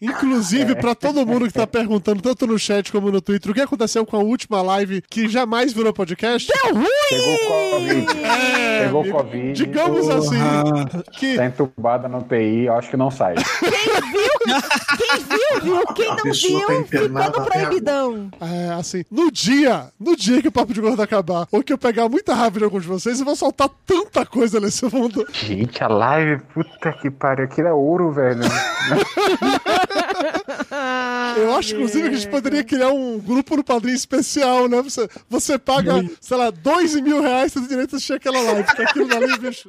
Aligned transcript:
Inclusive, 0.00 0.74
pra 0.76 0.94
todo 0.94 1.26
mundo 1.26 1.46
que 1.46 1.52
tá 1.52 1.66
perguntando, 1.68 2.22
tanto 2.22 2.46
no 2.46 2.58
chat 2.58 2.92
como 2.92 3.10
no 3.10 3.20
Twitter, 3.20 3.50
o 3.50 3.54
que 3.54 3.60
aconteceu 3.60 4.06
com 4.06 4.16
a 4.16 4.20
última 4.20 4.62
live 4.62 5.02
que 5.02 5.28
jamais 5.28 5.72
virou 5.72 5.92
podcast? 5.92 6.50
Deu 6.64 6.74
ruim! 6.74 6.88
Pegou 7.10 7.38
Covid. 7.72 8.24
É, 8.24 8.84
Pegou 8.84 9.00
amigo, 9.02 9.16
Covid. 9.18 9.52
Digamos 9.52 10.06
Porra. 10.06 10.18
assim, 10.18 11.00
que 11.12 11.36
Tá 11.36 11.46
entubada 11.46 12.08
no 12.08 12.22
TI, 12.22 12.68
acho 12.68 12.90
que 12.90 12.96
não 12.96 13.10
sai. 13.10 13.34
Quem 13.34 15.18
viu, 15.20 15.60
viu. 15.62 15.86
Quem 15.94 16.06
A 16.10 16.14
não 16.14 16.22
pessoa 16.22 16.58
viu, 16.58 16.60
tá 16.60 16.66
ficou 16.66 16.80
internada 16.80 17.38
no 17.38 17.42
até 17.46 17.50
proibidão. 17.58 18.30
É, 18.40 18.72
assim, 18.74 19.04
no 19.10 19.30
dia, 19.30 19.86
no 19.98 20.16
dia 20.16 20.40
que 20.40 20.48
o 20.48 20.52
Papo 20.52 20.72
de 20.72 20.80
Gordo 20.80 21.02
acabar, 21.02 21.46
ou 21.50 21.62
que 21.62 21.72
eu 21.72 21.78
pegar 21.78 22.08
muita 22.08 22.34
raiva 22.34 22.58
de 22.58 22.64
alguns 22.64 22.82
de 22.82 22.88
vocês, 22.88 23.18
eu 23.18 23.24
vou 23.26 23.36
soltar 23.36 23.68
tanta 23.84 24.24
coisa 24.24 24.60
nesse 24.60 24.84
mundo. 24.94 25.26
Gente, 25.32 25.82
a 25.82 25.88
live, 25.88 26.40
puta 26.54 26.92
que 26.92 27.10
pariu, 27.10 27.44
aquilo 27.44 27.68
é 27.68 27.72
ouro, 27.72 28.12
velho. 28.12 28.40
Eu 31.36 31.54
acho, 31.54 31.74
inclusive, 31.74 32.08
que 32.08 32.14
a 32.14 32.18
gente 32.18 32.30
poderia 32.30 32.64
criar 32.64 32.88
um 32.88 33.18
grupo 33.18 33.56
no 33.56 33.64
padrinho 33.64 33.96
especial, 33.96 34.68
né? 34.68 34.82
Você, 34.82 35.08
você 35.28 35.58
paga, 35.58 36.04
sei 36.20 36.36
lá, 36.36 36.50
dois 36.50 36.94
mil 37.00 37.20
reais, 37.20 37.52
você 37.52 37.60
tem 37.60 37.68
direito 37.68 37.94
a 37.94 37.96
assistir 37.96 38.14
aquela 38.14 38.40
live. 38.40 38.74
Que 38.74 38.82
aquilo 38.82 39.08
dali, 39.08 39.36
bicho. 39.38 39.68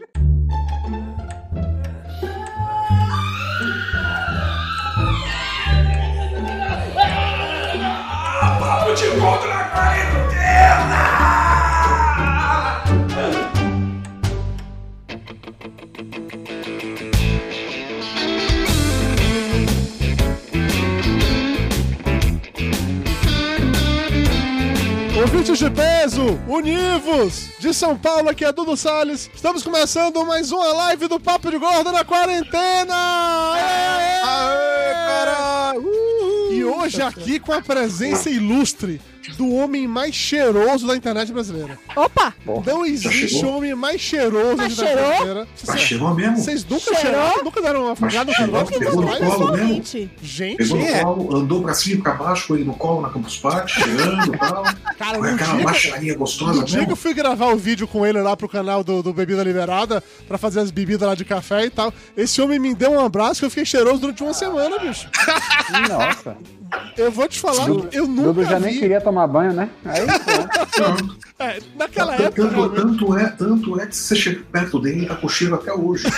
Papo 8.59 8.93
de 8.93 9.07
gordo 9.19 9.58
De 25.49 25.69
peso, 25.71 26.39
univos! 26.47 27.49
De 27.59 27.73
São 27.73 27.97
Paulo, 27.97 28.29
aqui 28.29 28.45
é 28.45 28.51
Dudu 28.51 28.77
Salles. 28.77 29.29
Estamos 29.33 29.63
começando 29.63 30.23
mais 30.23 30.51
uma 30.51 30.71
live 30.73 31.07
do 31.07 31.19
Papo 31.19 31.49
de 31.49 31.57
Gordo 31.57 31.91
na 31.91 32.05
quarentena! 32.05 32.93
Aê, 33.55 34.21
aê, 34.23 34.93
caralho! 34.93 35.91
E 36.51 36.63
hoje 36.63 37.01
aqui 37.01 37.39
com 37.39 37.51
a 37.51 37.61
presença 37.61 38.29
ilustre 38.29 39.01
do 39.37 39.53
homem 39.53 39.87
mais 39.87 40.13
cheiroso 40.15 40.87
da 40.87 40.95
internet 40.95 41.31
brasileira. 41.31 41.77
Opa! 41.95 42.33
Não 42.65 42.85
existe 42.85 43.45
homem 43.45 43.75
mais 43.75 43.99
cheiroso 44.01 44.57
Mas 44.57 44.75
da 44.75 44.83
internet 44.83 44.95
cheirou? 44.95 45.09
brasileira. 45.09 45.47
Mas 45.51 45.61
Vocês- 45.69 45.81
chegou 45.81 46.13
mesmo? 46.15 46.37
Vocês 46.37 46.65
nunca 46.65 46.83
Cheirou? 46.83 47.01
cheiraram? 47.01 47.43
Nunca 47.43 47.61
deram 47.61 47.81
uma 47.83 47.91
afogada 47.93 48.31
no 48.31 48.35
cheirou? 48.35 48.53
negócio? 48.55 48.79
Pegou 48.79 49.01
no 49.01 49.17
colo 49.17 49.51
mesmo? 49.57 49.83
Gente, 50.21 50.57
Pegou 50.57 50.77
no 50.77 50.85
é. 50.85 51.03
colo, 51.03 51.35
andou 51.37 51.61
pra 51.61 51.73
cima 51.73 51.95
e 51.95 52.01
pra 52.01 52.13
baixo 52.13 52.47
com 52.47 52.55
ele 52.55 52.63
no 52.63 52.73
colo 52.73 53.01
na 53.01 53.09
Campus 53.09 53.37
Party, 53.37 53.71
cheirando 53.73 54.33
e 54.35 54.37
tal. 54.37 54.63
Cara, 54.97 55.17
no 55.17 55.23
aquela 55.25 55.55
dia, 55.55 55.63
baixaria 55.65 56.15
gostosa 56.17 56.63
dia 56.63 56.65
que 56.65 56.75
eu 56.75 56.79
mesmo. 56.81 56.95
fui 56.95 57.13
gravar 57.13 57.47
o 57.53 57.57
vídeo 57.57 57.87
com 57.87 58.05
ele 58.05 58.21
lá 58.21 58.35
pro 58.35 58.49
canal 58.49 58.83
do, 58.83 59.01
do 59.03 59.13
Bebida 59.13 59.43
Liberada, 59.43 60.03
pra 60.27 60.37
fazer 60.37 60.59
as 60.61 60.71
bebidas 60.71 61.07
lá 61.07 61.15
de 61.15 61.25
café 61.25 61.65
e 61.65 61.69
tal, 61.69 61.93
esse 62.17 62.41
homem 62.41 62.59
me 62.59 62.73
deu 62.73 62.91
um 62.91 62.99
abraço 62.99 63.39
que 63.41 63.45
eu 63.45 63.49
fiquei 63.49 63.65
cheiroso 63.65 63.99
durante 63.99 64.23
uma 64.23 64.33
semana, 64.33 64.77
bicho. 64.79 65.07
Nossa. 65.89 66.37
Eu 66.97 67.11
vou 67.11 67.27
te 67.27 67.39
falar, 67.39 67.67
eu 67.91 68.07
nunca 68.07 68.33
Dudu 68.33 68.45
já 68.45 68.59
nem 68.59 68.73
vi. 68.73 68.79
queria 68.79 69.01
tomar 69.01 69.27
banho, 69.27 69.53
né? 69.53 69.69
Aí, 69.85 70.01
É, 71.39 71.59
naquela 71.77 72.17
tanto, 72.17 72.41
época, 72.41 72.49
tanto, 72.49 72.69
tanto 72.75 73.17
é, 73.17 73.29
tanto 73.29 73.79
é 73.79 73.87
que 73.87 73.95
se 73.95 74.03
você 74.03 74.15
chega 74.17 74.43
perto 74.51 74.77
dele, 74.79 74.99
ele 74.99 75.05
tá 75.05 75.15
com 75.15 75.29
cheiro 75.29 75.55
até 75.55 75.73
hoje. 75.73 76.03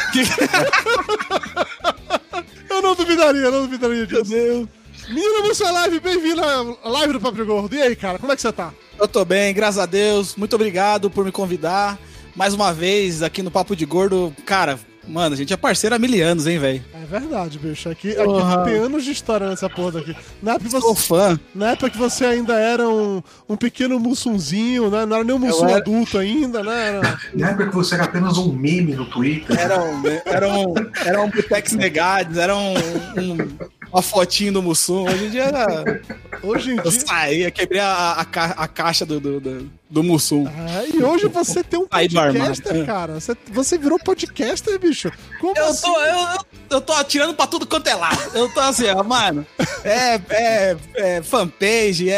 eu 2.70 2.82
não 2.82 2.96
duvidaria, 2.96 3.42
eu 3.42 3.52
não 3.52 3.62
duvidaria 3.62 4.08
disso. 4.08 4.32
Meu 4.32 4.66
Deus. 4.66 4.68
Menina 5.10 5.42
Múcio 5.44 5.72
Live, 5.72 6.00
bem-vindo 6.00 6.42
à 6.44 6.90
live 6.90 7.14
do 7.14 7.22
Papo 7.22 7.38
de 7.38 7.44
Gordo. 7.44 7.76
E 7.76 7.82
aí, 7.82 7.96
cara, 7.96 8.18
como 8.18 8.32
é 8.32 8.36
que 8.36 8.42
você 8.42 8.52
tá? 8.52 8.72
Eu 9.00 9.08
tô 9.08 9.24
bem, 9.26 9.54
graças 9.54 9.78
a 9.78 9.86
Deus. 9.86 10.36
Muito 10.36 10.56
obrigado 10.56 11.10
por 11.10 11.24
me 11.26 11.32
convidar. 11.32 12.00
Mais 12.36 12.54
uma 12.54 12.73
vez 12.73 13.22
aqui 13.22 13.44
no 13.44 13.52
Papo 13.52 13.76
de 13.76 13.86
Gordo. 13.86 14.34
Cara, 14.45 14.80
mano, 15.08 15.34
a 15.34 15.38
gente 15.38 15.52
é 15.54 15.58
parceiro 15.58 15.95
há 15.95 16.00
mil 16.00 16.26
anos, 16.26 16.48
hein, 16.48 16.58
velho? 16.60 16.84
É 16.94 17.06
verdade, 17.06 17.58
bicho. 17.60 17.89
Aqui, 17.89 18.12
aqui 18.12 18.64
tem 18.66 18.76
anos 18.80 19.04
de 19.04 19.12
história 19.12 19.48
nessa 19.48 19.70
porra 19.70 19.94
daqui. 19.94 20.16
Na 20.42 20.54
época, 20.54 20.70
Sou 20.82 20.95
você, 20.95 21.08
fã. 21.08 21.39
na 21.54 21.72
época 21.72 21.89
que 21.89 21.98
você 21.98 22.26
ainda 22.26 22.54
era 22.60 22.88
um, 22.88 23.22
um 23.50 23.56
pequeno 23.56 24.00
mussunzinho, 24.00 24.90
né? 24.90 25.06
Não 25.06 25.16
era 25.17 25.23
nem 25.26 25.36
um 25.36 25.40
mussum 25.40 25.67
era- 25.67 25.78
adulto 25.78 26.17
ainda, 26.17 26.64
né? 26.64 26.88
Era... 26.88 27.20
Na 27.34 27.50
época 27.50 27.67
que 27.70 27.76
você 27.76 27.95
era 27.95 28.04
apenas 28.06 28.38
um 28.38 28.52
meme 28.54 28.94
no 28.94 29.06
Twitter. 29.06 29.60
Era 29.60 29.82
um, 29.84 30.02
era 30.26 30.48
um, 30.48 30.73
era 31.06 31.22
um 31.22 31.30
Butex 31.30 31.73
Negades, 31.73 32.38
era 32.38 32.56
um, 32.56 32.73
um- 33.17 33.58
uma 33.92 34.02
fotinho 34.02 34.54
do 34.54 34.62
Mussum. 34.62 35.04
Hoje 35.08 35.26
em 35.26 35.30
dia 35.30 35.44
era- 35.44 36.02
Hoje 36.44 36.72
em 36.72 36.78
eu 36.78 36.90
dia. 36.90 37.02
saí, 37.06 37.52
quebrei 37.52 37.80
a, 37.80 38.14
a, 38.14 38.26
ca- 38.26 38.56
a 38.58 38.68
caixa 38.68 39.06
do, 39.06 39.20
do, 39.20 39.40
do, 39.40 39.72
do 39.90 40.04
Mussum. 40.04 40.48
É, 40.48 40.88
e 40.96 41.04
hoje 41.04 41.28
você 41.28 41.64
tem 41.64 41.80
um 41.80 41.88
podcaster, 41.88 42.86
cara. 42.86 43.20
Você, 43.20 43.38
você 43.52 43.78
virou 43.78 44.00
podcaster, 44.00 44.80
bicho. 44.80 45.12
Como 45.40 45.54
Eu 45.58 45.66
assim? 45.66 45.82
tô, 45.92 46.00
eu, 46.02 46.16
eu, 46.16 46.38
eu 46.72 46.82
tô 46.82 46.94
atirando 46.94 47.34
pra 47.34 47.46
tudo 47.48 47.68
quanto 47.68 47.88
é 47.88 47.94
lado. 47.96 48.20
Eu 48.34 48.50
tô 48.50 48.60
assim, 48.60 48.88
ó, 48.88 49.04
mano. 49.04 49.46
É, 49.84 50.20
é, 50.30 50.78
é 50.96 51.22
fanpage, 51.22 52.10
é, 52.10 52.16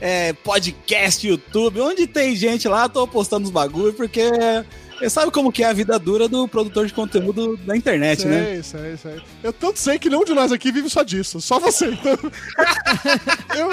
é, 0.00 0.28
é 0.28 0.32
podcast, 0.32 1.24
YouTube. 1.26 1.80
Onde 1.80 2.06
tem 2.08 2.34
gente 2.34 2.66
lá, 2.66 2.84
eu 2.84 2.88
tô 2.88 3.06
postando 3.06 3.44
os 3.44 3.50
bagulho, 3.52 3.92
porque 3.92 4.22
você 5.02 5.10
sabe 5.10 5.32
como 5.32 5.50
que 5.50 5.64
é 5.64 5.66
a 5.66 5.72
vida 5.72 5.98
dura 5.98 6.28
do 6.28 6.46
produtor 6.46 6.86
de 6.86 6.94
conteúdo 6.94 7.56
da 7.56 7.76
internet, 7.76 8.24
né? 8.24 8.44
Sei, 8.44 8.62
sei, 8.62 8.96
sei. 8.96 9.22
Eu 9.42 9.52
tanto 9.52 9.80
sei 9.80 9.98
que 9.98 10.08
nenhum 10.08 10.24
de 10.24 10.32
nós 10.32 10.52
aqui 10.52 10.70
vive 10.70 10.88
só 10.88 11.02
disso. 11.02 11.40
Só 11.40 11.58
você. 11.58 11.86
Então... 11.86 12.12
eu, 13.58 13.68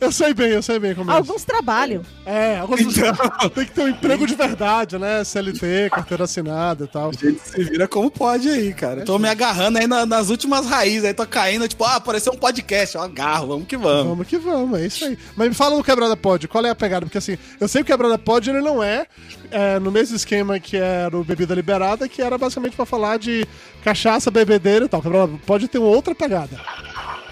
eu 0.00 0.12
sei 0.12 0.34
bem, 0.34 0.48
eu 0.50 0.62
sei 0.62 0.78
bem 0.78 0.94
como 0.94 1.10
é. 1.10 1.14
isso. 1.14 1.22
alguns 1.22 1.44
trabalham. 1.44 2.02
É, 2.24 2.58
alguns 2.58 2.80
Então, 2.80 3.14
tem 3.54 3.64
que 3.64 3.72
ter 3.72 3.82
um 3.82 3.88
emprego 3.88 4.26
de 4.26 4.34
verdade, 4.34 4.98
né? 4.98 5.22
CLT, 5.24 5.90
carteira 5.90 6.24
assinada 6.24 6.84
e 6.84 6.86
tal. 6.88 7.10
a 7.10 7.12
gente 7.12 7.40
se 7.40 7.64
vira 7.64 7.86
como 7.88 8.10
pode 8.10 8.48
aí, 8.48 8.72
cara. 8.74 9.04
Tô 9.04 9.18
me 9.18 9.28
agarrando 9.28 9.78
aí 9.78 9.86
na- 9.86 10.04
nas 10.06 10.28
últimas 10.30 10.66
raízes, 10.66 11.04
aí 11.04 11.14
tô 11.14 11.26
caindo, 11.26 11.66
tipo, 11.68 11.84
ah, 11.84 11.96
apareceu 11.96 12.32
um 12.32 12.36
podcast, 12.36 12.96
ó, 12.98 13.02
agarro, 13.02 13.46
vamos 13.48 13.66
que 13.66 13.76
vamos. 13.76 14.06
Vamos 14.06 14.26
que 14.26 14.38
vamos, 14.38 14.78
é 14.80 14.86
isso 14.86 15.04
aí. 15.04 15.18
Mas 15.36 15.48
me 15.48 15.54
fala 15.54 15.76
do 15.76 15.84
Quebrada 15.84 16.16
Pod, 16.16 16.46
qual 16.48 16.64
é 16.66 16.70
a 16.70 16.74
pegada? 16.74 17.06
Porque 17.06 17.18
assim, 17.18 17.38
eu 17.60 17.68
sei 17.68 17.82
que 17.82 17.92
o 17.92 17.94
Quebrada 17.96 18.18
Pod 18.18 18.48
ele 18.50 18.60
não 18.60 18.82
é, 18.82 19.06
é, 19.50 19.78
no 19.78 19.90
mesmo 19.90 20.16
esquema 20.16 20.58
que 20.60 20.76
era 20.76 21.16
o 21.16 21.24
Bebida 21.24 21.54
Liberada, 21.54 22.08
que 22.08 22.20
era 22.20 22.36
basicamente 22.36 22.76
pra 22.76 22.84
falar 22.86 23.18
de 23.18 23.46
cachaça, 23.82 24.30
bebedeira 24.30 24.84
e 24.84 24.88
tal. 24.88 25.00
Quebrada 25.00 25.32
Pod 25.46 25.68
tem 25.68 25.80
outra 25.80 26.14
pegada. 26.14 26.60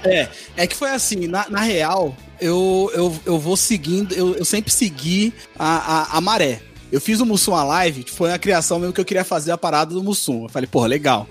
É, 0.05 0.29
é 0.57 0.67
que 0.67 0.77
foi 0.77 0.91
assim, 0.91 1.27
na, 1.27 1.47
na 1.49 1.61
real, 1.61 2.15
eu, 2.45 2.91
eu, 2.95 3.17
eu 3.27 3.39
vou 3.39 3.57
seguindo, 3.57 4.13
eu, 4.15 4.35
eu 4.37 4.45
sempre 4.45 4.73
segui 4.73 5.33
a, 5.59 5.77
a, 6.15 6.19
a 6.19 6.21
maré. 6.21 6.61
Eu 6.93 7.01
fiz 7.01 7.19
o 7.19 7.27
Mussum 7.27 7.55
a 7.55 7.65
live, 7.65 8.05
foi 8.09 8.33
a 8.33 8.39
criação 8.39 8.79
mesmo 8.79 8.93
que 8.93 9.01
eu 9.01 9.05
queria 9.05 9.25
fazer 9.25 9.51
a 9.51 9.59
parada 9.59 9.93
do 9.95 10.03
Mussum. 10.03 10.45
Eu 10.45 10.49
falei, 10.49 10.69
porra, 10.69 10.87
legal. 10.87 11.27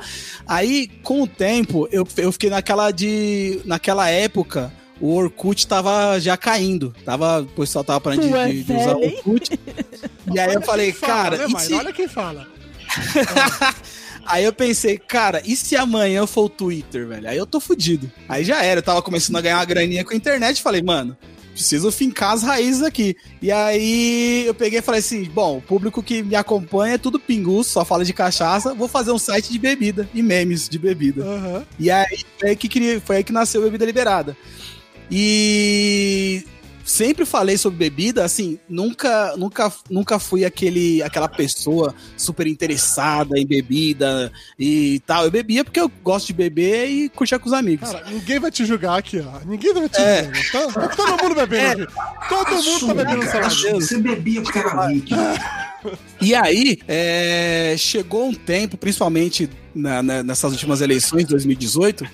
Aí, 0.46 0.88
com 1.03 1.22
o 1.22 1.28
tempo, 1.28 1.88
eu, 1.91 2.06
eu 2.18 2.31
fiquei 2.34 2.50
naquela 2.50 2.91
de. 2.91 3.62
Naquela 3.63 4.09
época, 4.09 4.74
o 5.00 5.13
Orkut 5.16 5.66
tava 5.66 6.19
já 6.19 6.35
caindo. 6.35 6.94
Tava, 7.06 7.41
o 7.41 7.45
pessoal 7.45 7.84
tava 7.85 8.01
parando 8.01 8.24
de, 8.24 8.30
Tu 8.30 8.35
é 8.35 8.47
de- 8.47 8.63
de 8.63 8.74
usar 8.74 8.95
o? 8.97 9.06
Orkut. 9.06 9.59
E 10.34 10.40
aí 10.40 10.53
eu 10.53 10.62
falei, 10.62 10.91
fala, 10.91 11.13
cara, 11.13 11.38
né, 11.38 11.45
e 11.56 11.59
se- 11.62 11.74
olha 11.74 11.94
quem 11.94 12.07
fala. 12.09 12.45
Aí 14.26 14.44
eu 14.44 14.54
pensei, 14.54 14.98
cara, 14.98 15.42
e 15.46 15.56
se 15.56 15.76
amanhã 15.76 16.26
for 16.26 16.46
o 16.46 16.50
Twitter, 16.50 17.08
velho? 17.08 17.30
Aí 17.30 17.38
eu 17.38 17.46
tô 17.46 17.60
fudido. 17.60 18.12
Aí 18.28 18.44
já 18.44 18.64
era, 18.64 18.80
eu 18.80 18.84
tava 18.84 19.02
começando 19.02 19.36
a 19.38 19.42
ganhar 19.42 19.58
uma 19.58 19.66
graninha 19.66 20.04
com 20.04 20.14
a 20.14 20.16
internet, 20.16 20.62
falei, 20.62 20.82
mano, 20.82 21.18
preciso 21.54 21.92
fincar 21.92 22.34
as 22.34 22.44
raízes 22.44 22.82
aqui. 22.82 23.16
E 23.42 23.52
aí 23.52 24.46
eu 24.46 24.54
peguei 24.54 24.80
e 24.80 24.82
falei 24.82 25.00
assim, 25.00 25.24
bom, 25.26 25.58
o 25.58 25.62
público 25.62 26.02
que 26.02 26.24
me 26.24 26.36
acompanha 26.36 26.96
é 26.96 26.98
tudo 26.98 27.20
pingus, 27.20 27.68
só 27.68 27.86
fala 27.86 28.04
de 28.04 28.14
cachaça, 28.14 28.74
vou 28.74 28.88
fazer 28.88 29.12
um 29.12 29.20
site 29.20 29.52
de 29.52 29.60
bebida 29.60 30.10
e 30.14 30.22
memes 30.22 30.68
de 30.68 30.80
bebida. 30.80 31.24
Aham. 31.24 31.66
E 31.80 31.92
aí 31.92 32.24
foi 32.40 32.50
aí 32.50 32.56
que, 32.56 33.00
foi 33.00 33.18
aí 33.18 33.24
que 33.24 33.32
nasceu 33.32 33.62
a 33.62 33.66
Bebida 33.66 33.86
Liberada. 33.86 34.36
E 35.12 36.44
sempre 36.83 37.25
falei 37.25 37.57
sobre 37.57 37.77
bebida, 37.80 38.24
assim, 38.24 38.59
nunca, 38.68 39.35
nunca, 39.38 39.71
nunca 39.89 40.19
fui 40.19 40.44
aquele, 40.45 41.01
aquela 41.03 41.27
pessoa 41.27 41.94
super 42.18 42.45
interessada 42.47 43.38
em 43.39 43.45
bebida 43.45 44.31
e 44.59 45.01
tal. 45.06 45.25
Eu 45.25 45.31
bebia 45.31 45.63
porque 45.63 45.80
eu 45.80 45.89
gosto 46.03 46.27
de 46.27 46.33
beber 46.33 46.89
e 46.89 47.09
curtir 47.09 47.39
com 47.39 47.47
os 47.47 47.53
amigos. 47.53 47.89
Cara, 47.89 48.06
ninguém 48.09 48.39
vai 48.39 48.51
te 48.51 48.65
julgar 48.65 48.97
aqui, 49.00 49.19
ó. 49.19 49.39
Ninguém 49.45 49.74
vai 49.74 49.88
te 49.89 50.01
É. 50.01 50.24
julgar. 50.33 50.71
Tá, 50.74 50.88
tá 50.89 50.95
todo 50.95 51.24
mundo 51.24 51.35
bebendo 51.35 51.83
aqui. 51.83 51.94
Todo 52.30 52.50
mundo 52.51 52.63
tá 52.63 52.74
Assume, 52.74 52.94
bebendo 52.94 53.25
cara. 53.27 53.50
Você 53.50 53.97
bebia 54.00 54.41
porque 54.41 54.59
era 54.59 54.88
líquido. 54.88 55.19
E 56.21 56.33
aí, 56.33 56.80
é, 56.88 57.75
chegou 57.77 58.27
um 58.30 58.33
tempo, 58.33 58.77
principalmente 58.77 59.50
na- 59.75 60.01
na- 60.01 60.24
nessas 60.24 60.51
últimas 60.53 60.80
eleições 60.80 61.24
de 61.24 61.30
2018, 61.31 62.07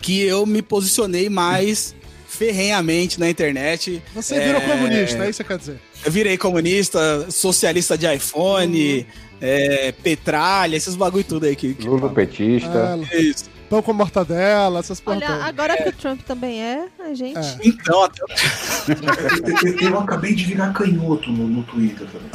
que 0.00 0.20
eu 0.20 0.46
me 0.46 0.62
posicionei 0.62 1.28
mais 1.28 1.94
ferrenhamente 2.36 3.18
na 3.18 3.28
internet. 3.28 4.02
Você 4.14 4.38
virou 4.38 4.60
É, 4.60 4.68
comunista, 4.68 5.24
é 5.24 5.30
isso 5.30 5.42
que 5.42 5.44
você 5.44 5.44
quer 5.44 5.58
dizer. 5.58 5.80
Eu 6.04 6.12
virei 6.12 6.36
comunista, 6.38 7.30
socialista 7.30 7.96
de 7.96 8.12
iPhone, 8.14 9.06
é, 9.40 9.92
petralha, 9.92 10.76
esses 10.76 10.94
bagulho 10.94 11.24
tudo 11.24 11.46
aí 11.46 11.56
que. 11.56 11.74
que 11.74 11.86
Lula 11.86 12.08
petista. 12.10 12.94
Ah, 12.94 13.16
Isso. 13.16 13.46
pão 13.68 13.82
com 13.82 13.92
mortadela, 13.92 14.80
essas 14.80 15.00
porra 15.00 15.16
Olha, 15.16 15.44
agora 15.44 15.76
que 15.82 15.88
o 15.88 15.92
Trump 15.92 16.20
também 16.22 16.62
é, 16.62 16.86
a 16.98 17.14
gente. 17.14 17.38
É. 17.38 17.56
Então, 17.64 18.04
até 18.04 18.22
eu 19.84 19.98
acabei 19.98 20.34
de 20.34 20.44
virar 20.44 20.72
canhoto 20.72 21.30
no, 21.30 21.48
no 21.48 21.62
Twitter 21.64 22.06
também. 22.06 22.30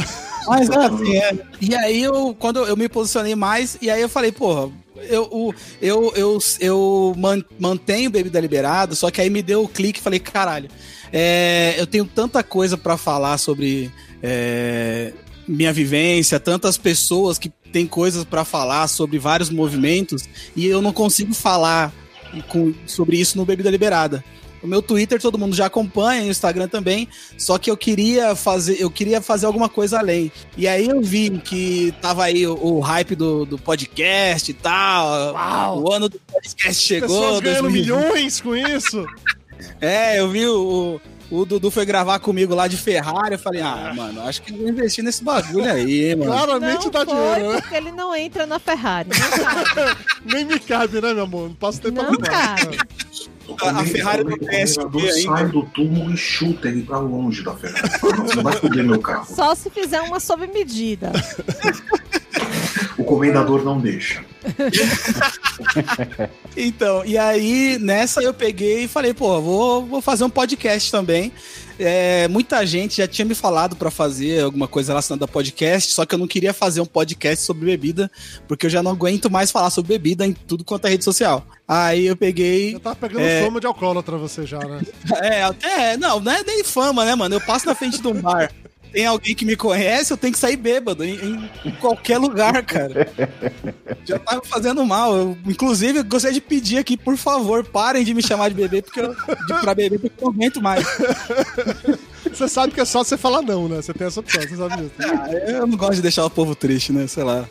Mas 0.48 0.70
é 0.70 0.76
assim, 0.76 1.18
é. 1.18 1.38
E 1.60 1.76
aí 1.76 2.02
eu, 2.02 2.36
quando 2.38 2.66
eu 2.66 2.76
me 2.76 2.90
posicionei 2.90 3.36
mais, 3.36 3.78
e 3.82 3.90
aí 3.90 4.02
eu 4.02 4.10
falei, 4.10 4.32
porra, 4.32 4.72
eu, 5.04 5.56
eu, 5.82 6.14
eu, 6.16 6.40
eu 6.60 7.14
man- 7.18 7.44
mantenho 7.60 8.10
bebida 8.10 8.40
liberada, 8.40 8.96
só 8.96 9.10
que 9.12 9.22
aí 9.22 9.30
me 9.30 9.42
deu 9.42 9.64
o 9.64 9.68
clique 9.68 10.00
e 10.00 10.04
falei, 10.04 10.20
caralho, 10.20 10.70
é, 11.12 11.76
eu 11.78 11.88
tenho 11.88 12.06
tanta 12.06 12.44
coisa 12.44 12.78
pra 12.78 12.98
falar 12.98 13.38
sobre 13.38 13.92
é, 14.22 15.14
minha 15.48 15.74
vivência, 15.74 16.40
tantas 16.40 16.78
pessoas 16.78 17.38
que 17.38 17.50
têm 17.72 17.88
coisas 17.88 18.24
pra 18.24 18.44
falar 18.44 18.88
sobre 18.88 19.18
vários 19.18 19.50
movimentos, 19.50 20.28
e 20.56 20.66
eu 20.66 20.82
não 20.82 20.94
consigo 20.94 21.34
falar 21.34 21.94
sobre 22.86 23.18
isso 23.18 23.38
no 23.38 23.46
Bebida 23.46 23.70
Liberada. 23.70 24.24
O 24.62 24.68
meu 24.68 24.82
Twitter 24.82 25.20
todo 25.20 25.38
mundo 25.38 25.56
já 25.56 25.66
acompanha, 25.66 26.24
o 26.24 26.28
Instagram 26.30 26.68
também, 26.68 27.08
só 27.38 27.58
que 27.58 27.70
eu 27.70 27.78
queria 27.78 28.36
fazer, 28.36 28.80
eu 28.80 28.92
queria 28.92 29.22
fazer 29.22 29.46
alguma 29.46 29.68
coisa 29.68 30.00
além. 30.00 30.32
E 30.56 30.68
aí 30.68 30.88
eu 30.88 31.02
vi 31.02 31.30
que 31.40 31.94
tava 32.02 32.24
aí 32.26 32.46
o, 32.46 32.54
o 32.54 32.80
hype 32.80 33.16
do, 33.16 33.46
do 33.46 33.58
podcast 33.58 34.52
e 34.52 34.54
tal. 34.54 35.34
Uau! 35.34 35.84
O 35.84 35.92
ano 35.92 36.08
do 36.08 36.20
podcast 36.20 36.82
chegou. 36.82 37.08
Pessoas 37.08 37.40
ganhando 37.40 37.62
2020. 37.64 37.86
milhões 37.86 38.42
com 38.42 38.56
isso. 38.56 39.06
É, 39.80 40.20
eu 40.20 40.28
vi 40.28 40.48
o, 40.48 41.00
o 41.32 41.46
Dudu 41.46 41.72
foi 41.72 41.86
gravar 41.86 42.20
comigo 42.20 42.54
lá 42.54 42.68
de 42.68 42.76
Ferrari. 42.76 43.34
Eu 43.34 43.40
falei, 43.40 43.62
ah, 43.62 43.94
mano, 43.96 44.22
acho 44.24 44.42
que 44.42 44.52
eu 44.52 44.58
vou 44.58 44.68
investir 44.68 45.02
nesse 45.02 45.24
bagulho 45.24 45.72
aí, 45.72 46.10
hein, 46.10 46.16
mano. 46.18 46.32
Claramente 46.32 46.84
não 46.84 46.92
dá 46.92 47.06
foi 47.06 47.16
dinheiro, 47.16 47.54
né? 47.54 47.62
porque 47.62 47.76
ele 47.76 47.92
não 47.92 48.14
entra 48.14 48.46
na 48.46 48.60
Ferrari. 48.60 49.10
Nem 50.26 50.44
me 50.44 50.60
cabe, 50.60 51.00
né, 51.00 51.14
meu 51.14 51.24
amor? 51.24 51.48
Não 51.48 51.56
posso 51.56 51.80
ter 51.80 51.92
pra 51.94 52.04
Não 52.04 52.18
cabe. 52.18 52.78
A- 53.62 53.80
a 53.82 53.86
Ferrari 53.86 54.22
o 54.24 54.30
não 54.30 54.38
tem 54.38 54.62
SP 54.68 54.82
comendador 54.84 55.02
ainda. 55.16 55.22
sai 55.36 55.46
do 55.50 55.64
túmulo 55.68 56.14
e 56.14 56.18
chuta 56.18 56.68
ele 56.68 56.84
pra 56.84 57.00
longe 57.00 57.44
da 57.44 57.54
Ferrari. 57.56 57.90
Você 58.00 58.36
não 58.36 58.44
vai 58.44 58.54
foder 58.56 58.84
meu 58.84 59.00
carro. 59.00 59.26
Só 59.34 59.54
se 59.56 59.70
fizer 59.70 60.02
uma 60.02 60.20
sob 60.20 60.48
medida. 60.48 61.12
O 63.02 63.04
comendador 63.04 63.64
não 63.64 63.80
deixa. 63.80 64.24
Então, 66.56 67.06
e 67.06 67.18
aí 67.18 67.78
nessa 67.80 68.22
eu 68.22 68.34
peguei 68.34 68.84
e 68.84 68.88
falei, 68.88 69.14
pô, 69.14 69.40
vou, 69.40 69.86
vou 69.86 70.02
fazer 70.02 70.24
um 70.26 70.30
podcast 70.30 70.92
também. 70.92 71.32
É, 71.80 72.28
muita 72.28 72.66
gente 72.66 72.98
já 72.98 73.08
tinha 73.08 73.26
me 73.26 73.34
falado 73.34 73.76
pra 73.76 73.90
fazer 73.90 74.44
alguma 74.44 74.68
coisa 74.68 74.92
relacionada 74.92 75.24
a 75.26 75.28
podcast, 75.28 75.94
só 75.94 76.06
que 76.06 76.14
eu 76.14 76.20
não 76.20 76.28
queria 76.28 76.54
fazer 76.54 76.82
um 76.82 76.86
podcast 76.86 77.46
sobre 77.46 77.66
bebida, 77.66 78.12
porque 78.48 78.66
eu 78.66 78.70
já 78.70 78.84
não 78.84 78.92
aguento 78.92 79.32
mais 79.32 79.50
falar 79.50 79.70
sobre 79.70 79.94
bebida 79.98 80.26
em 80.28 80.34
tudo 80.34 80.64
quanto 80.66 80.86
é 80.88 80.90
rede 80.90 81.06
social. 81.06 81.46
Aí 81.68 82.06
eu 82.06 82.18
peguei. 82.18 82.76
Eu 82.76 82.80
tava 82.82 82.96
pegando 82.98 83.22
É. 83.22 83.44
fama 83.44 83.60
de 83.62 83.68
alcoólatra 83.68 84.18
você 84.18 84.46
já, 84.46 84.60
né? 84.60 84.82
É, 85.22 85.44
até. 85.44 85.96
Não, 85.98 86.20
não 86.20 86.32
é 86.32 86.44
nem 86.44 86.64
fama, 86.64 87.06
né, 87.06 87.16
mano? 87.16 87.36
Eu 87.36 87.42
passo 87.42 87.66
na 87.66 87.74
frente 87.74 88.02
de 88.02 88.08
um 88.08 88.22
bar. 88.22 88.52
Tem 88.92 89.06
alguém 89.06 89.34
que 89.34 89.46
me 89.46 89.56
conhece, 89.56 90.12
eu 90.12 90.18
tenho 90.18 90.34
que 90.34 90.40
sair 90.40 90.58
bêbado 90.58 91.04
em, 91.04 91.50
em 91.64 91.72
qualquer 91.72 92.18
lugar, 92.18 92.62
cara. 92.64 93.08
Já 94.04 94.20
tá 94.20 94.36
me 94.36 94.46
fazendo 94.46 94.86
mal. 94.86 95.16
Eu, 95.16 95.38
inclusive, 95.46 96.00
eu 96.00 96.04
gostaria 96.04 96.34
de 96.34 96.42
pedir 96.42 96.78
aqui, 96.78 96.98
por 96.98 97.16
favor, 97.16 97.64
parem 97.64 98.04
de 98.04 98.14
me 98.14 98.22
chamar 98.22 98.50
de 98.50 98.56
bebê, 98.56 98.82
porque 98.82 99.00
eu, 99.00 99.14
de, 99.14 99.54
pra 99.62 99.74
beber, 99.74 100.00
porque 100.00 100.14
eu 100.20 100.26
não 100.26 100.34
aguento 100.34 100.62
mais. 100.62 100.86
Você 102.32 102.48
sabe 102.48 102.74
que 102.74 102.80
é 102.80 102.86
só 102.86 103.04
você 103.04 103.18
falar 103.18 103.42
não, 103.42 103.68
né? 103.68 103.78
Você 103.78 103.94
tem 103.94 104.08
essa 104.08 104.20
opção, 104.20 104.42
você 104.42 104.56
sabe 104.56 104.78
disso. 104.78 104.92
Ah, 105.00 105.32
eu 105.32 105.68
não 105.68 105.76
gosto 105.76 105.96
de 105.96 106.02
deixar 106.04 106.24
o 106.24 106.30
povo 106.30 106.56
triste, 106.56 106.94
né? 106.94 107.08
Sei 107.08 107.24
lá. 107.24 107.46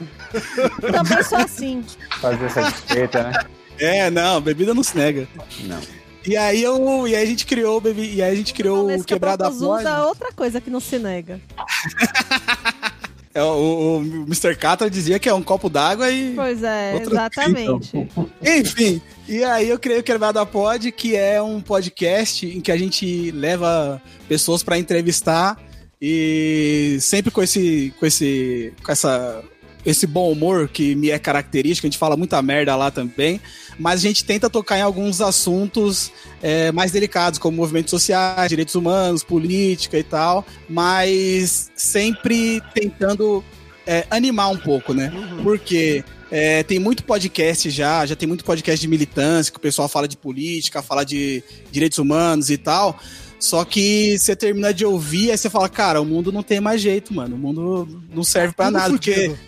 Também 0.80 1.22
sou 1.24 1.38
assim. 1.38 1.84
Fazer 2.20 2.44
essa 2.46 2.62
desfeita, 2.62 3.24
né? 3.24 3.32
É, 3.78 4.10
não, 4.10 4.40
bebida 4.40 4.72
não 4.72 4.82
se 4.82 4.96
nega. 4.96 5.28
Não. 5.64 5.80
E 6.26 6.36
aí 6.36 6.62
eu. 6.62 7.06
E 7.08 7.14
aí 7.14 7.22
a 7.22 7.26
gente 7.26 7.46
criou 7.46 7.78
o 7.78 7.80
bebi, 7.80 8.14
E 8.14 8.22
aí 8.22 8.32
a 8.32 8.36
gente 8.36 8.52
criou 8.52 8.90
o 8.90 9.04
quebrada 9.04 9.50
Pod. 9.50 9.56
usa 9.56 10.04
outra 10.04 10.32
coisa 10.32 10.60
que 10.60 10.70
não 10.70 10.80
se 10.80 10.98
nega. 10.98 11.40
É, 13.32 13.40
o, 13.44 13.98
o 13.98 14.00
Mr. 14.26 14.56
Catra 14.56 14.90
dizia 14.90 15.16
que 15.20 15.28
é 15.28 15.32
um 15.32 15.42
copo 15.42 15.68
d'água 15.70 16.10
e. 16.10 16.34
Pois 16.34 16.64
é, 16.64 17.00
exatamente. 17.00 17.92
Enfim, 18.42 19.00
e 19.28 19.44
aí 19.44 19.68
eu 19.68 19.78
criei 19.78 20.00
o 20.00 20.02
Quebrada 20.02 20.44
Pod, 20.44 20.90
que 20.90 21.14
é 21.14 21.40
um 21.40 21.60
podcast 21.60 22.44
em 22.44 22.60
que 22.60 22.72
a 22.72 22.76
gente 22.76 23.30
leva 23.30 24.02
pessoas 24.28 24.64
pra 24.64 24.78
entrevistar 24.78 25.56
e 26.02 26.98
sempre 27.00 27.30
com 27.30 27.40
esse 27.40 27.94
com 28.00 28.06
esse 28.06 28.72
com 28.82 28.90
essa 28.90 29.44
esse 29.86 30.06
bom 30.06 30.30
humor 30.32 30.68
que 30.68 30.94
me 30.94 31.10
é 31.10 31.18
característico, 31.18 31.86
a 31.86 31.90
gente 31.90 31.98
fala 31.98 32.16
muita 32.16 32.42
merda 32.42 32.74
lá 32.74 32.90
também, 32.90 33.40
mas 33.80 34.00
a 34.00 34.02
gente 34.02 34.26
tenta 34.26 34.50
tocar 34.50 34.78
em 34.78 34.82
alguns 34.82 35.22
assuntos 35.22 36.12
é, 36.42 36.70
mais 36.70 36.92
delicados, 36.92 37.38
como 37.38 37.56
movimentos 37.56 37.90
sociais, 37.90 38.50
direitos 38.50 38.74
humanos, 38.74 39.24
política 39.24 39.98
e 39.98 40.02
tal, 40.02 40.46
mas 40.68 41.70
sempre 41.74 42.60
tentando 42.74 43.42
é, 43.86 44.06
animar 44.10 44.50
um 44.50 44.58
pouco, 44.58 44.92
né? 44.92 45.10
Porque 45.42 46.04
é, 46.30 46.62
tem 46.62 46.78
muito 46.78 47.04
podcast 47.04 47.70
já, 47.70 48.04
já 48.04 48.14
tem 48.14 48.28
muito 48.28 48.44
podcast 48.44 48.78
de 48.78 48.86
militância, 48.86 49.50
que 49.50 49.56
o 49.56 49.62
pessoal 49.62 49.88
fala 49.88 50.06
de 50.06 50.18
política, 50.18 50.82
fala 50.82 51.02
de 51.02 51.42
direitos 51.72 51.98
humanos 51.98 52.50
e 52.50 52.58
tal. 52.58 53.00
Só 53.38 53.64
que 53.64 54.18
você 54.18 54.36
termina 54.36 54.74
de 54.74 54.84
ouvir, 54.84 55.30
aí 55.30 55.38
você 55.38 55.48
fala, 55.48 55.66
cara, 55.70 56.02
o 56.02 56.04
mundo 56.04 56.30
não 56.30 56.42
tem 56.42 56.60
mais 56.60 56.82
jeito, 56.82 57.14
mano. 57.14 57.36
O 57.36 57.38
mundo 57.38 58.04
não 58.14 58.22
serve 58.22 58.52
pra 58.52 58.66
Tudo 58.66 58.74
nada. 58.74 58.90
Porque 58.90 59.14
fudido. 59.14 59.38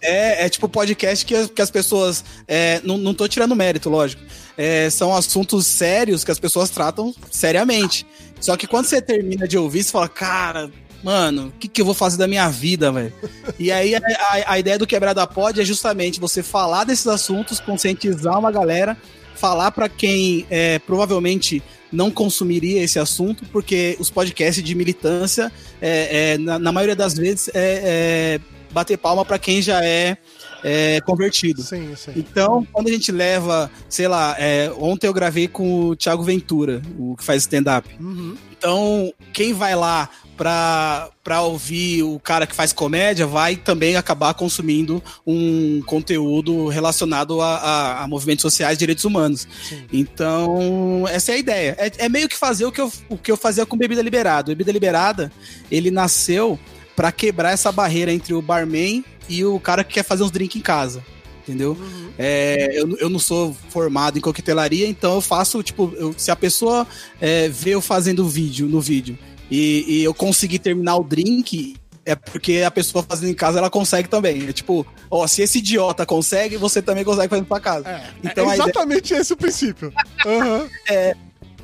É, 0.00 0.46
é 0.46 0.48
tipo 0.48 0.68
podcast 0.68 1.24
que, 1.24 1.34
as- 1.34 1.50
que 1.50 1.62
as 1.62 1.70
pessoas. 1.70 2.24
é, 2.48 2.80
não, 2.84 2.96
não 2.98 3.14
tô 3.14 3.26
tirando 3.28 3.54
mérito, 3.54 3.88
lógico. 3.90 4.22
É, 4.56 4.90
são 4.90 5.14
assuntos 5.14 5.66
sérios 5.66 6.24
que 6.24 6.30
as 6.30 6.38
pessoas 6.38 6.70
tratam 6.70 7.14
seriamente. 7.30 8.06
Só 8.40 8.56
que 8.56 8.66
quando 8.66 8.86
você 8.86 9.00
termina 9.00 9.46
de 9.46 9.56
ouvir, 9.56 9.82
você 9.84 9.90
fala, 9.92 10.08
cara, 10.08 10.70
mano, 11.02 11.48
o 11.48 11.52
que, 11.58 11.68
que 11.68 11.80
eu 11.80 11.84
vou 11.84 11.94
fazer 11.94 12.16
da 12.18 12.26
minha 12.28 12.48
vida, 12.50 12.90
velho? 12.92 13.12
E 13.58 13.70
aí 13.70 13.94
a, 13.94 13.98
a- 13.98 14.52
a 14.54 14.58
ideia 14.58 14.78
do 14.78 14.86
Quebrada 14.86 15.26
Pod 15.26 15.60
é 15.60 15.64
justamente 15.64 16.18
você 16.20 16.42
falar 16.42 16.84
desses 16.84 17.06
assuntos, 17.06 17.60
conscientizar 17.60 18.38
uma 18.38 18.50
galera, 18.50 18.96
falar 19.34 19.70
pra 19.70 19.88
quem 19.88 20.46
é, 20.50 20.78
provavelmente 20.80 21.62
não 21.90 22.10
consumiria 22.10 22.82
esse 22.82 22.98
assunto, 22.98 23.44
porque 23.52 23.96
os 24.00 24.08
podcasts 24.08 24.62
de 24.64 24.74
militância, 24.74 25.52
é, 25.80 26.32
é, 26.34 26.38
na, 26.38 26.58
na 26.58 26.72
maioria 26.72 26.96
das 26.96 27.14
vezes, 27.14 27.48
é, 27.48 27.50
é 27.54 28.40
bater 28.72 28.96
palma 28.96 29.24
pra 29.24 29.38
quem 29.38 29.60
já 29.62 29.84
é, 29.84 30.16
é, 30.64 31.00
convertido. 31.02 31.62
Sim, 31.62 31.94
sim. 31.96 32.12
Então, 32.16 32.66
quando 32.72 32.88
a 32.88 32.92
gente 32.92 33.12
leva, 33.12 33.70
sei 33.88 34.08
lá, 34.08 34.34
é, 34.38 34.72
ontem 34.78 35.06
eu 35.06 35.12
gravei 35.12 35.46
com 35.48 35.86
o 35.88 35.96
Thiago 35.96 36.22
Ventura, 36.22 36.80
o 36.98 37.16
que 37.16 37.24
faz 37.24 37.42
stand-up. 37.42 37.88
Uhum. 38.00 38.36
Então, 38.56 39.12
quem 39.32 39.52
vai 39.52 39.74
lá 39.74 40.08
pra, 40.36 41.08
pra 41.24 41.42
ouvir 41.42 42.04
o 42.04 42.18
cara 42.20 42.46
que 42.46 42.54
faz 42.54 42.72
comédia 42.72 43.26
vai 43.26 43.56
também 43.56 43.96
acabar 43.96 44.32
consumindo 44.34 45.02
um 45.26 45.82
conteúdo 45.84 46.68
relacionado 46.68 47.40
a, 47.40 47.56
a- 47.56 48.02
a 48.04 48.08
movimentos 48.08 48.42
sociais 48.42 48.76
e 48.76 48.78
direitos 48.78 49.04
humanos. 49.04 49.48
Sim. 49.68 49.82
Então, 49.92 51.04
essa 51.08 51.32
é 51.32 51.34
a 51.34 51.38
ideia. 51.38 51.76
É, 51.78 52.04
é 52.04 52.08
meio 52.08 52.28
que 52.28 52.36
fazer 52.36 52.64
o 52.64 52.70
que, 52.72 52.80
eu, 52.80 52.90
o 53.08 53.18
que 53.18 53.32
eu 53.32 53.36
fazia 53.36 53.66
com 53.66 53.76
Bebida 53.76 54.00
Liberada. 54.00 54.52
Bebida 54.52 54.70
Liberada, 54.70 55.32
ele 55.70 55.90
nasceu 55.90 56.56
pra 56.96 57.10
quebrar 57.12 57.52
essa 57.52 57.70
barreira 57.72 58.12
entre 58.12 58.34
o 58.34 58.42
barman 58.42 59.04
e 59.28 59.44
o 59.44 59.58
cara 59.60 59.82
que 59.84 59.94
quer 59.94 60.04
fazer 60.04 60.22
uns 60.22 60.30
drinks 60.30 60.56
em 60.56 60.60
casa. 60.62 61.02
Entendeu? 61.42 61.76
É, 62.18 62.68
eu, 62.72 62.96
eu 62.98 63.08
não 63.10 63.18
sou 63.18 63.56
formado 63.68 64.16
em 64.16 64.20
coquetelaria, 64.20 64.86
então 64.86 65.14
eu 65.16 65.20
faço, 65.20 65.60
tipo, 65.62 65.92
eu- 65.96 66.14
se 66.16 66.30
a 66.30 66.36
pessoa 66.36 66.86
é, 67.20 67.48
vê 67.48 67.70
eu 67.70 67.80
fazendo 67.80 68.28
vídeo 68.28 68.68
no 68.68 68.80
vídeo 68.80 69.18
e, 69.50 69.84
e 69.88 70.04
eu 70.04 70.14
conseguir 70.14 70.60
terminar 70.60 70.96
o 70.96 71.02
drink, 71.02 71.74
é 72.06 72.14
porque 72.14 72.62
a 72.64 72.70
pessoa 72.70 73.04
fazendo 73.08 73.30
em 73.30 73.34
casa 73.34 73.58
ela 73.58 73.68
consegue 73.70 74.08
também. 74.08 74.46
É 74.48 74.52
tipo, 74.52 74.86
ó, 75.10 75.26
se 75.26 75.42
esse 75.42 75.58
idiota 75.58 76.06
consegue, 76.06 76.56
você 76.56 76.80
também 76.80 77.02
consegue 77.02 77.28
fazer 77.28 77.42
pra 77.44 77.58
casa. 77.58 77.88
É, 77.88 78.06
Então, 78.22 78.44
é 78.44 78.52
a 78.52 78.54
ideia- 78.54 78.68
exatamente 78.70 79.12
esse 79.14 79.32
o 79.32 79.36
princípio. 79.36 79.92
Aham. 80.24 80.68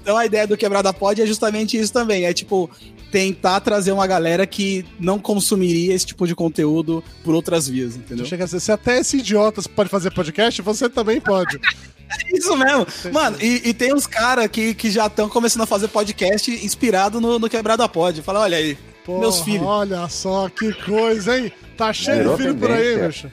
Então 0.03 0.17
a 0.17 0.25
ideia 0.27 0.47
do 0.47 0.57
Quebrada 0.57 0.93
Pod 0.93 1.21
é 1.21 1.27
justamente 1.27 1.79
isso 1.79 1.93
também. 1.93 2.25
É 2.25 2.33
tipo, 2.33 2.69
tentar 3.11 3.61
trazer 3.61 3.93
uma 3.93 4.07
galera 4.07 4.47
que 4.47 4.85
não 4.99 5.19
consumiria 5.19 5.95
esse 5.95 6.07
tipo 6.07 6.27
de 6.27 6.35
conteúdo 6.35 7.03
por 7.25 7.35
outras 7.35 7.69
vias, 7.69 7.97
entendeu? 7.97 8.27
Chega 8.27 8.45
a 8.45 8.47
dizer, 8.47 8.61
se 8.61 8.73
até 8.73 8.99
esse 8.99 9.19
idiota 9.19 9.63
pode 9.75 9.89
fazer 9.89 10.11
podcast, 10.11 10.61
você 10.63 10.89
também 10.89 11.21
pode. 11.21 11.59
Isso 12.33 12.57
mesmo. 12.57 12.87
Mano, 13.13 13.37
e, 13.41 13.69
e 13.69 13.75
tem 13.75 13.93
uns 13.93 14.07
caras 14.07 14.49
que, 14.49 14.75
que 14.75 14.91
já 14.91 15.07
estão 15.07 15.29
começando 15.29 15.63
a 15.63 15.67
fazer 15.67 15.89
podcast 15.89 16.51
inspirado 16.51 17.21
no, 17.21 17.39
no 17.39 17.49
Quebrada 17.49 17.89
Pod. 17.89 18.23
Fala, 18.23 18.41
olha 18.41 18.57
aí, 18.57 18.79
Porra, 19.05 19.21
meus 19.21 19.41
filhos. 19.41 19.67
Olha 19.67 20.09
só 20.09 20.49
que 20.49 20.73
coisa, 20.73 21.39
hein? 21.39 21.53
Tá 21.77 21.93
cheio 21.93 22.19
Virou 22.19 22.37
de 22.37 22.43
filho 22.43 22.57
por 22.57 22.71
aí, 22.71 23.07
bicho. 23.07 23.31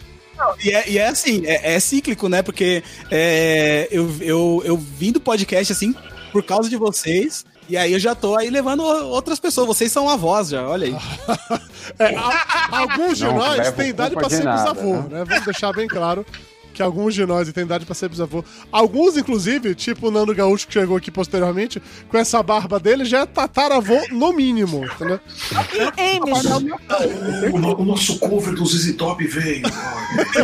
E 0.63 0.71
é, 0.71 0.89
e 0.89 0.97
é 0.97 1.07
assim, 1.07 1.45
é, 1.45 1.75
é 1.75 1.79
cíclico, 1.79 2.27
né? 2.27 2.41
Porque 2.41 2.83
é, 3.09 3.87
eu, 3.91 4.13
eu, 4.19 4.61
eu 4.65 4.77
vim 4.77 5.11
do 5.11 5.19
podcast 5.19 5.71
assim 5.71 5.95
por 6.31 6.43
causa 6.43 6.69
de 6.69 6.75
vocês. 6.75 7.45
E 7.67 7.75
aí 7.77 7.93
eu 7.93 7.99
já 7.99 8.13
tô 8.13 8.35
aí 8.35 8.49
levando 8.49 8.81
outras 8.83 9.39
pessoas. 9.39 9.67
Vocês 9.67 9.91
são 9.91 10.07
avós 10.09 10.49
já, 10.49 10.67
olha 10.67 10.87
aí. 10.87 10.95
É, 11.99 12.15
a- 12.15 12.67
alguns 12.79 13.15
de 13.19 13.25
Não 13.25 13.35
nós 13.35 13.71
têm 13.73 13.89
idade 13.89 14.15
pra 14.15 14.27
ser 14.27 14.39
bisavô, 14.43 14.93
né? 15.03 15.07
né? 15.19 15.23
Vamos 15.23 15.45
deixar 15.45 15.71
bem 15.71 15.87
claro. 15.87 16.25
Que 16.75 16.83
alguns 16.83 17.15
de 17.15 17.25
nós 17.25 17.51
têm 17.51 17.63
idade 17.63 17.85
pra 17.85 17.95
ser 17.95 18.09
bisavô. 18.09 18.43
Alguns, 18.71 19.17
inclusive, 19.17 19.73
tipo 19.73 20.09
o 20.09 20.11
Nando 20.11 20.35
Gaúcho 20.35 20.67
que 20.67 20.73
chegou 20.73 20.95
aqui 20.97 21.09
posteriormente, 21.09 21.81
com 22.09 22.17
essa 22.17 22.43
barba 22.43 22.79
dele, 22.79 23.05
já 23.05 23.21
é 23.21 23.25
tataravô 23.25 23.99
no 24.11 24.31
mínimo, 24.33 24.85
entendeu? 24.85 25.19
Amy, 25.97 27.51
O, 27.53 27.57
no- 27.57 27.79
o 27.81 27.85
nosso 27.85 28.19
cover 28.19 28.53
do 28.53 28.65
ZZ 28.65 28.93
Top 28.95 29.25
veio. 29.25 29.63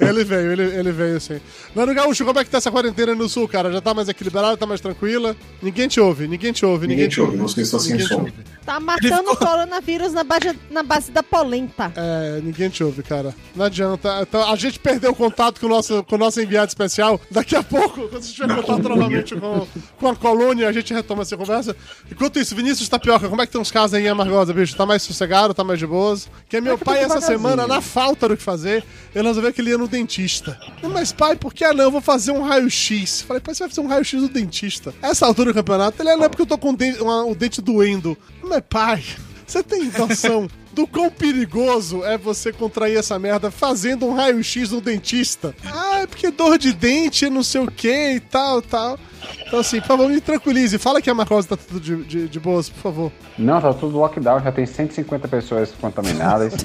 Ele 0.00 0.24
veio, 0.24 0.52
ele, 0.52 0.62
ele 0.62 0.92
veio 0.92 1.20
sim. 1.20 1.40
Nando 1.74 1.94
Gaúcho, 1.94 2.24
como 2.24 2.38
é 2.38 2.44
que 2.44 2.50
tá 2.50 2.58
essa 2.58 2.70
quarentena 2.70 3.12
aí 3.12 3.18
no 3.18 3.28
sul, 3.28 3.48
cara? 3.48 3.72
Já 3.72 3.80
tá 3.80 3.94
mais 3.94 4.08
equilibrada, 4.08 4.56
tá 4.56 4.66
mais 4.66 4.80
tranquila? 4.80 5.36
Ninguém 5.62 5.88
te 5.88 6.00
ouve, 6.00 6.26
ninguém 6.26 6.52
te 6.52 6.64
ouve, 6.64 6.86
ninguém, 6.86 7.04
Ninguém 7.04 7.08
te 7.08 7.20
ouve, 7.20 7.36
você 7.36 7.62
está 7.62 7.78
sem 7.78 7.98
som. 8.00 8.26
tá 8.64 8.78
matando 8.80 9.30
o 9.30 9.36
coronavírus 9.36 10.12
na 10.12 10.24
base, 10.24 10.58
na 10.70 10.82
base 10.82 11.10
da 11.10 11.22
polenta. 11.22 11.92
É, 11.96 12.40
ninguém 12.42 12.68
te 12.68 12.82
ouve, 12.84 13.02
cara. 13.02 13.34
Não 13.54 13.64
adianta. 13.66 14.20
Então, 14.22 14.48
a 14.50 14.56
gente 14.56 14.78
perdeu 14.78 14.93
o 15.08 15.14
contato 15.14 15.60
com 15.60 15.66
o 15.66 15.68
nosso, 15.68 16.02
com 16.04 16.14
o 16.14 16.18
nosso 16.18 16.40
enviado 16.40 16.68
especial. 16.68 17.20
Daqui 17.30 17.54
a 17.56 17.62
pouco, 17.62 18.08
quando 18.08 18.16
a 18.16 18.20
gente 18.20 18.34
tiver 18.34 18.48
contato 18.56 18.66
colônia. 18.82 18.88
novamente 18.96 19.34
com, 19.36 19.66
com 19.98 20.08
a 20.08 20.16
colônia, 20.16 20.68
a 20.68 20.72
gente 20.72 20.92
retoma 20.92 21.22
essa 21.22 21.36
conversa. 21.36 21.76
Enquanto 22.10 22.38
isso, 22.38 22.54
Vinícius 22.54 22.88
Tapioca, 22.88 23.28
como 23.28 23.40
é 23.42 23.46
que 23.46 23.50
estão 23.50 23.62
os 23.62 23.70
casos 23.70 23.94
aí 23.94 24.04
em 24.04 24.08
Amargosa, 24.08 24.52
bicho? 24.52 24.76
Tá 24.76 24.84
mais 24.86 25.02
sossegado, 25.02 25.54
tá 25.54 25.62
mais 25.64 25.78
de 25.78 25.86
boas? 25.86 26.28
Que 26.48 26.60
meu 26.60 26.76
que 26.78 26.84
pai, 26.84 27.00
tá 27.00 27.16
essa 27.16 27.20
semana, 27.20 27.66
na 27.66 27.80
falta 27.80 28.28
do 28.28 28.36
que 28.36 28.42
fazer, 28.42 28.84
ele 29.14 29.26
resolveu 29.26 29.52
que 29.52 29.60
ele 29.60 29.70
ia 29.70 29.78
no 29.78 29.88
dentista. 29.88 30.58
Mas, 30.82 31.12
pai, 31.12 31.36
por 31.36 31.52
que 31.54 31.66
não? 31.72 31.84
Eu 31.84 31.90
vou 31.90 32.00
fazer 32.00 32.32
um 32.32 32.42
raio-x. 32.42 33.22
Falei, 33.22 33.40
pai, 33.40 33.54
você 33.54 33.64
vai 33.64 33.68
fazer 33.68 33.80
um 33.80 33.86
raio-x 33.88 34.20
do 34.20 34.28
dentista. 34.28 34.94
Essa 35.02 35.26
altura 35.26 35.52
do 35.52 35.54
campeonato, 35.54 36.00
ele 36.02 36.10
é, 36.10 36.16
não 36.16 36.24
é 36.24 36.28
porque 36.28 36.42
eu 36.42 36.46
tô 36.46 36.58
com 36.58 36.70
o 36.70 36.76
dente, 36.76 37.00
uma- 37.00 37.24
o 37.24 37.34
dente 37.34 37.60
doendo. 37.60 38.16
Mas, 38.42 38.62
pai, 38.68 39.04
você 39.46 39.62
tem 39.62 39.90
noção 39.98 40.48
do 40.74 40.86
quão 40.86 41.10
perigoso 41.10 42.04
é 42.04 42.18
você 42.18 42.52
contrair 42.52 42.98
essa 42.98 43.18
merda 43.18 43.50
fazendo 43.50 44.06
um 44.06 44.14
raio-x 44.14 44.72
no 44.72 44.80
dentista? 44.80 45.54
Ah, 45.64 46.00
é 46.00 46.06
porque 46.06 46.30
dor 46.30 46.58
de 46.58 46.72
dente, 46.72 47.30
não 47.30 47.42
sei 47.42 47.62
o 47.62 47.70
que 47.70 48.14
e 48.14 48.20
tal, 48.20 48.60
tal. 48.60 48.98
Então, 49.46 49.60
assim, 49.60 49.80
por 49.80 49.86
favor, 49.86 50.08
me 50.08 50.20
tranquilize. 50.20 50.76
Fala 50.78 51.00
que 51.00 51.08
a 51.08 51.14
Marcose 51.14 51.48
tá 51.48 51.56
tudo 51.56 51.80
de, 51.80 52.04
de, 52.04 52.28
de 52.28 52.40
boas, 52.40 52.68
por 52.68 52.80
favor. 52.80 53.12
Não, 53.38 53.60
tá 53.60 53.72
tudo 53.72 53.96
lockdown, 53.96 54.40
já 54.40 54.52
tem 54.52 54.66
150 54.66 55.28
pessoas 55.28 55.72
contaminadas. 55.80 56.54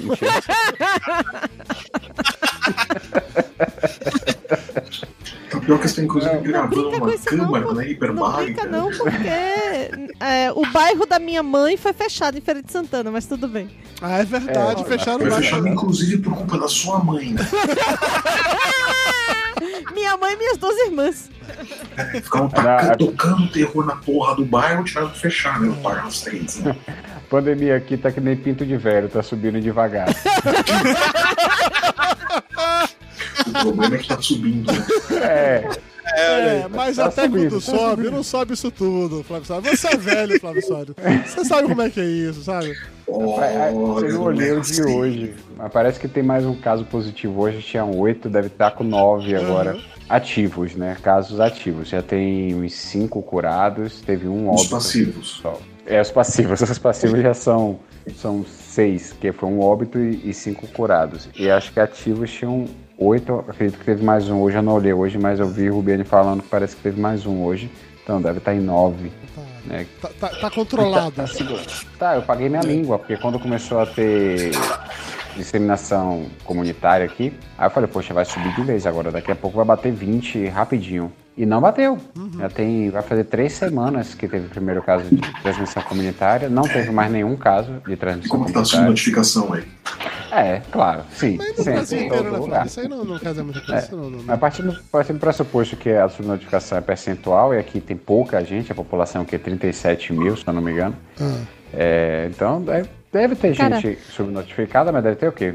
Tapioca 5.70 5.86
está 5.86 6.02
inclusive 6.02 6.34
Não 6.34 6.42
gravando 6.42 6.74
brinca 6.82 6.98
com 6.98 7.04
uma 7.04 7.14
isso 7.14 7.36
não, 7.36 7.50
na 7.50 7.60
Não 7.60 7.74
brinca 7.74 8.66
não, 8.66 8.90
porque 8.90 9.28
é, 10.20 10.52
o 10.54 10.66
bairro 10.72 11.06
da 11.06 11.18
minha 11.18 11.42
mãe 11.42 11.76
foi 11.76 11.92
fechado 11.92 12.36
em 12.36 12.40
Feira 12.40 12.62
de 12.62 12.72
Santana, 12.72 13.10
mas 13.10 13.26
tudo 13.26 13.46
bem. 13.46 13.68
Ah, 14.02 14.18
é 14.18 14.24
verdade, 14.24 14.82
É, 14.82 14.84
fecharam 14.84 15.20
Foi 15.20 15.30
mais. 15.30 15.44
fechado 15.44 15.68
inclusive 15.68 16.18
por 16.18 16.34
culpa 16.34 16.58
da 16.58 16.68
sua 16.68 16.98
mãe, 17.02 17.32
né? 17.34 17.40
Minha 19.92 20.16
mãe 20.16 20.32
e 20.32 20.36
minhas 20.36 20.56
duas 20.56 20.76
irmãs. 20.78 21.30
Ficavam 22.22 22.48
tacando, 22.48 22.96
tocando 22.96 23.48
terror 23.48 23.84
na 23.84 23.96
porra 23.96 24.34
do 24.34 24.44
bairro, 24.44 24.82
tiveram 24.84 25.10
que 25.10 25.18
fechar, 25.18 25.60
né? 25.60 25.68
O 25.68 25.74
bairro 25.74 26.08
as 26.08 26.20
três, 26.20 26.58
né? 26.60 26.74
Pandemia 27.28 27.76
aqui 27.76 27.98
tá 27.98 28.10
que 28.10 28.20
nem 28.20 28.34
pinto 28.36 28.64
de 28.64 28.76
velho, 28.76 29.08
tá 29.08 29.22
subindo 29.22 29.60
devagar. 29.60 30.08
O 33.50 33.62
problema 33.62 33.94
é 33.94 33.98
que 33.98 34.08
tá 34.08 34.20
subindo, 34.20 34.72
né? 34.72 34.84
É, 35.22 35.68
É, 36.12 36.68
mas 36.68 36.96
Tá 36.96 37.06
até 37.06 37.22
subindo, 37.22 37.50
quando 37.50 37.52
tá 37.52 37.60
sobe, 37.60 37.90
subindo. 38.02 38.10
não 38.10 38.22
sobe 38.22 38.54
isso 38.54 38.70
tudo, 38.70 39.22
Flávio 39.22 39.46
Soares. 39.46 39.80
Você 39.80 39.88
é 39.88 39.96
velho, 39.96 40.40
Flávio 40.40 40.62
Soares. 40.66 40.94
Você 41.26 41.44
sabe 41.44 41.68
como 41.68 41.82
é 41.82 41.90
que 41.90 42.00
é 42.00 42.04
isso, 42.04 42.42
sabe? 42.42 42.70
é, 42.72 43.72
Olha, 43.72 44.06
eu 44.06 44.14
não 44.14 44.22
olhei 44.22 44.50
o 44.52 44.60
de 44.60 44.72
assim. 44.72 44.82
hoje, 44.82 45.34
mas 45.56 45.72
parece 45.72 46.00
que 46.00 46.08
tem 46.08 46.22
mais 46.22 46.44
um 46.44 46.54
caso 46.54 46.84
positivo 46.84 47.40
hoje, 47.42 47.60
tinha 47.62 47.84
oito, 47.84 48.28
deve 48.28 48.48
estar 48.48 48.72
com 48.72 48.82
nove 48.84 49.34
agora. 49.36 49.78
Ativos, 50.08 50.74
né? 50.74 50.96
Casos 51.00 51.38
ativos. 51.38 51.88
Já 51.88 52.02
tem 52.02 52.52
uns 52.56 52.72
cinco 52.74 53.22
curados, 53.22 54.00
teve 54.00 54.26
um 54.26 54.50
Os 54.50 54.60
óbito. 54.62 54.70
passivos. 54.70 55.38
só. 55.40 55.60
É, 55.86 56.00
os 56.00 56.10
passivos. 56.10 56.60
Os 56.68 56.78
passivos 56.78 57.20
já 57.22 57.32
são, 57.34 57.78
são 58.16 58.44
seis, 58.44 59.12
que 59.20 59.30
foi 59.30 59.48
um 59.48 59.60
óbito 59.60 59.98
e, 60.00 60.28
e 60.30 60.34
cinco 60.34 60.66
curados. 60.68 61.28
E 61.38 61.48
acho 61.48 61.72
que 61.72 61.78
ativos 61.78 62.30
tinham 62.32 62.66
oito, 63.00 63.42
acredito 63.48 63.78
que 63.78 63.84
teve 63.84 64.04
mais 64.04 64.28
um 64.28 64.40
hoje, 64.40 64.58
eu 64.58 64.62
não 64.62 64.74
olhei 64.74 64.92
hoje, 64.92 65.18
mas 65.18 65.40
eu 65.40 65.48
vi 65.48 65.70
o 65.70 65.76
Rubiane 65.76 66.04
falando 66.04 66.42
que 66.42 66.48
parece 66.48 66.76
que 66.76 66.82
teve 66.82 67.00
mais 67.00 67.24
um 67.24 67.42
hoje. 67.42 67.70
Então 68.02 68.20
deve 68.20 68.38
estar 68.38 68.54
em 68.54 68.60
nove. 68.60 69.10
Né? 69.64 69.86
Tá, 70.00 70.10
tá, 70.20 70.28
tá 70.28 70.50
controlado. 70.50 71.12
Tá, 71.12 71.24
tá, 71.98 72.16
eu 72.16 72.22
paguei 72.22 72.48
minha 72.48 72.62
língua, 72.62 72.98
porque 72.98 73.16
quando 73.16 73.38
começou 73.38 73.80
a 73.80 73.86
ter 73.86 74.52
disseminação 75.36 76.26
comunitária 76.44 77.06
aqui, 77.06 77.32
aí 77.56 77.66
eu 77.66 77.70
falei, 77.70 77.88
poxa, 77.88 78.12
vai 78.12 78.24
subir 78.24 78.54
de 78.54 78.62
vez 78.62 78.86
agora, 78.86 79.10
daqui 79.10 79.30
a 79.30 79.36
pouco 79.36 79.56
vai 79.56 79.64
bater 79.64 79.92
20 79.92 80.46
rapidinho. 80.48 81.12
E 81.36 81.46
não 81.46 81.60
bateu. 81.60 81.96
Já 82.38 82.48
tem, 82.50 82.90
vai 82.90 83.02
fazer 83.02 83.24
três 83.24 83.52
semanas 83.52 84.14
que 84.14 84.28
teve 84.28 84.46
o 84.46 84.50
primeiro 84.50 84.82
caso 84.82 85.04
de 85.04 85.20
transmissão 85.42 85.82
comunitária, 85.84 86.48
não 86.48 86.62
teve 86.62 86.90
mais 86.90 87.10
nenhum 87.10 87.36
caso 87.36 87.80
de 87.86 87.96
transmissão 87.96 88.30
como 88.30 88.52
tá 88.52 88.60
a 88.60 88.64
sua 88.64 88.80
comunitária. 88.80 88.88
notificação 88.88 89.52
aí? 89.54 89.64
É, 90.32 90.60
claro, 90.70 91.02
sim, 91.12 91.36
Mas 91.36 91.48
no 91.48 91.54
sempre, 91.56 91.72
Brasil 91.72 92.02
inteiro, 92.02 92.30
né, 92.30 92.38
lugar. 92.38 92.66
Isso 92.66 92.80
aí 92.80 92.88
não, 92.88 93.04
não 93.04 93.18
quer 93.18 93.30
dizer 93.30 93.42
muita 93.42 93.60
coisa. 93.60 93.74
É. 93.74 93.78
isso 93.84 93.96
não, 93.96 94.10
não, 94.10 94.18
não. 94.18 94.24
Mas 94.24 94.38
partindo, 94.38 94.78
partindo 94.92 95.16
do 95.16 95.20
pressuposto 95.20 95.76
que 95.76 95.90
a 95.90 96.08
subnotificação 96.08 96.78
é 96.78 96.80
percentual, 96.80 97.54
e 97.54 97.58
aqui 97.58 97.80
tem 97.80 97.96
pouca 97.96 98.44
gente, 98.44 98.70
a 98.70 98.74
população 98.74 99.24
que 99.24 99.34
é 99.34 99.38
37 99.38 100.12
mil, 100.12 100.36
se 100.36 100.46
eu 100.46 100.52
não 100.52 100.62
me 100.62 100.72
engano. 100.72 100.96
Ah. 101.20 101.40
É, 101.72 102.28
então 102.30 102.60
deve, 102.62 102.88
deve 103.12 103.36
ter 103.36 103.56
Cara. 103.56 103.80
gente 103.80 103.98
subnotificada, 104.12 104.92
mas 104.92 105.02
deve 105.02 105.16
ter 105.16 105.28
o 105.28 105.32
quê? 105.32 105.54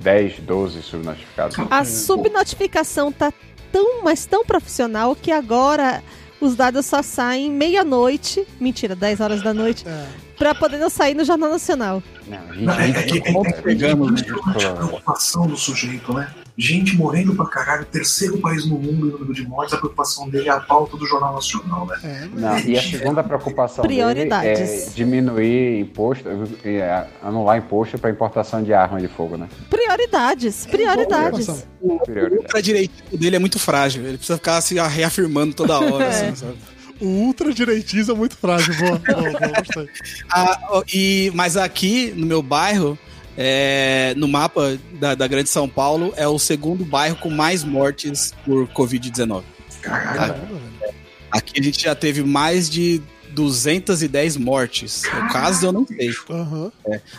10, 0.00 0.40
12 0.40 0.82
subnotificados. 0.82 1.56
A 1.70 1.84
subnotificação 1.84 3.10
tá 3.10 3.32
tão, 3.72 4.02
mas 4.02 4.26
tão 4.26 4.44
profissional 4.44 5.16
que 5.16 5.30
agora 5.32 6.02
os 6.40 6.54
dados 6.56 6.84
só 6.86 7.02
saem 7.02 7.50
meia-noite, 7.50 8.46
mentira, 8.60 8.94
10 8.94 9.20
horas 9.20 9.42
da 9.42 9.54
noite, 9.54 9.84
É. 9.86 10.06
pra 10.36 10.54
poder 10.54 10.76
não 10.78 10.90
sair 10.90 11.14
no 11.14 11.24
Jornal 11.24 11.50
Nacional. 11.50 12.02
Não, 12.26 12.38
Não, 12.56 12.74
é, 12.74 12.90
é, 12.90 12.92
gente, 12.92 13.28
é, 13.28 13.30
é, 13.32 13.40
é, 13.48 13.62
pegamos, 13.62 14.22
a 14.22 14.74
preocupação 14.74 15.46
do 15.46 15.56
sujeito, 15.56 16.12
né? 16.12 16.28
Gente 16.62 16.96
morrendo 16.96 17.34
pra 17.34 17.46
caralho, 17.46 17.84
terceiro 17.84 18.38
país 18.38 18.64
no 18.64 18.78
mundo 18.78 19.08
em 19.08 19.10
número 19.10 19.34
de 19.34 19.44
mortes, 19.44 19.74
a 19.74 19.78
preocupação 19.78 20.28
dele 20.28 20.48
é 20.48 20.52
a 20.52 20.60
pauta 20.60 20.96
do 20.96 21.04
Jornal 21.04 21.34
Nacional, 21.34 21.86
né? 21.86 21.98
É, 22.04 22.28
não, 22.32 22.56
e 22.60 22.78
a 22.78 22.82
segunda 22.82 23.20
preocupação 23.24 23.82
dele 23.82 23.96
Prioridades. 23.96 24.86
é 24.86 24.90
diminuir 24.94 25.80
imposto, 25.80 26.28
é, 26.64 27.04
anular 27.20 27.58
imposto 27.58 27.98
para 27.98 28.10
importação 28.10 28.62
de 28.62 28.72
arma 28.72 29.00
de 29.00 29.08
fogo, 29.08 29.36
né? 29.36 29.48
Prioridades, 29.68 30.64
prioridades. 30.64 31.48
Nossa. 31.48 31.66
Prioridade. 32.04 32.42
ultradireitismo 32.42 33.18
dele 33.18 33.34
é 33.34 33.38
muito 33.40 33.58
frágil. 33.58 34.04
Ele 34.04 34.16
precisa 34.16 34.38
ficar 34.38 34.60
se 34.60 34.76
reafirmando 34.76 35.54
toda 35.54 35.80
hora. 35.80 36.04
É. 36.04 36.08
assim, 36.08 36.36
sabe? 36.36 36.54
O 37.00 37.06
ultradireitismo 37.06 38.14
é 38.14 38.16
muito 38.16 38.36
frágil. 38.36 38.72
Boa, 38.76 38.98
boa, 39.00 39.30
boa, 39.32 39.52
gostei. 39.58 39.88
Ah, 40.30 40.82
e, 40.94 41.32
mas 41.34 41.56
aqui 41.56 42.12
no 42.16 42.24
meu 42.24 42.40
bairro, 42.40 42.96
é, 43.36 44.14
no 44.16 44.28
mapa 44.28 44.78
da, 44.94 45.14
da 45.14 45.26
Grande 45.26 45.48
São 45.48 45.68
Paulo, 45.68 46.12
é 46.16 46.26
o 46.26 46.38
segundo 46.38 46.84
bairro 46.84 47.16
com 47.16 47.30
mais 47.30 47.64
mortes 47.64 48.34
por 48.44 48.68
Covid-19. 48.68 49.42
Caralho. 49.80 50.34
Caramba, 50.34 50.60
velho. 50.80 50.94
Aqui 51.30 51.60
a 51.60 51.62
gente 51.62 51.82
já 51.82 51.94
teve 51.94 52.22
mais 52.22 52.68
de 52.68 53.00
210 53.30 54.36
mortes. 54.36 55.02
O 55.04 55.32
caso 55.32 55.66
eu 55.66 55.72
não 55.72 55.86
sei. 55.86 56.10
Aham. 56.30 56.70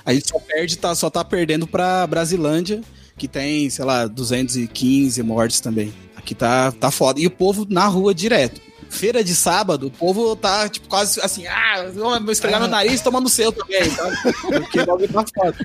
A 0.05 0.13
gente 0.13 0.27
só 0.27 0.39
perde, 0.39 0.77
tá, 0.77 0.93
só 0.95 1.09
tá 1.09 1.23
perdendo 1.23 1.65
pra 1.65 2.05
Brasilândia, 2.05 2.81
que 3.17 3.27
tem, 3.27 3.69
sei 3.69 3.83
lá, 3.83 4.05
215 4.05 5.21
mortes 5.23 5.59
também. 5.59 5.93
Aqui 6.15 6.35
tá, 6.35 6.71
tá 6.71 6.91
foda. 6.91 7.19
E 7.19 7.27
o 7.27 7.31
povo 7.31 7.65
na 7.69 7.87
rua 7.87 8.13
direto. 8.13 8.61
Feira 8.93 9.23
de 9.23 9.35
sábado, 9.35 9.87
o 9.87 9.91
povo 9.91 10.35
tá, 10.35 10.69
tipo, 10.69 10.87
quase 10.87 11.19
assim, 11.19 11.47
ah, 11.47 11.85
vou 11.93 12.31
esfregar 12.31 12.59
meu 12.59 12.69
nariz 12.69 13.01
tomando 13.01 13.25
o 13.25 13.29
seu 13.29 13.51
também, 13.51 13.89
tá? 13.89 14.11
Porque 14.41 14.81
o 14.81 14.85
bagulho 14.85 15.11
tá 15.11 15.25
foda. 15.33 15.57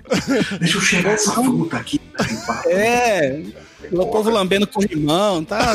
Deixa 0.58 0.78
eu 0.78 0.80
cheirar 0.80 1.12
essa 1.12 1.32
fruta 1.32 1.76
aqui. 1.76 2.00
É, 2.66 3.42
o 3.92 4.06
povo 4.06 4.30
lambendo 4.30 4.66
corrimão, 4.66 5.44
tá. 5.44 5.75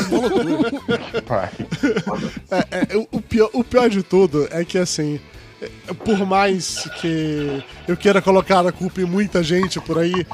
É, 2.50 2.96
é, 2.96 3.06
o, 3.12 3.20
pior, 3.20 3.50
o 3.52 3.62
pior 3.62 3.88
de 3.88 4.02
tudo 4.02 4.48
é 4.50 4.64
que, 4.64 4.76
assim, 4.76 5.20
é, 5.62 5.94
por 5.94 6.26
mais 6.26 6.88
que 7.00 7.62
eu 7.86 7.96
queira 7.96 8.20
colocar 8.20 8.66
a 8.66 8.72
culpa 8.72 9.00
em 9.00 9.04
muita 9.04 9.44
gente 9.44 9.80
por 9.80 9.98
aí, 9.98 10.26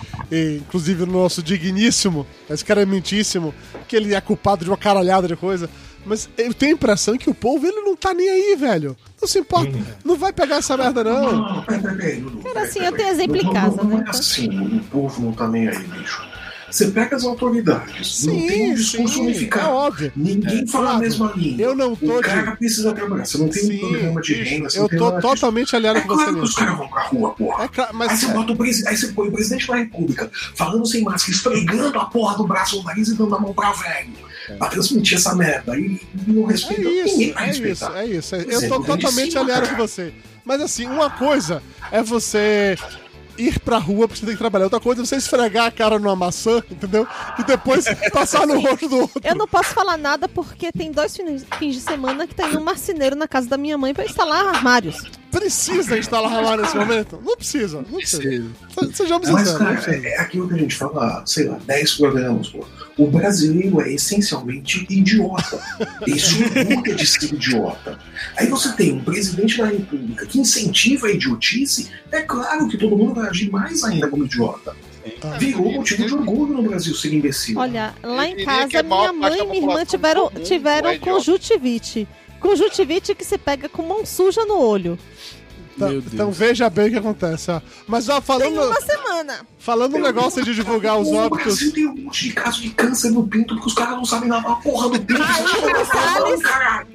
inclusive 0.59 1.05
no 1.05 1.13
nosso 1.13 1.43
digníssimo, 1.43 2.27
excrementíssimo, 2.49 3.55
que 3.87 3.95
ele 3.95 4.15
é 4.15 4.21
culpado 4.23 4.65
de 4.65 4.71
uma 4.71 4.79
caralhada 4.79 5.29
de 5.29 5.37
coisa, 5.37 5.69
mas 6.05 6.29
eu 6.39 6.53
tenho 6.55 6.73
a 6.73 6.75
impressão 6.75 7.17
que 7.17 7.29
o 7.31 7.35
povo, 7.35 7.67
ele 7.67 7.81
não 7.83 7.95
tá 7.97 8.13
nem 8.15 8.29
aí, 8.29 8.57
velho. 8.57 8.97
Não 9.21 9.29
se 9.29 9.39
importa. 9.39 9.71
Não 10.05 10.17
vai 10.17 10.33
pegar 10.33 10.57
essa 10.57 10.77
merda, 10.77 11.05
não. 11.05 11.21
Não, 11.33 11.55
não, 11.57 11.63
peraí, 11.65 11.83
peraí, 11.83 12.21
Dudu. 12.21 12.39
Cara, 12.39 12.55
peraí, 12.55 12.69
assim, 12.69 12.79
eu 12.81 12.93
tenho 12.93 13.09
exemplo 13.11 13.37
em 13.37 13.43
Não, 13.45 13.53
casa, 13.53 13.77
não, 13.77 13.85
não 13.85 13.99
né? 13.99 14.05
é 14.07 14.11
assim, 14.11 14.77
o 14.79 14.85
povo 14.85 15.23
não 15.23 15.33
tá 15.33 15.47
nem 15.49 15.69
aí, 15.69 15.79
bicho. 15.79 16.23
Você 16.71 16.87
pega 16.87 17.17
as 17.17 17.25
autoridades, 17.25 18.25
não 18.27 18.33
tem 18.47 18.71
um 18.71 18.75
discurso 18.75 19.15
sim, 19.15 19.23
unificado. 19.23 19.67
É 19.67 19.71
óbvio. 19.73 20.13
Ninguém 20.15 20.65
fala 20.69 20.85
a 20.85 20.89
Flávio, 20.91 21.09
mesma 21.09 21.33
língua. 21.35 21.63
eu 21.65 21.75
não 21.75 21.97
tô 21.97 22.13
O 22.13 22.23
de- 22.23 22.29
cara 22.29 22.53
precisa 22.55 22.93
trabalhar. 22.93 23.25
Você 23.25 23.39
não 23.39 23.49
tem 23.49 23.63
Sim, 23.65 23.75
um 23.85 23.89
programa 23.91 24.21
de 24.23 24.35
renda, 24.35 24.71
você 24.71 24.79
eu 24.79 24.83
não 24.83 24.89
tem 24.89 24.99
tô 25.01 25.05
nada 25.07 25.17
disso. 25.21 25.35
totalmente 25.35 25.75
aliado 25.77 25.99
É 25.99 26.03
com 26.03 26.09
você 26.09 26.23
claro 26.23 26.37
que 26.39 26.45
os 26.45 26.55
caras 26.55 26.79
vão 26.79 26.89
pra 26.89 27.03
rua, 27.03 27.31
porra. 27.35 27.65
É 27.65 27.69
claro, 27.69 27.91
Aí 27.91 27.97
mas 27.99 28.21
você, 28.21 28.27
bota 28.29 28.53
o 28.53 28.57
presi- 28.57 28.87
aí 28.87 28.97
você 28.97 29.09
põe 29.09 29.29
o 29.29 29.33
presidente 29.33 29.67
da 29.67 29.75
república 29.75 30.31
falando 30.55 30.87
sem 30.87 31.03
máscara, 31.03 31.33
esfregando 31.33 31.99
a 31.99 32.05
porra 32.05 32.37
do 32.37 32.47
braço 32.47 32.77
no 32.77 32.85
nariz 32.85 33.09
e 33.09 33.15
dando 33.17 33.35
a 33.35 33.41
mão 33.41 33.53
pra 33.53 33.73
velho. 33.73 34.30
Pra 34.57 34.69
transmitir 34.69 35.19
essa 35.19 35.35
merda. 35.35 35.79
E 35.79 36.01
não 36.27 36.49
é 36.49 36.53
respeita. 36.53 36.83
Ninguém 36.83 37.05
isso, 37.05 37.35
vai 37.35 37.49
é 37.49 38.07
isso, 38.07 38.35
é 38.35 38.39
isso. 38.39 38.51
Eu 38.51 38.69
tô 38.69 38.83
é 38.83 38.87
totalmente 38.87 39.31
cima, 39.31 39.41
aliado 39.43 39.63
cara. 39.63 39.77
com 39.77 39.77
você. 39.77 40.13
Mas 40.45 40.61
assim, 40.61 40.87
uma 40.87 41.11
coisa 41.11 41.63
é 41.93 42.03
você 42.03 42.77
ir 43.39 43.59
pra 43.61 43.79
rua 43.79 44.07
porque 44.07 44.21
você 44.21 44.27
tem 44.27 44.35
que 44.35 44.39
trabalhar. 44.39 44.65
Outra 44.65 44.81
coisa 44.81 45.03
é 45.03 45.05
você 45.05 45.17
esfregar 45.17 45.67
a 45.67 45.71
cara 45.71 45.99
numa 45.99 46.15
maçã, 46.15 46.63
entendeu? 46.71 47.07
E 47.39 47.45
depois 47.45 47.85
passar 48.13 48.47
no 48.47 48.61
rosto 48.61 48.89
do 48.89 48.99
outro. 49.01 49.21
Eu 49.25 49.35
não 49.35 49.47
posso 49.47 49.71
falar 49.71 49.97
nada 49.97 50.29
porque 50.29 50.71
tem 50.73 50.93
dois 50.93 51.17
fins 51.17 51.45
fins 51.59 51.75
de 51.77 51.81
semana 51.81 52.27
que 52.27 52.35
tem 52.35 52.57
um 52.57 52.63
marceneiro 52.63 53.17
na 53.17 53.27
casa 53.27 53.49
da 53.49 53.57
minha 53.57 53.79
mãe 53.79 53.95
pra 53.95 54.05
instalar 54.05 54.47
armários. 54.47 55.03
Precisa 55.31 55.97
instalar 55.99 56.33
armário 56.33 56.63
nesse 56.63 56.77
momento? 56.77 57.21
Não 57.25 57.37
precisa, 57.37 57.77
não 57.79 57.85
precisa. 57.99 58.23
Se- 58.23 58.93
Sejamos 58.95 59.29
Mas, 59.31 59.49
sinceros, 59.49 59.61
não 59.61 59.67
cara, 59.67 59.81
precisa. 59.83 60.07
é, 60.09 60.11
é 60.15 60.21
aquilo 60.21 60.49
que 60.49 60.55
a 60.55 60.59
gente 60.59 60.75
fala, 60.75 61.23
sei 61.27 61.45
lá, 61.49 61.59
10 61.67 61.95
programas, 61.95 62.49
pô. 62.49 62.65
O 62.99 63.07
brasileiro 63.07 63.81
é 63.81 63.93
essencialmente 63.93 64.87
idiota. 64.91 65.59
Esse 66.07 66.43
orgulho 66.43 66.97
de 66.97 67.07
ser 67.07 67.33
idiota. 67.35 67.99
Aí 68.37 68.47
você 68.49 68.73
tem 68.73 68.93
um 68.93 69.03
presidente 69.03 69.57
da 69.59 69.67
república 69.67 70.27
que 70.27 70.39
incentiva 70.41 71.07
a 71.07 71.11
idiotice, 71.11 71.91
é 72.13 72.21
claro 72.23 72.69
que 72.69 72.77
todo 72.77 72.97
mundo 72.97 73.15
vai 73.15 73.29
agir 73.29 73.51
mais 73.51 73.83
ainda 73.85 74.09
como 74.09 74.25
idiota. 74.25 74.75
Virou 75.39 75.73
motivo 75.73 76.05
de 76.07 76.15
orgulho 76.15 76.55
no 76.55 76.63
Brasil 76.63 76.95
ser 76.95 77.13
imbecil. 77.15 77.59
Olha, 77.59 77.95
lá 78.03 78.27
em 78.29 78.45
casa, 78.45 78.83
maior 78.83 79.13
minha 79.15 79.31
mãe 79.31 79.39
e 79.41 79.45
minha 79.47 79.57
irmã 79.63 79.85
tiveram, 79.85 80.31
tiveram 80.45 80.91
é 80.91 80.97
idiota. 80.97 81.11
conjuntivite. 81.13 82.07
Conjuntivite 82.41 83.15
que 83.15 83.25
se 83.25 83.37
pega 83.39 83.69
com 83.69 83.83
mão 83.83 84.05
suja 84.05 84.45
no 84.45 84.59
olho. 84.59 84.99
Então, 85.77 85.93
então 86.13 86.31
veja 86.33 86.69
bem 86.69 86.89
o 86.89 86.91
que 86.91 86.99
acontece. 86.99 87.51
ó. 87.51 87.61
Mas 87.87 88.09
ó, 88.09 88.15
Tem 88.15 88.23
falando, 88.23 88.61
uma 88.67 88.81
semana. 88.83 89.47
falando 89.59 89.97
um 89.97 90.01
negócio 90.03 90.45
de 90.45 90.55
divulgar 90.55 90.99
os 90.99 91.09
O 91.09 91.15
óbitos. 91.15 91.45
Brasil 91.45 91.73
tem 91.73 91.87
um 91.87 91.97
monte 92.05 92.25
de 92.25 92.33
caso 92.35 92.61
de 92.61 92.71
câncer 92.71 93.11
no 93.11 93.27
pinto 93.27 93.55
porque 93.55 93.69
os 93.69 93.75
caras 93.75 93.95
não 93.97 94.05
sabem 94.05 94.29
lavar 94.29 94.53
a 94.53 94.57
porra 94.57 94.89
do 94.91 95.01
pinto. 95.01 95.21
Caralho. 96.43 96.87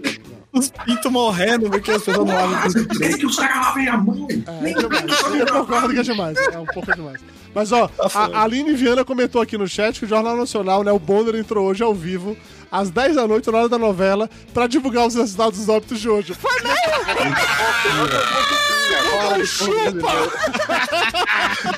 Os 0.51 0.69
pintos 0.69 1.11
morrendo 1.11 1.69
porque 1.69 1.91
as 1.91 2.01
pessoas 2.03 2.25
não 2.27 2.33
lavam 2.35 2.61
Você 2.61 2.85
quer 2.85 3.17
que 3.17 3.25
os 3.25 3.35
caras 3.35 3.57
lavem 3.57 3.87
a 3.89 3.97
mão? 3.97 4.27
É, 4.29 4.61
Nem 4.61 4.75
o 4.75 4.79
eu, 4.81 4.89
pinto 4.89 5.13
eu 5.35 5.47
concordo 5.47 5.93
que 5.93 5.99
é 5.99 6.03
demais. 6.03 6.37
É 6.37 6.57
um 6.59 6.65
pouco 6.65 6.93
demais. 6.95 7.19
Mas 7.53 7.71
ó, 7.71 7.89
a 7.99 8.39
a 8.39 8.43
Aline 8.43 8.73
Viana 8.73 9.03
comentou 9.03 9.41
aqui 9.41 9.57
no 9.57 9.67
chat 9.67 9.99
que 9.99 10.05
o 10.05 10.07
Jornal 10.07 10.37
Nacional, 10.37 10.83
né, 10.83 10.91
o 10.91 10.99
Bonner 10.99 11.35
entrou 11.35 11.67
hoje 11.67 11.83
ao 11.83 11.93
vivo, 11.93 12.37
às 12.75 12.89
10 12.89 13.15
da 13.15 13.27
noite, 13.27 13.49
na 13.49 13.57
hora 13.59 13.69
da 13.69 13.77
novela, 13.77 14.29
pra 14.53 14.67
divulgar 14.67 15.07
os 15.07 15.15
resultados 15.15 15.59
dos 15.59 15.69
óbitos 15.69 15.99
de 15.99 16.09
hoje. 16.09 16.33
Foi 16.33 16.51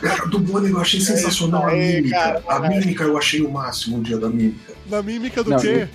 Cara, 0.02 0.26
do 0.28 0.40
Bonner 0.40 0.72
eu 0.72 0.80
achei 0.80 1.00
sensacional 1.00 1.68
a 1.70 1.72
mímica. 1.74 2.16
cara, 2.16 2.44
a 2.48 2.60
mímica 2.62 3.04
eu 3.04 3.18
achei 3.18 3.42
o 3.42 3.50
máximo 3.52 3.98
o 3.98 4.02
dia 4.04 4.18
da 4.18 4.30
mímica. 4.30 4.74
na 4.90 5.02
mímica 5.02 5.44
do 5.44 5.52
Não, 5.52 5.60
quê? 5.60 5.88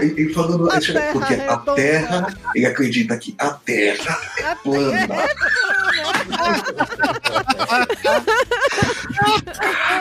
Ele 0.00 0.32
falando 0.32 0.70
A 0.70 0.78
isso, 0.78 0.92
Terra 0.92 1.12
porque 1.12 1.34
a. 1.34 1.56
Terra, 1.74 2.34
ele 2.54 2.66
acredita 2.66 3.16
que 3.16 3.34
a 3.38 3.50
Terra 3.50 4.20
é 4.38 4.54
plana. 4.56 5.06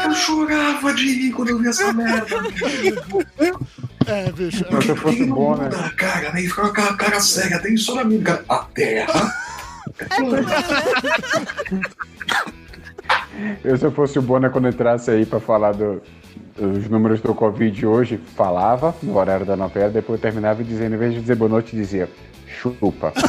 Eu 0.06 0.14
chorava 0.16 0.94
de 0.94 1.06
rir 1.14 1.32
quando 1.32 1.50
eu 1.50 1.60
vi 1.60 1.68
essa 1.70 1.92
merda. 1.94 2.26
É, 4.08 4.32
bicho. 4.32 4.66
Mas 4.72 4.86
se 4.86 4.96
fosse 4.96 5.26
não 5.26 5.36
bom, 5.36 5.56
né? 5.56 5.70
a 5.74 5.90
cara, 5.92 6.32
né? 6.34 6.40
Ele 6.40 6.50
fica 6.50 6.62
com 6.62 6.68
aquela 6.68 6.96
cara 6.98 7.20
cega, 7.20 7.60
tem 7.60 7.78
só 7.78 7.96
na 7.96 8.04
mímica. 8.04 8.44
A 8.50 8.58
Terra 8.74 9.34
é. 10.00 10.06
Eu, 13.64 13.78
se 13.78 13.86
eu 13.86 13.92
fosse 13.92 14.18
o 14.20 14.22
Bona 14.22 14.50
quando 14.50 14.68
entrasse 14.68 15.10
aí 15.12 15.26
pra 15.26 15.40
falar 15.40 15.72
do- 15.74 16.02
dos 16.58 16.88
números 16.90 17.22
do 17.22 17.34
Covid 17.34 17.86
hoje, 17.86 18.20
falava 18.36 18.96
no 19.02 19.18
horário 19.18 19.46
da 19.46 19.56
novela, 19.56 19.90
depois 19.90 20.20
terminava 20.22 20.62
e 20.62 20.66
dizendo, 20.66 20.96
em 20.96 21.00
vez 21.00 21.14
de 21.14 21.22
dizer 21.22 21.36
boa 21.36 21.50
noite, 21.50 21.76
dizia 21.76 22.10
chupa. 22.48 23.14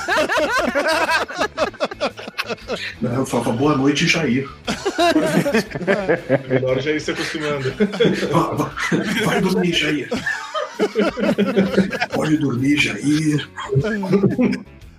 Não, 3.00 3.14
Eu 3.14 3.26
falava 3.26 3.52
boa 3.52 3.76
noite, 3.76 4.06
Jair. 4.06 4.48
Melhor 6.48 6.80
já 6.80 6.90
ir 6.92 7.00
se 7.00 7.10
acostumando. 7.10 7.72
Vai, 9.24 9.40
dormir, 9.40 9.72
Jair. 9.72 10.08
Pode 12.14 12.36
dormir, 12.38 12.76
Jair. 12.76 13.48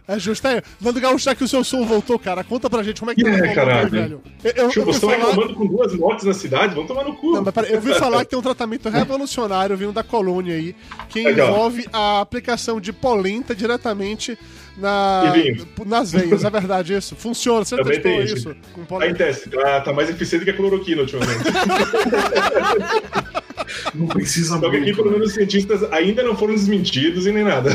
É 0.06 0.20
justo. 0.20 0.46
É, 0.48 0.62
Nando 0.82 1.00
Gaúcho, 1.00 1.24
já 1.24 1.34
que 1.34 1.46
o 1.46 1.48
seu 1.48 1.64
som 1.64 1.86
voltou, 1.86 2.20
cara, 2.20 2.44
conta 2.44 2.70
pra 2.70 2.84
gente 2.84 3.00
como 3.00 3.12
é 3.12 3.16
que 3.16 3.22
É, 3.22 3.24
tá 3.24 3.30
o 3.32 3.34
Colômbia, 3.40 3.56
caralho. 3.56 3.90
velho. 3.90 4.22
Eu, 4.44 4.52
eu, 4.52 4.72
Chupa, 4.72 4.90
eu 4.92 4.94
falar... 4.96 5.16
reclamando 5.16 5.54
com 5.56 5.66
duas 5.66 5.94
mortes 5.96 6.26
na 6.26 6.34
cidade? 6.34 6.74
Vamos 6.76 6.90
tomar 6.90 7.06
no 7.06 7.16
cu. 7.16 7.32
Não, 7.32 7.42
mas 7.42 7.54
pera, 7.54 7.68
eu 7.68 7.76
ouvi 7.76 7.94
falar 7.94 8.26
que 8.26 8.32
tem 8.32 8.40
um 8.40 8.42
tratamento 8.42 8.90
revolucionário 8.90 9.78
vindo 9.78 9.94
da 9.94 10.04
colônia 10.04 10.56
aí, 10.56 10.76
que 11.08 11.24
Legal. 11.24 11.50
envolve 11.50 11.88
a 11.94 12.20
aplicação 12.20 12.82
de 12.82 12.92
polenta 12.92 13.56
diretamente 13.56 14.38
na, 14.78 15.34
E 15.36 15.58
nas 15.86 16.12
veias. 16.12 16.44
É 16.44 16.50
verdade 16.50 16.94
isso? 16.94 17.16
Funciona. 17.16 17.66
Você 17.66 17.76
Também 17.76 17.94
testou 18.02 18.12
tem 18.12 18.24
isso? 18.24 18.36
isso. 18.36 18.56
Com 18.74 19.00
Tá 19.00 19.08
em 19.08 19.14
teste, 19.14 19.50
tá, 19.50 19.82
tá 19.82 19.94
mais 19.94 20.10
eficiente 20.10 20.46
que 20.46 20.52
a 20.52 20.56
cloroquina 20.56 21.02
ultimamente. 21.02 21.44
Não 23.96 24.08
precisa 24.08 24.60
Só 24.60 24.70
que 24.70 24.78
aqui, 24.78 24.94
pelo 24.94 25.12
menos, 25.12 25.30
os 25.30 25.34
cientistas 25.34 25.84
ainda 25.92 26.24
não 26.24 26.36
foram 26.36 26.54
desmentidos 26.54 27.26
e 27.26 27.32
nem 27.32 27.44
nada. 27.44 27.72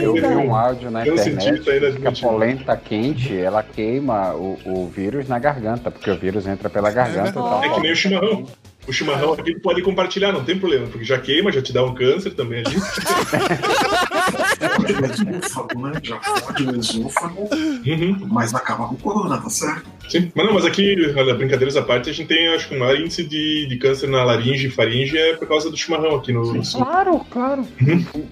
Eu 0.00 0.14
vi 0.14 0.24
um 0.26 0.54
áudio 0.54 0.90
na 0.90 1.04
senti 1.04 1.48
internet 1.50 2.00
que 2.00 2.06
a 2.06 2.12
polenta 2.12 2.76
quente, 2.76 3.36
ela 3.36 3.62
queima 3.62 4.34
o, 4.34 4.58
o 4.64 4.88
vírus 4.88 5.28
na 5.28 5.38
garganta, 5.38 5.90
porque 5.90 6.10
o 6.10 6.18
vírus 6.18 6.46
entra 6.46 6.68
pela 6.68 6.90
garganta. 6.90 7.32
verdade. 7.32 7.38
então, 7.38 7.64
É 7.64 7.74
que 7.74 7.80
nem 7.80 7.92
o 7.92 7.96
chimarrão. 7.96 8.46
O 8.86 8.92
chimarrão 8.92 9.34
aqui 9.34 9.54
tu 9.54 9.60
pode 9.60 9.82
compartilhar, 9.82 10.32
não 10.32 10.42
tem 10.44 10.58
problema, 10.58 10.86
porque 10.86 11.04
já 11.04 11.18
queima, 11.18 11.52
já 11.52 11.62
te 11.62 11.72
dá 11.72 11.84
um 11.84 11.94
câncer 11.94 12.32
também 12.34 12.62
ali. 12.66 12.76
Né? 15.80 16.00
Já 16.02 16.20
fode 16.20 16.64
o 16.64 16.76
esôfago, 16.76 17.48
Uhum, 17.86 18.28
mas 18.30 18.54
acaba 18.54 18.88
com 18.88 18.94
o 18.94 18.98
corona, 18.98 19.38
tá 19.38 19.48
certo? 19.48 19.84
sim. 20.08 20.30
Mas 20.34 20.46
não, 20.46 20.54
mas 20.54 20.64
aqui, 20.64 20.96
olha, 21.16 21.34
brincadeiras 21.34 21.76
à 21.76 21.82
parte, 21.82 22.10
a 22.10 22.12
gente 22.12 22.26
tem, 22.26 22.48
acho 22.48 22.68
que 22.68 22.74
o 22.76 22.78
maior 22.78 22.98
índice 22.98 23.22
de, 23.24 23.66
de 23.66 23.76
câncer 23.78 24.08
na 24.08 24.24
laringe 24.24 24.66
e 24.66 24.70
faringe 24.70 25.16
é 25.16 25.34
por 25.36 25.46
causa 25.46 25.70
do 25.70 25.76
chimarrão 25.76 26.16
aqui 26.16 26.32
no, 26.32 26.52
no 26.52 26.64
sul. 26.64 26.84
Claro, 26.84 27.20
claro. 27.30 27.66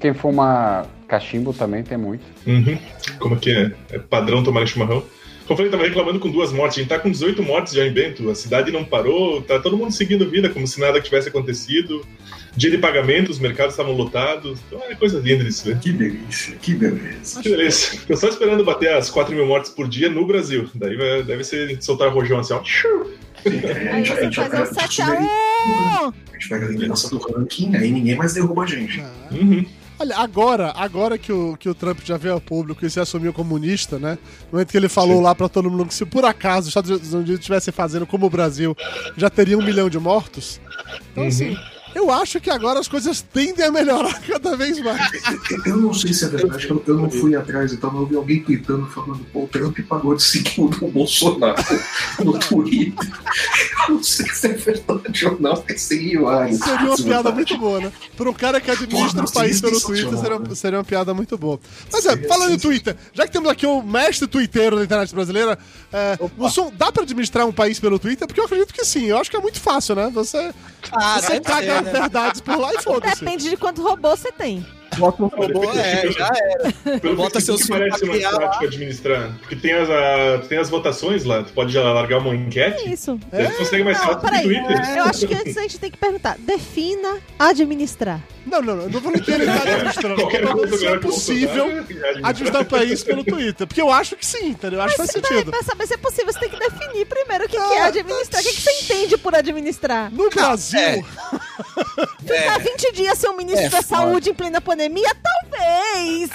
Quem 0.01 0.13
fuma 0.15 0.87
cachimbo 1.07 1.53
também 1.53 1.83
tem 1.83 1.97
muito. 1.97 2.23
Uhum. 2.47 2.79
Como 3.19 3.35
é 3.37 3.39
que 3.39 3.51
é? 3.51 3.73
É 3.91 3.99
padrão 3.99 4.43
tomar 4.43 4.67
chimarrão. 4.67 5.03
Como 5.49 5.53
eu 5.55 5.57
falei, 5.57 5.71
tava 5.73 5.85
reclamando 5.85 6.21
com 6.21 6.31
duas 6.31 6.53
mortes. 6.53 6.77
A 6.77 6.81
gente 6.83 6.91
tá 6.91 6.99
com 6.99 7.11
18 7.11 7.43
mortes 7.43 7.73
já 7.73 7.83
em 7.87 7.91
Bento. 7.91 8.29
A 8.29 8.35
cidade 8.35 8.71
não 8.71 8.85
parou, 8.85 9.41
tá 9.41 9.59
todo 9.59 9.79
mundo 9.79 9.91
seguindo 9.93 10.29
vida 10.29 10.51
como 10.51 10.67
se 10.67 10.79
nada 10.79 11.01
tivesse 11.01 11.31
acontecido. 11.31 12.05
Dia 12.55 12.71
de 12.71 12.77
pagamento, 12.77 13.31
os 13.31 13.39
mercados 13.39 13.73
estavam 13.73 13.95
lotados. 13.95 14.59
Então 14.67 14.83
é 14.91 14.95
coisa 14.95 15.19
linda 15.19 15.51
se 15.51 15.67
ver. 15.67 15.79
Que 15.79 15.91
delícia, 15.91 16.55
que 16.61 16.75
beleza. 16.75 17.41
Que 17.41 17.49
beleza. 17.49 17.99
Tô 18.07 18.15
só 18.15 18.29
esperando 18.29 18.63
bater 18.63 18.93
as 18.93 19.09
4 19.09 19.35
mil 19.35 19.47
mortes 19.47 19.71
por 19.71 19.89
dia 19.89 20.11
no 20.11 20.27
Brasil. 20.27 20.69
Daí 20.75 20.97
vai- 20.97 21.23
deve 21.23 21.43
ser 21.45 21.81
soltar 21.83 22.13
rojão 22.13 22.41
assim, 22.41 22.53
ó. 22.53 22.61
É, 23.47 23.91
a 23.91 23.95
Aí 23.95 24.05
você 24.07 24.31
faz 24.33 24.53
a 24.53 24.63
um 24.63 24.65
gente, 24.67 24.75
7 24.75 25.03
a 25.03 25.11
1 25.13 25.15
a 25.17 26.13
gente 26.35 26.49
pega 26.51 26.67
a 26.67 26.69
liderança 26.69 27.09
do 27.09 27.19
ranking, 27.19 27.75
aí 27.75 27.91
ninguém 27.91 28.17
mais 28.17 28.35
derruba 28.35 28.65
a 28.65 28.67
gente. 28.67 29.03
Uhum. 29.31 29.65
Olha, 30.01 30.17
agora, 30.17 30.73
agora 30.77 31.19
que 31.19 31.33
o, 31.33 31.57
que 31.57 31.69
o 31.69 31.75
Trump 31.75 31.99
já 32.05 32.17
veio 32.17 32.35
ao 32.35 32.41
público 32.41 32.87
e 32.87 32.91
se 32.91 33.01
assumiu 33.01 33.33
comunista, 33.33 33.99
né? 33.99 34.17
No 34.47 34.53
momento 34.53 34.71
que 34.71 34.77
ele 34.77 34.89
falou 34.89 35.17
Sim. 35.17 35.23
lá 35.25 35.35
pra 35.35 35.49
todo 35.49 35.69
mundo 35.71 35.87
que 35.87 35.95
se 35.95 36.07
por 36.07 36.25
acaso 36.25 36.63
os 36.63 36.69
Estados 36.69 37.13
Unidos 37.13 37.41
estivessem 37.41 37.73
fazendo 37.75 38.07
como 38.07 38.27
o 38.27 38.31
Brasil, 38.31 38.77
já 39.17 39.29
teria 39.29 39.59
um 39.59 39.63
milhão 39.63 39.91
de 39.91 39.99
mortos. 39.99 40.61
Então, 41.11 41.25
Uhum. 41.25 41.29
assim, 41.29 41.57
eu 41.95 42.11
acho 42.11 42.41
que 42.41 42.51
agora 42.51 42.79
as 42.81 42.89
coisas 42.89 43.21
tendem 43.23 43.65
a 43.65 43.71
melhorar 43.71 44.21
cada 44.27 44.57
vez 44.57 44.79
mais. 44.81 45.01
Eu- 45.67 45.77
não 45.79 45.93
sei 45.95 46.13
se 46.13 46.25
é 46.25 46.29
verdade, 46.29 46.69
eu, 46.69 46.83
eu 46.87 46.97
não 46.97 47.11
fui 47.11 47.35
atrás 47.35 47.73
e 47.73 47.77
tal, 47.77 47.91
mas 47.93 48.01
eu 48.03 48.07
vi 48.09 48.17
alguém 48.17 48.43
tweetando 48.43 48.87
falando, 48.87 49.25
pô, 49.33 49.45
o 49.45 49.49
Trump 49.49 49.79
pagou 49.89 50.15
de 50.15 50.23
seguir 50.23 50.61
o 50.61 50.69
Bolsonaro 50.91 51.63
no 52.25 52.39
Twitter. 52.39 53.09
Eu 53.89 53.95
não 53.95 54.03
sei 54.03 54.27
se 54.29 54.47
é 54.47 54.53
verdade 54.53 55.27
ou 55.27 55.41
não, 55.41 55.63
mas 55.69 55.81
seria 55.83 56.21
vários. 56.21 56.59
Seria 56.59 56.87
uma 56.87 56.97
piada 56.97 57.33
muito 57.33 57.57
boa, 57.59 57.81
né? 57.81 57.93
Pra 58.17 58.31
um 58.31 58.35
cara 58.35 58.61
que 58.61 58.71
administra 58.71 59.25
o 59.25 59.33
país 59.33 59.57
seria 59.59 59.71
pelo 59.71 59.81
Twitter, 59.83 60.19
seria, 60.19 60.39
né? 60.39 60.55
seria 60.55 60.79
uma 60.79 60.85
piada 60.85 61.15
muito 61.15 61.37
boa. 61.39 61.59
Mas 61.93 62.07
é, 62.07 62.17
falando 62.29 62.53
em. 62.53 62.59
Twitter, 62.59 62.97
já 63.15 63.25
que 63.27 63.33
temos 63.33 63.49
aqui 63.49 63.65
o 63.67 63.83
mestre 63.83 64.27
twitteiro 64.27 64.77
da 64.77 64.85
internet 64.85 65.15
brasileira, 65.15 65.59
é, 65.93 66.19
dá 66.77 66.91
pra 66.93 67.03
administrar 67.05 67.47
um 67.47 67.53
país 67.53 67.79
pelo 67.79 67.99
Twitter? 67.99 68.27
Porque 68.27 68.41
eu 68.41 68.45
acredito 68.45 68.75
que 68.75 68.85
sim. 68.85 69.07
Eu 69.07 69.17
acho 69.19 69.31
que 69.31 69.37
é 69.37 69.41
muito 69.41 69.61
fácil, 69.61 69.95
né? 69.95 70.11
Você, 70.13 70.53
Ah, 70.93 71.21
você 71.21 71.29
deve 71.35 71.41
caga 71.43 71.85
ser? 71.85 71.88
Verdades 71.93 72.41
por 72.41 72.59
lá 72.59 72.75
e 72.75 72.83
foda-se. 72.83 73.25
Depende 73.25 73.51
de 73.51 73.57
quanto 73.57 73.83
robô 73.83 74.11
você 74.17 74.33
tem. 74.33 74.65
Bota 74.97 75.23
um 75.23 75.27
robô, 75.29 75.65
é, 75.73 76.11
já 76.11 76.31
era. 76.35 76.99
Pelo 77.01 77.15
Bota 77.17 77.41
seus 77.41 77.67
parece 77.67 77.99
filhos 78.01 78.21
mais 78.23 78.35
prático 78.35 78.63
lá. 78.63 78.67
administrar. 78.69 79.33
Porque 79.39 79.55
tem 79.57 79.73
as, 79.73 79.89
a- 79.91 80.39
tem 80.49 80.59
as 80.59 80.69
votações 80.71 81.25
lá, 81.25 81.43
tu 81.43 81.53
pode 81.53 81.73
já 81.73 81.83
largar 81.93 82.19
uma 82.19 82.35
enquete. 82.35 82.91
Isso. 82.93 83.19
Eles 83.33 83.57
conseguem 83.57 83.85
mais 83.85 83.99
Não, 83.99 84.07
rápido 84.07 84.21
que 84.21 84.27
o 84.27 84.31
peraí. 84.31 84.45
Twitter. 84.67 84.97
Eu 84.97 85.05
acho 85.05 85.27
que 85.27 85.35
antes 85.35 85.57
a 85.57 85.63
gente 85.63 85.79
tem 85.79 85.91
que 85.91 85.99
perguntar. 85.99 86.37
Defina 86.39 87.19
administrar. 87.39 88.21
Não, 88.47 88.63
não, 88.63 88.75
não. 88.77 88.85
Eu 88.85 88.91
não 88.91 89.01
falei 89.03 89.21
que 89.21 89.31
ele 89.31 89.45
tá 89.45 89.55
administrando. 89.63 90.15
Qualquer 90.17 90.47
coisa 90.49 90.79
se 90.79 90.87
é 90.87 90.91
que 90.91 90.97
o 90.97 91.01
possível 91.01 91.67
administrar 92.25 92.63
o 92.63 92.65
país 92.65 93.05
pelo 93.05 93.23
Twitter. 93.23 93.67
Porque 93.67 93.83
eu 93.83 93.91
acho 93.93 94.17
que 94.17 94.25
sim, 94.25 94.49
entendeu? 94.49 94.79
Eu 94.79 94.85
acho 94.87 94.95
que 94.97 95.07
faz 95.07 95.11
Daí, 95.13 95.23
sentido. 95.23 95.51
pra 95.51 95.63
saber 95.63 95.87
se 95.87 95.95
é 95.95 95.97
possível, 95.99 96.33
você 96.33 96.41
tem 96.41 96.49
que 96.49 96.59
definir 96.59 97.05
primeiro 97.07 97.45
o 97.45 97.49
que, 97.49 97.57
que 97.57 97.63
é 97.75 97.83
administrar. 97.83 98.41
O 98.41 98.45
que, 98.45 98.53
que 98.53 98.61
você 98.63 98.71
entende 98.83 99.19
por 99.19 99.35
administrar? 99.35 100.11
No 100.11 100.31
Brasil, 100.31 100.81
é. 100.81 101.03
Ficar 102.27 102.59
20 102.59 102.93
dias 102.93 103.19
sem 103.19 103.29
o 103.31 103.37
ministro 103.37 103.67
É, 103.67 103.69
da 103.69 103.83
saúde 103.83 104.31
em 104.31 104.35
plena 104.35 104.61
pandemia? 104.61 104.78
Talvez! 104.79 106.31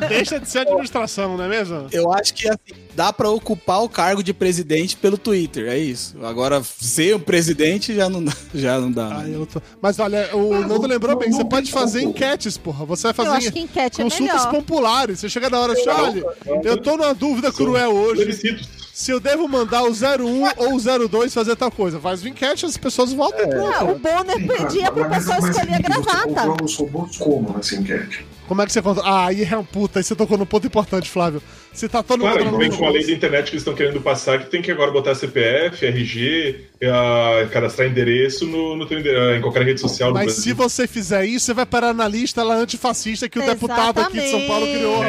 não 0.00 0.08
deixa 0.08 0.40
de 0.40 0.48
ser 0.48 0.60
administração, 0.60 1.36
não 1.36 1.44
é 1.44 1.48
mesmo? 1.48 1.86
Eu 1.92 2.12
acho 2.12 2.32
que 2.34 2.48
assim, 2.48 2.58
dá 2.94 3.12
pra 3.12 3.28
ocupar 3.30 3.82
o 3.82 3.88
cargo 3.88 4.22
de 4.22 4.32
presidente 4.32 4.96
pelo 4.96 5.18
Twitter, 5.18 5.68
é 5.68 5.76
isso. 5.78 6.16
Agora, 6.24 6.62
ser 6.62 7.16
um 7.16 7.20
presidente 7.20 7.94
já 7.94 8.08
não 8.08 8.24
dá. 8.24 8.32
Já 8.54 8.78
não 8.78 8.90
dá. 8.92 9.18
Ah, 9.20 9.28
eu 9.28 9.46
tô... 9.46 9.60
Mas 9.80 9.98
olha, 9.98 10.34
o 10.36 10.60
Nando 10.66 10.86
lembrou 10.86 11.16
bem, 11.16 11.32
você 11.32 11.44
pode 11.44 11.70
fazer 11.70 12.02
enquetes, 12.02 12.56
porra. 12.56 12.84
Você 12.84 13.12
vai 13.12 13.26
Eu 13.26 13.32
acho 13.32 13.40
fazer 13.40 13.52
que 13.52 13.60
enquete 13.60 14.00
é 14.00 14.04
consultas 14.04 14.46
melhor. 14.46 14.50
populares. 14.50 15.20
Você 15.20 15.28
chega 15.28 15.48
na 15.50 15.58
hora 15.60 15.74
e 15.76 15.88
olha, 15.88 16.24
eu 16.64 16.76
tô 16.76 16.96
numa 16.96 17.14
dúvida 17.14 17.50
cruel 17.52 17.92
hoje. 17.92 18.24
Plebiscitos. 18.24 18.81
Se 18.92 19.10
eu 19.10 19.18
devo 19.18 19.48
mandar 19.48 19.82
o 19.84 19.90
01 19.90 20.42
ou 20.58 20.74
o 20.76 21.08
02 21.08 21.32
fazer 21.32 21.56
tal 21.56 21.70
coisa. 21.70 21.98
Faz 21.98 22.20
uma 22.20 22.28
enquete, 22.28 22.66
as 22.66 22.76
pessoas 22.76 23.12
votam 23.12 23.40
e 23.40 23.44
Ah, 23.44 23.78
pronto. 23.78 23.92
o 23.92 23.98
Bonner 23.98 24.46
pedia 24.46 24.92
pro 24.92 25.08
pessoal 25.08 25.38
escolher 25.38 25.74
a 25.74 25.78
gravata. 25.78 26.24
controla 26.26 26.56
os 26.62 26.76
robôs 26.76 27.16
como 27.16 27.56
nessa 27.56 27.74
enquete? 27.76 28.26
Como 28.46 28.60
é 28.60 28.66
que 28.66 28.72
você 28.72 28.82
conta? 28.82 29.00
Ah, 29.02 29.26
aí 29.28 29.44
é 29.44 29.56
um 29.56 29.64
puta, 29.64 29.98
aí 29.98 30.02
você 30.04 30.14
tocou 30.14 30.36
no 30.36 30.44
ponto 30.44 30.66
importante, 30.66 31.08
Flávio. 31.08 31.42
Se 31.72 31.88
tá 31.88 32.02
todo 32.02 32.20
mundo 32.20 32.32
Claro, 32.38 32.58
vem 32.58 32.70
com 32.70 32.86
a 32.86 32.90
lei 32.90 33.04
da 33.06 33.12
internet 33.12 33.44
que 33.46 33.50
eles 33.52 33.62
estão 33.62 33.74
querendo 33.74 34.00
passar, 34.00 34.38
que 34.40 34.50
tem 34.50 34.60
que 34.60 34.70
agora 34.70 34.90
botar 34.90 35.14
CPF, 35.14 35.84
RG, 35.86 36.66
eh, 36.80 37.48
cadastrar 37.50 37.88
endereço 37.88 38.46
no, 38.46 38.76
no 38.76 38.84
endere- 38.84 39.38
em 39.38 39.40
qualquer 39.40 39.62
rede 39.64 39.80
social 39.80 40.10
do 40.12 40.14
Mas 40.18 40.34
se 40.34 40.52
você 40.52 40.86
fizer 40.86 41.24
isso, 41.24 41.46
você 41.46 41.54
vai 41.54 41.64
parar 41.66 41.94
na 41.94 42.06
lista 42.06 42.42
lá 42.42 42.56
antifascista 42.56 43.26
que 43.28 43.38
o 43.38 43.42
deputado 43.46 44.00
aqui 44.00 44.20
de 44.20 44.28
São 44.30 44.46
Paulo 44.46 44.66
criou. 44.66 45.02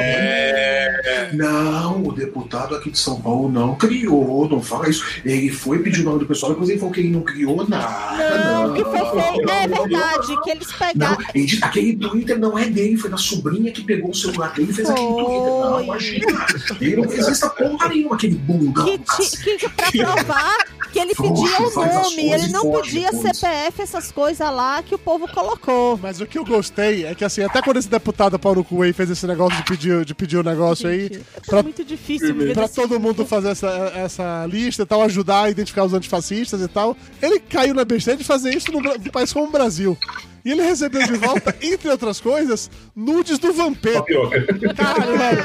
Não, 1.33 2.03
o 2.03 2.11
deputado 2.13 2.75
aqui 2.75 2.91
de 2.91 2.97
São 2.99 3.19
Paulo 3.21 3.51
não 3.51 3.75
criou, 3.75 4.47
não 4.47 4.61
fala 4.61 4.89
isso. 4.89 5.03
Ele 5.25 5.49
foi 5.49 5.79
pedir 5.79 6.01
o 6.01 6.05
nome 6.05 6.19
do 6.19 6.25
pessoal, 6.25 6.51
depois 6.53 6.69
ele 6.69 6.79
falou 6.79 6.93
que 6.93 6.99
ele 7.01 7.09
não 7.09 7.21
criou 7.21 7.67
nada. 7.67 8.39
Não, 8.67 8.73
que 8.73 8.83
foi 8.83 9.21
feito. 9.21 9.49
É 9.49 9.67
verdade, 9.67 10.41
que 10.43 10.49
eles 10.49 10.67
Não, 10.69 10.77
pegaram. 10.87 11.17
ele 11.35 11.59
aquele 11.61 11.95
Twitter 11.97 12.39
não 12.39 12.57
é 12.57 12.65
dele, 12.65 12.97
foi 12.97 13.09
da 13.09 13.17
sobrinha 13.17 13.71
que 13.71 13.83
pegou 13.83 14.11
o 14.11 14.15
celular 14.15 14.53
dele 14.53 14.71
e 14.71 14.73
fez 14.73 14.89
aquele 14.89 15.07
Foi. 15.07 15.23
Twitter. 15.23 15.43
Não, 15.49 15.83
imagina. 15.83 16.45
Ele 16.81 16.95
não 16.97 17.09
fez 17.09 17.27
essa 17.27 17.49
porra 17.49 17.89
nenhuma, 17.89 18.15
aquele 18.15 18.35
bundão. 18.35 18.85
Que, 18.85 18.97
ti- 18.97 19.57
que, 19.57 19.69
pra 19.69 19.91
provar 19.91 20.57
que 20.91 20.99
ele 20.99 21.13
pedia 21.15 21.59
o 21.59 21.75
nome, 21.75 22.29
ele 22.31 22.47
não 22.49 22.71
pedia. 22.71 23.09
CPF, 23.11 23.81
essas 23.81 24.11
coisas 24.11 24.47
lá 24.53 24.81
que 24.83 24.93
o 24.93 24.97
povo 24.99 25.27
colocou. 25.27 25.97
Mas 26.01 26.21
o 26.21 26.25
que 26.25 26.37
eu 26.37 26.45
gostei 26.45 27.05
é 27.05 27.15
que, 27.15 27.25
assim, 27.25 27.41
até 27.43 27.61
quando 27.61 27.77
esse 27.77 27.89
deputado 27.89 28.37
Paulo 28.37 28.63
Cuey 28.63 28.93
fez 28.93 29.09
esse 29.09 29.25
negócio 29.25 29.57
de 29.57 29.63
pedir, 29.63 30.05
de 30.05 30.13
pedir 30.13 30.37
o 30.37 30.43
negócio 30.43 30.87
aí, 30.87 31.03
Gente, 31.03 31.17
é 31.35 31.39
pra, 31.47 31.63
muito 31.63 31.83
difícil 31.83 32.33
viver 32.35 32.53
pra 32.53 32.67
todo 32.67 32.99
mundo 32.99 33.25
fazer 33.25 33.49
essa, 33.49 33.67
essa 33.95 34.45
lista 34.47 34.83
e 34.83 34.85
tal, 34.85 35.01
ajudar 35.03 35.43
a 35.43 35.49
identificar 35.49 35.83
os 35.85 35.93
antifascistas 35.93 36.61
e 36.61 36.67
tal, 36.67 36.95
ele 37.21 37.39
caiu 37.39 37.73
na 37.73 37.83
besteira 37.85 38.17
de 38.17 38.23
fazer 38.23 38.53
isso 38.55 38.71
num 38.71 38.81
país 39.11 39.31
como 39.33 39.47
o 39.47 39.51
Brasil. 39.51 39.97
E 40.45 40.51
ele 40.51 40.61
recebeu 40.61 41.05
de 41.05 41.13
volta, 41.13 41.55
entre 41.61 41.89
outras 41.89 42.19
coisas, 42.19 42.69
nudes 42.95 43.39
do 43.39 43.53
Vampeta. 43.53 43.99
Tapioca. 43.99 44.45
Cara, 44.75 45.17
velho, 45.17 45.43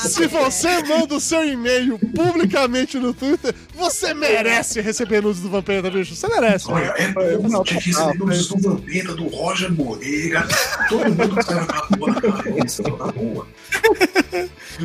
se 0.00 0.26
você 0.26 0.82
manda 0.82 1.14
o 1.14 1.20
seu 1.20 1.48
e-mail 1.48 1.98
publicamente 2.14 2.98
no 2.98 3.14
Twitter, 3.14 3.54
você 3.74 4.12
merece 4.12 4.80
receber 4.80 5.22
nudes 5.22 5.40
do 5.40 5.48
Vampeta, 5.48 5.90
bicho. 5.90 6.14
Você 6.14 6.28
merece. 6.28 6.70
Olha, 6.70 6.94
é 6.96 7.08
bom, 7.08 7.62
tinha 7.62 7.80
que 7.80 7.88
receber 7.88 8.18
nomes 8.18 8.46
do 8.48 8.58
Vampeta, 8.58 9.14
do 9.14 9.28
Roger 9.28 9.72
Moreira, 9.72 10.46
todo 10.88 11.04
mundo 11.06 11.36
que 11.36 11.42
saiu 11.44 11.66
na 11.66 11.96
boa 11.96 12.12
na 12.12 12.20
cabeça, 12.20 12.82
na 12.82 13.12
boa. 13.12 13.46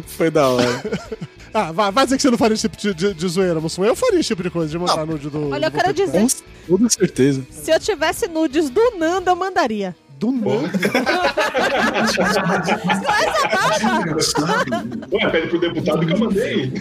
Foi 0.08 0.32
da 0.32 0.47
hora. 0.47 0.84
Ah, 1.54 1.72
vai, 1.72 1.92
vai 1.92 2.04
dizer 2.06 2.16
que 2.18 2.22
você 2.24 2.32
não 2.32 2.38
faria 2.38 2.56
esse 2.56 2.68
tipo 2.68 2.78
de, 2.82 2.94
de, 2.94 3.13
de 3.13 3.28
zoeira, 3.28 3.60
Mussum. 3.62 3.86
Eu 3.86 3.96
faria 3.96 4.20
esse 4.20 4.28
tipo 4.30 4.42
de 4.42 4.50
coisa, 4.50 4.72
de 4.72 4.78
mandar 4.80 5.06
nude 5.06 5.30
do. 5.30 5.50
Olha, 5.50 5.68
eu 5.68 5.70
do 5.72 5.76
quero 5.78 5.89
Vampeta. 5.89 6.06
dizer, 6.22 6.44
Com 6.68 6.78
toda 6.78 6.89
certeza. 6.89 7.46
se 7.52 7.72
eu 7.72 7.80
tivesse 7.80 8.28
nudes 8.28 8.70
do 8.72 8.98
Nando, 8.98 9.30
eu 9.30 9.36
mandaria. 9.36 9.96
Do 10.19 10.30
engraçado, 13.99 14.73
Ué, 15.12 15.30
pede 15.32 15.47
pro 15.47 15.60
deputado 15.60 16.06
que 16.06 16.13
eu 16.13 16.17
mandei. 16.19 16.71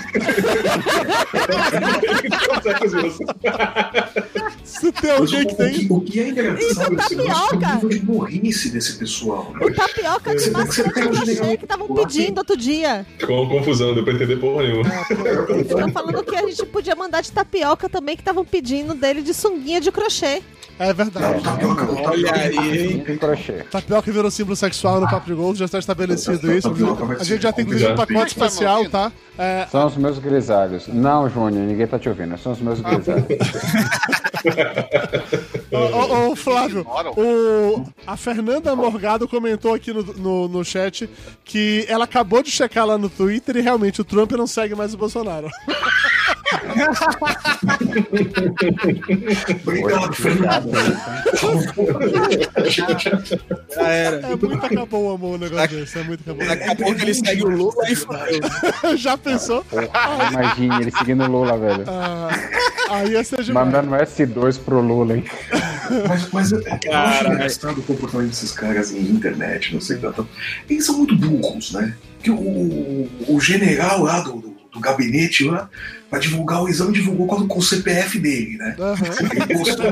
Se 4.65 4.93
tem 4.93 5.11
mas 5.19 5.33
o, 5.33 5.37
alguém 5.37 5.47
que 5.47 5.53
o 5.53 5.57
tem. 5.57 5.73
que, 5.75 5.87
o 5.93 6.01
que 6.01 6.21
é 6.21 6.29
engraçado 6.29 6.63
Isso, 6.71 6.83
é 6.83 6.89
o 6.89 6.97
tapioca. 6.97 7.75
nível 7.75 7.89
de 7.89 7.99
burrice 8.01 8.71
desse 8.71 8.95
pessoal. 8.99 9.53
né? 9.59 9.67
O 9.67 9.75
tapioca 9.75 10.35
de 10.35 10.45
general 10.45 11.57
que 11.57 11.65
estavam 11.65 11.89
pedindo 11.95 12.39
outro 12.39 12.57
dia. 12.57 13.07
Com 13.27 13.49
confusão, 13.49 13.95
deu 13.95 14.05
pra 14.05 14.13
entender 14.15 14.37
porra 14.37 14.63
nenhuma. 14.63 14.91
Estão 15.61 15.91
falando 15.93 16.23
que 16.25 16.37
a 16.37 16.47
gente 16.47 16.65
podia 16.67 16.95
mandar 16.95 17.21
de 17.23 17.33
tapioca 17.33 17.89
também, 17.89 18.17
que 18.17 18.23
estavam 18.23 18.45
pedindo 18.45 18.95
dele 18.95 19.23
de 19.23 19.35
sunguinha 19.35 19.81
de 19.81 19.91
crochê. 19.93 20.43
É 20.79 20.93
verdade. 20.93 21.39
o 21.39 21.43
tapioca, 21.43 21.85
o 21.85 21.97
Olha 22.03 22.33
tapioca, 22.33 22.61
aí, 22.63 22.79
hein? 22.93 23.05
Tem 23.37 23.45
crochê. 23.45 23.65
Tapioca 23.71 24.13
virou 24.13 24.31
símbolo 24.31 24.57
sexual 24.57 25.01
no 25.01 25.09
Papo 25.09 25.27
de 25.27 25.35
Gol, 25.35 25.55
já 25.55 25.65
está 25.65 25.79
estabelecido 25.79 26.53
isso. 26.53 26.73
A 27.19 27.25
gente 27.25 27.43
já 27.43 27.53
tem 27.53 27.65
inclusive 27.65 27.93
um 27.93 27.97
pacote 27.97 28.29
especial, 28.29 28.89
tá? 28.89 29.13
É, 29.39 29.67
São 29.71 29.87
os 29.87 29.97
meus 29.97 30.19
grisalhos. 30.19 30.87
Não, 30.89 31.29
Júnior, 31.29 31.67
ninguém 31.67 31.87
tá 31.87 31.99
te 31.99 32.09
ouvindo. 32.09 32.37
São 32.39 32.53
os 32.53 32.61
meus 32.61 32.81
grisalhos. 32.81 33.27
Ô, 35.71 35.77
ô, 35.77 36.31
ô, 36.33 36.37
Flávio, 36.37 36.87
o, 37.17 37.85
a 38.07 38.17
Fernanda 38.17 38.77
Morgado 38.77 39.27
comentou 39.27 39.73
aqui 39.73 39.93
no, 39.93 40.03
no, 40.03 40.49
no 40.49 40.65
chat 40.65 41.09
que 41.45 41.87
ela 41.89 42.05
acabou 42.05 42.43
de 42.43 42.51
checar 42.51 42.85
lá 42.87 42.99
no 42.99 43.09
Twitter 43.09 43.57
e 43.57 43.61
realmente 43.63 44.01
o 44.01 44.05
Trump 44.05 44.33
não 44.33 44.47
segue 44.47 44.75
mais 44.75 44.93
o 44.93 44.99
Bolsonaro. 44.99 45.49
Obrigado, 49.63 50.15
Fernando. 50.15 50.71
Já 53.71 53.89
era. 53.89 54.17
É 54.17 54.37
muito 54.37 54.67
acabou 54.67 55.11
o 55.11 55.15
amor 55.15 55.35
o 55.35 55.39
negócio 55.39 55.77
desse, 55.77 55.99
é 55.99 56.03
muito 56.03 56.21
acabou. 56.23 56.47
Daqui 56.47 56.65
a 56.65 56.77
pouco 56.77 57.03
ele 57.03 57.15
segue 57.15 57.45
o 57.45 57.49
Lula 57.49 57.91
e 57.91 57.95
fudeu. 57.95 58.41
Já 58.97 59.17
pensou? 59.17 59.65
Ah, 59.93 60.31
Imagine 60.31 60.83
ele 60.83 60.91
seguindo 60.91 61.25
o 61.25 61.31
Lula, 61.31 61.59
velho. 61.59 61.85
Ah, 61.87 62.29
aí 62.91 63.13
ia 63.13 63.25
ser 63.25 63.43
demais. 63.43 63.67
Mandando 63.67 63.95
S2 63.95 64.59
pro 64.59 64.81
Lula, 64.81 65.17
hein? 65.17 65.25
Mas, 66.09 66.31
mas 66.31 66.53
eu, 66.53 66.61
eu 66.61 66.93
acho 66.97 67.27
engraçado 67.27 67.79
o 67.79 67.83
comportamento 67.83 68.29
desses 68.31 68.53
caras 68.53 68.93
em 68.93 69.01
internet, 69.01 69.75
não 69.75 69.81
sei 69.81 69.99
tanto. 69.99 70.27
Eles 70.69 70.87
são 70.87 70.97
muito 70.99 71.17
burros, 71.17 71.73
né? 71.73 71.95
Que 72.23 72.31
o, 72.31 72.37
o, 72.37 73.11
o 73.29 73.41
general 73.41 74.03
lá 74.03 74.21
do, 74.21 74.52
do, 74.73 74.81
gabinete 74.81 75.45
lá, 75.45 75.69
pra 76.11 76.19
divulgar 76.19 76.63
o 76.63 76.69
exame, 76.69 76.93
divulgou 76.93 77.27
com, 77.27 77.47
com 77.47 77.59
o 77.59 77.63
CPF 77.63 78.19
dele, 78.19 78.57
né? 78.59 78.75
Postou 79.53 79.89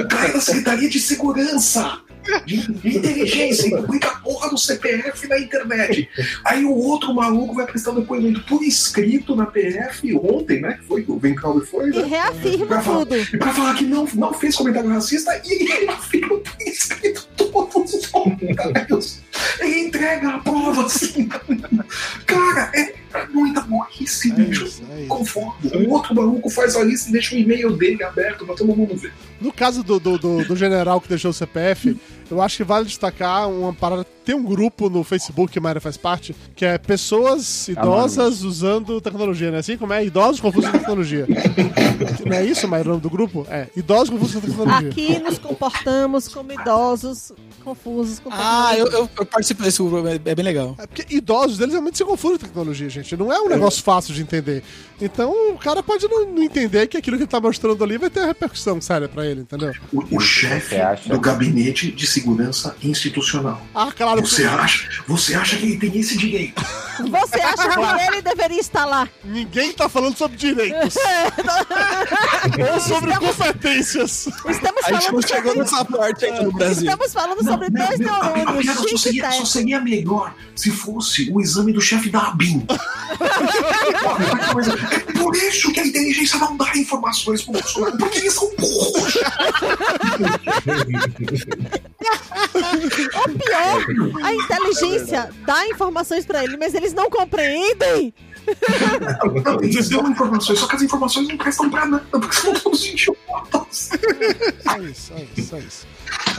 o 0.00 0.08
cara 0.08 0.32
da 0.32 0.40
Secretaria 0.40 0.88
de 0.88 1.00
Segurança, 1.00 2.00
de, 2.46 2.70
de 2.72 2.98
Inteligência, 2.98 3.66
e 3.68 3.70
publica 3.70 4.08
a 4.08 4.16
porra 4.16 4.50
do 4.50 4.58
CPF 4.58 5.26
na 5.26 5.38
internet. 5.38 6.08
Aí 6.44 6.64
o 6.64 6.74
outro 6.74 7.14
maluco 7.14 7.54
vai 7.54 7.66
prestar 7.66 7.92
depoimento 7.92 8.40
por 8.42 8.62
escrito 8.62 9.34
na 9.34 9.46
PF 9.46 10.14
ontem, 10.16 10.60
né? 10.60 10.74
Que 10.74 10.84
foi 10.86 11.02
que 11.02 11.10
o 11.10 11.18
Vencalve 11.18 11.64
foi, 11.66 11.88
E 11.90 11.96
né? 11.96 12.04
reafirma 12.04 12.66
Pra 12.66 12.82
falar, 12.82 13.06
tudo. 13.06 13.16
e 13.16 13.38
pra 13.38 13.52
falar 13.54 13.74
que 13.74 13.84
não, 13.84 14.06
não 14.14 14.34
fez 14.34 14.54
comentário 14.54 14.90
racista 14.90 15.40
e 15.44 15.52
ele 15.72 15.88
afirma 15.90 16.36
por 16.38 16.56
escrito 16.66 17.26
todos 17.36 17.94
os 17.94 18.06
comentários. 18.06 19.20
Ele 19.60 19.80
entrega 19.80 20.28
a 20.30 20.38
prova 20.38 20.86
assim. 20.86 21.28
Cara, 22.26 22.70
é 22.74 22.94
muita 23.32 23.60
burrice, 23.62 24.30
É 24.32 24.34
bicho. 24.34 24.64
isso, 24.64 24.82
é 24.90 25.00
isso. 25.00 25.08
Conforme. 25.08 25.68
O 25.86 25.90
outro 25.90 26.14
maluco 26.14 26.48
faz 26.50 26.76
a 26.76 26.82
lista 26.84 27.08
e 27.08 27.12
deixa 27.12 27.34
o 27.34 27.38
e-mail 27.38 27.76
dele 27.76 28.02
aberto 28.02 28.46
pra 28.46 28.54
todo 28.54 28.74
mundo 28.74 28.96
ver. 28.96 29.12
No 29.40 29.52
caso 29.52 29.82
do, 29.82 29.98
do, 29.98 30.18
do- 30.18 30.44
do 30.44 30.56
general 30.56 31.00
que 31.00 31.08
deixou 31.08 31.30
o 31.30 31.34
CPF, 31.34 31.96
eu 32.30 32.42
acho 32.42 32.58
que 32.58 32.64
vale 32.64 32.84
destacar 32.84 33.48
uma 33.48 33.72
parada. 33.72 34.04
Tem 34.22 34.34
um 34.34 34.44
grupo 34.44 34.90
no 34.90 35.02
Facebook 35.02 35.50
que 35.50 35.58
a 35.58 35.62
Mayra 35.62 35.80
faz 35.80 35.96
parte, 35.96 36.36
que 36.54 36.64
é 36.64 36.76
pessoas 36.76 37.66
idosas 37.66 38.42
usando 38.42 39.00
tecnologia, 39.00 39.50
né? 39.50 39.58
Assim 39.58 39.76
como 39.78 39.92
é? 39.94 40.04
Idosos 40.04 40.40
confusos 40.40 40.70
com 40.70 40.78
tecnologia. 40.78 41.26
Não 42.26 42.36
é 42.36 42.44
isso, 42.44 42.68
Mayra, 42.68 42.88
o 42.88 42.90
nome 42.90 43.02
do 43.02 43.08
grupo? 43.10 43.46
É, 43.50 43.66
idosos 43.74 44.10
confusos 44.10 44.34
com 44.34 44.40
tecnologia. 44.42 44.90
Aqui 44.90 45.18
nos 45.18 45.38
comportamos 45.38 46.28
como 46.28 46.52
idosos 46.52 47.32
confusos 47.64 48.18
com 48.20 48.28
Ah, 48.30 48.74
eu, 48.76 48.84
tecnologia. 48.84 49.10
eu, 49.16 49.22
eu 49.22 49.26
desse 49.54 49.82
grupo, 49.82 50.06
é 50.08 50.20
é 50.24 50.34
bem 50.34 50.44
legal. 50.44 50.74
É 50.78 50.86
porque 50.86 51.06
idosos, 51.14 51.60
eles 51.60 51.72
realmente 51.72 51.98
se 51.98 52.04
confundem 52.04 52.38
com 52.38 52.46
tecnologia, 52.46 52.88
gente. 52.88 53.16
Não 53.16 53.32
é 53.32 53.40
um 53.40 53.48
negócio 53.48 53.82
fácil 53.82 54.14
de 54.14 54.22
entender. 54.22 54.62
Então, 55.00 55.32
o 55.52 55.58
cara 55.58 55.82
pode 55.82 56.06
não, 56.08 56.26
não 56.26 56.42
entender 56.42 56.86
que 56.86 56.96
aquilo 56.96 57.16
que 57.16 57.22
ele 57.22 57.30
tá 57.30 57.40
mostrando 57.40 57.82
ali 57.82 57.96
vai 57.96 58.10
ter 58.10 58.24
repercussão 58.26 58.80
séria 58.80 59.08
pra 59.08 59.24
ele, 59.26 59.40
entendeu? 59.42 59.72
O, 59.92 60.16
o 60.16 60.20
chefe 60.20 60.76
do 61.06 61.18
gabinete 61.18 61.90
de 61.90 62.06
segurança 62.06 62.76
institucional. 62.82 63.62
Ah, 63.74 63.90
claro. 63.96 64.20
Você 64.20 64.44
acha, 64.44 64.88
você 65.06 65.34
acha 65.34 65.56
que 65.56 65.64
ele 65.64 65.76
tem 65.78 65.98
esse 65.98 66.16
direito? 66.18 66.62
Você 67.00 67.40
acha 67.40 67.66
que 67.66 68.02
ele 68.12 68.20
deveria 68.20 68.60
estar 68.60 68.84
lá? 68.84 69.08
Ninguém 69.24 69.72
tá 69.72 69.88
falando 69.88 70.14
sobre 70.18 70.36
direitos. 70.36 70.96
Ou 72.74 72.78
sobre 72.80 73.16
competências. 73.16 74.26
Estamos 74.46 74.84
A 74.84 74.92
gente 74.92 75.10
não 75.10 75.22
falando 75.22 75.26
chegou 75.28 75.52
sobre... 75.54 75.58
nessa 75.60 75.84
parte 75.86 76.24
ainda 76.26 76.42
no 76.42 76.52
Brasil. 76.52 76.84
Estamos 76.90 77.10
falando 77.14 77.42
sobre 77.42 77.70
Não, 77.70 77.86
dois 77.86 78.00
a- 78.02 78.16
a 78.16 78.34
neurônios. 78.34 78.62
piada 78.66 78.80
só 78.90 78.96
seria, 78.98 79.22
só 79.24 79.30
teste. 79.30 79.48
seria 79.48 79.80
melhor 79.80 80.34
se 80.54 80.70
fosse 80.70 81.30
o 81.32 81.40
exame 81.40 81.72
do 81.72 81.80
chefe 81.80 82.10
da 82.10 82.18
ABIN. 82.28 82.66
É 84.90 84.98
por 84.98 85.36
isso 85.36 85.72
que 85.72 85.80
a 85.80 85.86
inteligência 85.86 86.38
não 86.38 86.56
dá 86.56 86.70
informações 86.76 87.42
pro 87.42 87.52
Bolsonaro, 87.52 87.96
porque 87.98 88.18
eles 88.18 88.34
são 88.34 88.50
burros. 88.56 89.14
O 93.14 93.28
pior, 93.38 93.86
a 94.22 94.34
inteligência 94.34 95.30
dá 95.46 95.66
informações 95.68 96.26
pra 96.26 96.42
ele, 96.44 96.56
mas 96.56 96.74
eles 96.74 96.92
não 96.92 97.08
compreendem. 97.10 98.12
Não, 99.22 99.42
não, 99.42 99.62
eles 99.62 99.88
dão 99.88 100.10
informações, 100.10 100.58
só 100.58 100.66
que 100.66 100.76
as 100.76 100.82
informações 100.82 101.28
não 101.28 101.36
prestam 101.36 101.70
pra 101.70 101.86
nada, 101.86 102.04
porque 102.10 102.34
são 102.34 102.54
todos 102.54 102.84
idiotas. 102.86 103.90
Só 104.62 104.78
isso, 104.78 105.12
só 105.12 105.16
isso, 105.16 105.48
só 105.48 105.58
isso. 105.58 105.86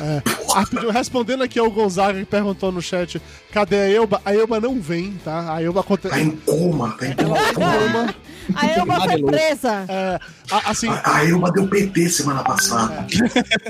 É, 0.01 0.21
rapidinho, 0.53 0.89
respondendo 0.91 1.43
aqui 1.43 1.59
ao 1.59 1.69
Gonzaga 1.69 2.19
que 2.19 2.25
perguntou 2.25 2.71
no 2.71 2.81
chat: 2.81 3.21
cadê 3.51 3.75
a 3.75 3.89
Elba? 3.89 4.21
A 4.25 4.33
Elba 4.33 4.59
não 4.59 4.79
vem, 4.81 5.13
tá? 5.23 5.53
A 5.53 5.61
Elba 5.61 5.81
Tá 5.81 5.85
aconteceu. 5.85 6.17
em 6.19 6.31
coma, 6.31 6.95
tá 6.97 7.07
em 7.07 7.15
coma. 7.15 8.15
A 8.55 8.65
Elba 8.67 8.99
foi 9.01 9.21
presa. 9.23 9.85
É, 9.87 10.19
a- 10.51 10.71
assim, 10.71 10.89
A, 10.89 11.17
a 11.17 11.29
Elba 11.29 11.51
deu 11.51 11.67
PT 11.67 12.09
semana 12.09 12.43
passada. 12.43 13.05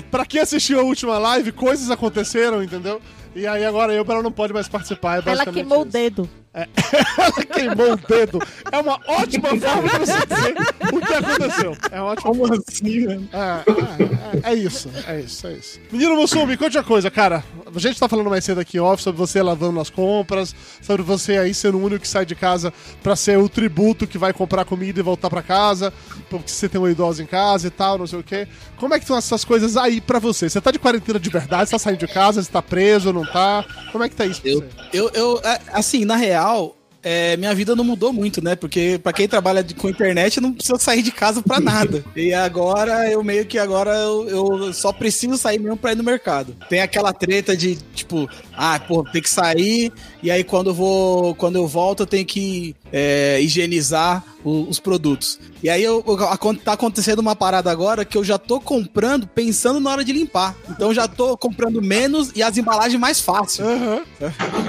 pra 0.09 0.25
quem 0.25 0.41
assistiu 0.41 0.79
a 0.79 0.83
última 0.83 1.19
live, 1.19 1.51
coisas 1.51 1.91
aconteceram, 1.91 2.63
entendeu? 2.63 3.01
E 3.35 3.45
aí 3.45 3.63
agora 3.65 3.91
a 3.91 3.95
Elba 3.95 4.13
ela 4.13 4.23
não 4.23 4.31
pode 4.31 4.53
mais 4.53 4.67
participar. 4.69 5.19
É 5.25 5.29
Ela 5.29 5.45
queimou 5.45 5.79
o 5.79 5.81
isso. 5.83 5.91
dedo. 5.91 6.29
Ela 6.53 7.45
queimou 7.53 7.93
o 7.93 7.95
dedo. 7.97 8.39
É 8.71 8.77
uma 8.77 8.99
ótima 9.07 9.49
forma 9.59 9.89
de 9.89 9.99
você 9.99 10.25
dizer 10.25 10.55
o 10.93 10.99
que 10.99 11.13
aconteceu. 11.13 11.77
É 11.91 12.01
uma 12.01 12.11
ótima 12.11 12.29
Como 12.31 12.53
assim, 12.53 13.07
velho? 13.07 13.29
É, 13.31 14.49
é, 14.49 14.51
é 14.51 14.55
isso, 14.55 14.89
é 15.07 15.19
isso, 15.21 15.47
é 15.47 15.53
isso. 15.53 15.79
Menino 15.91 16.15
Mussum, 16.15 16.45
me 16.45 16.55
conte 16.55 16.77
uma 16.77 16.83
coisa, 16.85 17.11
cara. 17.11 17.43
A 17.73 17.79
gente 17.79 17.99
tá 17.99 18.07
falando 18.07 18.29
mais 18.29 18.45
cedo 18.45 18.61
aqui 18.61 18.79
off 18.79 19.03
sobre 19.03 19.19
você 19.19 19.41
lavando 19.41 19.77
as 19.79 19.89
compras, 19.89 20.55
sobre 20.81 21.01
você 21.03 21.37
aí 21.37 21.53
sendo 21.53 21.77
o 21.77 21.83
único 21.83 22.01
que 22.01 22.07
sai 22.07 22.25
de 22.25 22.33
casa 22.33 22.73
pra 23.03 23.13
ser 23.15 23.37
o 23.37 23.49
tributo 23.49 24.07
que 24.07 24.17
vai 24.17 24.31
comprar 24.31 24.63
comida 24.63 24.99
e 24.99 25.03
voltar 25.03 25.29
pra 25.29 25.41
casa, 25.41 25.91
porque 26.29 26.49
você 26.49 26.69
tem 26.69 26.79
uma 26.79 26.89
idosa 26.89 27.21
em 27.21 27.25
casa 27.25 27.67
e 27.67 27.69
tal, 27.69 27.97
não 27.97 28.07
sei 28.07 28.19
o 28.19 28.23
quê. 28.23 28.47
Como 28.77 28.93
é 28.93 28.99
que 28.99 29.03
estão 29.03 29.17
essas 29.17 29.43
coisas 29.43 29.75
aí 29.75 29.99
pra 29.99 30.17
você? 30.17 30.49
Você 30.49 30.61
tá 30.61 30.71
de 30.71 30.79
quarentena 30.79 31.19
de 31.19 31.29
verdade? 31.29 31.69
Você 31.69 31.75
tá 31.75 31.79
saindo 31.79 31.99
de 31.99 32.07
casa? 32.07 32.41
Você 32.41 32.49
tá 32.51 32.61
preso, 32.61 33.11
não 33.11 33.25
tá? 33.25 33.65
Como 33.91 34.01
é 34.03 34.07
que 34.09 34.15
tá 34.15 34.25
isso 34.25 34.41
pra 34.41 34.49
Eu, 34.49 34.59
você? 34.61 34.67
eu, 34.93 35.09
eu, 35.13 35.41
é, 35.43 35.59
assim, 35.73 36.05
na 36.05 36.15
real, 36.15 36.77
é, 37.03 37.35
minha 37.37 37.53
vida 37.55 37.75
não 37.75 37.83
mudou 37.83 38.11
muito, 38.13 38.43
né? 38.43 38.55
Porque 38.55 38.99
pra 39.01 39.13
quem 39.13 39.27
trabalha 39.27 39.63
de- 39.63 39.73
com 39.73 39.89
internet, 39.89 40.39
não 40.41 40.53
precisa 40.53 40.77
sair 40.79 41.01
de 41.01 41.11
casa 41.11 41.41
pra 41.41 41.59
nada. 41.59 42.03
E 42.15 42.33
agora, 42.33 43.09
eu 43.11 43.23
meio 43.23 43.45
que 43.45 43.57
agora 43.57 43.91
eu, 43.95 44.29
eu 44.29 44.73
só 44.73 44.91
preciso 44.93 45.37
sair 45.37 45.59
mesmo 45.59 45.77
pra 45.77 45.91
ir 45.93 45.95
no 45.95 46.03
mercado. 46.03 46.55
Tem 46.69 46.81
aquela 46.81 47.11
treta 47.13 47.55
de, 47.55 47.75
tipo, 47.95 48.29
ah, 48.53 48.79
pô, 48.79 49.03
tem 49.03 49.21
que 49.21 49.29
sair, 49.29 49.91
e 50.21 50.29
aí 50.31 50.43
quando 50.43 50.69
eu 50.71 50.73
vou, 50.73 51.35
quando 51.35 51.55
eu 51.55 51.67
volto, 51.67 52.01
eu 52.01 52.07
tenho 52.07 52.25
que 52.25 52.75
é, 52.93 53.39
higienizar 53.41 54.21
o- 54.43 54.67
os 54.69 54.77
produtos. 54.79 55.39
E 55.63 55.69
aí 55.69 55.81
eu, 55.83 56.03
eu- 56.05 56.55
tá 56.55 56.73
acontecendo 56.73 57.19
uma 57.19 57.35
parada 57.35 57.71
agora 57.71 58.03
que 58.03 58.17
eu 58.17 58.23
já 58.23 58.37
tô 58.37 58.59
comprando 58.59 59.25
pensando 59.27 59.79
na 59.79 59.89
hora 59.91 60.03
de 60.03 60.11
limpar. 60.11 60.55
Então 60.69 60.89
eu 60.89 60.93
já 60.93 61.07
tô 61.07 61.37
comprando 61.37 61.81
menos 61.81 62.31
e 62.35 62.43
as 62.43 62.57
embalagens 62.57 62.99
mais 62.99 63.21
fáceis. 63.21 63.65
Aham. 63.65 64.01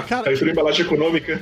Cara, 0.07 0.29
Aí 0.29 0.37
foi 0.37 0.49
embalagem 0.51 0.85
econômica. 0.85 1.41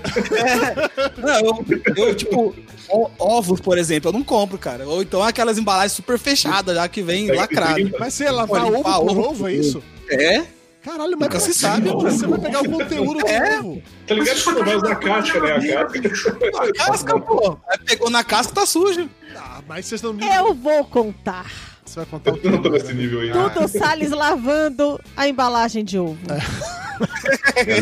Não, 1.17 1.39
eu, 1.39 1.65
eu, 2.07 2.15
tipo, 2.15 2.55
o- 2.89 3.09
ovos, 3.19 3.59
por 3.59 3.77
exemplo, 3.77 4.09
eu 4.09 4.13
não 4.13 4.23
compro, 4.23 4.57
cara. 4.57 4.87
Ou 4.87 5.01
então 5.01 5.21
aquelas 5.23 5.57
embalagens 5.57 5.93
super 5.93 6.17
fechadas, 6.19 6.75
já 6.75 6.87
que 6.87 7.01
vem 7.01 7.31
lacrado. 7.31 7.91
mas 7.99 8.13
você 8.13 8.29
lavar 8.29 8.61
Pô, 8.63 8.67
ovo 8.67 8.83
por 8.83 9.09
ovo 9.09 9.21
ovo, 9.29 9.47
é 9.47 9.53
isso? 9.53 9.83
É? 10.09 10.43
Caralho, 10.83 11.15
mas 11.19 11.29
como 11.29 11.53
sabe, 11.53 11.89
mano. 11.89 12.01
Você 12.01 12.25
vai 12.25 12.39
pegar 12.39 12.61
o 12.61 12.69
conteúdo 12.71 13.19
do 13.19 13.27
É. 13.27 13.59
ovo. 13.59 13.81
Tá 14.07 14.15
ligado 14.15 14.35
que 14.35 14.41
você 14.41 14.51
não 14.51 14.65
vai 14.65 14.75
usar 14.75 14.91
a 14.91 14.95
casca, 14.95 15.39
né? 15.39 15.51
A 15.75 15.85
casca. 15.85 16.39
A 16.57 16.73
casca, 16.73 17.19
pô. 17.19 17.57
Aí 17.69 17.77
pegou 17.85 18.09
na 18.09 18.23
casca, 18.23 18.51
tá 18.53 18.65
sujo. 18.65 19.07
Ah, 19.37 19.61
mas 19.67 19.85
vocês 19.85 20.01
não 20.01 20.17
Eu 20.19 20.55
vou 20.55 20.83
contar. 20.85 21.45
Você 21.85 21.95
vai 21.97 22.05
contar 22.07 22.33
o 22.33 22.39
Eu 22.41 22.51
não 22.51 22.61
tô 22.63 22.69
nesse 22.69 22.93
nível 22.95 23.19
ainda. 23.21 23.49
Dudu 23.49 23.67
Salles 23.67 24.09
lavando 24.11 24.99
a 25.15 25.27
embalagem 25.27 25.83
de 25.85 25.99
ovo. 25.99 26.17
Não, 26.27 26.35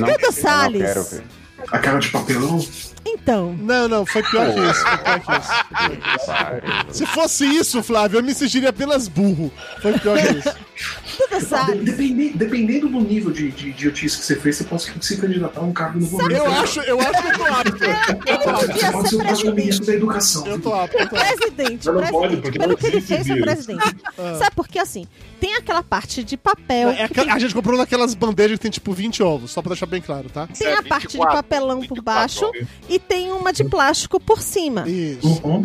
Dudu 0.07 0.12
eu 0.12 0.17
não 0.21 0.31
Salles. 0.31 0.81
quero 0.81 1.03
ver. 1.03 1.23
A 1.71 1.79
cara 1.79 1.99
de 1.99 2.10
papelão. 2.10 2.65
Então, 3.05 3.55
Não, 3.60 3.88
não, 3.88 4.05
foi 4.05 4.21
pior 4.23 4.53
que 4.53 4.60
isso. 4.60 4.82
Foi 4.82 4.97
pior 4.97 5.19
que 5.21 5.32
isso. 5.32 5.49
Foi 5.49 5.95
pior 5.95 6.62
que 6.62 6.89
isso. 6.91 6.97
Se 6.97 7.05
fosse 7.08 7.45
isso, 7.45 7.84
Flávio, 7.84 8.19
eu 8.19 8.23
me 8.23 8.34
sentiria 8.34 8.69
apenas 8.69 9.08
burro. 9.08 9.51
Foi 9.82 9.97
pior 9.99 10.17
que 10.19 10.38
isso. 10.38 10.49
De- 11.29 11.41
Salles. 11.45 11.84
depende- 11.84 12.29
dependendo 12.34 12.88
do 12.88 12.99
nível 13.01 13.32
de, 13.32 13.51
de 13.51 13.69
idiotice 13.69 14.17
que 14.19 14.25
você 14.25 14.36
fez, 14.38 14.55
você 14.58 14.63
pode 14.63 14.84
se 15.05 15.17
candidatar 15.17 15.60
a 15.60 15.63
um 15.63 15.73
cargo 15.73 15.99
no 15.99 16.08
governo. 16.08 16.36
Eu 16.38 16.51
acho, 16.53 16.79
eu 16.82 16.99
acho 17.01 17.21
que 17.21 17.27
eu 17.27 17.38
tô 17.38 17.45
apto. 17.45 17.84
Eu 18.25 18.38
tô 18.39 18.49
apto. 18.49 18.73
Você 18.79 18.91
pode 18.91 19.10
ser 19.10 19.15
o 19.15 19.19
próximo 19.19 19.53
ministro 19.53 19.86
da 19.86 19.93
educação. 19.93 20.47
Eu 20.47 20.60
tô 20.62 20.73
apto. 20.73 20.97
Eu 20.97 21.10
tô 21.10 21.15
apto. 21.17 21.27
Presidente, 21.38 21.86
Mas 21.86 21.86
não 21.86 21.93
presidente. 21.95 22.12
pode, 22.21 22.38
porque 22.41 22.60
Pelo 22.60 22.71
não 22.71 22.77
que 22.77 22.88
ele 22.88 23.01
fez, 23.01 23.25
vírus. 23.25 23.41
presidente. 23.43 23.95
Sabe 24.38 24.55
por 24.55 24.67
quê? 24.67 24.79
Assim, 24.79 25.05
tem 25.41 25.55
aquela 25.55 25.84
parte 25.84 26.23
de 26.23 26.38
papel. 26.38 26.89
É 26.89 26.95
que 26.95 27.01
aquela- 27.03 27.27
tem, 27.27 27.36
a 27.36 27.39
gente 27.39 27.53
comprou 27.53 27.77
naquelas 27.77 28.13
bandejas 28.13 28.58
que 28.58 28.62
tem 28.63 28.71
tipo 28.71 28.93
20 28.93 29.21
ovos, 29.21 29.51
só 29.51 29.62
pra 29.62 29.69
deixar 29.69 29.86
bem 29.88 30.01
claro, 30.01 30.29
tá? 30.29 30.47
tem 30.47 30.73
a 30.73 30.82
parte 30.84 31.08
de 31.08 31.13
24, 31.17 31.38
papelão 31.60 31.80
por 31.80 31.95
24, 31.95 32.02
baixo 32.02 32.52
e 32.88 33.00
tem 33.00 33.32
uma 33.32 33.52
de 33.52 33.63
plástico 33.63 34.19
por 34.19 34.41
cima. 34.41 34.88
Isso. 34.88 35.41
Uhum. 35.43 35.63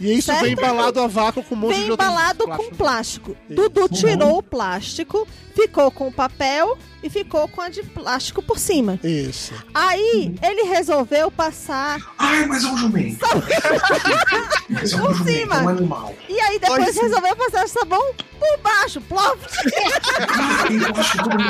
E 0.00 0.18
isso 0.18 0.26
Certo? 0.26 0.42
vem 0.42 0.52
embalado 0.52 1.00
a 1.00 1.06
vácuo 1.06 1.42
com 1.42 1.54
um 1.54 1.58
monte 1.58 1.74
Vem 1.74 1.84
de 1.84 1.92
embalado 1.92 2.46
com 2.46 2.70
plástico. 2.70 3.36
Isso. 3.48 3.54
Dudu 3.54 3.88
tirou 3.88 4.38
o 4.38 4.42
plástico, 4.42 5.26
ficou 5.54 5.90
com 5.90 6.08
o 6.08 6.12
papel 6.12 6.76
e 7.02 7.08
ficou 7.10 7.48
com 7.48 7.60
a 7.60 7.68
de 7.68 7.82
plástico 7.82 8.42
por 8.42 8.58
cima. 8.58 8.98
Isso. 9.02 9.52
Aí 9.72 10.34
ele 10.42 10.62
resolveu 10.64 11.30
passar. 11.30 11.98
Ai, 12.18 12.46
mas 12.46 12.64
é 12.64 12.66
um 12.68 12.76
jumento. 12.76 13.18
Mas 14.68 14.92
é 14.92 14.96
um 14.96 15.00
Por 15.00 15.14
jumento, 15.14 15.38
cima. 15.40 15.56
é 15.56 15.62
um 15.62 15.68
animal. 15.68 16.14
E 16.28 16.38
aí 16.40 16.58
depois 16.58 16.88
isso. 16.88 17.00
resolveu 17.02 17.36
passar 17.36 17.68
sabão 17.68 18.14
por 18.38 18.58
baixo. 18.62 19.00
Plof! 19.02 19.38
Ah, 20.28 20.64
eu 20.70 21.00
acho 21.00 21.12
que 21.12 21.18
todo 21.18 21.30
mundo. 21.38 21.44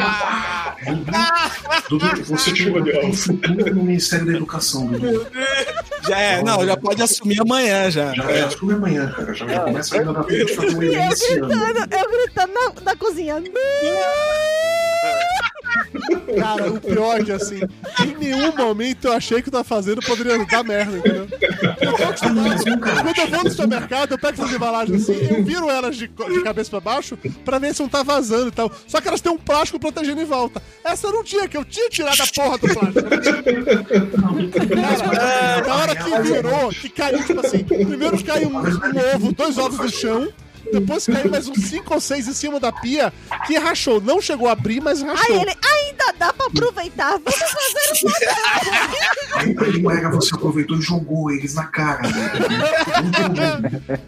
Ah, 1.14 1.80
Dudu, 1.88 2.24
você 2.24 2.54
Chuva 2.56 2.80
de 2.82 2.92
tem 2.92 3.04
ovos. 3.06 3.24
futuro 3.24 3.74
no 3.74 3.82
Ministério 3.84 4.26
da 4.26 4.32
Educação, 4.32 4.86
Dudu. 4.86 5.26
Já 6.06 6.18
é, 6.18 6.42
não, 6.42 6.64
já 6.64 6.76
pode 6.76 7.02
assumir 7.02 7.40
amanhã 7.40 7.90
já. 7.90 8.14
Já, 8.14 8.32
já 8.32 8.46
assume 8.46 8.74
amanhã, 8.74 9.12
cara. 9.12 9.34
Já, 9.34 9.46
já 9.46 9.60
começa 9.60 9.96
ainda 9.98 10.12
na 10.12 10.24
frente 10.24 10.54
fazer 10.54 10.76
um 10.76 10.82
eu 10.82 11.08
gritando, 11.08 11.94
eu 11.94 12.10
gritando 12.10 12.52
na, 12.54 12.82
na 12.82 12.96
cozinha. 12.96 13.42
Cara, 16.38 16.70
o 16.72 16.80
pior 16.80 17.20
é 17.20 17.24
que 17.24 17.33
assim, 17.33 17.61
em 18.04 18.14
nenhum 18.16 18.54
momento 18.56 19.06
eu 19.09 19.12
achei 19.12 19.42
que 19.42 19.48
eu 19.48 19.52
tava 19.52 19.64
fazendo 19.64 20.00
poderia 20.00 20.44
dar 20.46 20.64
merda, 20.64 20.96
entendeu? 20.96 21.28
Eu 21.80 21.92
tô 21.92 22.04
acostumado. 22.04 22.64
Quando 22.64 23.18
eu 23.18 23.28
vou 23.28 23.44
no 23.44 23.50
supermercado, 23.50 24.12
eu 24.12 24.18
pego 24.18 24.42
essas 24.42 24.54
embalagens 24.54 25.02
assim, 25.02 25.18
eu 25.30 25.44
viro 25.44 25.70
elas 25.70 25.96
de, 25.96 26.09
de 26.09 26.42
cabeça 26.42 26.70
pra 26.70 26.80
baixo 26.80 27.18
pra 27.44 27.59
ver 27.59 27.74
se 27.74 27.83
não 27.83 27.88
tá 27.88 28.02
vazando 28.02 28.48
e 28.48 28.52
tal. 28.52 28.70
Só 28.87 29.00
que 29.00 29.09
elas 29.09 29.20
têm 29.20 29.33
um 29.33 29.38
plástico 29.38 29.78
protegendo 29.78 30.20
em 30.20 30.24
volta. 30.24 30.62
Essa 30.85 31.11
não 31.11 31.22
tinha, 31.24 31.48
que 31.48 31.56
eu 31.56 31.64
tinha 31.64 31.88
tirado 31.88 32.20
a 32.20 32.26
porra 32.26 32.59
do 32.59 32.68
plástico. 32.68 33.11
Cara, 35.11 35.66
na 35.66 35.74
hora 35.74 35.96
que 35.96 36.20
virou, 36.22 36.70
que 36.70 36.88
caiu, 36.88 37.24
tipo 37.24 37.40
assim, 37.44 37.64
primeiro 37.64 38.24
caiu 38.24 38.48
um, 38.48 38.59
um 38.59 39.14
ovo, 39.16 39.33
dois 39.33 39.59
ovos 39.59 39.78
no 39.78 39.88
chão. 39.90 40.28
Depois 40.72 41.06
caiu 41.06 41.30
mais 41.30 41.48
uns 41.48 41.64
cinco 41.68 41.94
ou 41.94 42.00
seis 42.00 42.28
em 42.28 42.33
cima 42.33 42.61
da 42.61 42.72
pia, 42.72 43.12
que 43.46 43.59
rachou. 43.59 44.00
Não 44.00 44.20
chegou 44.20 44.48
a 44.48 44.52
abrir, 44.52 44.80
mas 44.80 45.02
rachou. 45.02 45.37
Aí 45.37 45.42
ele, 45.42 45.50
ainda 45.50 46.14
dá 46.18 46.33
pra 46.33 46.46
aproveitar. 46.46 47.18
Vamos 47.18 47.35
fazer 47.35 48.06
um 48.06 48.11
Aí 49.38 49.54
pega, 49.54 50.11
você 50.11 50.35
aproveitou 50.35 50.76
e 50.76 50.83
jogou 50.83 51.30
eles 51.30 51.54
na 51.54 51.66
cara. 51.66 52.02
né? 52.09 52.30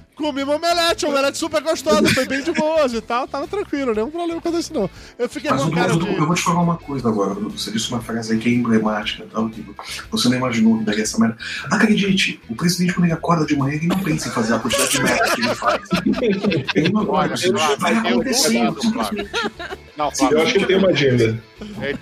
Comi 0.15 0.43
uma 0.43 0.57
omelete, 0.57 1.07
uma 1.07 1.15
omelete 1.15 1.39
super 1.39 1.63
gostosa, 1.63 2.07
foi 2.11 2.27
bem 2.27 2.43
de 2.43 2.53
boas 2.53 2.93
e 2.93 3.01
tal, 3.01 3.27
tava 3.27 3.49
tranquilo, 3.49 3.95
nenhum 3.95 4.11
problema 4.11 4.41
com 4.41 4.57
isso 4.59 4.73
não. 4.73 4.89
Eu 5.19 5.29
fiquei 5.29 5.51
Mas, 5.51 5.69
cara 5.71 5.93
eu 5.93 5.99
de... 5.99 6.17
vou 6.17 6.35
te 6.35 6.43
falar 6.43 6.61
uma 6.61 6.77
coisa 6.77 7.09
agora. 7.09 7.35
Você 7.35 7.71
disse 7.73 7.91
uma 7.91 8.01
frase 8.01 8.33
aí 8.33 8.39
que 8.39 8.49
é 8.49 8.53
emblemática, 8.53 9.27
tal, 9.33 9.49
que 9.49 9.65
você 10.11 10.29
não 10.29 10.37
imaginou 10.37 10.79
que 10.79 10.85
daria 10.85 11.03
essa 11.03 11.19
merda. 11.19 11.37
Acredite, 11.71 12.41
o 12.49 12.55
presidente, 12.55 12.93
quando 12.93 13.07
ele 13.07 13.15
acorda 13.15 13.47
de 13.47 13.57
manhã, 13.57 13.75
ele 13.75 13.87
não 13.87 13.99
pensa 13.99 14.29
em 14.29 14.31
fazer 14.31 14.55
a 14.55 14.59
quantidade 14.59 14.91
de 14.91 15.03
merda 15.03 15.35
que 15.35 15.41
ele 15.41 15.55
faz. 15.55 15.89
Não 19.97 20.11
Flávio. 20.11 20.39
Eu 20.39 20.43
acho 20.43 20.53
que 20.53 20.59
ele 20.59 20.67
tem 20.67 20.77
uma 20.77 20.89
agenda. 20.89 21.43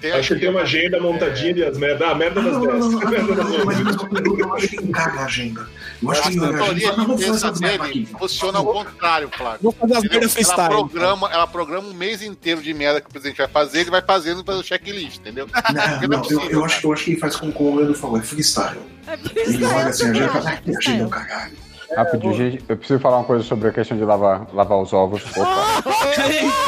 Tem 0.00 0.12
Acho 0.12 0.28
que 0.28 0.32
ele 0.34 0.40
tem 0.40 0.50
uma 0.50 0.60
agenda 0.62 1.00
montadinha 1.00 1.54
de 1.54 1.64
as 1.64 1.76
merda. 1.76 2.08
Ah, 2.08 2.14
merda 2.14 2.40
das 2.40 2.52
Não, 2.52 2.60
não, 2.60 2.70
10. 2.70 2.80
não, 2.80 2.90
não, 2.90 3.10
Merda 3.10 3.34
das 3.34 3.48
não, 3.48 3.64
mas 3.64 3.80
11. 3.80 4.40
eu, 4.40 4.54
acho 4.54 4.68
que 4.68 4.76
ele 4.76 4.86
encaga 4.86 5.20
a 5.20 5.24
agenda. 5.24 5.68
Eu 6.02 6.10
acho 6.10 6.20
A 6.20 6.22
que 6.22 6.28
ele 6.28 6.36
encaga 6.38 6.54
a 6.54 6.64
teoria 6.64 6.90
agenda. 6.92 7.24
Essa 7.24 7.52
merda 7.52 7.84
dele 7.88 8.08
funciona 8.18 8.58
ao 8.58 8.66
contrário, 8.66 9.30
Flávio. 9.36 9.60
Vou 9.62 9.72
fazer 9.72 9.94
as 9.96 10.04
Entendeu? 10.04 10.20
merda 10.28 10.50
Ela 10.54 10.68
programa, 10.68 11.30
ela 11.32 11.46
programa 11.46 11.88
um 11.88 11.94
mês 11.94 12.22
inteiro 12.22 12.62
de 12.62 12.72
merda 12.72 13.00
que 13.00 13.08
o 13.08 13.10
presidente 13.10 13.38
vai 13.38 13.48
fazer, 13.48 13.80
ele 13.80 13.90
vai 13.90 14.02
fazendo 14.02 14.44
pelo 14.44 14.62
checklist, 14.62 15.18
entendeu? 15.18 15.48
Não, 15.74 16.08
não, 16.08 16.14
eu, 16.14 16.20
possível, 16.20 16.50
eu, 16.50 16.64
acho, 16.64 16.86
eu 16.86 16.92
acho 16.92 17.04
que 17.04 17.10
ele 17.12 17.20
faz 17.20 17.36
como 17.36 17.52
o 17.56 17.76
Leandro 17.76 17.94
falou, 17.94 18.18
é 18.18 18.22
freestyle. 18.22 18.78
É 19.06 19.14
Ele 19.34 19.64
olha 19.64 19.86
assim, 19.88 20.04
a 20.04 20.10
agenda, 20.10 20.26
ah, 20.26 20.38
também 20.40 20.58
que 20.62 20.70
agenda 20.70 20.70
é 20.70 20.82
freestyle. 20.82 21.10
caralho. 21.10 21.69
Rapidinho, 21.96 22.34
gente, 22.34 22.64
eu 22.68 22.76
preciso 22.76 23.00
falar 23.00 23.18
uma 23.18 23.24
coisa 23.24 23.44
sobre 23.44 23.68
a 23.68 23.72
questão 23.72 23.96
de 23.96 24.04
lavar, 24.04 24.46
lavar 24.52 24.78
os 24.78 24.92
ovos. 24.92 25.24
Opa. 25.36 25.82
É 26.18 26.60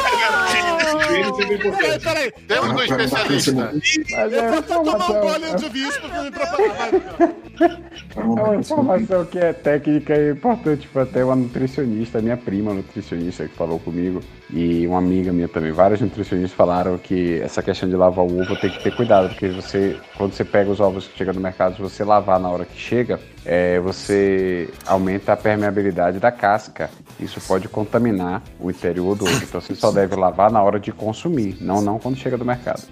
Peraí, 1.70 2.00
peraí. 2.00 2.32
Temos 2.48 2.70
um 2.70 2.82
especialista. 2.82 3.52
Mas 3.52 4.32
é 4.32 4.38
Eu 4.38 4.42
uma 4.42 4.52
vou 4.52 4.62
tomar 4.62 4.80
um 4.80 4.96
informação, 4.96 5.20
gole 5.20 5.44
antes 5.44 5.56
de 5.56 5.64
ouvir 5.64 5.88
isso 5.88 6.00
pra 6.00 6.22
me 6.22 6.30
preparar. 6.30 6.90
Não 8.16 8.38
é 8.38 8.42
uma 8.42 8.56
informação 8.56 9.24
que 9.24 9.38
é 9.38 9.52
técnica 9.52 10.16
e 10.16 10.32
importante 10.32 10.88
para 10.88 11.02
até 11.02 11.24
uma 11.24 11.36
nutricionista, 11.36 12.20
minha 12.20 12.36
prima 12.36 12.74
nutricionista 12.74 13.46
que 13.46 13.54
falou 13.54 13.78
comigo, 13.78 14.20
e 14.50 14.86
uma 14.86 14.98
amiga 14.98 15.32
minha 15.32 15.48
também. 15.48 15.72
Vários 15.72 16.00
nutricionistas 16.00 16.52
falaram 16.52 16.98
que 16.98 17.40
essa 17.40 17.62
questão 17.62 17.88
de 17.88 17.96
lavar 17.96 18.24
o 18.24 18.40
ovo 18.40 18.56
tem 18.56 18.70
que 18.70 18.82
ter 18.82 18.94
cuidado, 18.94 19.28
porque 19.28 19.48
você, 19.48 19.98
quando 20.16 20.32
você 20.32 20.44
pega 20.44 20.70
os 20.70 20.80
ovos 20.80 21.06
que 21.06 21.18
chegam 21.18 21.34
no 21.34 21.40
mercado, 21.40 21.76
se 21.76 21.82
você 21.82 22.04
lavar 22.04 22.40
na 22.40 22.48
hora 22.48 22.64
que 22.64 22.78
chega, 22.78 23.20
é, 23.44 23.80
você 23.80 24.68
aumenta 24.86 25.32
a 25.32 25.36
permeabilidade 25.36 26.18
da 26.18 26.30
casca. 26.30 26.90
Isso 27.20 27.40
pode 27.40 27.68
contaminar 27.68 28.42
o 28.58 28.70
interior 28.70 29.16
do 29.16 29.24
ovo. 29.24 29.34
Então 29.42 29.60
você 29.60 29.74
só 29.74 29.92
deve 29.92 30.16
lavar 30.16 30.50
na 30.50 30.62
hora 30.62 30.80
de 30.80 30.90
consumir, 30.92 31.56
não, 31.60 31.80
não 31.80 31.98
quando 31.98 32.16
chega 32.16 32.36
do 32.36 32.44
mercado. 32.44 32.82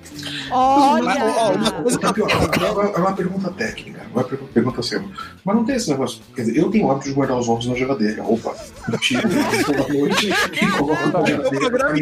Olha! 0.50 1.14
Uma 1.80 2.12
que 2.12 2.20
eu 2.20 2.26
Tapioca, 2.26 2.34
é 2.94 2.98
uma 2.98 3.12
pergunta 3.12 3.50
técnica, 3.50 4.00
é 4.14 4.22
per- 4.22 4.38
pergunta 4.52 4.82
séria. 4.82 5.06
Mas 5.44 5.56
não 5.56 5.64
tem 5.64 5.76
esse 5.76 5.90
negócio. 5.90 6.20
Quer 6.34 6.42
dizer, 6.42 6.58
eu 6.58 6.70
tenho 6.70 6.86
o 6.86 6.90
hábito 6.90 7.08
de 7.08 7.14
guardar 7.14 7.38
os 7.38 7.48
ovos 7.48 7.66
na 7.66 7.74
geladeira. 7.74 8.22
Opa, 8.22 8.54
tiro 9.00 9.22
toda 9.64 9.88
noite 9.92 10.30
e 10.30 10.66
coloco 10.72 11.06
na 11.08 11.24
geladeira 11.24 11.70
pra 11.70 11.92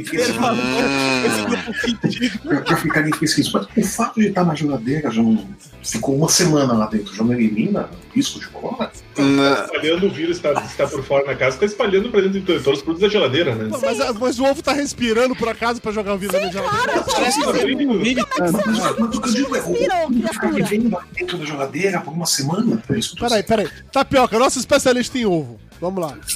Pra 2.64 2.76
ficarem 2.76 3.12
fresquinhos. 3.12 3.52
Mas 3.52 3.66
o 3.76 3.82
fato 3.88 4.20
de 4.20 4.28
estar 4.28 4.44
na 4.44 4.54
geladeira 4.54 5.10
já 5.10 5.22
não. 5.22 5.46
Ficou 5.82 6.16
uma 6.16 6.28
semana 6.28 6.72
lá 6.74 6.86
dentro, 6.86 7.14
já 7.14 7.22
não 7.24 7.32
elimina 7.32 7.88
o 8.14 8.18
de 8.40 8.48
corona? 8.48 8.90
Espalhando 9.16 10.06
o 10.06 10.10
vírus 10.10 10.36
está, 10.36 10.52
está 10.64 10.86
por 10.86 11.02
fora 11.04 11.26
na 11.26 11.34
casa, 11.34 11.56
está 11.56 11.66
espalhando 11.66 12.10
pra 12.10 12.20
dentro 12.20 12.40
de 12.40 12.46
todos 12.46 12.66
os 12.66 12.82
produtos 12.82 13.00
da 13.00 13.08
geladeira, 13.08 13.54
né? 13.54 13.68
Não, 13.70 13.80
mas, 13.80 13.98
mas 14.18 14.38
o 14.38 14.44
ovo 14.44 14.62
tá 14.62 14.72
respirando 14.72 15.34
por 15.34 15.48
acaso 15.48 15.80
pra 15.80 15.92
jogar 15.92 16.14
o 16.14 16.18
vírus 16.18 16.40
na 16.40 16.50
geladeira. 16.50 17.02
Parece 17.02 17.40
que 17.40 17.52
tem 17.76 17.88
um 17.88 17.98
vídeo. 17.98 18.26
Mas, 18.38 18.54
o 18.54 19.08
que 19.20 19.28
eu 19.28 19.32
digo 19.32 19.56
é, 19.56 19.60
o 19.60 19.72
Respirou, 19.72 20.04
ovo 20.04 20.14
ficar 20.14 20.30
criatura. 20.50 20.64
vivendo 20.64 20.98
dentro 21.12 21.38
da 21.38 21.46
geladeira 21.46 22.00
por 22.00 22.12
uma 22.14 22.26
semana? 22.26 22.82
É 22.88 23.20
Peraí, 23.20 23.42
peraí. 23.42 23.68
Tapioca, 23.92 24.38
nosso 24.38 24.58
especialista 24.58 25.18
em 25.18 25.26
ovo. 25.26 25.58
Vamos 25.80 26.02
lá. 26.02 26.16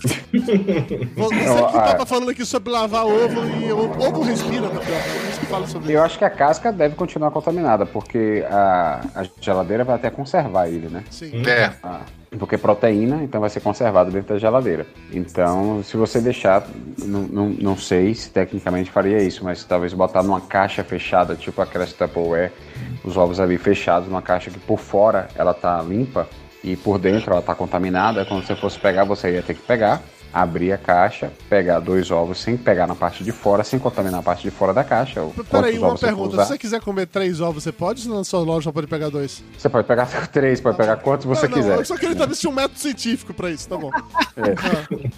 Você 1.16 1.36
que 1.36 1.76
ah. 1.76 1.82
tava 1.82 2.06
falando 2.06 2.30
aqui 2.30 2.44
sobre 2.44 2.70
lavar 2.70 3.04
ovo 3.04 3.44
e 3.60 3.72
o 3.72 3.90
ovo 4.00 4.22
respira. 4.22 4.66
É 4.66 5.30
isso 5.30 5.40
que 5.40 5.46
fala 5.46 5.66
sobre 5.66 5.92
Eu 5.92 6.02
acho 6.02 6.18
que 6.18 6.24
a 6.24 6.30
casca 6.30 6.72
deve 6.72 6.94
continuar 6.94 7.30
contaminada, 7.30 7.84
porque 7.84 8.44
a, 8.48 9.00
a 9.14 9.24
geladeira 9.40 9.84
vai 9.84 9.96
até 9.96 10.10
conservar 10.10 10.68
ele, 10.68 10.88
né? 10.88 11.04
Sim. 11.10 11.42
É. 11.46 11.72
Ah, 11.82 12.02
porque 12.38 12.54
é 12.54 12.58
proteína, 12.58 13.22
então 13.22 13.40
vai 13.40 13.50
ser 13.50 13.60
conservado 13.60 14.10
dentro 14.10 14.34
da 14.34 14.38
geladeira. 14.38 14.86
Então, 15.12 15.82
se 15.82 15.96
você 15.96 16.20
deixar, 16.20 16.66
não, 17.04 17.22
não, 17.22 17.48
não 17.50 17.76
sei 17.76 18.14
se 18.14 18.30
tecnicamente 18.30 18.90
faria 18.90 19.22
isso, 19.22 19.44
mas 19.44 19.64
talvez 19.64 19.92
botar 19.92 20.22
numa 20.22 20.40
caixa 20.40 20.82
fechada, 20.82 21.34
tipo 21.34 21.60
aquelas 21.60 21.92
Tupperware, 21.92 22.52
os 23.04 23.16
ovos 23.16 23.38
ali 23.38 23.58
fechados 23.58 24.08
numa 24.08 24.22
caixa 24.22 24.50
que 24.50 24.58
por 24.58 24.78
fora 24.78 25.28
ela 25.34 25.52
tá 25.52 25.82
limpa 25.82 26.26
e 26.62 26.76
por 26.76 26.98
dentro 26.98 27.32
ela 27.32 27.42
tá 27.42 27.54
contaminada. 27.54 28.24
Quando 28.24 28.46
você 28.46 28.54
fosse 28.54 28.78
pegar, 28.78 29.04
você 29.04 29.32
ia 29.32 29.42
ter 29.42 29.54
que 29.54 29.62
pegar, 29.62 30.02
abrir 30.32 30.72
a 30.72 30.78
caixa, 30.78 31.32
pegar 31.48 31.80
dois 31.80 32.10
ovos 32.10 32.40
sem 32.40 32.56
pegar 32.56 32.86
na 32.86 32.94
parte 32.94 33.22
de 33.22 33.32
fora, 33.32 33.62
sem 33.62 33.78
contaminar 33.78 34.20
a 34.20 34.22
parte 34.22 34.42
de 34.42 34.50
fora 34.50 34.72
da 34.72 34.82
caixa. 34.82 35.20
Peraí, 35.50 35.78
uma 35.78 35.90
você 35.90 36.06
pergunta. 36.06 36.42
Se 36.42 36.48
você 36.48 36.58
quiser 36.58 36.80
comer 36.80 37.06
três 37.06 37.40
ovos, 37.40 37.62
você 37.62 37.72
pode? 37.72 38.08
Ou 38.08 38.16
na 38.16 38.24
sua 38.24 38.40
loja 38.40 38.64
só 38.64 38.72
pode 38.72 38.86
pegar 38.86 39.10
dois? 39.10 39.42
Você 39.56 39.68
pode 39.68 39.86
pegar 39.86 40.06
três, 40.32 40.60
pode 40.60 40.76
pegar 40.76 40.96
quantos 40.96 41.26
você 41.26 41.46
não, 41.48 41.56
não, 41.56 41.62
quiser. 41.62 41.78
Eu 41.78 41.84
só 41.84 41.96
queria 41.96 42.16
saber 42.16 42.34
se 42.34 42.40
tinha 42.40 42.50
um 42.50 42.54
método 42.54 42.78
científico 42.78 43.34
pra 43.34 43.50
isso, 43.50 43.68
tá 43.68 43.76
bom. 43.76 43.90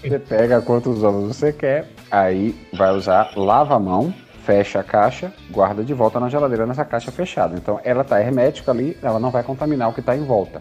Você 0.02 0.18
pega 0.18 0.60
quantos 0.60 1.02
ovos 1.02 1.36
você 1.36 1.52
quer, 1.52 1.88
aí 2.10 2.54
vai 2.72 2.92
usar 2.92 3.32
lava 3.36 3.76
a 3.76 3.78
mão, 3.78 4.12
fecha 4.44 4.80
a 4.80 4.82
caixa, 4.84 5.32
guarda 5.50 5.82
de 5.82 5.94
volta 5.94 6.20
na 6.20 6.28
geladeira 6.28 6.66
nessa 6.66 6.84
caixa 6.84 7.10
fechada. 7.10 7.56
Então 7.56 7.80
ela 7.84 8.04
tá 8.04 8.20
hermética 8.20 8.70
ali, 8.70 8.96
ela 9.02 9.18
não 9.18 9.30
vai 9.30 9.42
contaminar 9.42 9.88
o 9.88 9.92
que 9.92 10.02
tá 10.02 10.16
em 10.16 10.24
volta. 10.24 10.60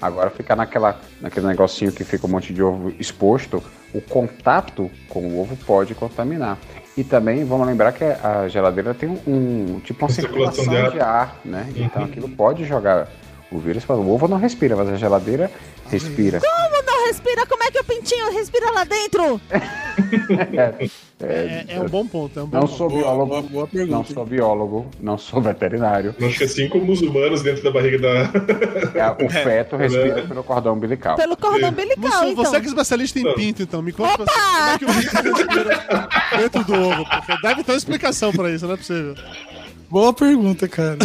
Agora 0.00 0.30
ficar 0.30 0.54
naquela, 0.56 1.00
naquele 1.20 1.46
negocinho 1.46 1.92
que 1.92 2.04
fica 2.04 2.26
um 2.26 2.30
monte 2.30 2.52
de 2.52 2.62
ovo 2.62 2.92
exposto, 2.98 3.62
o 3.94 4.00
contato 4.00 4.90
com 5.08 5.20
o 5.26 5.40
ovo 5.40 5.56
pode 5.64 5.94
contaminar. 5.94 6.58
E 6.96 7.02
também 7.02 7.44
vamos 7.44 7.66
lembrar 7.66 7.92
que 7.92 8.04
a 8.04 8.46
geladeira 8.48 8.92
tem 8.92 9.08
um, 9.08 9.18
um- 9.26 9.80
tipo 9.80 10.04
uma 10.04 10.10
Circulação 10.12 10.64
circulação 10.64 10.90
de 10.90 10.96
de 10.96 11.00
ar, 11.00 11.36
né? 11.44 11.66
Então 11.74 12.04
aquilo 12.04 12.28
pode 12.28 12.64
jogar 12.64 13.08
o 13.50 13.58
vírus. 13.58 13.84
para 13.84 13.96
O 13.96 14.10
ovo 14.12 14.28
não 14.28 14.36
respira, 14.36 14.76
mas 14.76 14.88
a 14.90 14.96
geladeira 14.96 15.50
respira. 15.90 16.40
Como 16.40 16.81
respira? 17.06 17.46
Como 17.46 17.62
é 17.64 17.70
que 17.70 17.78
o 17.80 17.84
pintinho 17.84 18.30
respira 18.32 18.70
lá 18.70 18.84
dentro? 18.84 19.40
É, 21.20 21.64
é 21.76 21.80
um 21.80 21.88
bom 21.88 22.04
ponto, 22.06 22.38
é 22.38 22.42
um 22.42 22.46
bom 22.46 22.56
Não 22.58 22.66
ponto. 22.66 22.76
sou 22.76 22.88
biólogo, 22.88 23.42
boa- 23.42 23.66
boa 23.66 23.86
não 23.86 24.04
sou 24.04 24.26
biólogo, 24.26 24.86
não 25.00 25.16
sou 25.18 25.40
veterinário. 25.40 26.14
Acho 26.20 26.38
que 26.38 26.44
assim 26.44 26.68
como 26.68 26.90
os 26.90 27.00
humanos 27.00 27.42
dentro 27.42 27.62
da 27.62 27.70
barriga 27.70 27.98
da. 27.98 28.08
É, 28.98 29.24
O 29.24 29.30
feto 29.30 29.76
respira 29.76 30.22
pelo 30.26 30.42
cordão 30.42 30.74
umbilical. 30.74 31.16
Pelo 31.16 31.36
cordão 31.36 31.68
umbilical, 31.68 32.02
Mussum, 32.10 32.28
então. 32.32 32.44
você 32.44 32.60
que 32.60 32.66
é 32.66 32.68
especialista 32.68 33.18
em 33.20 33.34
pinto, 33.34 33.62
então, 33.62 33.80
me 33.82 33.92
conta 33.92 34.24
como 34.24 34.70
é 34.70 34.78
que 34.78 34.84
o 34.84 34.88
pinto 34.88 35.22
respira 35.36 36.08
dentro 36.38 36.64
do 36.64 36.74
ovo, 36.74 37.04
deve 37.42 37.62
ter 37.62 37.72
uma 37.72 37.78
explicação 37.78 38.32
pra 38.32 38.50
isso, 38.50 38.66
não 38.66 38.74
é 38.74 38.76
possível. 38.76 39.14
Boa 39.88 40.12
pergunta, 40.12 40.66
cara. 40.66 40.98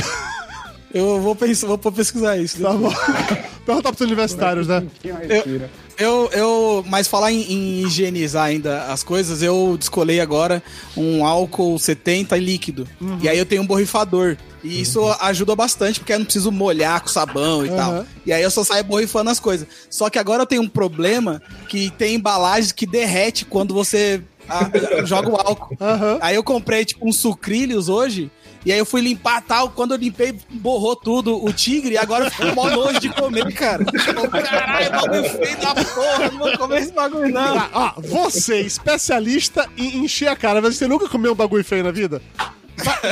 Eu 0.94 1.20
vou, 1.22 1.36
pensar, 1.36 1.68
vou 1.68 1.78
pesquisar 1.78 2.38
isso. 2.38 2.62
Tá 2.62 2.72
bom. 2.72 2.90
Perguntar 3.68 3.90
pros 3.92 4.00
universitários, 4.02 4.68
né? 4.70 4.88
Respira. 5.04 5.70
Eu, 5.98 6.30
eu, 6.32 6.86
mas 6.88 7.08
falar 7.08 7.32
em, 7.32 7.42
em 7.42 7.86
higienizar 7.86 8.46
ainda 8.46 8.84
as 8.84 9.02
coisas, 9.04 9.42
eu 9.42 9.76
descolei 9.80 10.20
agora 10.20 10.62
um 10.96 11.26
álcool 11.26 11.78
70 11.80 12.38
líquido. 12.38 12.88
E 13.22 13.28
aí 13.28 13.38
eu 13.38 13.46
tenho 13.46 13.64
um 13.64 13.68
borrifador. 13.68 14.38
E 14.64 14.82
isso 14.82 15.02
ajuda 15.22 15.56
bastante, 15.56 16.00
porque 16.00 16.14
eu 16.14 16.20
não 16.20 16.26
preciso 16.26 16.52
molhar 16.52 17.02
com 17.02 17.08
sabão 17.08 17.66
e 17.66 17.70
Uhum. 17.70 17.76
tal. 17.76 18.06
E 18.26 18.34
aí 18.34 18.44
eu 18.44 18.52
só 18.52 18.64
saio 18.64 18.84
borrifando 18.84 19.30
as 19.30 19.40
coisas. 19.40 19.68
Só 19.90 20.10
que 20.10 20.20
agora 20.20 20.44
eu 20.44 20.48
tenho 20.48 20.62
um 20.62 20.68
problema 20.70 21.42
que 21.70 21.90
tem 21.92 22.16
embalagens 22.16 22.72
que 22.72 22.86
derrete 22.86 23.46
quando 23.46 23.74
você 23.74 24.22
ah, 24.50 24.70
joga 25.06 25.30
o 25.30 25.36
álcool. 25.36 25.76
Aham. 25.80 26.18
Aí 26.22 26.36
eu 26.36 26.44
comprei, 26.44 26.84
tipo, 26.86 27.08
uns 27.08 27.18
sucrilhos 27.18 27.88
hoje. 27.90 28.30
E 28.68 28.72
aí 28.74 28.80
eu 28.80 28.86
fui 28.86 29.00
limpar 29.00 29.42
tal. 29.42 29.70
Quando 29.70 29.94
eu 29.94 29.98
limpei, 29.98 30.36
borrou 30.50 30.94
tudo 30.94 31.42
o 31.42 31.54
tigre. 31.54 31.94
E 31.94 31.98
agora 31.98 32.30
ficou 32.30 32.54
mó 32.54 32.70
nojo 32.70 33.00
de 33.00 33.08
comer, 33.08 33.54
cara. 33.54 33.86
Caralho, 33.86 34.92
bagulho 34.92 35.24
feio 35.24 35.58
da 35.58 35.74
porra. 35.74 36.30
Não 36.30 36.38
vou 36.38 36.58
comer 36.58 36.82
esse 36.82 36.92
bagulho, 36.92 37.34
não. 37.34 37.58
Ah, 37.58 37.70
ó, 37.72 38.02
você, 38.02 38.60
especialista 38.60 39.70
em 39.78 40.04
encher 40.04 40.28
a 40.28 40.36
cara, 40.36 40.62
mas 40.62 40.76
você 40.76 40.86
nunca 40.86 41.08
comeu 41.08 41.32
um 41.32 41.36
bagulho 41.36 41.64
feio 41.64 41.82
na 41.82 41.92
vida? 41.92 42.22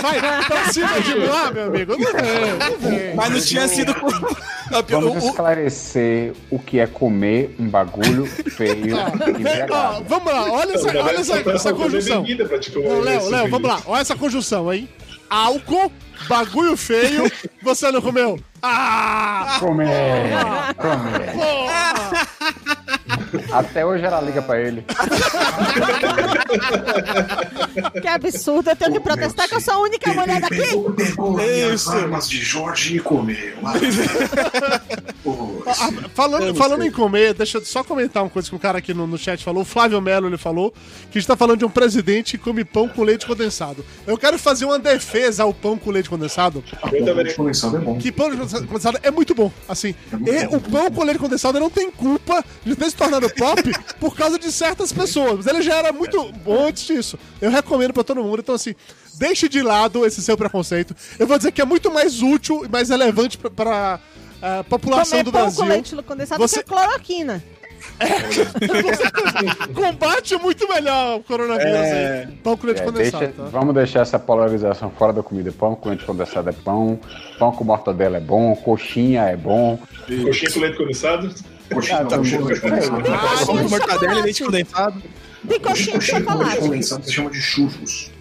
Vai, 0.01 0.19
vai 0.19 0.45
pra 0.45 0.73
cima 0.73 0.99
de 0.99 1.13
lá, 1.13 1.49
meu 1.53 1.67
amigo. 1.67 1.95
Não 1.97 2.77
vem. 2.77 3.15
Mas 3.15 3.29
não 3.29 3.39
tinha 3.39 3.67
sido. 3.69 3.95
Vamos 4.89 5.23
esclarecer 5.23 6.33
o 6.49 6.59
que 6.59 6.79
é 6.79 6.85
comer 6.85 7.55
um 7.57 7.69
bagulho 7.69 8.25
feio 8.25 8.87
e 8.87 8.93
Ó, 8.93 9.29
embriagado. 9.29 10.03
vamos 10.05 10.33
lá, 10.33 10.51
olha 10.51 10.73
essa, 10.73 10.87
olha 10.87 11.17
essa, 11.17 11.49
essa 11.49 11.73
conjunção. 11.73 12.25
Léo, 13.03 13.29
Léo, 13.29 13.49
vamos 13.49 13.69
lá, 13.69 13.81
olha 13.85 14.01
essa 14.01 14.17
conjunção 14.17 14.69
aí. 14.69 14.89
Álcool, 15.29 15.91
bagulho 16.27 16.77
feio, 16.77 17.31
você 17.61 17.91
não 17.91 18.01
comeu. 18.01 18.39
Ah! 18.61 19.57
Comer, 19.59 19.89
comer. 20.77 21.31
Porra! 21.33 22.27
Até 23.51 23.85
hoje 23.85 24.03
ela 24.03 24.21
liga 24.21 24.41
pra 24.41 24.59
ele. 24.59 24.83
Que 28.01 28.07
absurdo, 28.07 28.69
eu 28.69 28.75
tenho 28.75 28.93
que 28.93 28.99
protestar 28.99 29.47
que 29.47 29.55
eu 29.55 29.61
sou 29.61 29.75
a 29.75 29.79
única 29.79 30.13
mulher 30.13 30.41
daqui. 30.41 30.57
Pegou, 30.57 30.91
pegou 30.93 31.37
as 31.37 31.81
Isso. 31.81 31.91
armas 31.91 32.29
de 32.29 32.37
Jorge 32.41 32.97
e 32.97 32.99
comeu. 32.99 33.55
Ah, 35.27 35.54
falando 36.13 36.55
falando 36.55 36.83
em 36.83 36.91
comer, 36.91 37.33
deixa 37.33 37.57
eu 37.57 37.65
só 37.65 37.83
comentar 37.83 38.23
uma 38.23 38.29
coisa 38.29 38.49
que 38.49 38.55
um 38.55 38.59
cara 38.59 38.77
aqui 38.77 38.93
no, 38.93 39.07
no 39.07 39.17
chat 39.17 39.43
falou. 39.43 39.63
O 39.63 39.65
Flávio 39.65 39.99
Melo 40.01 40.27
ele 40.27 40.37
falou 40.37 40.71
que 41.11 41.17
a 41.17 41.21
gente 41.21 41.27
tá 41.27 41.35
falando 41.35 41.59
de 41.59 41.65
um 41.65 41.69
presidente 41.69 42.37
que 42.37 42.43
come 42.43 42.63
pão 42.63 42.87
com 42.87 43.03
leite 43.03 43.25
condensado. 43.25 43.85
Eu 44.05 44.17
quero 44.17 44.37
fazer 44.37 44.65
uma 44.65 44.77
defesa 44.79 45.43
ao 45.43 45.53
pão 45.53 45.77
com 45.77 45.91
leite 45.91 46.09
condensado. 46.09 46.63
Eu 46.91 47.05
também. 47.05 47.33
condensado 47.33 47.77
é 47.77 47.79
bom. 47.79 47.97
Que 47.97 48.11
pão 48.11 48.29
com 48.29 48.37
leite 48.37 48.67
condensado 48.67 48.99
é 49.01 49.11
muito 49.11 49.33
bom. 49.33 49.51
Assim, 49.67 49.95
É 50.11 50.15
muito 50.15 50.33
e 50.33 50.47
bom. 50.47 50.57
o 50.57 50.61
pão 50.61 50.91
com 50.91 51.03
leite 51.03 51.19
condensado 51.19 51.59
não 51.59 51.69
tem 51.69 51.89
culpa 51.91 52.43
de 52.63 52.75
ter 52.75 52.89
se 52.89 52.95
tornado 52.95 53.29
pop 53.31 53.61
por 53.99 54.15
causa 54.15 54.37
de 54.37 54.51
certas 54.51 54.91
pessoas. 54.91 55.37
Mas 55.37 55.47
ele 55.47 55.61
já 55.61 55.75
era 55.75 55.91
muito 55.91 56.31
bom 56.43 56.67
antes 56.67 56.85
disso. 56.85 57.17
Eu 57.41 57.49
recomendo 57.51 57.93
pra 57.93 58.03
todo 58.03 58.23
mundo. 58.23 58.39
Então, 58.39 58.55
assim, 58.55 58.75
deixe 59.17 59.47
de 59.49 59.61
lado 59.61 60.05
esse 60.05 60.21
seu 60.21 60.37
preconceito. 60.37 60.95
Eu 61.17 61.27
vou 61.27 61.37
dizer 61.37 61.51
que 61.51 61.61
é 61.61 61.65
muito 61.65 61.91
mais 61.91 62.21
útil 62.21 62.65
e 62.65 62.67
mais 62.67 62.89
relevante 62.89 63.37
pra, 63.37 63.49
pra 63.49 63.99
a 64.45 64.63
população 64.63 65.11
Comer 65.19 65.23
do 65.23 65.31
pão 65.31 65.41
Brasil. 65.41 65.63
com 65.63 65.69
leite 65.69 65.95
condensado 66.03 66.41
Você- 66.41 66.63
que 66.63 66.71
é 66.73 66.75
cloroquina. 66.77 67.43
Combate 69.73 70.35
muito 70.37 70.67
melhor 70.67 71.17
o 71.19 71.23
coronavírus 71.23 71.73
É. 71.73 72.25
aí. 72.27 72.35
Pão 72.37 72.57
com 72.57 72.65
leite 72.67 72.81
É, 72.81 72.85
condensado, 72.85 73.25
deixa- 73.25 73.41
tá? 73.43 73.49
Vamos 73.49 73.73
deixar 73.75 73.99
essa 74.01 74.17
polarização 74.19 74.89
fora 74.91 75.13
da 75.13 75.23
comida. 75.23 75.51
Pão 75.51 75.75
com 75.75 75.89
leite 75.89 76.05
condensado 76.05 76.49
é 76.49 76.53
pão, 76.53 76.99
pão 77.37 77.51
com 77.51 77.63
mortadela 77.63 78.17
é 78.17 78.21
bom, 78.21 78.55
coxinha 78.55 79.23
é 79.23 79.35
bom. 79.37 79.77
Coxinha 80.25 80.51
com 80.51 80.59
leite 80.59 80.77
condensado. 80.77 81.33
Coxinha, 81.71 81.97
Ah, 81.97 82.05
tá 82.05 82.17
bom. 82.17 82.23
coxinha 82.23 82.39
condensado. 82.61 83.03
Ah, 83.11 83.45
Pão 83.45 83.57
com 83.57 83.69
mortadela 83.69 84.19
e 84.19 84.21
leite 84.23 84.43
condensado. 84.43 85.03
Tem 85.47 85.59
coxinha 85.59 85.85
de 85.99 86.11
Coxinha 86.11 86.21
com 86.23 86.31
leite 86.33 86.43
chocolate. 86.43 86.59
condensado 86.61 87.05
se 87.05 87.11
chama 87.13 87.29
de 87.29 87.41
churros. 87.41 88.11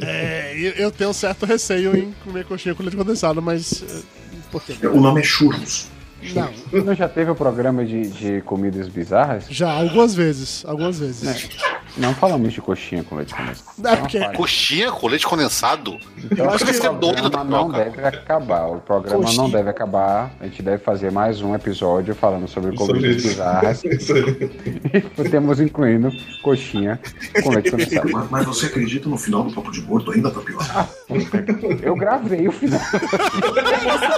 É, 0.00 0.74
eu 0.76 0.90
tenho 0.90 1.10
um 1.10 1.14
certo 1.14 1.46
receio 1.46 1.96
em 1.96 2.12
comer 2.24 2.44
coxinha 2.44 2.74
com 2.74 2.82
leite 2.82 2.96
condensado, 2.96 3.40
mas. 3.42 3.82
eh, 3.82 4.02
Por 4.50 4.62
quê? 4.62 4.74
O 4.86 5.00
nome 5.00 5.20
é 5.20 5.24
churros. 5.24 5.88
Não, 6.34 6.50
Não 6.84 6.94
já 6.94 7.06
teve 7.08 7.30
o 7.30 7.34
programa 7.34 7.84
de, 7.84 8.08
de 8.08 8.40
comidas 8.42 8.88
bizarras? 8.88 9.44
já, 9.50 9.70
algumas 9.70 10.14
vezes. 10.14 10.64
Algumas 10.64 10.98
vezes. 10.98 11.22
É. 11.28 11.83
Não 11.96 12.12
falamos 12.14 12.52
de 12.52 12.60
coxinha 12.60 13.04
com 13.04 13.14
leite 13.16 13.32
condensado. 13.34 13.88
É 13.88 13.96
porque-. 13.96 14.32
Coxinha 14.36 14.90
com 14.90 15.06
leite 15.06 15.26
condensado? 15.26 15.96
Então, 16.24 16.50
acho 16.50 16.64
que 16.64 16.70
esse 16.72 16.84
é 16.84 16.90
doido 16.92 17.30
programa 17.30 17.30
da 17.30 17.44
não 17.44 17.70
troca. 17.70 17.84
deve 18.00 18.06
acabar. 18.16 18.66
O 18.66 18.80
programa 18.80 19.22
Coxinha. 19.22 19.42
não 19.42 19.50
deve 19.50 19.70
acabar. 19.70 20.30
A 20.40 20.44
gente 20.44 20.62
deve 20.62 20.78
fazer 20.82 21.12
mais 21.12 21.40
um 21.40 21.54
episódio 21.54 22.14
falando 22.14 22.48
sobre 22.48 22.74
comidas 22.74 23.16
isso. 23.16 23.28
bizarras. 23.28 23.84
Isso 23.84 24.12
aí. 24.12 25.30
Temos 25.30 25.60
incluindo 25.60 26.10
coxinha 26.42 26.98
com 27.42 27.50
leite 27.50 27.70
condensado. 27.70 28.10
Mas, 28.12 28.30
mas 28.30 28.44
você 28.46 28.66
acredita 28.66 29.08
no 29.08 29.16
final 29.16 29.44
do 29.44 29.52
Papo 29.54 29.70
de 29.70 29.80
Gordo 29.82 30.10
ainda 30.10 30.30
tá 30.30 30.40
pior? 30.40 30.88
Eu 31.82 31.94
gravei 31.94 32.48
o 32.48 32.52
final. 32.52 32.80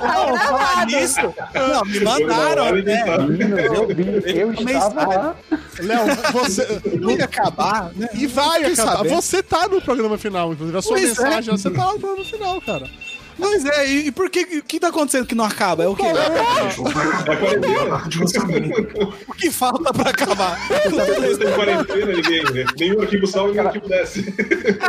Não, 0.02 0.36
falar 0.38 0.86
nisso. 0.86 1.20
Não, 1.54 1.84
me 1.84 2.00
mandaram, 2.00 2.72
né? 2.76 3.04
tá- 3.04 3.18
Meninas, 3.18 3.64
eu 3.72 3.86
vi, 3.88 4.38
eu 4.38 4.54
também 4.54 4.76
estava 4.76 5.06
lá. 5.06 5.36
Léo, 5.80 6.06
você. 6.32 6.80
Não 7.00 7.10
ia 7.10 7.24
acabar, 7.24 7.65
né? 7.94 8.08
E 8.14 8.26
vai 8.26 8.64
acabar. 8.64 9.04
Você 9.04 9.42
tá 9.42 9.68
no 9.68 9.80
programa 9.80 10.18
final, 10.18 10.52
inclusive. 10.52 10.76
A 10.78 10.82
sua 10.82 10.92
Pois 10.92 11.04
é. 11.04 11.08
mensagem, 11.08 11.56
você 11.56 11.70
tá 11.70 11.92
no 11.92 11.98
programa 11.98 12.24
final, 12.24 12.60
cara. 12.60 12.88
Pois 13.38 13.66
é, 13.66 13.86
e, 13.86 14.06
e 14.06 14.12
por 14.12 14.30
que 14.30 14.60
o 14.60 14.62
que 14.62 14.80
tá 14.80 14.88
acontecendo 14.88 15.26
que 15.26 15.34
não 15.34 15.44
acaba? 15.44 15.84
É 15.84 15.86
o 15.86 15.94
quê? 15.94 16.04
Acabar 16.06 17.58
data 17.60 18.08
de 18.08 18.18
lançamento. 18.18 19.14
O 19.28 19.32
que 19.34 19.50
falta 19.50 19.92
pra 19.92 20.08
acabar? 20.10 20.58
Têm 20.68 21.52
quarentena, 21.54 22.12
ninguém? 22.14 22.42
Nenhum 22.78 23.02
arquivo 23.02 23.26
salvo 23.26 23.50
e 23.50 23.56
nenhum 23.56 23.66
arquivo 23.66 23.88
desce. 23.88 24.22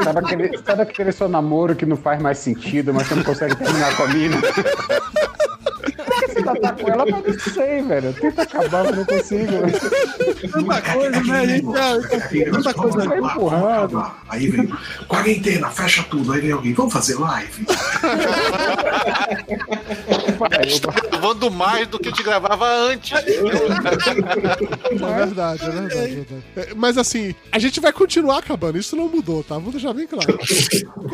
Sabe 0.01 0.19
aquele, 0.19 0.57
sabe 0.65 0.81
aquele 0.81 1.11
seu 1.11 1.27
namoro 1.27 1.75
que 1.75 1.85
não 1.85 1.97
faz 1.97 2.21
mais 2.21 2.37
sentido, 2.37 2.93
mas 2.93 3.07
você 3.07 3.15
não 3.15 3.23
consegue 3.23 3.53
terminar 3.55 3.95
com 3.97 4.03
a 4.03 4.07
mina? 4.07 4.37
Você 6.37 6.49
ainda 6.49 6.55
tá 6.61 6.71
com 6.73 6.87
ela? 6.89 7.05
Mas 7.09 7.25
não 7.25 7.53
sei, 7.53 7.81
velho. 7.81 8.13
Tenta 8.13 8.41
acabar, 8.43 8.83
mas 8.85 8.95
não 8.97 9.05
consigo. 9.05 9.51
Tanta 10.51 10.81
coisa, 10.81 11.21
né? 11.23 11.39
A 11.39 11.45
gente 11.45 11.65
já- 11.73 12.51
Tanta 12.51 12.73
coisa. 12.73 13.05
Vai 13.07 13.19
empurrando. 13.19 14.11
Aí 14.29 14.47
vem, 14.47 14.69
quarentena, 15.07 15.69
fecha 15.69 16.03
tudo. 16.09 16.31
Aí 16.33 16.41
vem 16.41 16.51
alguém, 16.51 16.73
vamos 16.73 16.93
fazer 16.93 17.15
live? 17.19 17.65
Pai, 20.37 20.49
eu- 20.71 20.79
Tá 20.79 20.91
gravando 21.09 21.49
mais 21.51 21.87
do 21.87 21.99
que 21.99 22.11
te 22.11 22.23
gravava 22.23 22.65
antes. 22.67 23.11
É 23.11 23.23
verdade, 25.25 25.63
é 25.63 25.69
verdade, 25.69 25.95
é 25.95 26.15
verdade. 26.15 26.43
É, 26.55 26.73
Mas 26.75 26.97
assim, 26.97 27.33
a 27.51 27.59
gente 27.59 27.79
vai 27.79 27.91
continuar 27.91 28.37
acabando. 28.39 28.77
Isso 28.77 28.95
não 28.95 29.07
mudou, 29.09 29.43
tá? 29.43 29.57
Vou 29.57 29.71
deixar 29.71 29.93
bem 29.93 30.07
claro. 30.07 30.37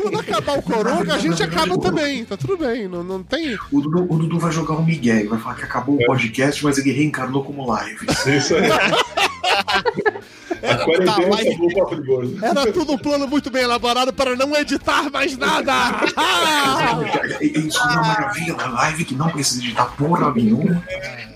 Quando 0.00 0.20
acabar 0.20 0.58
o 0.58 0.62
Coronga, 0.62 1.14
a 1.14 1.18
gente 1.18 1.42
acaba 1.42 1.78
também. 1.78 2.24
Tá 2.24 2.36
tudo 2.36 2.56
bem. 2.56 2.86
Não, 2.88 3.02
não 3.02 3.22
tem. 3.22 3.56
O 3.72 3.80
Dudu, 3.80 4.06
o 4.08 4.18
Dudu 4.18 4.38
vai 4.38 4.52
jogar 4.52 4.74
um 4.74 4.84
Miguel 4.84 5.13
e 5.22 5.26
vai 5.26 5.38
falar 5.38 5.54
que 5.56 5.64
acabou 5.64 5.96
o 5.96 6.06
podcast, 6.06 6.62
mas 6.64 6.78
ele 6.78 6.92
reencarnou 6.92 7.44
como 7.44 7.66
live. 7.66 8.06
Isso 8.26 8.54
aí. 8.54 8.62
A 10.64 10.76
Tá, 10.76 11.16
gordo. 12.06 12.38
Era 12.44 12.72
tudo 12.72 12.92
um 12.92 12.98
plano 12.98 13.26
muito 13.28 13.50
bem 13.50 13.62
elaborado 13.64 14.12
para 14.12 14.34
não 14.34 14.56
editar 14.56 15.10
mais 15.10 15.36
nada. 15.36 15.72
Ah! 16.16 17.00
É 17.40 17.44
Isso 17.44 17.78
é 17.78 17.82
uma 17.82 18.02
maravilha 18.02 18.54
na 18.54 18.66
live 18.68 19.04
que 19.04 19.14
não 19.14 19.28
precisa 19.28 19.60
editar 19.62 19.86
porra 19.96 20.32
nenhuma. 20.32 20.82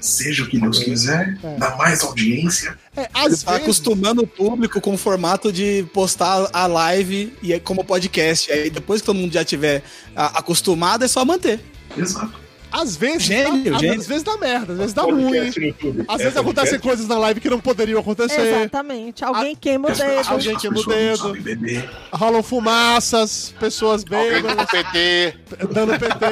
Seja 0.00 0.44
o 0.44 0.46
que 0.48 0.58
Deus 0.58 0.78
quiser, 0.78 1.36
dá 1.58 1.76
mais 1.76 2.02
audiência. 2.02 2.78
É, 2.96 3.02
às 3.12 3.42
Tá 3.42 3.52
vezes. 3.52 3.62
acostumando 3.64 4.22
o 4.22 4.26
público 4.26 4.80
com 4.80 4.94
o 4.94 4.98
formato 4.98 5.52
de 5.52 5.84
postar 5.92 6.48
a 6.52 6.66
live 6.66 7.32
e 7.42 7.52
é 7.52 7.58
como 7.60 7.84
podcast. 7.84 8.50
Aí 8.50 8.70
depois 8.70 9.00
que 9.00 9.06
todo 9.06 9.16
mundo 9.16 9.32
já 9.32 9.44
tiver 9.44 9.82
acostumado, 10.14 11.04
é 11.04 11.08
só 11.08 11.24
manter. 11.24 11.60
Exato. 11.96 12.47
Às 12.70 12.96
vezes, 12.96 13.22
Gênio, 13.22 13.72
dá, 13.72 13.78
gênio. 13.78 14.00
às 14.00 14.06
vezes 14.06 14.22
dá 14.22 14.36
merda, 14.36 14.72
às 14.72 14.78
vezes 14.78 14.92
dá 14.92 15.02
ruim. 15.02 15.24
Podcast. 15.24 15.74
Às 16.06 16.18
vezes 16.18 16.36
É 16.36 16.40
acontecem 16.40 16.78
coisas 16.78 17.08
na 17.08 17.18
live 17.18 17.40
que 17.40 17.48
não 17.48 17.60
poderiam 17.60 18.00
acontecer. 18.00 18.40
Exatamente. 18.40 19.24
Alguém 19.24 19.56
queima 19.56 19.88
o 19.88 19.92
dedo. 19.92 20.28
Alguém 20.28 20.56
queima 20.56 20.78
o 20.78 20.84
dedo. 20.84 21.32
Rolam 22.12 22.42
fumaças, 22.42 23.54
pessoas 23.58 24.04
bêbadas. 24.04 24.56
do 24.56 24.66
PT. 24.66 25.34
dando 25.72 25.98
PT, 25.98 26.26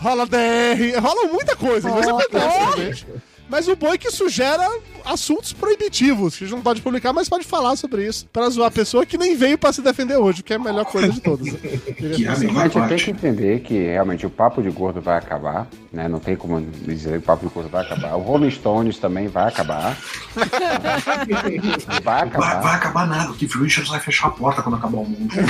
rola 0.00 0.26
DR, 0.26 1.00
rola 1.00 1.32
muita 1.32 1.56
coisa, 1.56 1.90
coisa 1.90 2.10
acontece 2.10 2.58
realmente. 2.58 3.06
Mas 3.48 3.68
o 3.68 3.76
bom 3.76 3.92
é 3.92 3.98
que 3.98 4.08
isso 4.08 4.28
gera 4.28 4.66
assuntos 5.04 5.52
proibitivos, 5.52 6.36
que 6.36 6.44
a 6.44 6.46
gente 6.46 6.56
não 6.56 6.62
pode 6.62 6.80
publicar, 6.80 7.12
mas 7.12 7.28
pode 7.28 7.44
falar 7.44 7.76
sobre 7.76 8.06
isso, 8.06 8.26
pra 8.32 8.48
zoar 8.48 8.68
a 8.68 8.70
pessoa 8.70 9.04
que 9.04 9.18
nem 9.18 9.36
veio 9.36 9.58
pra 9.58 9.70
se 9.72 9.82
defender 9.82 10.16
hoje, 10.16 10.42
que 10.42 10.52
é 10.54 10.56
a 10.56 10.58
melhor 10.58 10.84
coisa 10.86 11.12
de 11.12 11.20
todas. 11.20 11.48
Que 11.54 12.26
a 12.26 12.36
melhor 12.36 12.62
gente 12.64 12.72
tem 12.72 12.82
parte. 12.82 13.04
que 13.04 13.10
entender 13.10 13.60
que 13.60 13.74
realmente 13.78 14.24
o 14.26 14.30
papo 14.30 14.62
de 14.62 14.70
gordo 14.70 15.00
vai 15.00 15.18
acabar, 15.18 15.66
né? 15.92 16.08
Não 16.08 16.18
tem 16.18 16.34
como 16.36 16.60
dizer 16.60 17.12
que 17.12 17.18
o 17.18 17.22
papo 17.22 17.46
de 17.46 17.52
gordo 17.52 17.68
vai 17.68 17.84
acabar. 17.84 18.14
O 18.16 18.20
Rolling 18.22 18.50
Stones 18.50 18.98
também 18.98 19.28
vai 19.28 19.48
acabar. 19.48 19.96
Vai 22.02 22.02
Vai, 22.02 22.22
acabar. 22.22 22.62
vai 22.62 22.74
acabar 22.74 23.06
nada, 23.06 23.30
o 23.30 23.34
Keith 23.34 23.54
Richards 23.54 23.90
vai 23.90 24.00
fechar 24.00 24.28
a 24.28 24.30
porta 24.30 24.62
quando 24.62 24.76
acabar 24.76 24.98
o 24.98 25.04
mundo. 25.04 25.34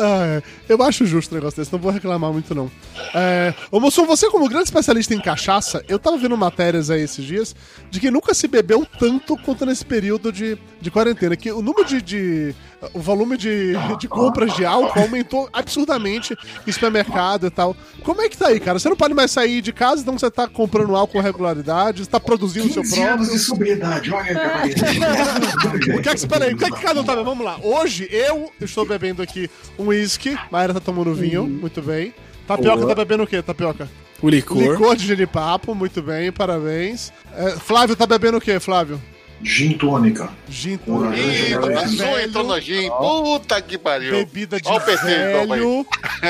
Ah, 0.00 0.26
é. 0.26 0.42
Eu 0.66 0.82
acho 0.82 1.04
justo 1.04 1.32
o 1.32 1.34
negócio 1.34 1.58
desse, 1.58 1.70
não 1.70 1.78
vou 1.78 1.92
reclamar 1.92 2.32
muito 2.32 2.54
não. 2.54 2.70
É... 3.14 3.52
Ô 3.70 3.78
Moção, 3.78 4.06
você 4.06 4.30
como 4.30 4.48
grande 4.48 4.64
especialista 4.64 5.14
em 5.14 5.20
cachaça, 5.20 5.84
eu 5.86 5.98
tava 5.98 6.16
vendo 6.16 6.36
matérias 6.38 6.88
aí 6.88 7.02
esses 7.02 7.22
dias 7.22 7.54
de 7.90 8.00
que 8.00 8.10
nunca 8.10 8.32
se 8.32 8.48
bebeu 8.48 8.86
tanto 8.98 9.36
quanto 9.36 9.66
nesse 9.66 9.84
período 9.84 10.32
de, 10.32 10.56
de 10.80 10.90
quarentena, 10.90 11.36
que 11.36 11.50
o 11.52 11.62
número 11.62 11.86
de... 11.86 12.00
de- 12.02 12.54
o 12.94 12.98
volume 12.98 13.36
de, 13.36 13.74
de 13.98 14.08
compras 14.08 14.54
de 14.56 14.64
álcool 14.64 15.00
aumentou 15.00 15.46
absurdamente 15.52 16.34
em 16.66 16.72
supermercado 16.72 17.46
e 17.46 17.50
tal. 17.50 17.76
Como 18.02 18.22
é 18.22 18.28
que 18.28 18.38
tá 18.38 18.48
aí, 18.48 18.58
cara? 18.58 18.78
Você 18.78 18.88
não 18.88 18.96
pode 18.96 19.12
mais 19.12 19.30
sair 19.30 19.60
de 19.60 19.70
casa, 19.70 20.00
então 20.00 20.18
você 20.18 20.30
tá 20.30 20.48
comprando 20.48 20.96
álcool 20.96 21.12
com 21.12 21.20
regularidade, 21.20 22.02
você 22.02 22.10
tá 22.10 22.18
produzindo 22.18 22.68
o 22.68 22.72
seu 22.72 22.82
15 22.82 23.02
anos 23.02 23.16
próprio... 23.28 23.38
de 23.38 23.44
sobriedade, 23.44 24.10
olha 24.10 24.60
aí, 24.62 24.70
O 25.98 26.00
que 26.02 26.08
é 26.08 26.12
que, 26.12 26.18
espera 26.18 26.46
aí, 26.46 26.54
o 26.54 26.56
que 26.56 26.64
é 26.64 26.70
que 26.70 26.80
cada 26.80 27.00
um 27.00 27.04
tá 27.04 27.12
bebendo? 27.12 27.28
Vamos 27.30 27.44
lá. 27.44 27.58
Hoje 27.62 28.08
eu 28.10 28.50
estou 28.58 28.86
bebendo 28.86 29.20
aqui 29.20 29.50
um 29.78 29.88
uísque. 29.88 30.34
Mayra 30.50 30.72
tá 30.72 30.80
tomando 30.80 31.14
vinho, 31.14 31.46
muito 31.46 31.82
bem. 31.82 32.14
Tapioca 32.46 32.76
Boa. 32.78 32.88
tá 32.88 32.94
bebendo 32.94 33.24
o 33.24 33.26
quê, 33.26 33.42
Tapioca? 33.42 33.90
O 34.22 34.28
licor. 34.28 34.58
Licor 34.58 34.96
de 34.96 35.06
genipapo, 35.06 35.74
muito 35.74 36.00
bem, 36.00 36.32
parabéns. 36.32 37.12
É, 37.36 37.50
Flávio 37.52 37.94
tá 37.94 38.06
bebendo 38.06 38.38
o 38.38 38.40
quê, 38.40 38.58
Flávio? 38.58 39.00
Gin 39.42 39.72
tônica. 39.72 40.28
Gin 40.48 40.76
tônica. 40.78 41.16
Ih, 41.16 42.24
entrou 42.24 42.44
no 42.44 42.60
gin. 42.60 42.90
Puta 42.90 43.60
que 43.62 43.78
pariu. 43.78 44.12
Bebida 44.12 44.60
de 44.60 44.68
Ó 44.68 44.76
o 44.76 44.80
toma 44.80 45.54
aí. 45.54 45.60
velho. 45.60 45.86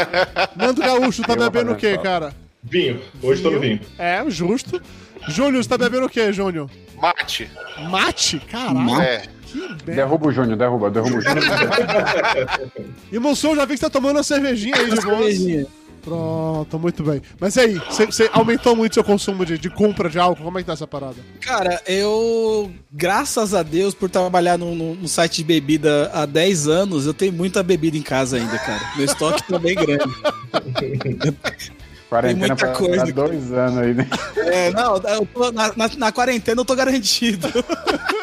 Nando 0.56 0.80
Gaúcho 0.80 1.22
tá 1.22 1.34
bebendo 1.34 1.72
o 1.72 1.76
quê, 1.76 1.98
cara? 1.98 2.32
Vinho. 2.62 3.00
Hoje 3.22 3.42
tô 3.42 3.50
no 3.50 3.58
vinho. 3.58 3.80
É, 3.98 4.22
justo. 4.28 4.80
Júnior, 5.28 5.62
você 5.62 5.68
tá 5.68 5.76
bebendo 5.76 6.06
o 6.06 6.08
quê, 6.08 6.32
Júnior? 6.32 6.70
Mate. 7.00 7.50
Mate? 7.90 8.38
Caralho. 8.40 9.00
É. 9.00 9.22
Derruba 9.84 10.28
o 10.28 10.32
Júnior, 10.32 10.56
derruba, 10.56 10.90
derruba 10.90 11.16
o 11.16 11.20
Júnior. 11.20 11.44
E 13.11 13.18
Monson, 13.18 13.56
já 13.56 13.64
vi 13.64 13.74
que 13.74 13.80
você 13.80 13.86
tá 13.86 13.90
tomando 13.90 14.16
uma 14.16 14.22
cervejinha 14.22 14.76
aí 14.76 14.90
de 14.90 15.00
boa. 15.00 15.26
Pronto, 16.03 16.78
muito 16.78 17.03
bem. 17.03 17.20
Mas 17.38 17.57
e 17.57 17.61
aí, 17.61 17.74
você- 17.90 18.30
aumentou 18.32 18.74
muito 18.74 18.94
seu 18.94 19.05
consumo 19.05 19.44
de, 19.44 19.59
de 19.59 19.68
compra 19.70 20.09
de 20.09 20.18
álcool? 20.18 20.44
Como 20.44 20.59
é 20.59 20.62
que 20.62 20.66
tá 20.66 20.72
essa 20.72 20.86
parada? 20.86 21.16
Cara, 21.40 21.80
eu, 21.86 22.70
graças 22.90 23.53
a 23.55 23.62
Deus, 23.62 23.94
por 23.94 24.09
trabalhar 24.09 24.57
no, 24.59 24.74
no- 24.74 24.94
no 24.94 25.09
site 25.09 25.36
de 25.38 25.44
bebida 25.44 26.11
há 26.14 26.24
10 26.26 26.66
anos, 26.68 27.07
eu 27.07 27.14
tenho 27.14 27.32
muita 27.32 27.62
bebida 27.62 27.96
em 27.96 28.03
casa 28.03 28.36
ainda, 28.38 28.59
cara. 28.59 28.80
Meu 28.96 29.05
estoque 29.05 29.42
tá 29.46 29.59
bem 29.59 29.74
grande. 29.74 30.05
Quarentena 32.11 32.38
muita 32.48 32.57
pra, 32.57 32.72
coisa, 32.74 33.05
pra 33.05 33.12
dois 33.12 33.53
anos 33.53 33.78
aí, 33.78 33.94
né? 33.94 34.09
É, 34.36 34.70
não, 34.72 34.96
eu 34.96 35.26
tô- 35.26 35.53
na, 35.53 35.68
na- 35.76 35.90
na 35.96 36.11
quarentena 36.11 36.61
eu 36.61 36.64
tô 36.64 36.74
garantido. 36.74 37.46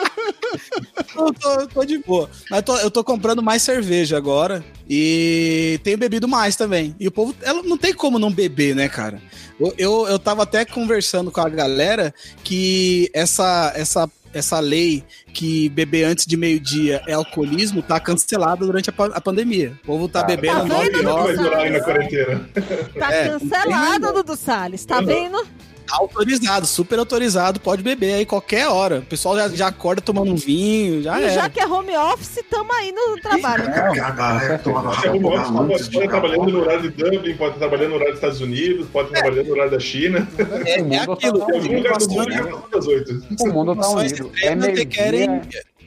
tô, 1.17 1.33
tô, 1.33 1.67
tô 1.67 1.85
de 1.85 1.97
boa. 1.99 2.29
Mas 2.49 2.61
tô- 2.63 2.77
eu 2.77 2.91
tô 2.91 3.03
comprando 3.03 3.41
mais 3.43 3.61
cerveja 3.61 4.17
agora 4.17 4.63
e 4.89 5.79
tenho 5.83 5.97
bebido 5.97 6.27
mais 6.27 6.55
também. 6.55 6.95
E 6.99 7.07
o 7.07 7.11
povo, 7.11 7.35
ela 7.41 7.61
não 7.63 7.77
tem 7.77 7.93
como 7.93 8.17
não 8.19 8.31
beber, 8.31 8.75
né, 8.75 8.87
cara? 8.87 9.21
Eu, 9.59 9.73
eu, 9.77 10.07
eu 10.07 10.19
tava 10.19 10.43
até 10.43 10.63
conversando 10.63 11.31
com 11.31 11.41
a 11.41 11.49
galera 11.49 12.13
que 12.43 13.09
essa, 13.13 13.73
essa, 13.75 14.09
essa 14.33 14.59
lei 14.59 15.03
que 15.33 15.67
beber 15.69 16.03
antes 16.05 16.25
de 16.27 16.37
meio-dia 16.37 17.01
é 17.07 17.13
alcoolismo 17.13 17.81
tá 17.81 17.99
cancelada 17.99 18.65
durante 18.65 18.89
a, 18.89 18.93
pa- 18.93 19.11
a 19.13 19.19
pandemia. 19.21 19.73
O 19.83 19.85
povo 19.87 20.07
tá 20.07 20.21
Cara, 20.21 20.35
bebendo 20.35 20.59
tá 20.59 20.65
nove 20.65 20.91
vai 20.91 21.05
horas. 21.13 21.37
durar 21.39 21.59
aí 21.61 21.69
na 21.71 21.79
quarentena. 21.81 22.49
Tá 22.99 23.11
É, 23.13 23.29
cancelado, 23.29 24.13
Dudu 24.13 24.35
Salles. 24.35 24.85
Tá 24.85 25.01
vendo? 25.01 25.43
Autorizado, 25.91 26.65
super 26.65 26.99
autorizado, 26.99 27.59
pode 27.59 27.81
beber 27.83 28.13
aí 28.13 28.25
qualquer 28.25 28.67
hora. 28.67 28.99
O 28.99 29.03
pessoal 29.03 29.35
já, 29.37 29.47
já 29.49 29.67
acorda 29.67 30.01
tomando 30.01 30.31
um 30.31 30.35
vinho, 30.35 31.01
já 31.03 31.19
e 31.21 31.25
é. 31.25 31.29
já 31.33 31.49
que 31.49 31.59
é 31.59 31.65
home 31.67 31.95
office, 31.95 32.43
tamo 32.49 32.71
aí 32.73 32.91
no 32.91 33.21
trabalho. 33.21 33.63
É, 33.63 33.99
a 33.99 34.09
galera 34.11 34.59
pode 34.59 35.73
estar 35.81 36.07
trabalhando 36.07 36.47
no 36.51 36.59
horário 36.61 36.81
de 36.83 36.89
Dublin, 36.89 37.35
pode 37.35 37.53
estar 37.55 37.67
trabalhando 37.67 37.89
no 37.89 37.95
horário 37.95 38.13
dos 38.13 38.17
Estados 38.19 38.41
Unidos, 38.41 38.87
pode 38.91 39.09
estar 39.09 39.21
trabalhando 39.21 39.47
no 39.47 39.53
horário 39.53 39.71
da 39.71 39.79
China. 39.79 40.27
É, 40.65 40.81
O 40.81 40.93
é 40.93 40.99
mundo 40.99 41.11
aquilo. 41.13 41.39
tá 41.39 41.45
Tem 41.45 41.55
algum 41.57 41.75
lugar 41.77 41.97
do 41.97 42.09
mundo 42.09 42.69
é 42.73 42.77
às 42.77 42.87
oito. 42.87 43.23
O 43.39 43.47
mundo 43.47 43.75
tá 43.75 43.87
unido. 43.89 44.01
É 44.03 44.07
extremas 44.07 44.65
que 44.67 44.71
meio-dia. 44.73 44.85
querem- 44.85 45.41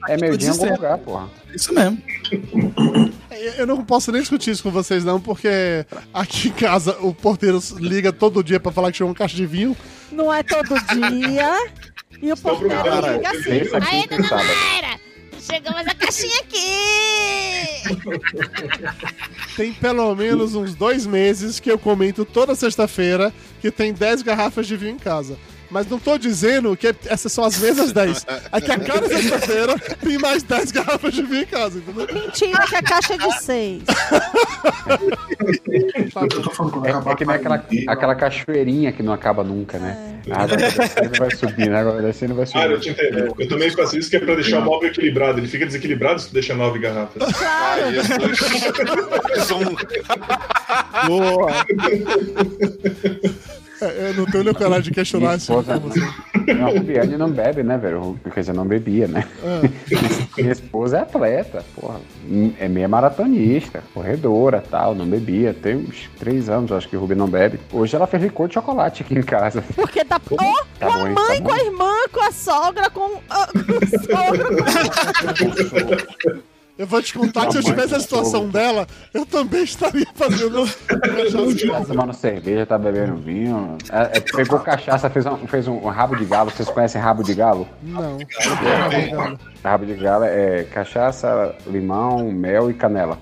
É 0.08 0.16
meio-dia 0.16 0.48
em 0.48 0.52
algum 0.52 0.72
lugar, 0.72 0.98
porra. 0.98 1.28
Isso 1.54 1.74
mesmo. 1.74 2.00
Eu 3.56 3.66
não 3.66 3.82
posso 3.82 4.12
nem 4.12 4.20
discutir 4.20 4.50
isso 4.50 4.62
com 4.62 4.70
vocês, 4.70 5.02
não, 5.02 5.18
porque 5.20 5.48
aqui 6.12 6.48
em 6.48 6.52
casa 6.52 6.96
o 7.00 7.14
porteiro 7.14 7.58
liga 7.78 8.12
todo 8.12 8.44
dia 8.44 8.60
pra 8.60 8.70
falar 8.70 8.90
que 8.90 8.98
chegou 8.98 9.08
uma 9.10 9.16
caixa 9.16 9.34
de 9.34 9.46
vinho. 9.46 9.74
Não 10.12 10.32
é 10.32 10.42
todo 10.42 10.74
dia. 10.92 11.72
E 12.20 12.30
o 12.30 12.34
Estão 12.34 12.58
porteiro 12.58 12.82
liga 13.14 13.30
assim. 13.30 13.50
Aí, 13.80 14.06
dona. 14.06 14.44
Mayra, 14.44 15.00
chegamos 15.40 15.86
a 15.86 15.94
caixinha 15.94 16.40
aqui. 16.40 16.70
Tem 19.56 19.72
pelo 19.72 20.14
menos 20.14 20.54
uns 20.54 20.74
dois 20.74 21.06
meses 21.06 21.58
que 21.58 21.70
eu 21.70 21.78
comento 21.78 22.24
toda 22.24 22.54
sexta-feira 22.54 23.32
que 23.60 23.70
tem 23.70 23.92
10 23.92 24.22
garrafas 24.22 24.66
de 24.66 24.76
vinho 24.76 24.92
em 24.92 24.98
casa. 24.98 25.36
Mas 25.70 25.86
não 25.88 25.98
tô 26.00 26.18
dizendo 26.18 26.76
que 26.76 26.92
essas 27.06 27.30
são 27.32 27.44
as 27.44 27.56
mesmas 27.58 27.92
10. 27.92 28.26
É 28.50 28.60
que 28.60 28.72
a 28.72 28.78
cada 28.78 29.06
sexta-feira 29.08 29.78
tem 30.02 30.18
mais 30.18 30.42
10 30.42 30.72
garrafas 30.72 31.14
de 31.14 31.22
vinho 31.22 31.42
em 31.42 31.46
casa, 31.46 31.78
entendeu? 31.78 32.08
Mentira 32.12 32.66
que 32.66 32.74
a 32.76 32.82
caixa 32.82 33.14
é 33.14 33.18
de 33.18 33.32
seis. 33.40 33.82
Tá 36.12 36.22
Eu 36.22 36.42
tô 36.42 36.50
falando 36.50 36.72
quando 36.72 36.86
É, 36.86 36.90
acabar 36.90 37.12
é 37.12 37.14
que 37.14 37.24
nem 37.24 37.36
aquela, 37.36 37.64
aquela 37.88 38.14
cachoeirinha 38.16 38.90
que 38.92 39.02
não 39.02 39.12
acaba 39.12 39.44
nunca, 39.44 39.78
né? 39.78 40.16
A 40.30 40.42
água 40.42 40.56
vai 40.58 40.70
descendo 40.70 41.18
vai 41.18 41.30
subindo, 41.36 41.72
a 41.74 41.80
água 41.80 41.92
vai 41.92 42.02
descendo 42.02 42.34
vai 42.34 42.44
Ah, 42.54 42.66
eu 42.66 42.80
subindo. 42.80 42.80
te 42.80 42.90
entendo. 42.90 43.34
Eu 43.38 43.48
também 43.48 43.70
faço 43.70 43.96
isso 43.98 44.10
que 44.10 44.16
é 44.16 44.20
pra 44.20 44.34
deixar 44.34 44.58
o 44.58 44.62
móvel 44.62 44.88
equilibrado. 44.90 45.38
Ele 45.38 45.48
fica 45.48 45.64
desequilibrado 45.66 46.20
se 46.20 46.28
tu 46.28 46.34
deixa 46.34 46.54
nove 46.54 46.78
garrafas. 46.80 47.22
Ai, 47.42 47.94
Jesus. 47.94 48.38
Zoom. 49.46 49.76
Boa. 51.06 51.50
É, 53.82 54.10
eu 54.10 54.14
não 54.14 54.26
tenho 54.26 54.44
nem 54.44 54.54
coragem 54.54 54.82
de 54.84 54.90
questionar 54.90 55.36
isso. 55.36 55.52
esposa, 55.52 55.78
você. 55.78 56.00
não, 56.54 56.66
a 56.66 56.70
Rubiane 56.70 57.16
não 57.16 57.30
bebe, 57.30 57.62
né, 57.62 57.78
velho? 57.78 58.18
Quer 58.34 58.40
dizer, 58.40 58.52
não 58.54 58.66
bebia, 58.66 59.06
né? 59.08 59.26
Ah. 59.44 59.60
Minha 60.36 60.52
esposa 60.52 60.98
é 60.98 61.00
atleta, 61.02 61.64
porra. 61.74 62.00
É 62.58 62.68
meia 62.68 62.88
maratonista, 62.88 63.82
corredora 63.94 64.62
tal, 64.70 64.94
não 64.94 65.06
bebia. 65.06 65.54
Tem 65.54 65.76
uns 65.76 66.08
três 66.18 66.48
anos, 66.48 66.72
acho 66.72 66.88
que 66.88 66.96
o 66.96 67.00
Rubi 67.00 67.14
não 67.14 67.28
bebe. 67.28 67.58
Hoje 67.72 67.96
ela 67.96 68.06
fez 68.06 68.22
licor 68.22 68.48
de 68.48 68.54
chocolate 68.54 69.02
aqui 69.02 69.14
em 69.14 69.22
casa. 69.22 69.62
Porque 69.74 70.04
tá. 70.04 70.20
Ó, 70.30 70.60
Tá 70.78 70.86
com 70.86 70.92
a 70.92 70.98
bom, 70.98 71.06
hein? 71.08 71.14
mãe, 71.14 71.40
Tá 71.42 71.48
com 71.48 71.52
a 71.52 71.58
irmã, 71.60 71.92
com 72.12 72.20
a 72.22 72.32
sogra, 72.32 72.90
com. 72.90 73.20
ah, 73.28 73.46
com 73.52 73.60
o 73.60 73.88
sogro. 74.06 74.56
Eu 76.80 76.86
vou 76.86 77.02
te 77.02 77.12
contar 77.12 77.44
que 77.44 77.52
se 77.52 77.58
eu 77.58 77.62
tivesse 77.62 77.94
a 77.94 78.00
situação 78.00 78.48
dela, 78.48 78.86
eu 79.12 79.26
também 79.26 79.64
estaria 79.64 80.06
fazendo 80.14 80.66
Tá 80.66 81.84
tomando 81.86 82.14
cerveja, 82.14 82.64
tá 82.64 82.78
bebendo 82.78 83.16
vinho. 83.16 83.76
É, 83.90 84.16
é, 84.16 84.20
pegou 84.20 84.58
cachaça, 84.60 85.10
fez 85.10 85.26
um, 85.26 85.46
fez 85.46 85.68
um 85.68 85.78
rabo 85.88 86.16
de 86.16 86.24
galo. 86.24 86.50
Vocês 86.50 86.70
conhecem 86.70 86.98
rabo 86.98 87.22
de 87.22 87.34
galo? 87.34 87.68
Não. 87.82 88.16
Rabo 89.62 89.84
de 89.84 89.92
galo 89.94 90.24
é 90.24 90.64
cachaça, 90.72 91.54
limão, 91.66 92.32
mel 92.32 92.70
e 92.70 92.74
canela. 92.74 93.18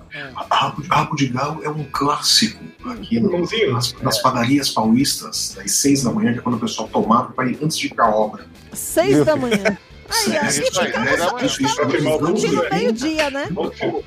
Rabo, 0.49 0.81
rabo 0.89 1.15
de 1.17 1.27
galo 1.27 1.61
é 1.61 1.69
um 1.69 1.83
clássico 1.91 2.63
aqui 2.89 3.19
no- 3.19 3.41
nas, 3.73 3.93
nas 4.01 4.21
padarias 4.21 4.69
paulistas, 4.69 5.57
às 5.61 5.71
seis 5.73 6.03
da 6.03 6.11
manhã, 6.13 6.31
que 6.31 6.39
é 6.39 6.41
quando 6.41 6.55
o 6.55 6.59
pessoal 6.61 6.87
tomava 6.87 7.33
para 7.33 7.49
ir 7.49 7.59
antes 7.61 7.77
de 7.77 7.87
ir 7.87 7.93
pra 7.93 8.09
obra. 8.09 8.45
Seis 8.71 9.25
da 9.25 9.35
manhã. 9.35 9.77
Aí, 10.09 10.37
ó, 10.37 10.45
Isso 10.45 10.61
aí, 10.61 10.67
estamos, 10.67 11.05
dez 11.05 11.19
da 11.19 11.31
manhã. 11.31 11.45
Isso, 11.45 11.63
isso 11.63 11.81
é 11.81 11.85
estamos 11.85 12.03
não, 12.03 12.33
discutindo 12.33 12.63
né? 12.63 12.69
meio-dia, 12.71 13.29
né? 13.29 13.49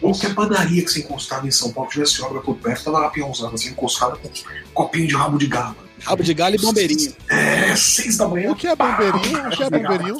Qualquer 0.00 0.34
padaria 0.34 0.84
que 0.84 0.90
você 0.90 1.00
encostava 1.00 1.46
em 1.46 1.50
São 1.50 1.72
Paulo 1.72 1.90
tivesse 1.90 2.22
obra 2.22 2.40
por 2.40 2.56
perto, 2.56 2.84
tava 2.84 2.98
lá 2.98 3.10
peãozada, 3.10 3.54
assim, 3.54 3.70
encostada 3.70 4.16
com 4.16 4.28
um 4.28 4.32
copinho 4.74 5.06
de 5.06 5.14
rabo 5.14 5.38
de 5.38 5.46
galo. 5.46 5.76
Rabo 6.04 6.22
de 6.22 6.34
galho 6.34 6.56
e 6.56 6.58
bombeirinho. 6.58 7.14
É, 7.28 7.76
seis 7.76 8.16
da 8.16 8.26
manhã. 8.26 8.50
O 8.50 8.56
que 8.56 8.66
é 8.66 8.74
bombeirinho? 8.74 9.46
O 9.46 9.50
que 9.50 9.62
é 9.62 9.70
bombeirinho? 9.70 10.16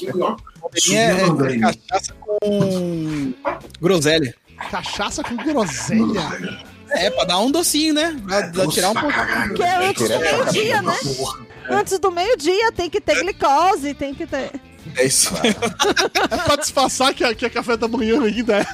Bombeirinho 0.61 0.99
é, 0.99 1.11
é, 1.11 1.57
é 1.57 1.61
cachaça 1.61 2.15
com 2.21 3.35
groselha. 3.81 4.35
Cachaça 4.71 5.23
com 5.25 5.37
groselha. 5.37 6.63
É, 6.91 7.11
pra 7.11 7.25
dar 7.25 7.39
um 7.41 7.51
docinho, 7.51 7.95
né? 7.95 8.17
Pra, 8.25 8.49
pra 8.49 8.67
tirar 8.69 8.91
um 8.91 8.95
pouco. 8.95 9.55
Que 9.57 9.63
é 9.63 9.89
antes 9.89 10.09
do 10.09 10.19
meio-dia, 10.21 10.83
né? 10.83 10.97
Antes 11.71 11.99
do 11.99 12.11
meio-dia 12.13 12.73
tem 12.73 12.91
que 12.91 13.01
ter 13.01 13.21
glicose, 13.21 13.95
tem 13.95 14.15
que 14.15 14.27
ter. 14.27 14.51
É 14.97 15.05
isso. 15.05 15.33
É 16.31 16.37
pra 16.37 16.57
disfarçar 16.57 17.15
que 17.15 17.25
é, 17.25 17.35
que 17.35 17.47
é 17.47 17.51
café 17.51 17.77
da 17.77 17.89
manhã 17.89 18.23
ainda 18.23 18.59
é. 18.59 18.67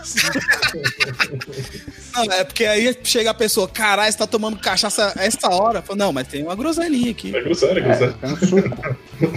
Não, 2.15 2.25
é 2.25 2.45
porque 2.45 2.65
aí 2.65 2.97
chega 3.05 3.31
a 3.31 3.35
pessoa, 3.35 3.69
caralho, 3.69 4.11
você 4.11 4.19
tá 4.19 4.27
tomando 4.27 4.59
cachaça 4.59 5.13
a 5.17 5.25
essa 5.25 5.49
hora. 5.49 5.83
Fala, 5.83 5.99
não, 5.99 6.13
mas 6.13 6.27
tem 6.29 6.43
uma 6.43 6.55
groselinha 6.55 7.11
aqui. 7.11 7.35
É 7.35 7.43
cruzar, 7.43 7.77
é 7.77 8.27
um 8.27 8.37
suco. 8.37 8.97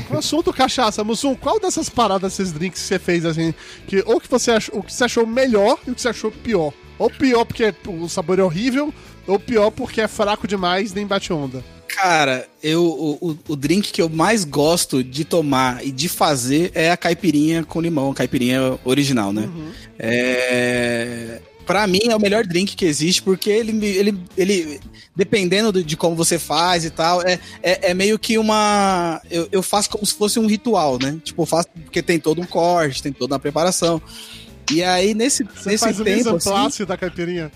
O 0.10 0.18
assunto 0.18 0.54
cachaça, 0.54 1.04
Mussum, 1.04 1.36
qual 1.36 1.60
dessas 1.60 1.90
paradas, 1.90 2.34
esses 2.34 2.52
drinks 2.52 2.82
que 2.82 2.88
você 2.88 3.00
fez, 3.00 3.26
assim, 3.26 3.54
que 3.88 4.04
ou 4.06 4.20
que 4.20 4.30
você 4.30 4.52
achou, 4.52 4.80
o 4.80 4.84
que 4.84 4.94
você 4.94 5.04
achou 5.04 5.26
melhor 5.26 5.78
e 5.88 5.92
o 5.92 5.96
que 5.96 6.02
você 6.02 6.10
achou 6.10 6.32
pior? 6.32 6.74
Ou 6.98 7.10
pior 7.10 7.46
porque 7.46 7.74
o 7.88 8.08
sabor 8.08 8.38
é 8.38 8.44
horrível, 8.44 8.94
ou 9.28 9.40
pior 9.40 9.72
porque 9.72 10.02
é 10.02 10.08
fraco 10.08 10.48
demais 10.48 10.94
nem 10.94 11.06
bate 11.08 11.32
onda. 11.34 11.64
Cara, 11.88 12.48
eu, 12.64 12.84
o, 12.86 13.32
o, 13.32 13.38
o 13.50 13.56
drink 13.56 13.92
que 13.92 14.02
eu 14.02 14.08
mais 14.08 14.46
gosto 14.46 15.04
de 15.04 15.26
tomar 15.26 15.86
e 15.86 15.92
de 15.92 16.08
fazer 16.08 16.72
é 16.74 16.90
a 16.90 16.96
caipirinha 16.96 17.64
com 17.66 17.82
limão, 17.82 18.12
a 18.12 18.16
caipirinha 18.16 18.80
original, 18.86 19.34
né? 19.34 19.50
É. 20.00 21.42
Pra 21.66 21.86
mim 21.88 22.00
é 22.10 22.16
o 22.16 22.20
melhor 22.20 22.46
drink 22.46 22.76
que 22.76 22.86
existe, 22.86 23.22
porque 23.22 23.50
ele, 23.50 23.86
ele, 23.86 24.18
ele 24.36 24.80
dependendo 25.16 25.72
do- 25.72 25.84
de 25.84 25.96
como 25.96 26.16
você 26.16 26.40
faz 26.40 26.84
e 26.84 26.90
tal, 26.90 27.22
é, 27.22 27.40
é, 27.62 27.92
é 27.92 27.94
meio 27.94 28.18
que 28.18 28.38
uma. 28.38 29.22
Eu, 29.30 29.48
eu 29.52 29.62
faço 29.64 29.90
como 29.90 30.06
se 30.06 30.14
fosse 30.16 30.40
um 30.40 30.48
ritual, 30.48 30.98
né? 31.00 31.18
Tipo, 31.24 31.44
eu 31.44 31.46
faço 31.46 31.68
porque 31.86 32.02
tem 32.02 32.20
todo 32.20 32.42
um 32.42 32.46
corte, 32.46 33.04
tem 33.04 33.14
toda 33.14 33.36
uma 33.36 33.40
preparação. 33.40 34.02
E 34.72 34.84
aí, 34.84 35.14
nesse, 35.14 35.44
Você 35.44 35.70
nesse 35.70 35.84
faz 35.84 36.00
o 36.00 36.04
tempo. 36.04 36.30
en 36.30 36.66
assim, 36.66 36.86
da 36.86 36.98
caipirinha. 36.98 37.52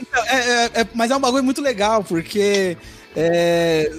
Então, 0.00 0.24
é, 0.26 0.36
é- 0.36 0.80
é- 0.82 0.86
mas 0.94 1.10
é 1.10 1.16
um 1.16 1.20
bagulho 1.20 1.44
muito 1.44 1.60
legal, 1.62 2.04
porque 2.04 2.76
é, 3.16 3.90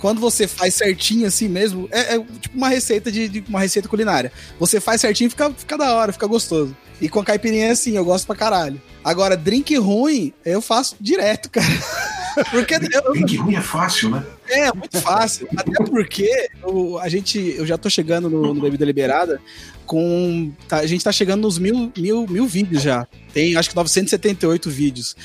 quando 0.00 0.20
você 0.20 0.46
faz 0.48 0.74
certinho 0.74 1.26
assim 1.26 1.48
mesmo, 1.48 1.88
é, 1.92 2.16
é 2.16 2.18
tipo 2.40 2.56
uma 2.56 2.68
receita 2.68 3.10
de, 3.12 3.28
de- 3.28 3.44
uma 3.48 3.60
receita 3.60 3.88
culinária. 3.88 4.32
Você 4.58 4.80
faz 4.80 5.00
certinho, 5.00 5.30
fica, 5.30 5.50
fica 5.56 5.76
da 5.78 5.94
hora, 5.94 6.12
fica 6.12 6.26
gostoso. 6.26 6.76
E 7.00 7.08
com 7.08 7.20
a 7.20 7.24
caipirinha 7.24 7.66
é 7.68 7.70
assim, 7.70 7.96
eu 7.96 8.04
gosto 8.04 8.26
pra 8.26 8.36
caralho. 8.36 8.80
Agora, 9.02 9.34
drink 9.36 9.74
ruim, 9.76 10.32
eu 10.44 10.60
faço 10.60 10.96
direto, 11.00 11.48
cara. 11.50 11.66
Porque 12.50 12.74
eu, 12.74 13.12
Drink 13.12 13.36
ruim 13.36 13.54
é 13.56 13.60
fácil, 13.60 14.10
né? 14.10 14.24
é 14.48 14.72
muito 14.72 15.00
fácil. 15.00 15.48
Até 15.56 15.84
porque 15.84 16.48
eu, 16.62 16.96
a 17.00 17.08
gente, 17.08 17.38
eu 17.56 17.66
já 17.66 17.76
tô 17.76 17.90
chegando 17.90 18.30
no, 18.30 18.54
no 18.54 18.60
Bebida 18.62 18.84
Liberada 18.84 19.40
com. 19.84 20.52
tá- 20.68 20.78
a 20.78 20.86
gente 20.86 21.02
tá 21.02 21.10
chegando 21.10 21.40
nos 21.42 21.58
mil, 21.58 21.92
mil, 21.98 22.26
mil 22.28 22.46
vídeos 22.46 22.82
já. 22.82 23.04
Tem 23.34 23.56
acho 23.56 23.70
que 23.70 23.74
978 23.76 24.70
vídeos. 24.70 25.16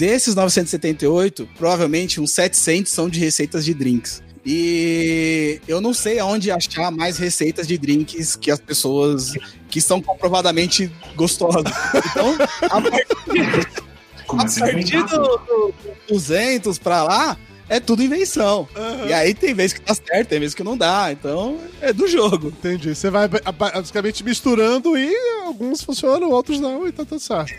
Desses 0.00 0.34
978, 0.34 1.46
provavelmente 1.58 2.22
uns 2.22 2.30
700 2.32 2.90
são 2.90 3.06
de 3.06 3.20
receitas 3.20 3.66
de 3.66 3.74
drinks. 3.74 4.22
E 4.46 5.60
eu 5.68 5.78
não 5.78 5.92
sei 5.92 6.18
aonde 6.18 6.50
achar 6.50 6.90
mais 6.90 7.18
receitas 7.18 7.66
de 7.66 7.76
drinks 7.76 8.34
que 8.34 8.50
as 8.50 8.58
pessoas 8.58 9.34
que 9.68 9.78
são 9.78 10.00
comprovadamente 10.00 10.90
gostosas. 11.14 11.64
Então, 11.94 12.34
a 12.62 12.80
partir 12.80 13.12
a 13.42 14.24
Comecei 14.24 14.62
a 14.62 14.72
partir 14.72 15.02
do, 15.04 15.18
do 15.18 15.74
200 16.08 16.78
pra 16.78 17.02
lá, 17.02 17.36
é 17.70 17.78
tudo 17.78 18.02
invenção. 18.02 18.68
E 19.08 19.12
aí 19.12 19.32
tem 19.32 19.54
vezes 19.54 19.74
que 19.74 19.80
dá 19.80 19.94
certo, 19.94 20.28
tem 20.28 20.40
vezes 20.40 20.56
que 20.56 20.64
não 20.64 20.76
dá. 20.76 21.12
Então, 21.12 21.56
é 21.80 21.92
do 21.92 22.08
jogo. 22.08 22.48
Entendi. 22.48 22.94
Você 22.94 23.08
vai 23.10 23.28
ba- 23.28 23.40
basicamente 23.52 24.24
misturando 24.24 24.98
e 24.98 25.14
alguns 25.46 25.80
funcionam, 25.80 26.30
outros 26.30 26.58
não, 26.58 26.86
e 26.86 26.90
tá 26.90 27.04
tudo 27.04 27.20
certo. 27.20 27.54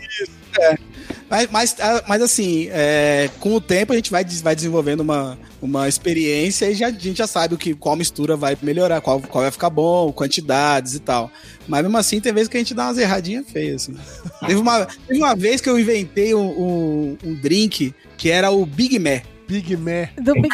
Mas, 1.30 1.48
mas, 1.50 1.76
ah, 1.80 2.04
mas 2.06 2.20
assim, 2.20 2.68
é, 2.70 3.30
com 3.40 3.54
o 3.54 3.60
tempo 3.60 3.94
a 3.94 3.96
gente 3.96 4.10
vai, 4.10 4.22
vai 4.22 4.54
desenvolvendo 4.54 5.00
uma, 5.00 5.38
uma 5.62 5.88
experiência 5.88 6.70
e 6.70 6.74
já, 6.74 6.88
a 6.88 6.90
gente 6.90 7.16
já 7.16 7.26
sabe 7.26 7.54
o 7.54 7.58
que, 7.58 7.74
qual 7.74 7.96
mistura 7.96 8.36
vai 8.36 8.54
melhorar, 8.60 9.00
qual, 9.00 9.18
qual 9.18 9.42
vai 9.42 9.50
ficar 9.50 9.70
bom, 9.70 10.12
quantidades 10.12 10.94
e 10.94 11.00
tal. 11.00 11.30
Mas 11.66 11.82
mesmo 11.82 11.96
assim, 11.96 12.20
tem 12.20 12.34
vezes 12.34 12.48
que 12.48 12.58
a 12.58 12.60
gente 12.60 12.74
dá 12.74 12.88
umas 12.88 12.98
erradinhas 12.98 13.50
feias, 13.50 13.88
assim. 13.88 13.96
teve, 14.46 14.60
uma, 14.60 14.84
teve 14.84 15.18
uma 15.18 15.34
vez 15.34 15.62
que 15.62 15.70
eu 15.70 15.78
inventei 15.78 16.34
um, 16.34 16.50
um, 16.50 17.18
um 17.24 17.34
drink 17.34 17.94
que 18.18 18.28
era 18.30 18.50
o 18.50 18.66
Big 18.66 18.98
Mac. 18.98 19.31
Big 19.46 19.76
Mac. 19.76 20.10
Do 20.20 20.34
Big 20.34 20.48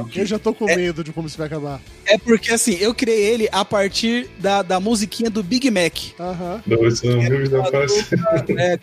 o 0.00 0.04
quê? 0.06 0.20
Eu 0.20 0.26
já 0.26 0.38
tô 0.38 0.54
com 0.54 0.64
medo 0.66 1.04
de 1.04 1.12
como 1.12 1.26
isso 1.26 1.38
vai 1.38 1.46
acabar. 1.46 1.80
É 2.06 2.16
porque 2.16 2.52
assim, 2.52 2.76
eu 2.80 2.94
criei 2.94 3.26
ele 3.26 3.48
a 3.52 3.64
partir 3.64 4.28
da, 4.38 4.62
da 4.62 4.80
musiquinha 4.80 5.30
do 5.30 5.42
Big 5.42 5.70
Mac. 5.70 5.94
Aham. 6.18 6.62
Dois 6.66 7.04
hambúrgueres 7.04 7.48
da 7.50 7.64
face. 7.64 8.06
É, 8.56 8.78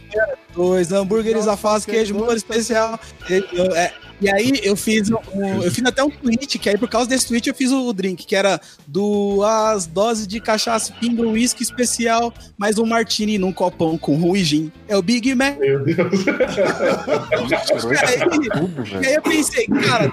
dois 0.53 0.91
hambúrgueres 0.91 1.47
a 1.47 1.57
face, 1.57 1.85
queijo, 1.87 2.13
molho 2.13 2.37
especial. 2.37 2.99
É, 3.75 3.91
e 4.21 4.29
aí 4.29 4.59
eu 4.63 4.75
fiz 4.75 5.09
um, 5.09 5.63
eu 5.63 5.71
fiz 5.71 5.83
até 5.85 6.03
um 6.03 6.09
tweet, 6.09 6.57
que 6.57 6.69
aí 6.69 6.77
por 6.77 6.89
causa 6.89 7.09
desse 7.09 7.27
tweet 7.27 7.47
eu 7.47 7.55
fiz 7.55 7.71
o, 7.71 7.91
drink, 7.91 8.25
que 8.25 8.35
era 8.35 8.59
duas 8.87 9.85
doses 9.85 10.27
de 10.27 10.39
cachaça 10.39 10.93
pinga 10.99 11.23
whisky 11.23 11.63
especial, 11.63 12.33
mais 12.57 12.77
um 12.77 12.85
martini 12.85 13.37
num 13.37 13.51
copão 13.51 13.97
com 13.97 14.15
rum 14.15 14.35
e 14.35 14.43
gin. 14.43 14.71
É 14.87 14.95
o 14.95 15.01
Big 15.01 15.33
Mac. 15.35 15.57
Meu 15.59 15.83
Deus. 15.83 15.97
E 17.85 17.97
aí, 17.97 19.03
e 19.03 19.07
aí 19.07 19.13
eu 19.15 19.21
pensei, 19.21 19.67
cara, 19.67 20.11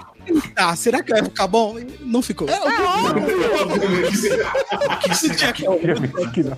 tá, 0.55 0.75
será 0.77 1.03
que 1.03 1.11
vai 1.13 1.23
ficar 1.25 1.47
bom? 1.47 1.77
Não 2.01 2.23
ficou. 2.23 2.49
O 2.49 2.53
que 4.99 5.15
será 5.15 5.53
que 5.53 5.65
Que 6.33 6.43
não. 6.43 6.57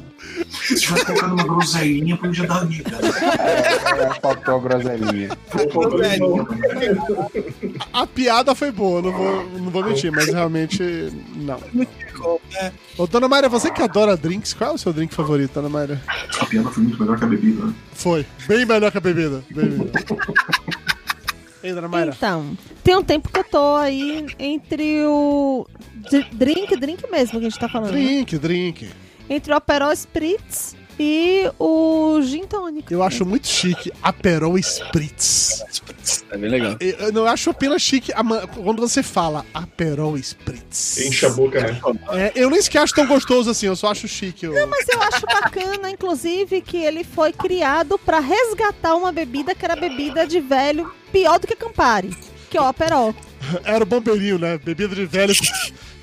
se 0.51 0.75
tivesse 0.77 1.05
colocado 1.07 1.33
uma 1.35 1.45
groselinha 1.45 2.17
podia 2.17 2.47
dar 2.47 2.65
liga? 2.67 2.91
É, 3.41 4.21
faltou 4.21 4.57
a 4.57 4.61
groselinha. 4.61 5.29
A 7.93 8.07
piada 8.07 8.55
foi 8.55 8.71
boa, 8.71 9.03
não 9.03 9.13
vou, 9.13 9.51
não 9.61 9.71
vou 9.71 9.85
mentir, 9.85 10.11
mas 10.13 10.27
realmente 10.27 10.83
não. 11.37 11.61
Né? 11.73 11.87
Ô, 12.97 13.07
dona 13.07 13.29
Mayra, 13.29 13.49
você 13.49 13.71
que 13.71 13.83
adora 13.83 14.17
drinks, 14.17 14.55
qual 14.55 14.71
é 14.71 14.75
o 14.75 14.79
seu 14.79 14.93
drink 14.93 15.15
favorito, 15.15 15.53
dona 15.55 15.69
Mayra? 15.69 16.01
A 16.41 16.47
piada 16.47 16.71
foi 16.71 16.83
muito 16.85 17.01
melhor 17.01 17.19
que 17.19 17.25
a 17.25 17.29
bebida, 17.29 17.65
né? 17.67 17.75
Foi. 17.93 18.25
Bem 18.47 18.65
melhor 18.65 18.91
que 18.91 18.99
a 18.99 19.01
bebida. 19.01 19.43
Bem 19.51 19.67
melhor. 19.67 19.87
Ei, 21.65 21.73
dona 21.73 21.89
Mayra. 21.89 22.13
Então, 22.15 22.57
tem 22.85 22.95
um 22.95 23.03
tempo 23.03 23.31
que 23.31 23.39
eu 23.39 23.45
tô 23.45 23.75
aí 23.77 24.27
entre 24.39 25.03
o 25.07 25.67
drink, 26.33 26.77
drink 26.77 27.11
mesmo 27.11 27.41
que 27.41 27.47
a 27.47 27.49
gente 27.49 27.59
tá 27.59 27.71
falando. 27.71 27.93
né? 27.93 27.99
Drink, 27.99 28.39
drink. 28.39 28.91
Entre 29.31 29.51
o 29.51 29.57
Aperol 29.57 29.91
Spritz 29.93 30.77
e 30.99 31.51
o 31.59 32.21
Gin 32.23 32.45
Tônico. 32.47 32.93
Eu 32.93 33.03
acho 33.03 33.25
muito 33.27 33.47
chique 33.47 33.93
Aperol 34.03 34.57
Spritz. 34.59 35.63
É 36.31 36.37
bem 36.37 36.51
legal. 36.51 36.77
Eu, 36.81 36.91
eu 37.07 37.13
não 37.13 37.27
acho 37.27 37.51
apenas 37.51 37.81
chique 37.83 38.13
a 38.13 38.23
quando 38.47 38.81
você 38.81 39.03
fala 39.03 39.45
Aperol 39.53 40.17
Spritz. 40.17 40.99
Enche 40.99 41.27
a 41.27 41.31
boca, 41.31 41.61
né? 41.61 41.81
É, 42.13 42.33
eu 42.35 42.51
nem 42.51 42.61
sequer 42.61 42.83
acho 42.83 42.95
tão 42.95 43.07
gostoso 43.07 43.51
assim, 43.51 43.67
eu 43.67 43.77
só 43.77 43.91
acho 43.91 44.07
chique. 44.09 44.47
eu- 44.47 44.67
Mas 44.69 44.89
eu 44.89 45.01
acho 45.03 45.27
bacana, 45.27 45.91
inclusive, 45.91 46.61
que 46.61 46.77
ele 46.79 47.05
foi 47.05 47.33
criado 47.33 47.99
pra 47.99 48.19
resgatar 48.21 48.95
uma 48.95 49.13
bebida 49.13 49.55
que 49.55 49.65
era 49.65 49.77
bebida 49.77 50.27
de 50.27 50.41
velho 50.41 50.93
pior 51.13 51.39
do 51.39 51.47
que 51.47 51.55
Campari, 51.57 52.11
que 52.51 52.57
é 52.57 52.61
o 52.61 52.65
Aperol. 52.65 53.15
Era 53.65 53.83
o 53.85 53.87
bombeirinho, 53.87 54.39
né? 54.39 54.57
Bebida 54.59 54.95
de 54.95 55.05
velho 55.05 55.35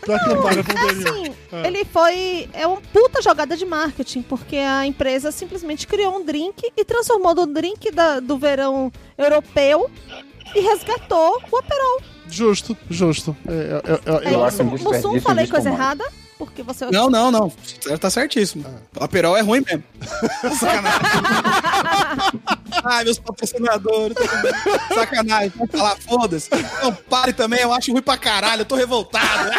pra 0.02 0.16
acampar, 0.16 0.52
era 0.54 0.64
bombeirinho. 0.64 1.10
Assim, 1.32 1.36
Ah. 1.52 1.68
ele 1.68 1.86
foi. 1.86 2.50
É 2.54 2.66
uma 2.68 2.82
puta 2.82 3.22
jogada 3.22 3.56
de 3.56 3.66
marketing, 3.66 4.22
porque 4.24 4.58
a 4.58 4.86
empresa 4.86 5.32
simplesmente 5.32 5.88
criou 5.88 6.18
um 6.18 6.26
drink 6.26 6.72
e 6.76 6.84
transformou 6.86 7.34
do 7.34 7.46
drink 7.46 7.92
da- 7.92 8.20
do 8.20 8.38
verão 8.38 8.92
europeu 9.18 9.90
e 10.56 10.60
resgatou 10.62 11.42
o 11.52 11.58
Aperol. 11.58 12.02
Justo, 12.30 12.78
justo. 12.90 13.36
É, 13.48 13.82
eu- 14.06 14.18
É 14.20 14.34
Eu 14.34 14.44
acho 14.46 14.56
isso. 14.56 14.64
um 14.64 14.94
Mussum, 14.94 15.20
falei 15.22 15.48
coisa 15.48 15.70
errada? 15.70 16.04
Porque 16.38 16.64
você. 16.64 16.86
Não, 16.90 17.08
não, 17.10 17.30
não. 17.30 17.52
Tá 18.00 18.10
certíssimo. 18.10 18.66
O 19.00 19.04
Aperol 19.04 19.38
é 19.38 19.42
ruim 19.42 19.62
mesmo. 19.64 19.84
Sacanagem. 20.60 21.02
Ai, 22.84 23.04
meus 23.04 23.20
patrocinadores. 23.20 24.18
Sacanagem. 24.94 25.52
Vai 25.56 25.68
falar, 25.68 25.96
foda-se. 25.98 26.50
Não, 26.82 26.94
pare 26.94 27.34
também, 27.34 27.62
eu 27.62 27.74
acho 27.74 27.92
ruim 27.92 28.02
pra 28.02 28.18
caralho. 28.18 28.62
Eu 28.62 28.66
tô 28.66 28.76
revoltado. 28.76 29.52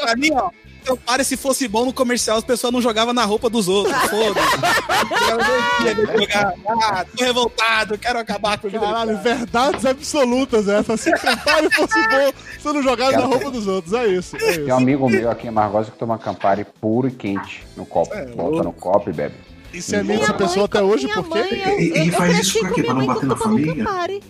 pra 0.00 0.16
mim, 0.16 0.30
ó. 0.34 0.50
Então, 0.82 0.96
pare 0.96 1.22
se 1.22 1.36
fosse 1.36 1.68
bom 1.68 1.84
no 1.84 1.92
comercial, 1.92 2.36
as 2.38 2.44
pessoas 2.44 2.72
não 2.72 2.82
jogavam 2.82 3.14
na 3.14 3.24
roupa 3.24 3.48
dos 3.48 3.68
outros. 3.68 3.96
Foda-se. 4.10 5.30
Eu 5.30 5.38
não 5.38 5.84
devia 5.94 6.18
jogar. 6.18 6.54
Ah, 6.68 7.04
tô 7.16 7.24
revoltado, 7.24 7.96
quero 7.98 8.18
acabar 8.18 8.58
com 8.58 8.66
o. 8.66 8.72
Caralho, 8.72 9.16
verdades 9.18 9.86
absolutas 9.86 10.66
essa. 10.66 10.96
Se 10.96 11.12
Campari 11.12 11.72
fosse 11.72 12.00
bom, 12.08 12.32
você 12.58 12.72
não 12.72 12.82
jogava 12.82 13.12
na 13.12 13.26
roupa 13.26 13.48
dos 13.52 13.68
outros. 13.68 13.94
É 13.94 14.08
isso. 14.08 14.34
É 14.34 14.38
Tem 14.40 14.48
um 14.48 14.64
isso. 14.64 14.72
amigo 14.72 15.08
meu 15.08 15.30
aqui 15.30 15.46
em 15.46 15.50
Amargosa 15.50 15.92
que 15.92 15.98
toma 15.98 16.18
Campari 16.18 16.66
puro 16.80 17.06
e 17.06 17.12
quente 17.12 17.64
no 17.76 17.86
copo. 17.86 18.10
Bota 18.34 18.64
no 18.64 18.72
copo 18.72 19.08
e 19.08 19.12
bebe. 19.12 19.36
Você 19.72 19.96
é 19.96 20.00
amigo 20.00 20.20
dessa 20.20 20.34
pessoa 20.34 20.66
até 20.66 20.82
hoje, 20.82 21.04
minha 21.04 21.22
por 21.22 21.28
mãe, 21.30 21.48
quê? 21.48 21.62
eu, 21.64 21.80
E- 21.80 21.82
e 21.84 21.98
eu, 21.98 22.04
eu 22.06 22.12
faz 22.12 22.32
cresci 22.34 22.48
isso 22.50 22.58
pra 22.60 22.68
com 22.68 22.74
quê? 22.74 22.80
minha 22.82 22.92
Pra 22.94 22.94
não 22.94 23.06
mãe 23.06 23.14
bater 23.14 23.26
na 23.26 23.36
família? 23.36 23.74
Campari. 23.84 24.22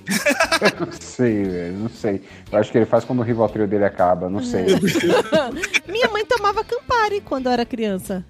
Não 0.81 0.93
sei, 1.01 1.43
velho. 1.45 1.73
Não 1.79 1.89
sei. 1.89 2.23
Eu 2.51 2.59
acho 2.59 2.71
que 2.73 2.79
ele 2.79 2.87
faz 2.87 3.05
quando 3.05 3.19
o 3.19 3.23
Rivotril 3.23 3.67
dele 3.67 3.85
acaba. 3.85 4.29
Não 4.31 4.43
sei. 4.43 4.67
Minha 5.89 6.09
mãe 6.09 6.25
tomava 6.25 6.63
Campari 6.65 7.21
quando 7.21 7.47
eu 7.47 7.53
era 7.53 7.65
criança. 7.65 8.25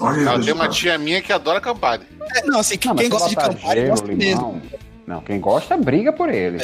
Olha 0.00 0.22
Não, 0.22 0.32
aí, 0.36 0.44
tem 0.44 0.52
uma 0.54 0.68
tia 0.68 0.96
minha 0.98 1.20
que 1.22 1.32
adora 1.32 1.60
Campari. 1.60 2.02
É, 2.34 2.44
Não, 2.46 2.60
assim, 2.60 2.78
Não, 2.84 2.94
quem 2.96 3.08
gosta 3.08 3.28
de 3.28 3.34
botar 3.34 3.48
Campari 3.54 3.80
gelo, 3.80 3.90
gosta 3.90 4.06
mesmo. 4.08 4.22
limão. 4.22 4.62
Não, 5.06 5.20
quem 5.22 5.40
gosta 5.40 5.76
briga 5.76 6.12
por 6.12 6.28
ele. 6.28 6.58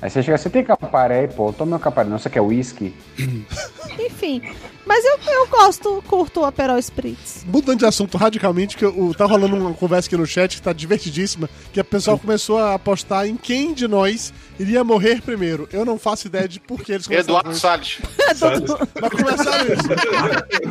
Aí 0.00 0.08
você 0.10 0.22
chega, 0.22 0.38
você 0.38 0.48
tem 0.48 0.64
Campari 0.64 1.12
aí, 1.14 1.28
pô, 1.28 1.52
toma 1.52 1.70
meu 1.70 1.78
Campari. 1.80 2.08
Não, 2.08 2.18
você 2.18 2.30
quer 2.30 2.40
whisky? 2.40 2.94
Enfim. 3.98 4.42
Mas 4.88 5.04
eu, 5.04 5.18
eu 5.32 5.46
gosto, 5.48 6.02
curto 6.08 6.40
o 6.40 6.44
Aperol 6.46 6.78
Spritz. 6.78 7.44
Mudando 7.46 7.78
de 7.80 7.84
assunto 7.86 8.16
radicalmente, 8.16 8.74
que 8.76 8.84
eu, 8.84 9.14
tá 9.16 9.26
rolando 9.26 9.54
uma 9.54 9.74
conversa 9.74 10.08
aqui 10.08 10.16
no 10.16 10.26
chat 10.26 10.56
que 10.56 10.62
tá 10.62 10.72
divertidíssima, 10.72 11.48
que 11.72 11.78
a 11.78 11.84
pessoa 11.84 12.18
começou 12.18 12.56
a 12.58 12.72
apostar 12.74 13.26
em 13.26 13.36
quem 13.36 13.74
de 13.74 13.86
nós 13.86 14.32
iria 14.58 14.82
morrer 14.82 15.20
primeiro. 15.20 15.68
Eu 15.72 15.84
não 15.84 15.98
faço 15.98 16.26
ideia 16.26 16.48
de 16.48 16.58
por 16.58 16.80
que 16.80 16.92
eles 16.92 17.06
começaram 17.06 17.38
Eduardo. 17.44 17.54
Salles. 17.58 17.98
Mas 19.00 19.10
começaram 19.12 19.64
isso. 19.66 19.88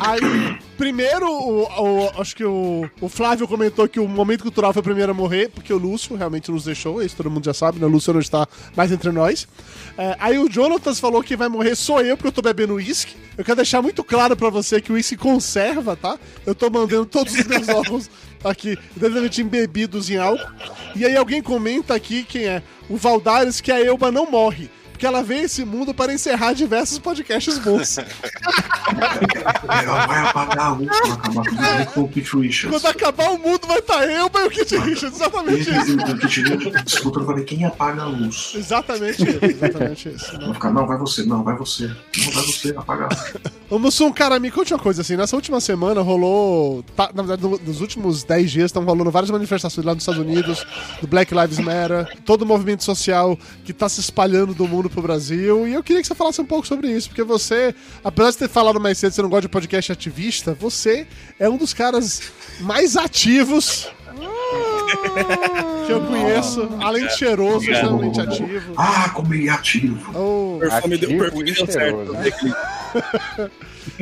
Aí, 0.00 0.58
primeiro, 0.76 1.26
o, 1.30 1.62
o- 2.06 2.20
acho 2.20 2.34
que 2.34 2.44
o, 2.44 2.88
o 3.00 3.08
Flávio 3.08 3.46
comentou 3.46 3.88
que 3.88 4.00
o 4.00 4.08
momento 4.08 4.42
cultural 4.42 4.72
foi 4.72 4.80
o 4.80 4.84
primeiro 4.84 5.12
a 5.12 5.14
morrer, 5.14 5.48
porque 5.48 5.72
o 5.72 5.78
Lúcio 5.78 6.16
realmente 6.16 6.50
nos 6.50 6.64
deixou, 6.64 7.00
isso 7.02 7.16
todo 7.16 7.30
mundo 7.30 7.44
já 7.44 7.54
sabe, 7.54 7.78
né? 7.78 7.86
O 7.86 7.88
Lúcio 7.88 8.12
não 8.12 8.20
está 8.20 8.46
mais 8.76 8.90
entre 8.90 9.10
nós. 9.12 9.46
É, 9.96 10.16
aí 10.18 10.38
o 10.38 10.50
Jonatas 10.50 10.98
falou 11.00 11.22
que 11.22 11.36
vai 11.36 11.48
morrer 11.48 11.74
sou 11.76 12.00
eu, 12.00 12.16
porque 12.16 12.28
eu 12.28 12.32
tô 12.32 12.42
bebendo 12.42 12.74
uísque. 12.74 13.14
Eu 13.36 13.44
quero 13.44 13.56
deixar 13.56 13.80
muito 13.80 14.02
claro 14.08 14.36
pra 14.36 14.50
você 14.50 14.80
que 14.80 14.90
o 14.90 14.94
uísque 14.94 15.16
conserva, 15.16 15.94
tá? 15.94 16.18
Eu 16.44 16.54
tô 16.54 16.68
mandando 16.70 17.06
todos 17.06 17.34
os 17.34 17.44
meus 17.44 17.68
órgãos 17.70 18.10
aqui, 18.42 18.76
devidamente 18.96 19.42
embebidos 19.42 20.10
em 20.10 20.16
álcool. 20.16 20.50
E 20.96 21.04
aí 21.04 21.16
alguém 21.16 21.42
comenta 21.42 21.94
aqui 21.94 22.24
quem 22.24 22.46
é? 22.46 22.62
O 22.88 22.96
Valdares, 22.96 23.60
que 23.60 23.70
a 23.70 23.78
Elba 23.78 24.10
não 24.10 24.30
morre. 24.30 24.70
Porque 24.98 25.06
ela 25.06 25.22
veio 25.22 25.44
esse 25.44 25.64
mundo 25.64 25.94
para 25.94 26.12
encerrar 26.12 26.54
diversos 26.54 26.98
podcasts 26.98 27.56
bons. 27.60 27.98
Ela 27.98 30.06
vai 30.08 30.26
apagar 30.26 30.66
a 30.66 30.70
luz 30.70 30.88
pra 30.88 31.12
acabar 31.12 31.86
com 31.94 32.00
o 32.00 32.10
Richards. 32.40 32.68
Quando 32.68 32.86
acabar 32.86 33.30
o 33.30 33.38
mundo 33.38 33.60
vai 33.68 33.78
estar 33.78 34.04
eu 34.10 34.28
e 34.28 34.46
o 34.46 34.50
Kit 34.50 34.76
Richards. 34.76 35.14
Exatamente 35.20 35.70
isso. 35.70 35.94
o 35.94 36.18
Keith 36.18 36.48
Richards 36.48 37.00
pra 37.24 37.34
ver 37.34 37.44
quem 37.44 37.64
apaga 37.64 38.02
a 38.02 38.06
luz. 38.06 38.54
Exatamente 38.56 39.22
isso. 39.22 39.38
Exatamente 39.44 40.08
isso. 40.08 40.36
Vai 40.36 40.54
ficar, 40.54 40.72
não, 40.72 40.84
vai 40.84 40.98
você, 40.98 41.22
não, 41.22 41.44
vai 41.44 41.56
você. 41.56 41.86
Não, 41.86 42.32
vai 42.32 42.42
você, 42.42 42.74
apagar. 42.76 43.08
Ô, 43.70 43.78
Mussum, 43.78 44.10
cara, 44.10 44.40
me 44.40 44.50
conte 44.50 44.74
uma 44.74 44.80
coisa 44.80 45.02
assim. 45.02 45.16
Nessa 45.16 45.36
última 45.36 45.60
semana 45.60 46.00
rolou. 46.00 46.82
tá, 46.96 47.10
na 47.14 47.22
verdade, 47.22 47.40
no- 47.42 47.60
nos 47.64 47.80
últimos 47.80 48.24
10 48.24 48.50
dias 48.50 48.64
estão 48.66 48.82
rolando 48.82 49.12
várias 49.12 49.30
manifestações 49.30 49.86
lá 49.86 49.94
nos 49.94 50.02
Estados 50.02 50.20
Unidos, 50.20 50.66
do 51.00 51.06
Black 51.06 51.32
Lives 51.32 51.60
Matter, 51.60 52.18
todo 52.24 52.42
o 52.42 52.46
movimento 52.46 52.82
social 52.82 53.38
que 53.64 53.72
tá 53.72 53.88
se 53.88 54.00
espalhando 54.00 54.52
do 54.54 54.66
mundo 54.66 54.87
pro 54.88 55.02
Brasil. 55.02 55.66
E 55.66 55.74
eu 55.74 55.82
queria 55.82 56.00
que 56.02 56.08
você 56.08 56.14
falasse 56.14 56.40
um 56.40 56.44
pouco 56.44 56.66
sobre 56.66 56.90
isso, 56.90 57.08
porque 57.08 57.22
você, 57.22 57.74
apesar 58.02 58.30
de 58.30 58.38
ter 58.38 58.48
falado 58.48 58.80
mais 58.80 58.98
cedo 58.98 59.10
que 59.10 59.16
você 59.16 59.22
não 59.22 59.30
gosta 59.30 59.42
de 59.42 59.48
podcast 59.48 59.92
ativista, 59.92 60.54
você 60.54 61.06
é 61.38 61.48
um 61.48 61.56
dos 61.56 61.72
caras 61.74 62.22
mais 62.60 62.96
ativos 62.96 63.90
que 65.86 65.92
eu 65.92 66.00
conheço, 66.06 66.68
além 66.80 67.06
de 67.06 67.16
cheiroso, 67.16 67.70
extremamente 67.70 68.20
ativo. 68.20 68.72
Ah, 68.76 69.10
como 69.10 69.34
ele 69.34 69.48
é 69.48 69.50
ativo. 69.50 70.18
Oh, 70.18 70.56
O 70.56 70.58
perfume 70.60 70.96
deu, 70.98 71.10
o 71.10 71.12
Ativo 71.12 71.24
perfume 71.24 71.50
e 71.50 71.54
deu 71.54 71.66
certo. 71.66 72.12
né? 72.12 72.30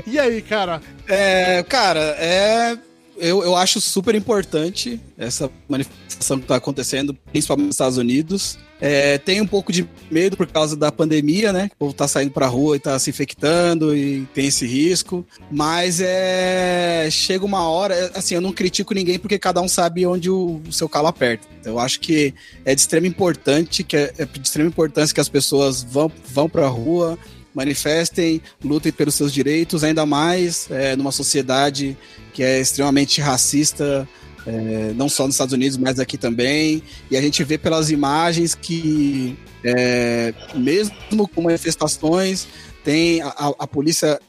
e 0.07 0.19
aí, 0.19 0.43
cara? 0.43 0.81
É, 1.09 1.63
cara, 1.65 2.01
é. 2.19 2.79
eu, 3.17 3.43
eu 3.43 3.57
acho 3.57 3.81
super 3.81 4.15
importante 4.15 5.01
essa 5.19 5.51
manifestação 5.69 6.39
que 6.39 6.45
está 6.45 6.57
acontecendo, 6.57 7.15
principalmente 7.31 7.67
nos 7.67 7.75
Estados 7.75 7.99
Unidos. 7.99 8.59
É, 8.81 9.17
tem 9.19 9.41
um 9.41 9.47
pouco 9.47 9.73
de 9.73 9.89
medo 10.11 10.37
por 10.37 10.47
causa 10.47 10.77
da 10.77 10.93
pandemia, 10.93 11.53
né? 11.53 11.71
O 11.75 11.77
povo 11.77 11.93
tá 11.95 12.07
saindo 12.07 12.31
pra 12.31 12.47
rua 12.47 12.77
e 12.77 12.81
tá 12.81 12.99
se 12.99 13.11
infectando 13.11 13.97
e 13.97 14.27
tem 14.35 14.47
esse 14.47 14.67
risco. 14.67 15.27
Mas 15.51 16.01
é. 16.01 17.09
Chega 17.11 17.45
uma 17.45 17.69
hora, 17.69 18.13
assim, 18.15 18.35
eu 18.35 18.41
não 18.41 18.53
critico 18.53 18.95
ninguém 18.95 19.19
porque 19.19 19.39
cada 19.39 19.61
um 19.61 19.69
sabe 19.69 20.05
onde 20.07 20.31
o, 20.31 20.61
o 20.67 20.73
seu 20.73 20.89
calo 20.89 21.09
aperta. 21.09 21.47
Eu 21.65 21.79
acho 21.79 22.01
que 22.01 22.35
é 22.65 22.75
de 22.75 22.81
extrema 22.81 23.07
importante 23.07 23.83
que 23.83 23.97
é, 23.97 24.13
é 24.19 24.25
de 24.25 24.41
extrema 24.41 24.69
importância 24.69 25.15
que 25.15 25.21
as 25.21 25.29
pessoas 25.29 25.83
vão, 25.83 26.11
vão 26.29 26.49
pra 26.49 26.67
rua, 26.67 27.19
manifestem, 27.55 28.43
lutem 28.63 28.93
pelos 28.93 29.15
seus 29.15 29.33
direitos, 29.33 29.83
ainda 29.83 30.05
mais 30.05 30.71
é, 30.71 30.95
numa 30.95 31.11
sociedade 31.11 31.97
que 32.35 32.43
é 32.43 32.61
extremamente 32.61 33.21
racista, 33.21 34.07
é, 34.47 34.93
não 34.95 35.09
só 35.09 35.27
nos 35.27 35.35
Estados 35.35 35.53
Unidos, 35.53 35.77
mas 35.77 35.99
aqui 35.99 36.17
também. 36.17 36.83
E 37.11 37.17
a 37.17 37.21
gente 37.21 37.43
vê 37.43 37.59
pelas 37.59 37.91
imagens 37.91 38.55
que, 38.55 39.37
é, 39.65 40.33
mesmo 40.55 41.29
com 41.29 41.43
manifestações, 41.43 42.47
tem 42.85 43.21
a, 43.21 43.53
a, 43.59 43.67
polícia 43.67 44.21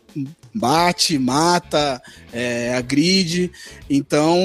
bate, 0.54 1.20
mata, 1.20 2.02
é, 2.34 2.74
agride. 2.76 3.52
Então, 3.88 4.38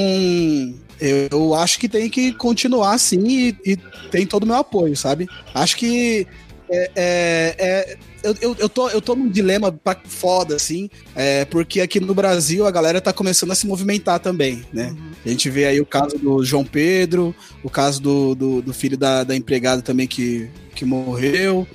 eu, 1.01 1.29
eu, 1.31 1.55
acho 1.55 1.79
que 1.79 1.89
tem 1.89 2.11
que 2.11 2.33
continuar 2.33 2.95
assim 2.95 3.27
e, 3.27 3.57
e 3.64 3.77
tem 4.11 4.27
todo 4.27 4.43
o 4.43 4.47
meu 4.47 4.57
apoio, 4.57 4.95
sabe? 4.95 5.27
Acho 5.55 5.77
que 5.79 6.27
é, 6.73 6.91
é, 6.97 7.57
é 7.59 7.97
eu, 8.23 8.37
eu, 8.41 8.57
eu, 8.61 8.68
tô, 8.68 8.89
eu 8.89 9.01
tô 9.01 9.14
num 9.16 9.29
dilema 9.29 9.73
pra 9.73 10.01
foda, 10.05 10.55
assim, 10.55 10.89
é, 11.14 11.45
porque 11.45 11.81
aqui 11.81 11.99
no 11.99 12.14
Brasil 12.14 12.66
a 12.66 12.70
galera 12.70 13.01
tá 13.01 13.12
começando 13.12 13.51
a 13.51 13.55
se 13.55 13.66
movimentar 13.66 14.20
também, 14.20 14.64
né? 14.73 14.89
Uhum. 14.91 15.12
A 15.25 15.29
gente 15.29 15.51
vê 15.51 15.66
aí 15.66 15.81
o 15.81 15.87
caso 15.87 16.16
do 16.18 16.45
João 16.45 16.64
Pedro, 16.64 17.35
o 17.62 17.70
caso 17.70 18.01
do, 18.01 18.35
do, 18.35 18.62
do 18.62 18.73
filho 18.73 18.97
da, 18.97 19.25
da 19.25 19.35
empregada 19.35 19.83
também 19.83 20.07
que, 20.07 20.49
que 20.75 20.85
morreu. 20.85 21.66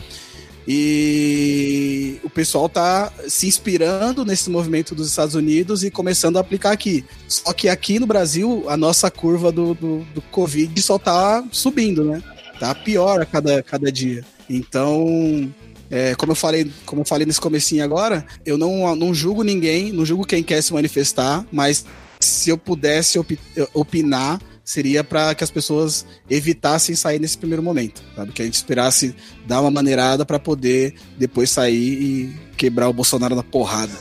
E 0.70 2.20
o 2.24 2.30
pessoal 2.30 2.68
tá 2.68 3.12
se 3.30 3.48
inspirando 3.48 4.26
nesse 4.26 4.50
movimento 4.50 4.94
dos 4.94 5.08
Estados 5.08 5.34
Unidos 5.34 5.82
e 5.82 5.90
começando 5.90 6.36
a 6.36 6.42
aplicar 6.42 6.72
aqui. 6.72 7.06
Só 7.26 7.54
que 7.54 7.70
aqui 7.70 8.00
no 8.00 8.06
Brasil, 8.06 8.66
a 8.68 8.76
nossa 8.76 9.10
curva 9.10 9.50
do, 9.50 9.74
do, 9.74 10.00
do 10.14 10.22
Covid 10.24 10.82
só 10.82 11.00
tá 11.00 11.42
subindo, 11.54 12.04
né? 12.04 12.22
Tá 12.60 12.74
pior 12.74 13.22
a 13.22 13.26
cada, 13.26 13.62
cada 13.62 13.92
dia. 13.92 14.24
Então, 14.50 15.52
é, 15.90 16.16
como 16.16 16.32
eu 16.32 16.36
falei, 16.36 16.72
como 16.86 17.02
eu 17.02 17.06
falei 17.06 17.26
nesse 17.26 17.42
comecinho 17.42 17.84
agora, 17.84 18.26
eu 18.46 18.58
não, 18.58 18.96
não 18.96 19.14
julgo 19.14 19.44
ninguém, 19.44 19.92
não 19.92 20.06
julgo 20.06 20.26
quem 20.26 20.44
quer 20.44 20.62
se 20.62 20.74
manifestar, 20.74 21.46
mas 21.52 21.86
se 22.20 22.50
eu 22.50 22.58
pudesse 22.58 23.20
op 23.20 23.38
opinar, 23.74 24.40
seria 24.64 25.02
para 25.02 25.34
que 25.34 25.44
as 25.44 25.50
pessoas 25.50 26.06
evitassem 26.30 26.94
sair 26.94 27.20
nesse 27.20 27.38
primeiro 27.38 27.64
momento, 27.64 28.04
sabe? 28.16 28.34
Que 28.34 28.42
a 28.42 28.46
gente 28.46 28.56
esperasse 28.56 29.16
dar 29.46 29.62
uma 29.62 29.72
maneirada 29.72 30.26
para 30.26 30.38
poder 30.38 30.94
depois 31.18 31.50
sair 31.50 31.76
e 31.76 32.36
quebrar 32.58 32.90
o 32.90 32.94
Bolsonaro 32.94 33.34
na 33.34 33.44
porrada. 33.44 33.94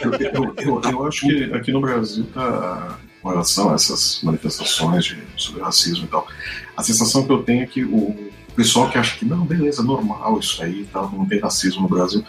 eu, 0.00 0.54
eu, 0.56 0.80
eu, 0.82 1.06
acho 1.06 1.26
que 1.26 1.44
aqui 1.52 1.72
no 1.72 1.80
Brasil 1.82 2.24
tá 2.32 2.98
com 3.24 3.30
relação 3.30 3.70
a 3.70 3.74
essas 3.74 4.20
manifestações 4.22 5.06
de, 5.06 5.16
sobre 5.34 5.62
racismo 5.62 6.04
e 6.04 6.08
tal. 6.08 6.28
A 6.76 6.82
sensação 6.82 7.24
que 7.24 7.32
eu 7.32 7.42
tenho 7.42 7.62
é 7.62 7.66
que 7.66 7.82
o 7.82 8.30
pessoal 8.54 8.90
que 8.90 8.98
acha 8.98 9.16
que 9.16 9.24
não, 9.24 9.46
beleza, 9.46 9.82
normal 9.82 10.38
isso 10.38 10.62
aí, 10.62 10.84
tá, 10.92 11.00
não 11.00 11.24
tem 11.24 11.40
racismo 11.40 11.82
no 11.82 11.88
Brasil, 11.88 12.22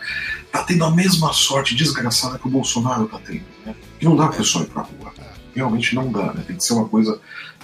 tá 0.54 0.64
tendo 0.64 0.86
a 0.86 0.91
mesma 0.91 1.34
sorte 1.34 1.76
desgraçada 1.76 2.39
que 2.39 2.48
o 2.48 2.50
Bolsonaro 2.50 3.08
tá 3.08 3.20
tendo, 3.20 3.43
né? 3.66 3.76
E 4.00 4.06
não 4.06 4.16
dá 4.16 4.28
pra 4.28 4.38
pessoa 4.38 4.64
ir 4.64 4.68
pra 4.68 4.84
rua. 4.84 5.14
Realmente 5.54 5.93
não 5.93 6.10
dá, 6.10 6.34
né? 6.34 6.43
Tem 6.48 6.56
que 6.56 6.64
ser 6.64 6.74
uma 6.74 6.88
coisa 6.88 7.20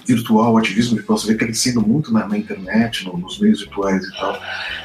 virtual, 0.06 0.52
o 0.52 0.58
ativismo 0.58 0.98
de 0.98 1.02
você 1.02 1.28
vê 1.28 1.34
crescendo 1.34 1.80
muito 1.80 2.12
na, 2.12 2.28
na 2.28 2.36
internet, 2.36 3.06
no, 3.06 3.16
nos 3.16 3.38
meios 3.38 3.60
virtuais 3.60 4.04
e 4.04 4.12
tal, 4.12 4.38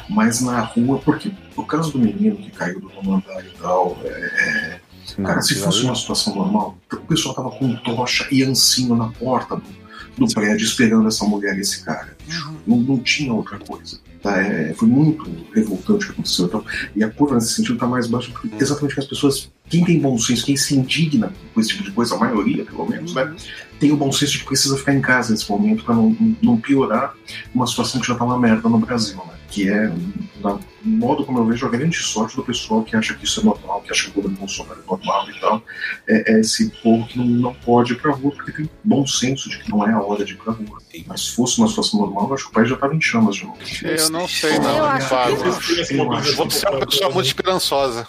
mas 0.10 0.40
na 0.40 0.62
rua, 0.62 1.00
porque 1.00 1.32
o 1.56 1.64
caso 1.64 1.92
do 1.92 2.00
menino 2.00 2.38
que 2.38 2.52
caiu 2.52 2.80
do 2.80 2.90
andar 3.14 3.44
e 3.44 3.50
tal, 3.60 3.98
é, 4.04 4.08
é, 4.08 4.82
cara, 5.16 5.42
se 5.42 5.56
fosse 5.56 5.84
uma 5.84 5.96
situação 5.96 6.36
normal, 6.36 6.78
o 6.92 6.98
pessoal 6.98 7.36
tava 7.36 7.52
com 7.52 7.76
tocha 7.78 8.28
e 8.32 8.44
ancinho 8.44 8.96
na 8.96 9.10
porta 9.10 9.56
do, 9.56 10.26
do 10.26 10.34
prédio 10.34 10.66
esperando 10.66 11.08
essa 11.08 11.26
mulher 11.26 11.58
e 11.58 11.62
esse 11.62 11.84
cara. 11.84 12.16
Uhum. 12.28 12.58
Não, 12.66 12.78
não 12.78 13.00
tinha 13.00 13.34
outra 13.34 13.58
coisa. 13.58 14.00
Tá? 14.22 14.42
É, 14.42 14.74
foi 14.74 14.88
muito 14.88 15.30
revoltante 15.54 16.06
o 16.06 16.08
que 16.08 16.14
aconteceu. 16.14 16.46
Então, 16.46 16.66
e 16.96 17.04
a 17.04 17.10
curva 17.10 17.36
nesse 17.36 17.54
sentido 17.54 17.76
está 17.76 17.88
mais 17.88 18.08
baixa 18.08 18.32
porque 18.32 18.50
exatamente 18.60 18.94
que 18.96 19.00
as 19.00 19.06
pessoas, 19.06 19.50
quem 19.70 19.86
tem 19.86 20.00
bom 20.00 20.18
senso, 20.18 20.46
quem 20.46 20.58
se 20.58 20.76
indigna 20.76 21.32
com 21.54 21.62
esse 21.62 21.70
tipo 21.70 21.84
de 21.84 21.92
coisa, 21.92 22.16
a 22.16 22.18
maioria 22.18 22.66
pelo 22.66 22.88
menos, 22.88 23.14
né, 23.14 23.34
tem 23.80 23.92
o 23.92 23.98
bom 23.98 24.12
senso 24.12 24.34
de 24.34 24.40
que 24.40 24.46
precisa 24.46 24.78
ficar 24.78 24.94
em 24.94 25.02
casa 25.02 25.32
nesse 25.32 25.50
momento 25.50 25.84
para 25.84 25.96
não, 25.96 26.36
não 26.42 26.58
piorar 26.58 27.14
uma 27.54 27.68
situação 27.68 28.02
que 28.02 28.08
já 28.08 28.14
está 28.14 28.26
uma 28.26 28.40
merda 28.40 28.68
no 28.68 28.80
Brasil. 28.80 29.18
Né? 29.18 29.37
Que 29.50 29.70
é, 29.70 29.88
no 29.88 30.60
modo 30.84 31.26
como 31.26 31.40
eu 31.40 31.46
vejo, 31.46 31.66
a 31.66 31.70
grande 31.70 31.98
sorte 31.98 32.36
do 32.36 32.44
pessoal 32.44 32.84
que 32.84 32.96
acha 32.96 33.14
que 33.14 33.26
isso 33.26 33.40
é 33.40 33.44
normal, 33.44 33.82
que 33.82 33.92
acha 33.92 34.04
que 34.04 34.12
o 34.12 34.14
governo 34.14 34.38
Bolsonaro 34.38 34.82
é 34.82 34.90
normal 34.90 35.30
e 35.30 35.40
tal, 35.40 35.64
é, 36.08 36.34
é 36.34 36.40
esse 36.40 36.70
povo 36.84 37.08
que 37.08 37.18
não, 37.18 37.26
não 37.26 37.54
pode 37.54 37.94
ir 37.94 37.96
pra 37.96 38.12
rua 38.12 38.32
porque 38.32 38.52
tem 38.52 38.70
bom 38.84 39.06
senso 39.08 39.50
de 39.50 39.60
que 39.60 39.70
não 39.70 39.88
é 39.88 39.92
a 39.92 40.02
hora 40.02 40.26
de 40.26 40.34
ir 40.34 40.38
pra 40.38 40.54
rua. 40.54 40.78
Mas 41.06 41.22
se 41.22 41.36
fosse 41.36 41.60
uma 41.60 41.68
situação 41.68 42.00
normal, 42.00 42.28
eu 42.28 42.34
acho 42.34 42.46
que 42.46 42.50
o 42.50 42.54
país 42.54 42.70
já 42.70 42.76
estava 42.76 42.96
em 42.96 43.02
chamas 43.02 43.36
de 43.36 43.46
novo. 43.46 43.58
Eu 43.84 44.10
não 44.10 44.28
sei, 44.28 44.60
não, 44.60 44.96
eu 44.96 45.02
Fábio. 45.02 45.38
Eu 45.38 46.36
vou 46.36 46.50
ser 46.50 46.68
uma 46.70 46.86
pessoa 46.86 47.12
muito 47.12 47.28
esperançosa. 47.28 48.08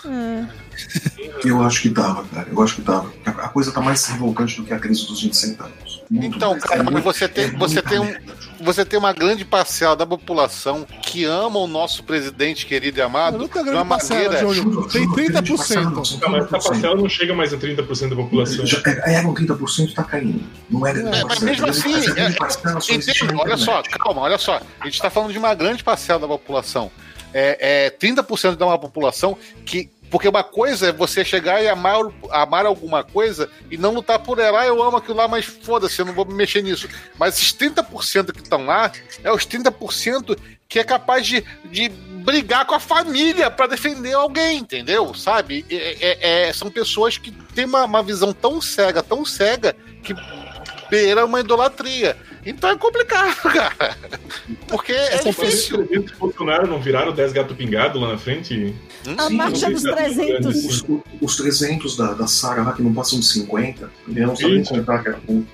Eu 1.45 1.63
acho 1.63 1.83
que 1.83 1.91
tava, 1.91 2.25
cara. 2.25 2.49
Eu 2.51 2.63
acho 2.63 2.77
que 2.77 2.83
tava. 2.83 3.13
A 3.25 3.49
coisa 3.49 3.73
tá 3.73 3.81
mais 3.81 4.05
revoltante 4.07 4.57
do 4.57 4.65
que 4.65 4.73
a 4.73 4.79
crise 4.79 5.07
dos 5.07 5.23
20 5.23 5.37
centavos. 5.37 5.88
Então, 6.11 6.59
cara, 6.59 6.83
é 6.83 7.01
você 7.01 7.29
tem, 7.29 7.51
você 7.57 7.83
tem 7.83 7.99
um 7.99 8.15
você 8.61 8.85
tem 8.85 8.99
uma 8.99 9.13
grande 9.13 9.45
parcela 9.45 9.95
da 9.95 10.07
população 10.07 10.85
que 11.03 11.25
ama 11.25 11.59
o 11.59 11.67
nosso 11.67 12.03
presidente 12.03 12.67
querido 12.67 12.99
e 12.99 13.03
amado 13.03 13.39
não 13.39 13.47
de 13.47 13.71
uma 13.71 13.85
maneira. 13.85 14.39
Júlio, 14.41 14.89
tem 14.89 15.07
30%. 15.09 16.21
Não, 16.21 16.29
mas 16.31 16.45
essa 16.45 16.69
parcela 16.69 16.97
não 16.97 17.09
chega 17.09 17.35
mais 17.35 17.53
a 17.55 17.57
30% 17.57 18.11
da 18.11 18.17
população. 18.17 18.65
É, 19.05 19.15
é, 19.15 19.23
30% 19.23 19.89
está 19.89 20.05
caindo. 20.05 20.41
Não 20.69 20.87
é, 20.87 20.91
é 20.91 21.25
mas 21.25 21.41
mesmo 21.41 21.67
assim, 21.69 21.95
é, 21.95 22.31
é, 22.31 23.37
olha 23.37 23.57
só, 23.57 23.83
calma, 23.83 24.23
olha 24.23 24.39
só. 24.39 24.61
A 24.81 24.85
gente 24.85 24.95
está 24.95 25.11
falando 25.11 25.33
de 25.33 25.39
uma 25.39 25.55
grande 25.55 25.85
parcela 25.85 26.19
da 26.19 26.27
população. 26.27 26.91
É, 27.33 27.87
é 27.87 27.91
30% 27.91 28.57
da 28.57 28.67
uma 28.67 28.79
população 28.79 29.37
que 29.65 29.91
porque 30.11 30.29
uma 30.29 30.43
coisa 30.43 30.89
é 30.89 30.93
você 30.93 31.25
chegar 31.25 31.63
e 31.63 31.69
amar, 31.69 31.97
amar 32.31 32.67
alguma 32.67 33.05
coisa 33.05 33.51
e 33.71 33.77
não 33.77 33.93
lutar 33.93 34.19
por 34.19 34.39
ela. 34.39 34.61
Ah, 34.61 34.67
eu 34.67 34.83
amo 34.83 34.97
aquilo 34.97 35.17
lá, 35.17 35.29
mas 35.29 35.45
foda-se, 35.45 36.01
eu 36.01 36.07
não 36.07 36.13
vou 36.13 36.25
me 36.25 36.35
mexer 36.35 36.63
nisso. 36.63 36.89
Mas 37.19 37.37
esses 37.37 37.53
30% 37.53 38.33
que 38.33 38.41
estão 38.41 38.65
lá 38.65 38.91
é 39.23 39.33
os 39.33 39.47
30% 39.47 40.39
que 40.69 40.79
é 40.79 40.85
capaz 40.85 41.27
de, 41.27 41.43
de 41.65 41.89
brigar 41.89 42.67
com 42.67 42.75
a 42.75 42.81
família 42.81 43.51
para 43.51 43.69
defender 43.69 44.13
alguém, 44.13 44.59
entendeu? 44.59 45.15
Sabe? 45.15 45.65
É, 45.71 45.97
é, 46.01 46.49
é, 46.49 46.53
são 46.53 46.71
pessoas 46.71 47.17
que 47.17 47.31
têm 47.31 47.65
uma, 47.65 47.85
uma 47.85 48.03
visão 48.03 48.33
tão 48.35 48.61
cega, 48.61 49.03
tão 49.03 49.25
cega, 49.25 49.75
que 50.03 50.15
beira 50.91 51.25
uma 51.25 51.41
idolatria. 51.41 52.17
Então 52.49 52.71
é 52.71 52.77
complicado, 52.79 53.37
cara. 53.53 53.97
Porque 54.67 54.93
é 54.93 55.15
Essa 55.15 55.29
difícil. 55.29 55.87
Os 55.91 56.13
Bolsonaro 56.13 56.67
não 56.67 56.81
viraram 56.81 57.13
10 57.13 57.33
gato 57.33 57.55
pingado 57.55 58.01
lá 58.01 58.13
na 58.13 58.19
frente? 58.19 58.75
Hum? 59.07 59.15
A 59.19 59.29
Sim, 59.29 59.37
marcha 59.37 59.71
dos 59.71 59.83
300. 59.83 60.65
Os, 60.65 60.85
os 61.21 61.37
300 61.37 61.97
da, 61.97 62.15
da 62.15 62.27
Sara 62.27 62.63
lá 62.63 62.73
que 62.73 62.83
não 62.83 62.95
passam 62.95 63.21
de 63.21 63.27
50. 63.27 63.91
Eu 64.15 64.27
não 64.27 64.35
sabia 64.35 64.65
contar 64.65 65.03
que 65.03 65.09
era 65.09 65.19
pouco. 65.19 65.47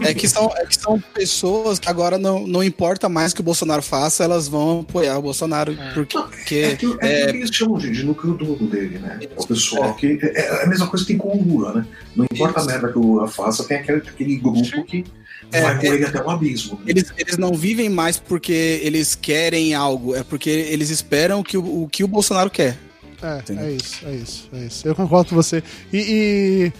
É 0.00 0.14
que, 0.14 0.28
são, 0.28 0.50
é 0.56 0.64
que 0.64 0.76
são 0.76 1.00
pessoas 1.14 1.78
que 1.78 1.88
agora 1.88 2.16
não, 2.16 2.46
não 2.46 2.62
importa 2.62 3.08
mais 3.08 3.32
o 3.32 3.34
que 3.34 3.40
o 3.40 3.44
Bolsonaro 3.44 3.82
faça, 3.82 4.24
elas 4.24 4.48
vão 4.48 4.80
apoiar 4.80 5.18
o 5.18 5.22
Bolsonaro. 5.22 5.72
É. 5.72 5.92
Porque. 5.92 6.54
É, 6.54 6.76
que, 6.76 6.86
é, 7.00 7.22
é, 7.22 7.26
que 7.30 7.36
eles 7.36 7.54
chamam 7.54 7.78
de, 7.78 7.90
de 7.90 8.04
núcleo 8.04 8.34
duro 8.34 8.66
dele, 8.66 8.98
né? 8.98 9.18
É 9.22 9.28
o 9.36 9.46
pessoal 9.46 9.94
que. 9.94 10.18
É, 10.22 10.40
é, 10.40 10.64
a 10.64 10.66
mesma 10.66 10.86
coisa 10.86 11.04
que 11.04 11.12
tem 11.12 11.18
com 11.18 11.36
o 11.36 11.42
Lula, 11.42 11.74
né? 11.74 11.86
Não 12.16 12.24
importa 12.24 12.60
Isso. 12.60 12.68
a 12.68 12.72
merda 12.72 12.92
que 12.92 12.98
o 12.98 13.02
Lula 13.02 13.28
faça, 13.28 13.64
tem 13.64 13.78
aquele, 13.78 13.98
aquele 13.98 14.36
grupo 14.36 14.84
que 14.84 15.04
é, 15.52 15.62
vai 15.62 15.78
com 15.78 15.86
ele 15.86 16.04
até 16.04 16.22
o 16.22 16.30
abismo. 16.30 16.76
Né? 16.76 16.84
Eles, 16.88 17.12
eles 17.16 17.38
não 17.38 17.52
vivem 17.52 17.88
mais 17.88 18.16
porque 18.16 18.80
eles 18.82 19.14
querem 19.14 19.74
algo, 19.74 20.14
é 20.14 20.22
porque 20.22 20.50
eles 20.50 20.90
esperam 20.90 21.42
que 21.42 21.56
o, 21.56 21.84
o 21.84 21.88
que 21.88 22.04
o 22.04 22.08
Bolsonaro 22.08 22.50
quer. 22.50 22.78
É, 23.20 23.42
é 23.52 23.70
isso, 23.72 24.06
é 24.06 24.14
isso, 24.14 24.48
é 24.52 24.58
isso. 24.66 24.86
Eu 24.86 24.94
concordo 24.94 25.30
com 25.30 25.36
você. 25.36 25.62
e... 25.92 25.98
e 25.98 26.72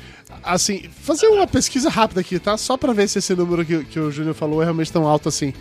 assim, 0.43 0.89
fazer 1.03 1.27
uma 1.29 1.47
pesquisa 1.47 1.89
rápida 1.89 2.21
aqui, 2.21 2.39
tá? 2.39 2.57
Só 2.57 2.77
pra 2.77 2.93
ver 2.93 3.09
se 3.09 3.19
esse 3.19 3.35
número 3.35 3.65
que, 3.65 3.85
que 3.85 3.99
o 3.99 4.11
Júnior 4.11 4.35
falou 4.35 4.63
é 4.63 4.65
realmente 4.65 4.93
tão 4.93 5.07
alto 5.07 5.29
assim. 5.29 5.53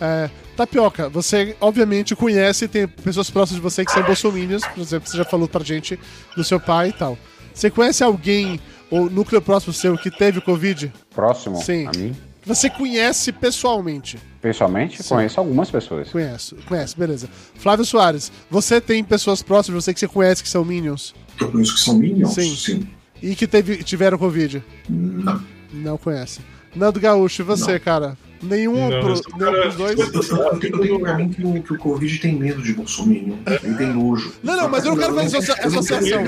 É, 0.00 0.28
Tapioca, 0.56 1.08
você 1.08 1.56
obviamente 1.60 2.14
conhece, 2.14 2.68
tem 2.68 2.86
pessoas 2.86 3.30
próximas 3.30 3.62
de 3.62 3.62
você 3.62 3.84
que 3.84 3.92
são 3.92 4.02
bolsominions, 4.02 4.66
por 4.66 4.80
exemplo, 4.80 5.08
você 5.08 5.16
já 5.16 5.24
falou 5.24 5.48
pra 5.48 5.64
gente 5.64 5.98
do 6.36 6.44
seu 6.44 6.60
pai 6.60 6.88
e 6.88 6.92
tal. 6.92 7.18
Você 7.54 7.70
conhece 7.70 8.04
alguém, 8.04 8.60
ou 8.90 9.08
núcleo 9.08 9.40
próximo 9.40 9.72
seu, 9.72 9.96
que 9.96 10.10
teve 10.10 10.40
Covid? 10.40 10.92
Próximo? 11.14 11.62
Sim. 11.62 11.86
A 11.86 11.96
mim? 11.96 12.14
Você 12.46 12.70
conhece 12.70 13.32
pessoalmente? 13.32 14.18
Pessoalmente? 14.40 15.02
Sim. 15.02 15.08
Conheço 15.08 15.40
algumas 15.40 15.68
pessoas. 15.68 16.08
Conheço, 16.10 16.56
conhece, 16.68 16.96
beleza. 16.96 17.28
Flávio 17.56 17.84
Soares, 17.84 18.30
você 18.48 18.80
tem 18.80 19.02
pessoas 19.02 19.42
próximas 19.42 19.82
de 19.82 19.84
você 19.84 19.92
que 19.92 19.98
você 19.98 20.06
conhece 20.06 20.44
que 20.44 20.48
são 20.48 20.64
Minions? 20.64 21.12
Eu 21.40 21.50
conheço 21.50 21.74
que 21.74 21.80
são 21.80 21.98
Minions? 21.98 22.32
Sim. 22.34 22.54
Sim. 22.54 22.88
E 23.20 23.34
que 23.34 23.48
teve, 23.48 23.82
tiveram 23.82 24.16
Covid? 24.16 24.62
Não. 24.88 25.42
Não 25.72 25.98
conhece. 25.98 26.40
Nando 26.74 27.00
Gaúcho, 27.00 27.42
e 27.42 27.44
você, 27.44 27.80
cara? 27.80 28.16
Nenhum, 28.42 28.88
Não, 28.90 29.00
pro, 29.00 29.12
um 29.14 29.38
nenhum 29.38 29.62
dos 29.66 29.74
dois? 29.76 29.98
Eu, 29.98 30.58
tenho- 30.60 31.00
pra 31.00 31.14
mim 31.14 31.28
que 31.30 31.44
o, 31.44 31.62
que 31.62 31.72
o 31.72 31.78
Covid 31.78 32.18
tem 32.18 32.34
medo 32.34 32.62
de 32.62 32.72
Bolsonaro. 32.72 33.38
Ele 33.62 33.74
tem 33.76 33.92
nojo. 33.92 34.32
Não, 34.42 34.56
não, 34.56 34.68
mas 34.68 34.84
eu 34.84 34.90
não 34.92 34.98
quero 34.98 35.14
fazer 35.14 35.38
não 35.70 35.78
associação. 35.78 36.24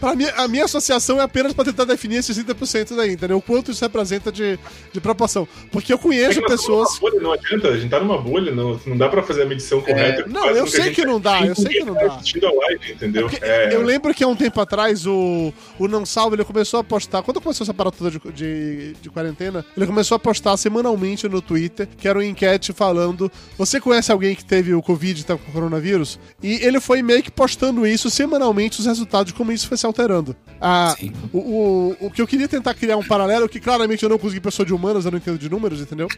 Pra 0.00 0.14
mim, 0.14 0.26
a 0.36 0.48
minha 0.48 0.64
associação 0.64 1.18
é 1.20 1.22
apenas 1.22 1.52
pra 1.52 1.64
tentar 1.64 1.84
definir 1.84 2.16
esses 2.16 2.36
30% 2.38 2.96
daí, 2.96 3.12
entendeu? 3.12 3.36
O 3.38 3.42
quanto 3.42 3.70
isso 3.70 3.82
representa 3.84 4.30
de, 4.32 4.58
de 4.92 5.00
proporção. 5.00 5.46
Porque 5.70 5.92
eu 5.92 5.96
É 5.96 6.00
conheço 6.00 6.40
nós 6.40 6.50
pessoas. 6.50 6.98
bolha, 6.98 7.20
não 7.20 7.32
adianta, 7.32 7.68
a 7.68 7.76
gente 7.76 7.90
tá 7.90 8.00
numa 8.00 8.18
bolha, 8.18 8.52
não, 8.52 8.78
não 8.86 8.96
dá 8.96 9.08
pra 9.08 9.22
fazer 9.22 9.42
a 9.42 9.46
medição 9.46 9.80
correta. 9.80 10.24
não, 10.28 10.42
Quase 10.42 10.58
eu 10.58 10.66
sei 10.66 10.90
que 10.92 11.04
não 11.04 11.20
dá, 11.20 11.44
eu 11.46 11.54
sei 11.54 11.72
que 11.72 11.84
não 11.84 11.94
dá. 11.94 12.06
assistindo 12.06 12.46
a 12.46 12.52
live, 12.52 12.92
entendeu? 12.92 13.28
Porque 13.28 13.44
É, 13.44 13.74
Eu 13.74 13.82
lembro 13.82 14.12
que 14.14 14.22
há 14.24 14.28
um 14.28 14.36
tempo 14.36 14.60
atrás 14.60 15.06
o, 15.06 15.52
o 15.78 15.88
Não 15.88 16.04
Salvo 16.06 16.36
ele 16.36 16.44
começou 16.44 16.80
a 16.80 16.84
postar. 16.84 17.22
Quando 17.22 17.40
começou 17.40 17.64
essa 17.64 17.74
parada 17.74 17.96
toda 17.96 18.10
de, 18.10 18.20
de, 18.32 18.92
de 19.00 19.10
quarentena, 19.10 19.64
ele 19.76 19.86
começou 19.86 20.14
a 20.16 20.18
postar 20.18 20.56
semanalmente 20.56 21.28
no 21.28 21.33
Twitter, 21.42 21.88
que 21.96 22.08
era 22.08 22.18
uma 22.18 22.24
enquete 22.24 22.72
falando: 22.72 23.30
Você 23.58 23.80
conhece 23.80 24.10
alguém 24.12 24.34
que 24.34 24.44
teve 24.44 24.74
o 24.74 24.82
Covid 24.82 25.20
e 25.20 25.24
tá 25.24 25.36
com 25.36 25.52
coronavírus? 25.52 26.18
E 26.42 26.54
ele 26.64 26.80
foi 26.80 27.02
meio 27.02 27.22
que 27.22 27.30
postando 27.30 27.86
isso 27.86 28.10
semanalmente, 28.10 28.80
os 28.80 28.86
resultados 28.86 29.32
de 29.32 29.36
como 29.36 29.52
isso 29.52 29.68
foi 29.68 29.76
se 29.76 29.86
alterando. 29.86 30.36
Ah, 30.60 30.94
o, 31.32 31.38
o, 31.38 31.96
o 32.06 32.10
que 32.10 32.20
eu 32.20 32.26
queria 32.26 32.48
tentar 32.48 32.74
criar 32.74 32.96
um 32.96 33.04
paralelo, 33.04 33.48
que 33.48 33.60
claramente 33.60 34.02
eu 34.02 34.08
não 34.08 34.18
consegui 34.18 34.40
pessoa 34.40 34.64
de 34.64 34.72
humanas, 34.72 35.04
eu 35.04 35.10
não 35.10 35.18
entendo 35.18 35.38
de 35.38 35.48
números, 35.48 35.80
entendeu? 35.80 36.08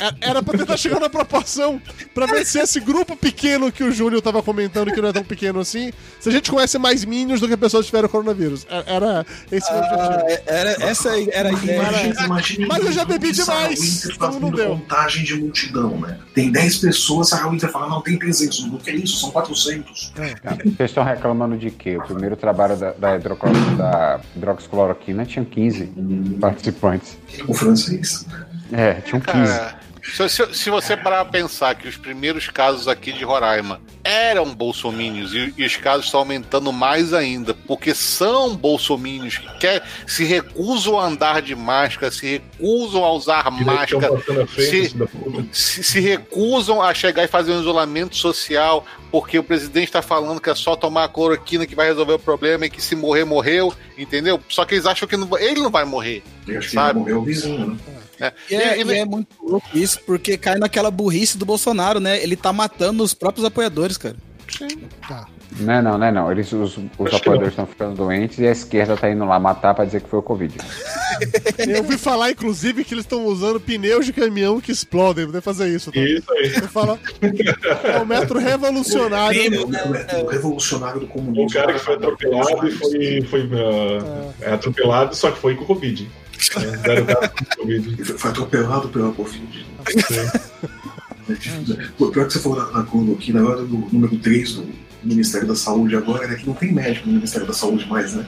É- 0.00 0.28
Era 0.30 0.42
pra 0.42 0.58
tentar 0.58 0.76
chegar 0.76 0.98
na 1.00 1.08
proporção, 1.08 1.80
pra 2.14 2.26
ver 2.26 2.44
se 2.46 2.58
esse 2.58 2.80
grupo 2.80 3.16
pequeno 3.16 3.70
que 3.70 3.84
o 3.84 3.92
Júnior 3.92 4.20
tava 4.22 4.42
comentando, 4.42 4.92
que 4.92 5.00
não 5.00 5.08
é 5.08 5.12
tão 5.12 5.22
pequeno 5.22 5.60
assim, 5.60 5.92
se 6.18 6.28
a 6.28 6.32
gente 6.32 6.50
conhece 6.50 6.78
mais 6.78 7.04
Minions 7.04 7.40
do 7.40 7.48
que 7.48 7.56
pessoas 7.56 7.84
que 7.84 7.90
tiveram 7.90 8.08
coronavírus. 8.08 8.66
É- 8.70 8.94
Era 8.94 9.24
esse 9.50 9.70
o 9.70 9.74
meu 9.74 9.82
Ah, 9.84 10.16
objetivo. 10.22 10.42
era, 10.46 10.70
essa 10.84 11.08
era 11.30 11.48
a 11.48 11.52
ideia. 11.52 11.78
Imagina, 11.82 12.24
imagina 12.26 12.66
Mas 12.68 12.84
eu 12.86 12.92
já 12.92 13.04
bebi 13.04 13.28
o 13.28 13.32
demais, 13.32 14.04
então 14.06 14.40
não 14.40 14.50
deu. 14.50 14.70
contagem 14.70 15.24
de 15.24 15.34
multidão, 15.36 15.98
né? 16.00 16.18
Tem 16.34 16.50
10 16.50 16.78
pessoas, 16.78 17.28
Sarah 17.28 17.48
Winter 17.48 17.70
fala, 17.70 17.88
não, 17.88 18.00
tem 18.00 18.18
300. 18.18 18.64
Não, 18.66 18.78
que 18.78 18.90
é 18.90 18.94
isso? 18.96 19.16
São 19.18 19.30
400. 19.30 20.12
Cara, 20.42 20.56
Vocês 20.64 20.90
estão 20.90 21.04
reclamando 21.04 21.56
de 21.56 21.70
quê? 21.70 21.96
O 21.96 22.02
primeiro 22.02 22.36
trabalho 22.36 22.76
da, 22.76 22.92
da, 22.92 23.16
da 23.18 24.20
hidroxicloroquina 24.36 25.24
tinha 25.26 25.44
15 25.44 25.92
participantes. 26.40 27.16
O 27.46 27.54
francês. 27.54 28.26
É, 28.72 28.94
tinham 29.02 29.20
15. 29.20 29.52
Cara, 29.52 29.78
se, 30.02 30.28
se- 30.28 30.54
se 30.54 30.70
você 30.70 30.96
parar 30.96 31.24
pra 31.24 31.32
pensar 31.40 31.74
que 31.74 31.86
os 31.88 31.96
primeiros 31.96 32.48
casos 32.48 32.88
aqui 32.88 33.12
de 33.12 33.24
Roraima 33.24 33.80
eram 34.04 34.52
bolsomínios 34.54 35.32
e, 35.32 35.54
e 35.56 35.64
os 35.64 35.76
casos 35.76 36.06
estão 36.06 36.20
aumentando 36.20 36.72
mais 36.72 37.14
ainda, 37.14 37.54
porque 37.54 37.94
são 37.94 38.56
bolsomínios 38.56 39.38
que 39.38 39.58
quer, 39.58 39.82
se 40.06 40.24
recusam 40.24 40.98
a 40.98 41.06
andar 41.06 41.40
de 41.40 41.54
máscara, 41.54 42.10
se 42.10 42.26
recusam 42.26 43.04
a 43.04 43.12
usar 43.12 43.48
máscara, 43.50 44.10
se- 44.48 44.92
se, 45.52 45.84
se 45.84 46.00
recusam 46.00 46.82
a 46.82 46.92
chegar 46.92 47.24
e 47.24 47.28
fazer 47.28 47.52
um 47.52 47.60
isolamento 47.60 48.16
social 48.16 48.84
porque 49.10 49.38
o 49.38 49.44
presidente 49.44 49.84
está 49.88 50.02
falando 50.02 50.40
que 50.40 50.48
é 50.50 50.54
só 50.54 50.74
tomar 50.74 51.04
a 51.04 51.08
cloroquina 51.08 51.66
que 51.66 51.74
vai 51.74 51.86
resolver 51.86 52.14
o 52.14 52.18
problema 52.18 52.66
e 52.66 52.70
que 52.70 52.80
se 52.82 52.96
morrer, 52.96 53.24
morreu, 53.24 53.72
entendeu? 53.96 54.40
Só 54.48 54.64
que 54.64 54.74
eles 54.74 54.86
acham 54.86 55.06
que 55.06 55.16
não 55.16 55.28
ele 55.38 55.60
não 55.60 55.70
vai 55.70 55.84
morrer. 55.84 56.22
Que 56.46 56.60
Sabe? 56.62 56.98
morreu 56.98 57.18
o 57.20 57.24
vizinho, 57.24 57.66
né? 57.68 57.76
Né? 58.22 58.32
E 58.50 58.54
é, 58.54 58.78
E- 58.78 58.84
e- 58.84 58.98
é 58.98 59.04
muito 59.04 59.28
louco 59.42 59.66
isso, 59.74 60.00
porque 60.06 60.36
cai 60.36 60.56
naquela 60.58 60.90
burrice 60.90 61.36
do 61.36 61.44
Bolsonaro, 61.44 62.00
né? 62.00 62.22
Ele 62.22 62.36
tá 62.36 62.52
matando 62.52 63.02
os 63.02 63.14
próprios 63.14 63.44
apoiadores, 63.44 63.96
cara. 63.96 64.16
Tá. 65.08 65.26
Não 65.60 65.72
é 65.72 65.82
não, 65.82 65.98
não 65.98 66.06
é 66.06 66.12
não. 66.12 66.30
Eles, 66.32 66.50
os, 66.52 66.78
os 66.98 67.14
apoiadores 67.14 67.52
estão 67.52 67.66
ficando 67.66 67.94
doentes 67.94 68.38
e 68.38 68.46
a 68.46 68.50
esquerda 68.50 68.96
tá 68.96 69.10
indo 69.10 69.24
lá 69.24 69.38
matar 69.38 69.74
pra 69.74 69.84
dizer 69.84 70.00
que 70.00 70.08
foi 70.08 70.18
o 70.18 70.22
Covid. 70.22 70.54
Eu 71.58 71.78
ouvi 71.78 71.98
falar, 71.98 72.30
inclusive, 72.30 72.84
que 72.84 72.94
eles 72.94 73.04
estão 73.04 73.26
usando 73.26 73.60
pneus 73.60 74.06
de 74.06 74.12
caminhão 74.12 74.60
que 74.60 74.72
explodem. 74.72 75.26
Poder 75.26 75.42
fazer 75.42 75.68
isso. 75.68 75.92
Tá? 75.92 76.00
Isso 76.00 76.32
aí. 76.32 76.50
Você 76.50 76.68
fala. 76.68 76.98
É 77.84 78.00
um 78.00 78.04
método 78.06 78.40
revolucionário. 78.40 79.62
O, 79.66 80.24
o 80.24 80.26
revolucionário 80.28 81.00
do 81.00 81.06
comunismo. 81.06 81.46
O 81.48 81.52
cara 81.52 81.72
que 81.74 81.78
foi 81.80 81.94
atropelado 81.94 82.68
e 82.68 82.72
foi, 82.72 83.22
foi 83.22 83.50
ah, 83.52 84.32
é, 84.40 84.52
atropelado, 84.54 85.14
só 85.14 85.30
que 85.30 85.38
foi 85.38 85.54
com 85.54 85.64
Covid. 85.66 86.08
É, 86.56 87.28
com 87.28 87.44
Covid. 87.62 87.88
Ele 87.88 88.04
Foi 88.04 88.30
atropelado 88.30 88.88
pela 88.88 89.12
Covid. 89.12 89.66
Pô, 91.96 92.10
Pior 92.10 92.26
que 92.26 92.32
você 92.32 92.38
falou 92.40 92.58
na, 92.58 92.70
na 92.78 92.84
cloroquina, 92.84 93.40
agora 93.40 93.62
do 93.62 93.76
número 93.92 94.16
3 94.18 94.52
do 94.54 94.66
Ministério 95.04 95.48
da 95.48 95.54
Saúde 95.56 95.96
agora, 95.96 96.26
né? 96.28 96.36
Que 96.36 96.46
não 96.46 96.54
tem 96.54 96.72
médico 96.72 97.06
no 97.08 97.14
Ministério 97.14 97.46
da 97.46 97.52
Saúde 97.52 97.86
mais, 97.88 98.14
né? 98.14 98.26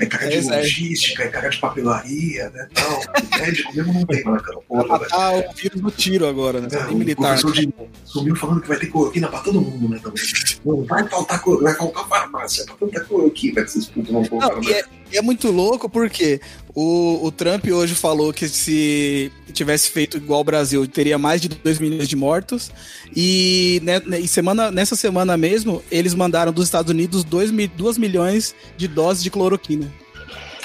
É 0.00 0.06
cara 0.06 0.28
de 0.28 0.34
É, 0.36 0.38
é. 0.40 0.56
logística, 0.58 1.22
é 1.22 1.28
cara 1.28 1.48
de 1.48 1.58
papelaria, 1.58 2.50
né? 2.50 2.68
Tal. 2.74 3.00
Médico 3.40 3.76
mesmo 3.76 3.92
não 3.92 4.04
tem 4.06 4.24
mais 4.24 4.36
naquela 4.38 4.60
porra, 4.62 4.82
velho. 4.82 5.00
Matar 5.00 5.34
o 5.34 5.52
vírus 5.54 5.80
do 5.80 5.90
tiro 5.90 6.26
agora, 6.26 6.60
né? 6.60 6.68
É, 6.72 6.84
Nem 6.86 6.94
o 6.94 6.98
militar. 6.98 7.38
professor 7.38 7.52
de 7.52 7.72
sumiu 8.04 8.34
falando 8.34 8.60
que 8.62 8.68
vai 8.68 8.78
ter 8.78 8.86
cloroquina 8.86 9.28
pra 9.28 9.40
todo 9.40 9.60
mundo, 9.60 9.88
né? 9.88 10.00
Também. 10.02 10.22
Não, 10.64 10.84
vai 10.84 11.06
faltar 11.08 11.40
vai 11.62 11.74
faltar 11.74 12.08
farmácia 12.08 12.64
pra 12.64 12.74
tanta 12.74 13.00
cloroquina 13.04 13.62
que 13.62 13.70
vocês 13.70 13.86
putos 13.86 14.10
vão 14.10 14.24
colocar 14.24 14.54
Não, 14.56 14.62
e, 14.62 14.84
é, 15.10 15.14
e 15.14 15.18
é 15.18 15.22
muito 15.22 15.50
louco 15.50 15.88
porque 15.88 16.40
o, 16.74 17.24
o 17.24 17.32
Trump 17.32 17.64
hoje 17.66 17.94
falou 17.94 18.32
que 18.32 18.48
se 18.48 19.32
tivesse 19.52 19.90
feito 19.90 20.16
igual 20.16 20.40
o 20.40 20.44
Brasil, 20.44 20.86
teria 20.86 21.16
mais 21.16 21.40
de 21.40 21.48
2 21.48 21.78
milhões 21.78 22.08
de 22.08 22.16
mortos. 22.16 22.70
E, 23.14 23.80
né, 23.82 24.00
né, 24.04 24.26
semana, 24.26 24.70
nessa 24.70 24.94
semana 24.94 25.36
mesmo, 25.36 25.82
eles 25.90 26.14
mandaram 26.14 26.52
dos 26.52 26.66
Estados 26.66 26.90
Unidos 26.90 27.24
2 27.24 27.50
milhões 27.96 28.54
de 28.76 28.86
doses 28.86 29.22
de 29.22 29.30
cloroquina. 29.30 29.90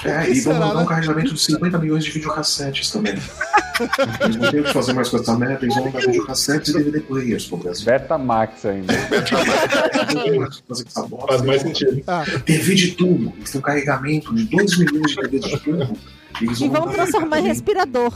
É, 0.04 0.28
e 0.28 0.40
vão 0.40 0.54
mandar 0.54 0.74
né? 0.74 0.82
um 0.82 0.86
carregamento 0.86 1.34
de 1.34 1.40
50 1.40 1.78
milhões 1.78 2.04
de 2.04 2.10
videocassetes 2.10 2.90
também. 2.90 3.14
Eles 4.24 4.36
não 4.36 4.50
têm 4.50 4.60
o 4.60 4.64
que 4.64 4.72
fazer 4.72 4.92
mais 4.92 5.08
com 5.08 5.16
essa 5.16 5.36
merda, 5.36 5.64
eles 5.64 5.74
vão 5.74 5.84
mandar 5.86 6.00
videocassetes 6.00 6.70
e 6.70 6.72
DVD 6.72 7.00
players 7.00 7.46
pro 7.46 7.56
Brasil. 7.58 7.86
Betamax 7.86 8.66
ainda. 8.66 8.94
Bosta. 10.36 11.26
Faz 11.28 11.42
mais 11.42 11.62
sentido. 11.62 12.02
Ah, 12.06 12.24
TV 12.44 12.74
de 12.74 12.92
tubo, 12.92 13.32
eles 13.36 13.50
têm 13.50 13.58
um 13.60 13.62
carregamento 13.62 14.34
de 14.34 14.44
2 14.44 14.78
milhões 14.78 15.10
de 15.12 15.16
TVs 15.16 15.44
de 15.44 15.58
tubo. 15.60 15.98
Eles 16.40 16.60
E 16.60 16.68
vão 16.68 16.88
transformar 16.88 17.40
em 17.40 17.44
respirador. 17.44 18.12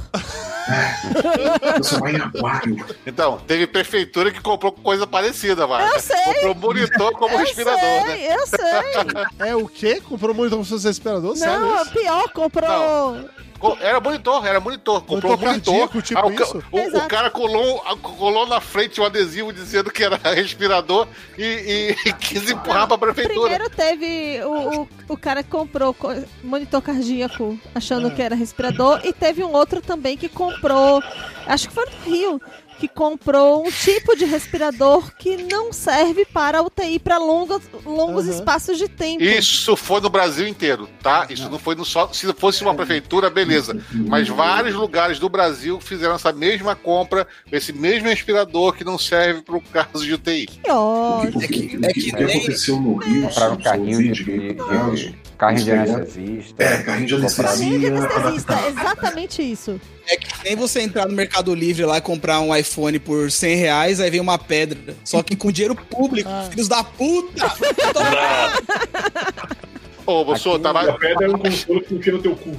transformar 1.61 2.11
em 2.13 2.17
aquário. 2.17 2.87
Então, 3.07 3.39
teve 3.47 3.67
prefeitura 3.67 4.31
que 4.31 4.41
comprou 4.41 4.73
coisa 4.73 5.07
parecida, 5.07 5.67
vai. 5.67 5.87
Eu 5.89 6.01
sei. 6.01 6.17
Comprou 6.25 6.55
monitor 6.55 7.13
como 7.13 7.35
Eu 7.35 7.39
respirador, 7.39 7.81
né? 7.83 8.17
sei, 8.17 8.33
eu 8.35 8.47
sei. 8.47 9.49
é 9.49 9.57
o 9.57 9.69
quê? 9.69 10.01
Comprou 10.01 10.35
muito 10.35 10.53
como 10.53 10.65
se 10.65 10.71
fosse 10.71 10.87
respirador? 10.89 11.37
Sério? 11.37 11.61
Não, 11.61 11.83
isso? 11.83 11.91
pior, 11.93 12.29
comprou. 12.33 12.69
Co- 12.69 13.29
Era 13.81 14.01
monitor, 14.01 14.47
era 14.47 14.61
monitor. 14.61 15.01
Comprou 15.03 15.33
um 15.35 15.37
Monitor 15.37 15.75
monitor. 15.75 15.89
cardíaco, 15.89 16.03
tipo 16.03 16.21
Ah, 16.21 16.27
o, 16.73 16.77
o- 16.99 16.99
o 17.05 17.09
cara 17.09 17.31
colou, 17.31 17.79
colou 18.03 18.47
na 18.47 18.61
frente 18.61 19.01
um 19.01 19.05
adesivo 19.05 19.53
dizendo 19.53 19.91
que 19.91 20.03
era 20.05 20.17
respirador 20.35 21.07
e, 21.39 21.95
e 22.07 22.13
quis 22.21 22.51
empurrar 22.51 22.87
pra 22.87 22.99
prefeitura. 22.99 23.41
Primeiro 23.41 23.71
teve 23.71 24.41
o, 24.45 24.83
o, 24.83 24.89
o 25.09 25.17
cara 25.17 25.43
que 25.43 25.51
comprou 25.51 25.93
co- 25.95 26.15
monitor 26.43 26.83
cardíaco 26.83 27.59
achando 27.75 28.11
que 28.11 28.23
era 28.23 28.35
respirador 28.35 29.01
e 29.05 29.13
teve 29.13 29.43
um 29.43 29.53
outro 29.53 29.81
também 29.81 30.17
que 30.17 30.29
comprou, 30.29 31.03
acho 31.47 31.69
que 31.69 31.75
foi 31.75 31.87
no 31.87 32.11
Rio, 32.13 32.41
que 32.79 32.89
comprou 32.89 33.67
um 33.67 33.71
tipo 33.71 34.15
de 34.17 34.25
respirador 34.25 35.11
que 35.17 35.37
não 35.51 35.73
serve 35.73 36.25
para 36.27 36.63
UTI 36.63 36.99
para 36.99 37.19
longos, 37.19 37.63
longos 37.85 38.27
Aham. 38.29 38.35
espaços 38.35 38.79
de 38.79 38.89
tempo. 38.89 39.23
Isso 39.23 39.77
foi 39.77 40.01
no 40.01 40.11
Brasil 40.11 40.47
inteiro, 40.47 40.89
tá? 41.03 41.27
Isso 41.31 41.49
não 41.49 41.59
foi 41.59 41.75
no 41.75 41.85
só. 41.85 42.13
Se 42.13 42.31
fosse 42.35 42.63
uma 42.63 42.75
prefeitura, 42.75 43.31
beleza. 43.31 43.79
Mas 43.93 44.29
vários 44.29 44.75
lugares 44.75 45.19
do 45.19 45.29
Brasil 45.29 45.81
fizeram 45.81 46.15
essa 46.15 46.33
mesma 46.33 46.75
compra, 46.77 47.27
esse 47.51 47.73
mesmo 47.73 48.09
respirador 48.09 48.73
que 48.75 48.85
não 48.85 48.99
serve 48.99 49.43
para 49.43 49.57
o 49.57 49.61
caso 49.61 50.05
de 50.05 50.13
UTI. 50.15 50.47
Que 50.47 50.71
ótimo. 50.71 51.39
O 51.39 51.41
que, 51.41 51.47
o 51.47 51.49
que- 51.49 51.79
é 51.87 51.93
que 51.93 52.01
que 52.03 52.13
nem- 52.13 52.37
aconteceu 52.39 52.81
no 52.81 52.97
Rio, 52.97 53.33
só- 53.33 53.51
só 53.51 53.57
carrinho 53.57 54.13
de, 54.13 54.25
de- 54.25 54.55
caso. 54.55 54.97
de- 54.97 55.26
carrinho 55.39 55.65
de 55.65 55.71
anestesista. 55.73 56.63
É, 56.63 56.83
carrinho 56.83 57.07
de 57.07 57.15
Compraram- 57.21 57.45
Carrinho 57.59 57.81
de 57.81 57.87
anestesista, 57.87 58.55
exatamente 58.69 59.43
isso. 59.43 59.81
É 60.09 60.17
que 60.17 60.29
nem 60.45 60.55
você 60.57 60.81
entrar 60.81 61.07
no 61.07 61.15
Mercado 61.15 61.53
Livre 61.55 61.85
lá 61.85 61.99
e 61.99 62.01
comprar 62.01 62.41
um 62.41 62.55
iPhone 62.55 62.99
por 62.99 63.31
100 63.31 63.57
reais, 63.57 64.01
aí 64.01 64.09
vem 64.11 64.21
uma 64.21 64.39
pedra. 64.39 64.95
Só 65.05 65.23
que 65.23 65.35
com 65.37 65.51
dinheiro 65.51 65.75
público, 65.75 66.29
Ah. 66.31 66.47
filhos 66.51 66.69
da 66.69 66.83
puta! 66.85 67.45
Ô, 70.07 70.25
Bolsonaro, 70.25 70.63
tá 70.63 70.71
A 70.71 70.73
mais, 70.73 70.97
pedra 70.99 71.27
é 71.27 71.29
um 71.29 71.37
consolo 71.39 71.81
que 71.81 71.95
enfia 71.97 72.13
no 72.13 72.23
teu 72.23 72.37
cu. 72.37 72.51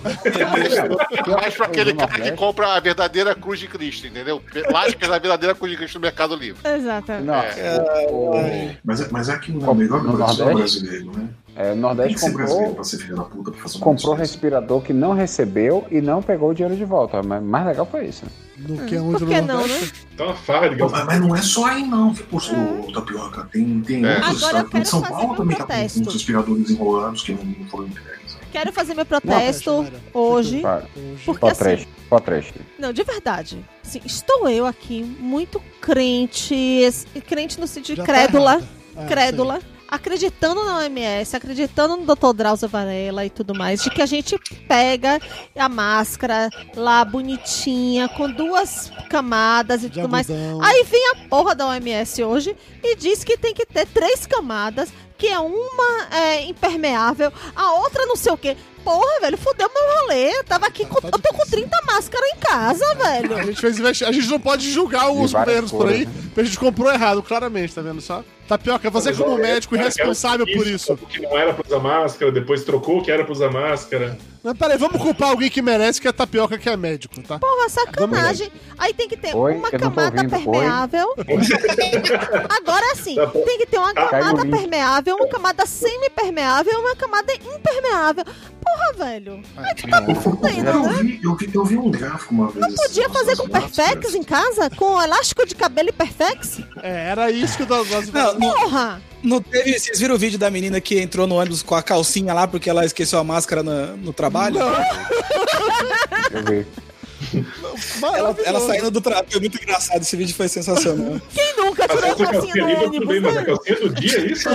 mais 1.31 1.55
pra 1.55 1.65
aquele 1.67 1.93
cara 1.93 2.19
que 2.19 2.31
compra 2.33 2.73
a 2.75 2.79
verdadeira 2.81 3.33
cruz 3.33 3.57
de 3.61 3.67
Cristo, 3.69 4.05
entendeu? 4.05 4.41
Lascas 4.69 5.07
da 5.07 5.17
verdadeira 5.17 5.55
cruz 5.55 5.71
de 5.71 5.77
Cristo 5.77 5.95
no 5.95 6.01
Mercado 6.01 6.35
Livre. 6.35 6.59
Exatamente. 6.69 7.25
Não, 7.25 7.35
É. 7.35 8.07
o- 8.09 8.75
Mas, 8.83 8.99
é- 8.99 9.07
mas 9.09 9.29
é 9.29 9.37
que 9.37 9.51
o 9.53 9.59
Como- 9.61 9.75
melhor 9.75 10.03
no 10.03 10.11
do 10.11 10.17
Brasil 10.17 10.49
é 10.49 10.53
o 10.53 10.57
brasileiro, 10.57 11.11
né? 11.17 11.29
É, 11.55 11.71
o 11.71 11.75
Nordeste 11.75 12.19
comprou, 12.19 12.75
puta 12.75 13.51
pra 13.51 13.61
fazer 13.61 13.77
uma 13.77 13.83
comprou 13.83 14.13
respirador 14.13 14.81
que 14.81 14.93
não 14.93 15.13
recebeu 15.13 15.85
e 15.89 16.01
não 16.01 16.21
pegou 16.21 16.51
o 16.51 16.53
dinheiro 16.53 16.75
de 16.77 16.85
volta. 16.85 17.23
Mas 17.23 17.41
mais 17.41 17.65
legal 17.65 17.85
foi 17.85 18.05
isso. 18.05 18.25
No 18.57 18.77
que 18.85 18.95
é 18.95 19.01
onde 19.01 19.19
Por 19.19 19.27
que 19.27 19.41
no 19.41 19.47
não, 19.47 19.59
Nordeste? 19.59 20.07
Tá 20.17 20.25
uma 20.25 20.35
farra 20.35 20.67
gastar. 20.69 21.05
mas 21.05 21.05
mas 21.05 21.21
não 21.21 21.35
é 21.35 21.41
só 21.41 21.65
aí 21.65 21.83
não, 21.83 22.13
viu, 22.13 22.25
pô, 22.25 22.37
ô, 22.37 22.91
Tapioca. 22.91 23.49
Tem, 23.51 23.81
tem 23.81 24.05
É. 24.05 24.15
outros 24.17 24.41
estados. 24.43 24.71
quero 24.71 24.85
São 24.85 25.01
Paulo 25.01 25.35
também 25.35 25.57
tá 25.57 25.65
com 25.65 26.11
respiradores 26.11 26.69
enrolados 26.69 27.23
que 27.23 27.33
não, 27.33 27.43
não 27.43 27.65
foram 27.67 27.87
entregues. 27.87 28.37
Quero 28.51 28.71
fazer 28.71 28.93
meu 28.93 29.05
protesto 29.05 29.71
Não, 29.71 29.91
hoje. 30.13 30.63
Porque 31.25 31.45
assim, 31.47 31.85
não, 32.79 32.93
de 32.93 33.03
verdade. 33.03 33.65
Assim, 33.85 34.01
estou 34.05 34.47
eu 34.47 34.65
aqui 34.65 35.03
muito 35.03 35.61
crente, 35.81 36.55
crente 37.27 37.59
no 37.59 37.67
sentido 37.67 37.95
de 37.95 38.01
Já 38.01 38.05
tá 38.05 38.13
crédula. 38.13 38.61
Ah, 38.95 39.05
crédula, 39.05 39.59
acreditando 39.87 40.63
na 40.65 40.77
OMS, 40.79 41.35
acreditando 41.35 41.97
no 41.97 42.15
Dr. 42.15 42.33
Drauzio 42.33 42.67
Varela 42.67 43.25
e 43.25 43.29
tudo 43.29 43.55
mais, 43.55 43.81
de 43.83 43.89
que 43.89 44.01
a 44.01 44.05
gente 44.05 44.37
pega 44.67 45.19
a 45.55 45.69
máscara 45.69 46.49
lá 46.75 47.03
bonitinha, 47.05 48.07
com 48.09 48.29
duas 48.29 48.91
camadas 49.09 49.83
e 49.83 49.89
De 49.89 49.95
tudo 50.01 50.09
mais. 50.09 50.27
Aí 50.29 50.83
vem 50.83 51.11
a 51.11 51.15
porra 51.29 51.55
da 51.55 51.67
OMS 51.67 52.23
hoje 52.23 52.55
e 52.83 52.95
diz 52.95 53.23
que 53.23 53.37
tem 53.37 53.53
que 53.53 53.65
ter 53.65 53.85
três 53.87 54.25
camadas, 54.25 54.89
que 55.17 55.27
é 55.27 55.39
uma 55.39 56.07
é, 56.11 56.43
impermeável, 56.43 57.31
a 57.55 57.73
outra 57.73 58.05
não 58.05 58.15
sei 58.15 58.31
o 58.31 58.37
quê. 58.37 58.55
Porra, 58.83 59.19
velho, 59.19 59.37
fudeu 59.37 59.69
meu 59.73 60.01
rolê. 60.01 60.31
Eu 60.37 60.43
tava 60.45 60.65
aqui 60.67 60.85
com. 60.85 61.01
Tá 61.01 61.09
Eu 61.11 61.19
tô 61.19 61.33
com 61.33 61.45
30 61.45 61.69
máscaras 61.87 62.29
em 62.29 62.39
casa, 62.39 62.95
velho. 62.95 63.35
A 63.37 63.43
gente 63.43 63.59
fez 63.59 63.77
investi- 63.77 64.05
A 64.05 64.11
gente 64.13 64.27
não 64.29 64.39
pode 64.39 64.71
julgar 64.71 65.09
os 65.11 65.33
governos 65.33 65.71
por 65.71 65.89
aí, 65.89 66.05
porque 66.05 66.39
a 66.39 66.43
gente 66.45 66.57
comprou 66.57 66.89
errado, 66.89 67.21
claramente, 67.21 67.75
tá 67.75 67.81
vendo 67.81 67.99
só? 67.99 68.23
Tapioca, 68.47 68.89
você 68.89 69.09
Mas, 69.09 69.17
como 69.17 69.33
ó, 69.33 69.37
médico 69.37 69.75
era- 69.75 69.83
responsável 69.85 70.45
por 70.45 70.65
isso. 70.65 70.95
Que 71.09 71.21
não 71.21 71.37
era 71.37 71.53
pra 71.53 71.65
usar 71.67 71.79
máscara, 71.79 72.31
depois 72.31 72.63
trocou 72.63 73.01
que 73.01 73.11
era 73.11 73.23
pra 73.23 73.33
usar 73.33 73.51
máscara. 73.51 74.17
Mas 74.43 74.57
peraí, 74.57 74.77
vamos 74.77 75.01
culpar 75.01 75.29
alguém 75.31 75.49
que 75.49 75.61
merece, 75.61 75.99
que 75.99 76.07
é 76.07 76.11
tapioca, 76.13 76.57
que 76.57 76.69
é 76.69 76.77
médico, 76.77 77.21
tá? 77.21 77.37
Porra, 77.39 77.67
sacanagem. 77.67 78.49
Aí 78.77 78.93
tem 78.93 79.07
que 79.09 79.17
ter 79.17 79.35
Oi, 79.35 79.55
uma 79.55 79.67
eu 79.67 79.71
não 79.73 79.79
camada 79.91 80.15
ouvindo. 80.15 80.29
Permeável. 80.29 81.13
Agora 82.49 82.95
sim, 82.95 83.15
Tá 83.15 83.27
tem 83.27 83.57
que 83.57 83.65
ter 83.65 83.77
uma 83.77 83.93
Caiu 83.93 84.09
camada 84.09 84.45
permeável, 84.45 85.15
uma 85.15 85.27
camada 85.27 85.65
semi-permeável 85.65 86.71
e 86.73 86.75
uma 86.77 86.95
camada 86.95 87.33
impermeável. 87.33 88.23
Porra, 88.63 89.05
velho. 89.05 89.41
Aí 89.57 89.75
tu 89.75 89.87
tá 89.89 90.01
me 90.01 90.13
fudendo, 90.15 90.69
Eu 90.69 90.83
né? 90.83 90.93
vi, 91.01 91.19
eu, 91.23 91.35
vi, 91.35 91.49
eu 91.53 91.65
vi 91.65 91.77
um 91.77 91.89
gráfico 91.89 92.33
uma 92.33 92.49
vez. 92.49 92.65
Podia 92.75 93.05
assim, 93.05 93.13
fazer 93.13 93.35
com. 93.37 93.47
Perfex 93.49 94.13
em 94.15 94.23
casa? 94.23 94.69
Com 94.69 95.01
elástico 95.01 95.45
de 95.45 95.55
cabelo 95.55 95.89
e 95.89 95.91
Perfex? 95.93 96.59
É, 96.83 97.09
era 97.11 97.31
isso 97.31 97.57
que 97.57 97.65
nós... 97.65 97.89
nós- 97.89 98.09
Não, 98.11 98.33
não, 98.33 98.36
Porra! 98.39 99.01
não 99.23 99.41
teve. 99.41 99.77
Vocês 99.79 99.99
viram 99.99 100.15
o 100.15 100.17
vídeo 100.17 100.37
da 100.39 100.49
menina 100.49 100.79
que 100.79 100.99
entrou 100.99 101.25
no 101.27 101.35
ônibus 101.35 101.61
com 101.63 101.75
a 101.75 101.81
calcinha 101.83 102.33
lá 102.33 102.47
porque 102.47 102.69
ela 102.69 102.85
esqueceu 102.85 103.19
a 103.19 103.23
máscara 103.23 103.61
na- 103.63 103.87
no 103.97 104.13
trabalho? 104.13 104.59
Eu 106.31 106.43
vi. 106.43 106.65
Ela, 108.15 108.35
ela 108.45 108.59
saindo 108.61 108.91
do 108.91 109.01
trabalho. 109.01 109.27
Foi 109.29 109.39
muito 109.39 109.61
engraçado. 109.61 110.01
Esse 110.01 110.15
vídeo 110.15 110.35
foi 110.35 110.47
sensacional. 110.47 111.19
Quem 111.33 111.57
nunca 111.57 111.87
tirou 111.87 112.03
a 112.11 112.15
calcinha 112.15 112.31
calcinha 112.31 112.65
no 112.67 112.85
ônibus, 112.85 113.07
bem, 113.07 113.19
mas 113.19 113.37
a 113.37 113.39
né? 113.41 113.45
calcinha 113.45 113.79
do 113.79 113.89
dia, 113.89 114.17
é 114.19 114.25
isso? 114.31 114.49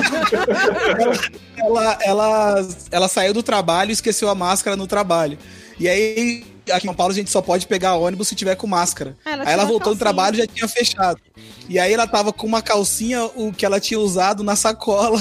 ela, 1.57 1.99
ela, 2.03 2.69
ela 2.91 3.09
saiu 3.09 3.35
do 3.35 3.43
trabalho 3.43 3.91
e 3.91 3.93
esqueceu 3.93 4.29
a 4.29 4.35
máscara 4.35 4.77
no 4.77 4.87
trabalho. 4.87 5.37
E 5.79 5.89
aí, 5.89 6.45
aqui 6.71 6.87
em 6.87 6.89
São 6.89 6.95
Paulo, 6.95 7.13
a 7.13 7.17
gente 7.17 7.31
só 7.31 7.41
pode 7.41 7.67
pegar 7.67 7.97
ônibus 7.97 8.29
se 8.29 8.35
tiver 8.35 8.55
com 8.57 8.67
máscara. 8.67 9.17
Ah, 9.25 9.33
ela 9.33 9.45
aí 9.45 9.53
ela 9.53 9.65
voltou 9.65 9.95
do 9.95 9.99
trabalho 9.99 10.35
e 10.35 10.39
já 10.39 10.47
tinha 10.47 10.69
fechado. 10.69 11.21
E 11.69 11.79
aí 11.79 11.93
ela 11.93 12.07
tava 12.07 12.33
com 12.33 12.47
uma 12.47 12.63
calcinha, 12.63 13.25
o 13.35 13.53
que 13.53 13.65
ela 13.65 13.81
tinha 13.81 13.99
usado 13.99 14.45
na 14.45 14.55
sacola. 14.55 15.19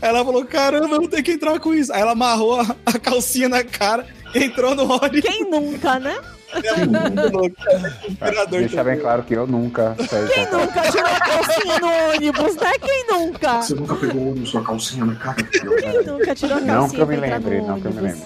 Aí 0.00 0.08
ela 0.08 0.24
falou: 0.24 0.44
caramba, 0.44 0.94
eu 0.94 1.00
vou 1.00 1.08
ter 1.08 1.22
que 1.22 1.32
entrar 1.32 1.58
com 1.60 1.74
isso. 1.74 1.92
Aí 1.92 2.00
ela 2.00 2.12
amarrou 2.12 2.60
a, 2.60 2.76
a 2.86 2.98
calcinha 2.98 3.48
na 3.48 3.62
cara, 3.62 4.06
entrou 4.34 4.74
no 4.74 4.84
ônibus. 4.84 5.20
Quem 5.20 5.48
nunca, 5.48 5.98
né? 5.98 6.18
É 6.52 8.46
Deixar 8.46 8.50
bem 8.50 8.68
também. 8.68 8.98
claro 9.00 9.22
que 9.24 9.34
eu 9.34 9.46
nunca 9.46 9.96
saí 10.08 10.28
Quem 10.28 10.50
nunca 10.50 10.90
tirou 10.90 11.06
a 11.06 11.20
calcinha 11.20 11.78
no 11.80 12.10
ônibus, 12.14 12.56
né? 12.56 12.72
Quem 12.80 13.06
nunca? 13.08 13.62
Você 13.62 13.74
nunca 13.74 13.94
pegou 13.96 14.22
o 14.22 14.30
ônibus 14.30 14.50
com 14.52 14.58
a 14.58 14.64
calcinha 14.64 15.04
na 15.04 15.14
cara? 15.16 15.42
Quem 15.42 15.64
nunca 16.04 16.34
tirou 16.34 16.56
a 16.56 16.60
calcinha 16.60 16.60
Não 16.60 16.88
que 16.88 16.98
eu 17.00 17.06
me 17.06 17.16
lembre, 17.16 17.60
não 17.62 17.80
que 17.80 17.86
eu 17.88 17.92
me 17.92 18.00
lembre. 18.00 18.22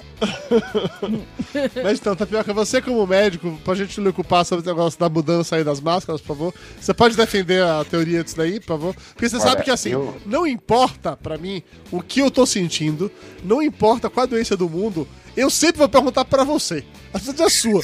Mas 1.83 1.99
então, 1.99 2.15
Tapioca, 2.15 2.53
você 2.53 2.81
como 2.83 3.07
médico, 3.07 3.59
pra 3.65 3.75
gente 3.75 3.99
não 3.99 4.07
lhe 4.09 4.13
culpar 4.13 4.45
sobre 4.45 4.65
o 4.65 4.69
negócio 4.69 4.99
da 5.01 5.09
mudança 5.09 5.57
aí 5.57 5.65
das 5.65 5.81
máscaras, 5.81 6.21
por 6.21 6.29
favor, 6.29 6.55
você 6.81 6.93
pode 6.93 7.17
defender 7.17 7.63
a 7.65 7.85
teoria 7.85 8.23
disso 8.23 8.37
daí, 8.37 8.61
por 8.61 8.67
favor? 8.67 8.95
Porque 9.15 9.29
você 9.29 9.37
Olha, 9.37 9.45
sabe 9.49 9.63
que 9.63 9.71
assim, 9.71 9.91
eu- 9.91 10.15
não 10.27 10.47
importa 10.47 11.17
pra 11.17 11.39
mim 11.39 11.63
o 11.91 12.03
que 12.03 12.21
eu 12.21 12.31
tô 12.31 12.45
sentindo, 12.47 13.11
não 13.43 13.63
importa 13.63 14.11
qual 14.11 14.25
a 14.25 14.27
doença 14.27 14.57
do 14.57 14.69
mundo, 14.69 15.09
eu 15.41 15.51
sempre 15.51 15.79
vou 15.79 15.89
perguntar 15.89 16.25
pra 16.25 16.45
você. 16.45 16.85
A 17.13 17.19
cidade 17.19 17.43
é 17.43 17.49
sua. 17.49 17.83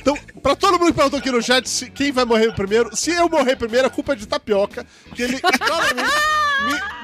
Então, 0.00 0.16
pra 0.42 0.54
todo 0.54 0.78
mundo 0.78 0.88
que 0.88 0.92
perguntou 0.94 1.18
aqui 1.18 1.30
no 1.32 1.42
chat 1.42 1.68
se- 1.68 1.90
quem 1.90 2.12
vai 2.12 2.24
morrer 2.24 2.52
primeiro, 2.54 2.94
se 2.96 3.10
eu 3.10 3.28
morrer 3.28 3.56
primeiro, 3.56 3.86
a 3.88 3.90
culpa 3.90 4.12
é 4.12 4.16
de 4.16 4.24
Tapioca, 4.26 4.86
que 5.14 5.22
ele 5.22 5.40
claramente 5.40 6.12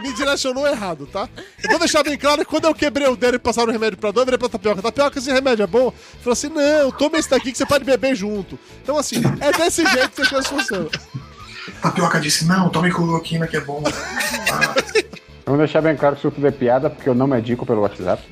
me, 0.03 0.09
me 0.09 0.15
direcionou 0.15 0.69
errado, 0.69 1.07
tá? 1.07 1.29
Eu 1.65 1.71
vou 1.71 1.79
deixar 1.81 2.05
bem 2.05 2.17
claro 2.17 2.39
que 2.39 2.45
quando 2.45 2.67
eu 2.67 2.75
quebrei 2.75 3.09
o 3.09 3.17
dedo 3.17 3.35
e 3.35 3.39
passaram 3.41 3.71
o 3.71 3.73
remédio 3.73 3.99
pra 3.99 4.13
dor, 4.13 4.21
eu 4.21 4.25
virei 4.27 4.39
pra 4.39 4.49
Tapioca. 4.49 4.81
Tapioca, 4.83 5.19
esse 5.19 5.33
remédio 5.33 5.65
é 5.65 5.67
bom? 5.67 5.89
Ele 5.89 6.23
Falou 6.23 6.33
assim, 6.33 6.49
não, 6.49 6.93
toma 6.93 7.19
esse 7.19 7.29
daqui 7.29 7.51
que 7.51 7.59
você 7.59 7.67
pode 7.67 7.85
beber 7.85 8.15
junto. 8.15 8.57
Então, 8.83 8.97
assim, 8.97 9.17
é 9.41 9.51
desse 9.53 9.85
jeito 9.85 10.11
que 10.11 10.23
as 10.23 10.29
coisas 10.29 10.47
funcionam. 10.49 10.91
Tapioca 11.81 12.21
disse, 12.21 12.45
não, 12.45 12.69
tome 12.71 12.91
cloroquina 12.93 13.49
que 13.49 13.57
é 13.57 13.61
bom. 13.61 13.83
Ah, 14.53 14.75
Vamos 15.45 15.59
deixar 15.59 15.81
bem 15.81 15.97
claro 15.97 16.15
que 16.15 16.21
isso 16.21 16.31
tudo 16.31 16.47
é 16.47 16.53
piada, 16.53 16.89
porque 16.89 17.09
eu 17.09 17.15
não 17.17 17.27
medico 17.27 17.67
pelo 17.67 17.81
WhatsApp. 17.81 18.23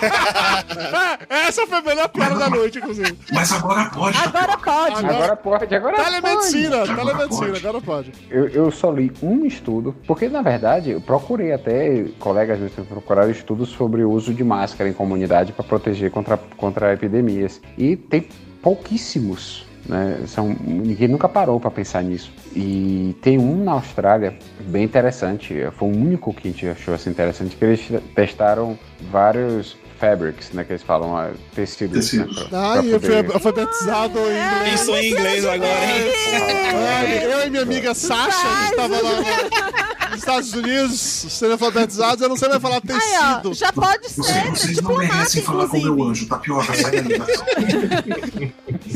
É, 1.28 1.48
essa 1.48 1.66
foi 1.66 1.78
a 1.78 1.82
melhor 1.82 2.08
piada 2.08 2.34
da 2.36 2.48
noite, 2.50 2.78
inclusive. 2.78 3.16
mas 3.32 3.52
agora 3.52 3.84
pode. 3.90 4.16
Agora 4.18 4.56
pode. 4.58 4.96
Agora- 4.96 5.14
Agora 5.20 5.36
pode, 5.36 5.74
agora 5.74 5.96
Telemedicina, 5.96 6.76
Agora 6.82 6.96
telemedicina, 6.96 7.46
pode. 7.52 7.66
agora 7.66 7.80
pode. 7.84 8.12
Eu, 8.30 8.48
eu 8.48 8.70
só 8.70 8.90
li 8.90 9.12
um 9.22 9.44
estudo, 9.44 9.94
porque 10.06 10.28
na 10.28 10.42
verdade 10.42 10.90
eu 10.90 11.00
procurei 11.00 11.52
até, 11.52 12.04
colegas 12.18 12.58
meus 12.58 12.72
procuraram 12.88 13.30
estudos 13.30 13.68
sobre 13.68 14.02
o 14.02 14.10
uso 14.10 14.32
de 14.34 14.42
máscara 14.42 14.88
em 14.88 14.92
comunidade 14.92 15.52
para 15.52 15.64
proteger 15.64 16.10
contra, 16.10 16.36
contra 16.56 16.92
epidemias. 16.92 17.60
E 17.76 17.96
tem 17.96 18.26
pouquíssimos. 18.62 19.66
Né? 19.86 20.20
São, 20.26 20.48
ninguém 20.60 21.08
nunca 21.08 21.28
parou 21.28 21.58
para 21.60 21.70
pensar 21.70 22.02
nisso. 22.02 22.32
E 22.54 23.16
tem 23.22 23.38
um 23.38 23.62
na 23.64 23.72
Austrália, 23.72 24.36
bem 24.60 24.84
interessante, 24.84 25.54
foi 25.76 25.88
o 25.88 25.92
único 25.92 26.32
que 26.34 26.48
a 26.48 26.50
gente 26.50 26.68
achou 26.68 26.94
assim, 26.94 27.10
interessante, 27.10 27.56
que 27.56 27.64
eles 27.64 27.88
testaram 28.14 28.78
vários 29.10 29.76
fabrics, 30.00 30.50
né, 30.52 30.64
que 30.64 30.72
eles 30.72 30.82
falam, 30.82 31.14
ah, 31.16 31.30
tecidos. 31.54 31.94
né, 31.94 32.00
Tecidos. 32.24 32.42
pra- 32.48 32.58
Ah, 32.58 32.72
pra 32.78 32.84
eu 32.86 33.00
fui 33.00 33.10
poder- 33.22 33.32
alfabetizado 33.34 34.18
em 34.18 34.22
inglês. 34.22 34.70
Pensou 34.80 34.96
em 34.96 35.10
inglês 35.10 35.44
agora, 35.44 35.84
hein? 35.84 37.22
Eu 37.30 37.46
e 37.46 37.50
minha 37.50 37.62
amiga 37.62 37.94
Sasha, 37.94 38.46
que 38.64 38.70
estava 38.70 39.00
lá 39.00 39.12
no- 39.12 40.10
nos 40.10 40.18
Estados 40.18 40.52
Unidos, 40.54 40.98
sendo 41.00 41.52
alfabetizados, 41.52 42.22
eu 42.22 42.28
não 42.28 42.36
sei 42.36 42.48
mais 42.48 42.60
falar 42.62 42.76
Aí, 42.76 42.82
ó, 43.22 43.34
tecido. 43.36 43.54
já 43.54 43.72
pode 43.72 44.08
Vocês, 44.08 44.26
ser 44.26 44.50
vocês 44.50 44.64
não 44.64 44.74
diplomata, 44.90 45.14
merecem 45.14 45.42
falar 45.42 45.68
com 45.68 45.76
o 45.76 45.82
meu 45.82 45.92
inclusive. 45.92 46.10
anjo. 46.10 46.28
Tapioca, 46.28 46.74
sai 46.74 46.90
da 46.90 47.00
ligação. 47.02 47.44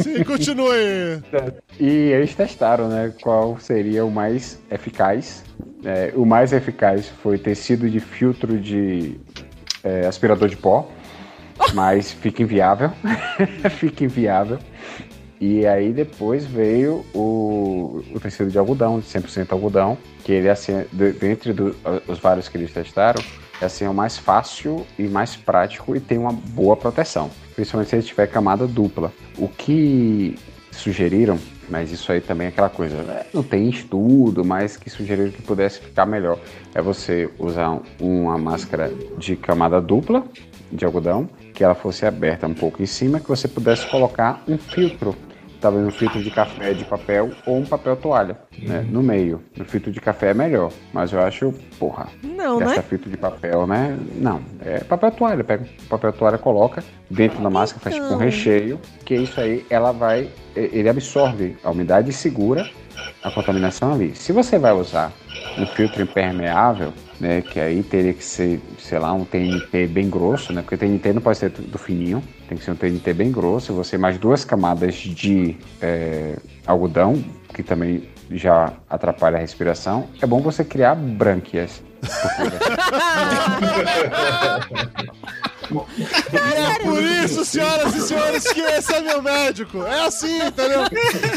Sim, 0.03 0.25
continue. 0.25 1.23
E 1.79 1.87
eles 1.87 2.35
testaram, 2.35 2.89
né, 2.89 3.13
qual 3.23 3.59
seria 3.61 4.05
o 4.05 4.11
mais 4.11 4.59
eficaz. 4.71 5.43
É, 5.85 6.13
o 6.17 6.25
mais 6.25 6.53
eficaz 6.53 7.07
foi 7.23 7.37
tecido 7.39 7.89
de 7.91 8.01
filtro 8.01 8.59
de 8.59 9.21
é, 9.85 10.07
aspirador 10.07 10.49
de 10.49 10.57
pó, 10.57 10.89
mas 11.75 12.11
fica 12.11 12.43
inviável. 12.43 12.91
fica 13.79 14.05
inviável. 14.05 14.59
E 15.41 15.67
aí 15.67 15.93
depois 15.93 16.47
veio 16.47 17.05
o, 17.15 18.03
o 18.15 18.21
tecido 18.21 18.51
de 18.51 18.59
algodão, 18.59 18.99
de 18.99 19.07
100% 19.07 19.53
algodão, 19.53 19.99
que 20.25 20.33
ele 20.33 20.49
assim, 20.49 20.85
de- 20.93 21.13
dentre 21.13 21.53
do- 21.53 21.77
os 22.09 22.19
vários 22.19 22.49
que 22.49 22.57
eles 22.57 22.73
testaram, 22.73 23.21
é 23.61 23.67
assim, 23.67 23.85
é 23.85 23.89
o 23.91 23.95
mais 23.95 24.17
fácil 24.17 24.87
e 24.99 25.03
mais 25.03 25.37
prático 25.37 25.95
e 25.95 26.01
tem 26.01 26.17
uma 26.19 26.33
boa 26.33 26.77
proteção, 26.77 27.31
principalmente 27.55 27.91
se 27.91 27.97
ele 27.97 28.03
tiver 28.03 28.27
camada 28.29 28.67
dupla. 28.67 29.13
O 29.37 29.47
que 29.49 30.37
sugeriram, 30.75 31.39
mas 31.69 31.91
isso 31.91 32.11
aí 32.13 32.21
também 32.21 32.47
é 32.47 32.51
aquela 32.51 32.69
coisa, 32.69 33.03
né? 33.03 33.25
não 33.33 33.43
tem 33.43 33.69
estudo, 33.69 34.45
mas 34.45 34.77
que 34.77 34.91
sugeriram 34.91 35.31
que 35.31 35.43
pudesse 35.43 35.81
ficar 35.81 36.07
melhor, 36.07 36.39
é 36.75 36.83
você 36.83 37.29
usar 37.39 37.81
uma 38.01 38.37
máscara 38.37 38.93
de 39.17 39.37
camada 39.37 39.81
dupla 39.81 40.25
de 40.71 40.85
algodão, 40.85 41.29
que 41.55 41.63
ela 41.63 41.75
fosse 41.75 42.05
aberta 42.05 42.47
um 42.47 42.55
pouco 42.55 42.83
em 42.83 42.87
cima, 42.87 43.21
que 43.21 43.29
você 43.29 43.47
pudesse 43.47 43.87
colocar 43.87 44.43
um 44.49 44.59
filtro 44.59 45.15
talvez 45.65 45.87
um 45.87 45.91
filtro 45.91 46.23
de 46.23 46.31
café 46.31 46.75
de 46.75 46.85
papel 46.85 47.31
ou 47.47 47.57
um 47.59 47.65
papel 47.65 47.97
toalha, 47.97 48.37
né? 48.59 48.87
No 48.91 49.03
meio. 49.03 49.41
No 49.57 49.65
filtro 49.65 49.91
de 49.91 49.99
café 49.99 50.29
é 50.31 50.35
melhor, 50.35 50.71
mas 50.93 51.11
eu 51.11 51.21
acho, 51.23 51.55
porra, 51.79 52.07
Não, 52.23 52.59
né? 52.61 52.83
filtro 52.83 53.09
de 53.09 53.17
papel, 53.17 53.67
né? 53.67 53.97
Não, 54.17 54.43
é 54.61 54.81
papel 54.81 55.11
toalha. 55.11 55.43
Pega 55.43 55.65
o 55.65 55.89
papel 55.89 56.13
toalha, 56.13 56.37
coloca 56.37 56.85
dentro 57.09 57.43
da 57.43 57.49
máscara, 57.49 57.83
faz 57.83 57.95
tipo 57.95 58.05
um 58.05 58.09
Então. 58.11 58.19
recheio, 58.19 58.79
que 59.07 59.15
isso 59.15 59.41
aí 59.41 59.65
ela 59.71 59.91
vai, 59.91 60.29
ele 60.55 60.87
absorve 60.87 61.57
a 61.65 61.71
umidade 61.71 62.11
e 62.11 62.13
segura 62.13 62.69
a 63.23 63.31
contaminação 63.31 63.95
ali. 63.95 64.15
Se 64.15 64.33
você 64.33 64.59
vai 64.59 64.73
usar 64.73 65.13
um 65.57 65.65
filtro 65.65 66.03
impermeável, 66.03 66.93
né, 67.19 67.41
que 67.41 67.59
aí 67.59 67.83
teria 67.83 68.13
que 68.13 68.23
ser, 68.23 68.61
sei 68.79 68.99
lá, 68.99 69.15
um 69.15 69.25
TNT 69.25 69.87
bem 69.87 70.11
grosso, 70.11 70.53
né, 70.53 70.61
porque 70.61 70.77
TNT 70.77 71.13
não 71.15 71.23
pode 71.23 71.39
ser 71.39 71.49
do 71.49 71.79
fininho, 71.79 72.23
tem 72.49 72.59
que 72.59 72.65
ser 72.65 72.73
um 72.73 72.77
TNT 72.77 73.13
bem 73.13 73.33
grosso, 73.33 73.73
você 73.73 73.97
mais 73.97 74.19
duas 74.19 74.45
camadas 74.45 74.95
de 74.95 75.57
é, 75.81 76.37
algodão, 76.67 77.23
que 77.53 77.63
também 77.63 78.09
já 78.31 78.73
atrapalha 78.89 79.37
a 79.37 79.41
respiração, 79.41 80.09
é 80.21 80.27
bom 80.27 80.41
você 80.41 80.65
criar 80.65 80.95
brânquias. 80.95 81.83
É 86.33 86.79
por 86.83 87.03
isso, 87.03 87.45
senhoras 87.45 87.95
e 87.95 88.01
senhores, 88.03 88.53
que 88.53 88.61
esse 88.61 88.95
é 88.95 89.01
meu 89.01 89.23
médico. 89.23 89.83
É 89.83 90.07
assim, 90.07 90.43
entendeu? 90.43 90.81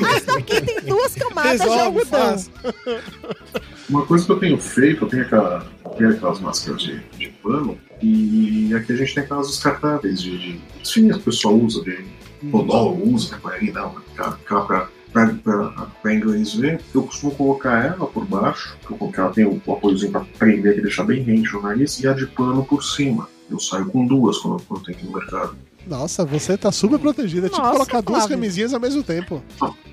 Mas 0.01 0.26
daqui 0.26 0.62
tem 0.62 0.82
duas 0.82 1.16
camadas 1.16 1.62
de 1.62 1.68
Resolve, 1.68 1.99
algodão. 1.99 2.28
faz. 2.28 2.51
Uma 3.89 4.05
coisa 4.05 4.26
que 4.26 4.32
eu 4.32 4.39
tenho 4.39 4.58
feito, 4.58 5.05
eu 5.05 5.10
tenho, 5.10 5.24
aquela, 5.24 5.66
tenho 5.97 6.10
aquelas 6.12 6.39
máscaras 6.41 6.82
de, 6.82 6.99
de 7.18 7.30
pano, 7.30 7.78
e 8.02 8.74
aqui 8.76 8.93
a 8.93 8.95
gente 8.95 9.14
tem 9.16 9.24
aquelas 9.24 9.48
descartáveis 9.48 10.22
de, 10.22 10.38
de 10.38 10.62
as 10.82 10.91
fininhas 10.91 11.18
que 11.18 11.22
o 11.24 11.26
pessoal 11.26 11.56
usa, 11.56 11.82
de 11.84 12.06
podólogo 12.52 13.10
usa, 13.10 13.32
né, 13.36 13.39
por 13.41 13.54
aí, 13.54 13.72
não, 13.72 13.95
aquela 14.14 14.30
aquela 14.30 14.62
pra, 14.66 14.89
pra, 15.12 15.28
pra, 15.43 15.88
pra 16.02 16.14
inglês 16.14 16.54
ver, 16.54 16.80
eu 16.93 17.04
costumo 17.04 17.34
colocar 17.34 17.84
ela 17.86 18.06
por 18.06 18.26
baixo, 18.26 18.78
porque 19.00 19.20
ela 19.20 19.30
tem 19.32 19.45
o, 19.45 19.62
o 19.66 19.74
apoiozinho 19.74 20.12
pra 20.12 20.22
prender 20.38 20.78
e 20.78 20.82
deixar 20.82 21.04
bem 21.04 21.24
rente 21.24 21.56
o 21.56 21.62
nariz, 21.62 22.00
e 22.00 22.08
a 22.08 22.14
de 22.14 22.28
pano 22.28 22.64
por 22.64 22.84
cima. 22.84 23.28
Eu 23.50 23.60
saio 23.60 23.86
com 23.86 24.06
duas 24.06 24.38
quando, 24.39 24.62
quando 24.64 24.84
tem 24.84 24.93
que 24.93 25.04
ir 25.04 25.08
no 25.10 25.14
mercado. 25.18 25.56
Nossa, 25.88 26.26
você 26.26 26.58
tá 26.58 26.70
super 26.70 27.00
protegida. 27.00 27.48
É 27.48 27.50
tipo 27.50 27.62
Nossa, 27.62 27.72
colocar 27.76 28.02
duas 28.02 28.20
Flávio. 28.24 28.36
camisinhas 28.36 28.74
ao 28.74 28.80
mesmo 28.82 29.02
tempo. 29.02 29.41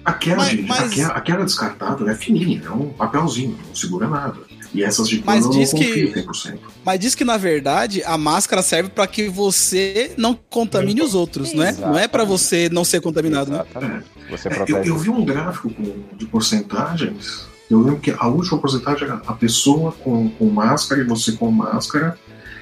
Aquela, 0.04 0.38
Mas- 0.38 0.48
de, 0.50 0.62
mas- 0.62 0.92
aquela, 0.92 1.12
aquela 1.14 1.44
descartável 1.44 2.08
é 2.08 2.14
fininha, 2.16 2.62
é 2.66 2.70
um 2.70 2.88
papelzinho, 2.88 3.56
não 3.64 3.74
segura 3.74 4.08
nada. 4.08 4.38
E 4.74 4.82
essas 4.82 5.08
de 5.08 5.22
Mas 5.24 5.44
eu 5.44 5.50
não 5.52 5.58
diz 5.58 5.70
confio 5.70 6.12
que- 6.12 6.20
100%. 6.20 6.58
Mas 6.84 6.98
diz 6.98 7.14
que, 7.14 7.24
na 7.24 7.36
verdade, 7.36 8.02
a 8.04 8.18
máscara 8.18 8.60
serve 8.60 8.90
pra 8.90 9.06
que 9.06 9.28
você 9.28 10.12
não 10.16 10.36
contamine 10.50 11.00
os 11.00 11.14
outros, 11.14 11.52
não 11.52 11.62
é? 11.62 11.72
Não 11.72 11.96
é 11.98 12.08
pra 12.08 12.24
você 12.24 12.68
não 12.70 12.84
ser 12.84 13.00
contaminado, 13.00 13.50
né? 13.52 13.64
Exatamente. 13.70 14.04
Você 14.30 14.48
É, 14.48 14.64
eu, 14.68 14.84
eu 14.84 14.98
vi 14.98 15.10
um 15.10 15.24
gráfico 15.24 15.70
com- 15.70 16.16
de 16.16 16.26
porcentagens. 16.26 17.46
Eu 17.70 17.78
lembro 17.80 18.00
que 18.00 18.10
a 18.10 18.26
última 18.26 18.58
porcentagem 18.58 19.04
era 19.04 19.22
a 19.26 19.32
pessoa 19.32 19.92
com, 19.92 20.28
com 20.30 20.46
máscara 20.50 21.00
e 21.00 21.04
você 21.04 21.32
com 21.32 21.50
máscara, 21.50 22.18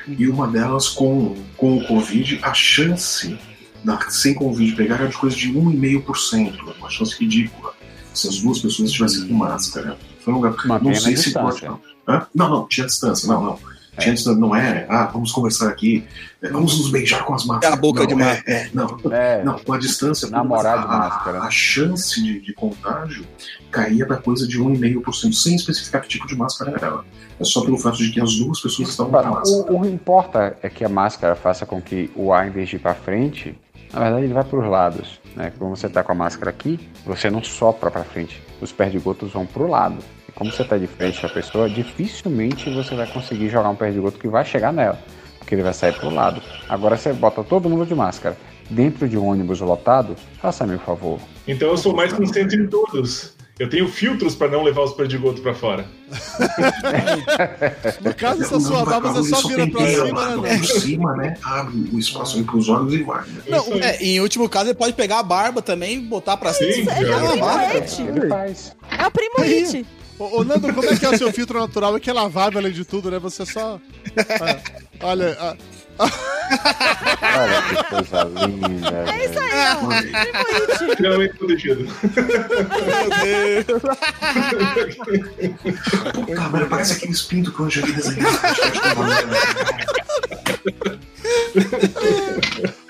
e 0.06 0.28
uma 0.28 0.46
delas 0.46 0.88
com, 0.88 1.34
com 1.56 1.78
o 1.78 1.86
Covid, 1.86 2.38
a 2.42 2.52
chance 2.52 3.38
da, 3.82 3.98
sem 4.10 4.34
Covid 4.34 4.74
pegar 4.76 4.96
era 4.96 5.08
de 5.08 5.16
coisa 5.16 5.34
de 5.36 5.50
1,5%, 5.52 6.74
uma 6.78 6.90
chance 6.90 7.16
ridícula. 7.18 7.72
Se 8.12 8.28
as 8.28 8.38
duas 8.40 8.58
pessoas 8.58 8.90
estivessem 8.90 9.26
com 9.26 9.34
máscara. 9.34 9.96
Foi 10.20 10.32
um 10.34 10.36
lugar. 10.36 10.54
Não 10.82 10.94
sei 10.94 11.16
se 11.16 11.32
pode. 11.32 11.52
distância. 11.54 11.68
Não. 11.70 11.80
Hã? 12.08 12.26
não, 12.34 12.48
não, 12.48 12.68
tinha 12.68 12.86
distância, 12.86 13.28
não, 13.28 13.42
não. 13.42 13.58
Tinha 13.98 14.14
distância, 14.14 14.40
não 14.40 14.56
é, 14.56 14.86
ah, 14.88 15.04
vamos 15.12 15.30
conversar 15.32 15.68
aqui, 15.68 16.04
é, 16.42 16.48
vamos 16.48 16.78
nos 16.78 16.90
beijar 16.90 17.24
com 17.24 17.34
as 17.34 17.44
máscaras. 17.44 17.76
a 17.76 17.80
boca 17.80 18.00
não, 18.00 18.06
de 18.06 18.14
é, 18.14 18.16
máscara. 18.16 18.56
é, 18.56 18.70
não, 18.72 19.12
É, 19.12 19.44
não, 19.44 19.58
com 19.58 19.72
a 19.74 19.78
distância, 19.78 20.30
Namorar 20.30 20.78
de 20.78 20.84
a, 20.84 20.88
máscara. 20.88 21.40
a 21.40 21.50
chance 21.50 22.22
de, 22.22 22.40
de 22.40 22.54
contágio 22.54 23.26
caía 23.70 24.06
para 24.06 24.16
coisa 24.16 24.48
de 24.48 24.58
1,5%, 24.58 25.32
sem 25.32 25.54
especificar 25.54 26.00
que 26.00 26.08
tipo 26.08 26.26
de 26.26 26.34
máscara 26.34 26.72
era. 26.72 27.00
É 27.38 27.44
só 27.44 27.62
pelo 27.62 27.78
fato 27.78 27.98
de 27.98 28.10
que 28.10 28.20
as 28.20 28.34
duas 28.36 28.60
pessoas 28.60 28.88
estavam 28.88 29.12
com 29.12 29.30
máscara. 29.30 29.72
o, 29.72 29.76
o 29.76 29.82
que 29.82 29.88
importa 29.88 30.56
é 30.62 30.70
que 30.70 30.84
a 30.84 30.88
máscara 30.88 31.34
faça 31.34 31.66
com 31.66 31.80
que 31.80 32.10
o 32.16 32.32
ar, 32.32 32.48
em 32.48 32.50
vez 32.50 32.68
de 32.70 32.76
ir 32.76 32.78
para 32.78 32.94
frente, 32.94 33.54
na 33.92 34.00
verdade 34.00 34.24
ele 34.24 34.34
vai 34.34 34.44
para 34.44 34.58
os 34.58 34.70
lados. 34.70 35.20
Né? 35.36 35.52
Quando 35.58 35.76
você 35.76 35.86
está 35.86 36.02
com 36.02 36.12
a 36.12 36.14
máscara 36.14 36.50
aqui, 36.50 36.80
você 37.04 37.30
não 37.30 37.42
sopra 37.42 37.90
para 37.90 38.04
frente. 38.04 38.42
Os 38.60 38.72
perdigotos 38.72 39.32
vão 39.32 39.44
para 39.44 39.62
o 39.62 39.68
lado. 39.68 39.98
Como 40.34 40.50
você 40.50 40.62
está 40.62 40.78
de 40.78 40.86
frente 40.86 41.20
para 41.20 41.28
a 41.28 41.32
pessoa, 41.32 41.68
dificilmente 41.68 42.70
você 42.70 42.94
vai 42.94 43.06
conseguir 43.06 43.48
jogar 43.48 43.68
um 43.68 43.74
perdigoto 43.76 44.18
que 44.18 44.28
vai 44.28 44.44
chegar 44.44 44.72
nela. 44.72 44.98
Porque 45.38 45.54
ele 45.54 45.62
vai 45.62 45.74
sair 45.74 45.92
para 45.92 46.08
o 46.08 46.14
lado. 46.14 46.40
Agora 46.68 46.96
você 46.96 47.12
bota 47.12 47.42
todo 47.44 47.68
mundo 47.68 47.84
de 47.86 47.94
máscara 47.94 48.36
dentro 48.70 49.08
de 49.08 49.18
um 49.18 49.26
ônibus 49.26 49.60
lotado, 49.60 50.16
faça-me 50.40 50.76
o 50.76 50.78
favor. 50.78 51.18
Então 51.46 51.68
eu 51.68 51.76
sou 51.76 51.94
mais 51.94 52.12
consciente 52.12 52.56
de 52.56 52.66
todos. 52.68 53.34
Eu 53.58 53.68
tenho 53.68 53.86
filtros 53.86 54.34
pra 54.34 54.48
não 54.48 54.62
levar 54.62 54.82
os 54.82 54.92
perdigotos 54.94 55.40
pra 55.42 55.54
fora. 55.54 55.84
No 58.00 58.14
caso, 58.14 58.42
essa 58.42 58.58
sua 58.60 58.84
barba 58.84 59.12
você 59.12 59.30
só 59.30 59.36
só 59.42 59.48
vira 59.48 59.66
pra 59.66 59.80
penteia 59.80 60.06
cima, 60.06 60.36
né? 60.36 60.58
Por 60.58 60.66
cima, 60.66 61.16
né? 61.16 61.34
Abre 61.42 61.90
o 61.92 61.98
espaço 61.98 62.38
aí 62.38 62.44
pros 62.44 62.68
olhos 62.68 62.92
e 62.94 63.02
vai. 63.02 63.20
né? 63.28 63.42
Não, 63.48 63.64
É, 63.74 64.02
e 64.02 64.16
em 64.16 64.20
último 64.20 64.48
caso, 64.48 64.66
ele 64.70 64.74
pode 64.74 64.94
pegar 64.94 65.18
a 65.18 65.22
barba 65.22 65.60
também 65.62 65.98
e 65.98 66.00
botar 66.00 66.36
pra 66.36 66.52
cima. 66.52 66.72
Sim, 66.72 66.86
é 66.88 67.04
já. 67.04 67.16
o 67.16 67.28
primo 67.30 67.44
Ah, 67.44 67.60
It. 67.74 68.02
Ele 68.02 68.28
faz. 68.28 68.76
É 68.98 69.06
o 69.06 69.10
primo 69.10 69.34
It. 69.40 69.86
Ô, 70.22 70.40
ô, 70.40 70.44
Nando, 70.44 70.72
como 70.72 70.88
é 70.88 70.96
que 70.96 71.04
é 71.04 71.08
o 71.10 71.18
seu 71.18 71.32
filtro 71.32 71.58
natural? 71.58 71.96
É 71.96 72.00
que 72.00 72.08
é 72.08 72.12
lavável 72.12 72.60
além 72.60 72.72
de 72.72 72.84
tudo, 72.84 73.10
né? 73.10 73.18
Você 73.18 73.44
só. 73.44 73.80
É, 74.16 74.60
olha. 75.00 75.36
a- 75.40 75.56
Olha 75.98 77.62
que 77.62 77.84
coisa 77.90 78.24
linda. 78.24 79.04
É 79.12 79.24
isso 79.26 79.38
aí, 79.38 79.50
ó. 79.68 79.74
Primo 79.76 79.92
It. 79.92 80.96
Finalmente 80.96 81.36
protegido. 81.36 81.86
Puta 86.14 86.48
merda, 86.50 86.66
parece 86.68 86.92
aqueles 86.94 87.22
pintos 87.22 87.54
que 87.54 87.60
eu 87.60 87.70
já 87.70 87.82
vi 87.82 87.92
desenhado. 87.92 88.38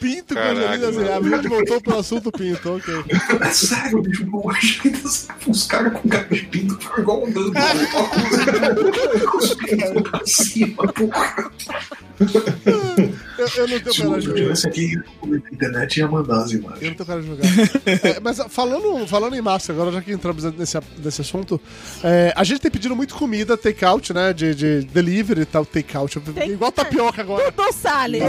Pinto 0.00 0.34
com 0.34 0.40
Caraca, 0.40 0.86
Angelina 0.88 0.92
Jolie. 0.92 1.34
A 1.34 1.36
gente 1.36 1.48
voltou 1.48 1.80
pro 1.80 1.98
assunto 1.98 2.32
pinto, 2.32 2.76
ok. 2.76 2.94
É 3.40 3.50
sério, 3.50 4.02
bicho, 4.02 4.26
eu 4.32 4.50
achei 4.50 4.90
que 4.90 5.50
os 5.50 5.66
caras 5.66 5.92
com 5.92 6.08
cara 6.08 6.26
de 6.28 6.42
pinto 6.46 6.78
ficam 6.78 6.98
igual 7.00 7.26
andando. 7.26 7.52
Com 7.52 9.36
os 9.36 9.54
pintos 9.54 10.02
pra 10.10 10.20
cima, 10.24 10.92
porra. 10.92 11.50
Eu, 13.40 13.48
eu 13.56 13.68
não 13.68 13.80
tenho 13.80 13.94
Se 13.94 14.02
coragem 14.02 14.28
eu 14.28 14.34
de 14.34 14.42
tivesse 14.42 14.68
aqui 14.68 14.96
na 15.26 15.36
internet, 15.36 15.96
ia 15.96 16.08
mandar 16.08 16.42
as 16.42 16.52
Eu 16.52 16.58
imagens. 16.60 16.82
não 16.88 16.94
tenho 16.94 17.06
cara 17.06 17.20
de 17.22 17.26
jogar. 17.26 17.40
É, 18.16 18.20
mas 18.20 18.38
falando, 18.48 19.06
falando 19.06 19.34
em 19.36 19.40
massa, 19.40 19.72
agora 19.72 19.90
já 19.92 20.00
que 20.00 20.12
entramos 20.12 20.44
nesse, 20.54 20.78
nesse 21.02 21.20
assunto, 21.20 21.60
é, 22.04 22.32
a 22.36 22.44
gente 22.44 22.60
tem 22.60 22.70
pedido 22.70 22.94
muito 22.94 23.14
comida, 23.14 23.56
take-out, 23.56 24.12
né? 24.12 24.32
De, 24.32 24.54
de 24.54 24.80
delivery 24.86 25.42
e 25.42 25.44
tal, 25.46 25.64
take-out. 25.66 26.20
Take- 26.20 26.50
Igual 26.52 26.72
tapioca 26.72 27.20
agora. 27.22 27.50
Dudu 27.50 27.72
Salles. 27.72 28.22
Eu, 28.22 28.28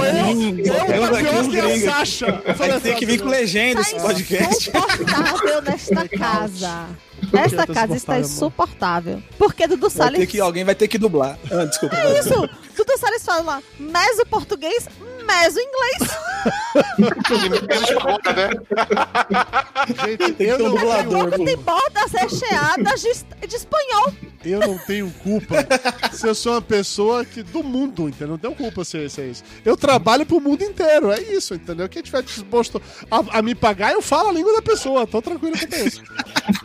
Eu 0.95 1.11
tapioca 1.11 1.75
e 1.75 1.87
a. 1.87 1.91
Sasha. 1.91 2.41
Eu 2.45 2.55
Vai 2.55 2.79
ter 2.79 2.95
que 2.95 3.05
vir 3.05 3.21
com 3.21 3.29
legenda 3.29 3.81
esse 3.81 3.95
podcast. 3.99 4.69
insuportável 4.69 5.61
nesta 5.61 6.07
casa. 6.17 6.87
Esta 7.33 7.67
tá 7.67 7.73
casa 7.73 7.95
está 7.95 8.19
insuportável. 8.19 9.21
Porque 9.37 9.67
Dudu 9.67 9.89
Vai 9.89 10.07
Salles. 10.07 10.29
que, 10.29 10.39
alguém 10.39 10.63
vai 10.63 10.75
ter 10.75 10.87
que 10.87 10.97
dublar. 10.97 11.37
Ah, 11.51 11.65
desculpa. 11.65 11.95
É 11.95 12.19
isso! 12.19 12.49
Dudu 12.75 12.97
Salles 12.97 13.23
fala 13.23 13.61
meso 13.79 14.25
português, 14.29 14.87
meso 15.23 15.59
inglês. 15.59 16.17
né? 18.35 18.49
Gente, 20.05 20.33
Tem 20.33 20.47
eu 20.47 20.57
que 20.57 20.63
não. 20.63 20.71
Pouco 21.05 21.45
tem 21.45 21.57
pô. 21.57 21.63
bordas 21.71 22.11
recheadas 22.11 23.01
de, 23.01 23.47
de 23.47 23.55
espanhol. 23.55 24.13
eu 24.45 24.59
não 24.59 24.77
tenho 24.79 25.11
culpa 25.23 25.55
se 26.11 26.27
eu 26.27 26.33
sou 26.35 26.53
uma 26.53 26.61
pessoa 26.61 27.23
que, 27.25 27.43
do 27.43 27.63
mundo, 27.63 28.07
entendeu? 28.09 28.29
Não 28.29 28.37
tenho 28.37 28.55
culpa 28.55 28.83
se, 28.83 29.09
se 29.09 29.21
é 29.21 29.25
isso. 29.27 29.43
Eu 29.65 29.75
trabalho 29.77 30.25
pro 30.25 30.39
mundo 30.39 30.63
inteiro, 30.63 31.11
é 31.11 31.19
isso, 31.21 31.53
entendeu? 31.53 31.87
Quem 31.89 32.01
tiver 32.01 32.23
disposto 32.23 32.81
a, 33.09 33.39
a 33.39 33.41
me 33.41 33.53
pagar, 33.55 33.91
eu 33.93 34.01
falo 34.01 34.29
a 34.29 34.33
língua 34.33 34.53
da 34.53 34.61
pessoa. 34.61 35.05
Tô 35.05 35.21
tranquilo 35.21 35.55
com 35.57 35.75
isso. 35.85 36.01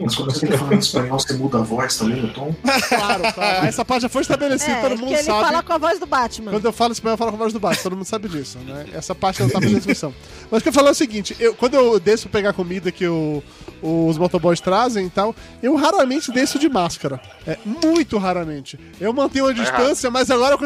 Mas 0.00 0.14
quando 0.14 0.32
você 0.32 0.46
tá 0.46 0.58
falando 0.58 0.74
em 0.74 0.78
espanhol, 0.78 1.18
você 1.18 1.34
muda 1.34 1.58
a 1.58 1.62
voz 1.62 1.96
também 1.96 2.22
no 2.22 2.32
tom? 2.32 2.54
Claro, 2.88 3.32
claro. 3.34 3.66
Essa 3.66 3.84
parte 3.84 4.02
já 4.02 4.08
foi 4.08 4.22
estabelecida, 4.22 4.72
É, 4.72 4.80
todo 4.82 4.94
que 4.96 5.02
mundo 5.02 5.12
ele 5.14 5.22
sabe. 5.22 5.44
fala 5.44 5.62
com 5.62 5.72
a 5.72 5.78
voz 5.78 5.98
do 5.98 6.06
Batman. 6.06 6.50
Quando 6.52 6.64
eu 6.64 6.72
falo 6.72 6.92
espanhol, 6.92 7.14
eu 7.14 7.18
falo 7.18 7.30
com 7.32 7.36
a 7.36 7.40
voz 7.40 7.52
do 7.52 7.60
baixo, 7.60 7.82
todo 7.82 7.96
mundo 7.96 8.04
sabe 8.06 8.28
disso, 8.28 8.45
né? 8.54 8.86
Essa 8.92 9.14
parte 9.14 9.42
não 9.42 9.48
tá 9.50 9.60
na 9.60 9.66
descrição. 9.68 10.14
Mas 10.50 10.60
o 10.60 10.62
que 10.62 10.68
eu 10.68 10.72
falo 10.72 10.88
é 10.88 10.90
o 10.92 10.94
seguinte, 10.94 11.36
eu, 11.40 11.54
quando 11.54 11.74
eu 11.74 11.98
desço 11.98 12.28
pegar 12.28 12.52
comida 12.52 12.92
que 12.92 13.06
o- 13.06 13.42
os 13.82 14.16
motoboys 14.16 14.60
trazem 14.60 15.06
e 15.06 15.10
tal, 15.10 15.34
eu 15.62 15.74
raramente 15.74 16.30
desço 16.30 16.58
de 16.58 16.68
máscara. 16.68 17.20
É, 17.46 17.58
muito 17.64 18.16
raramente. 18.18 18.78
Eu 19.00 19.12
mantenho 19.12 19.46
a 19.46 19.52
distância, 19.52 20.10
mas 20.10 20.30
agora 20.30 20.56
com 20.56 20.64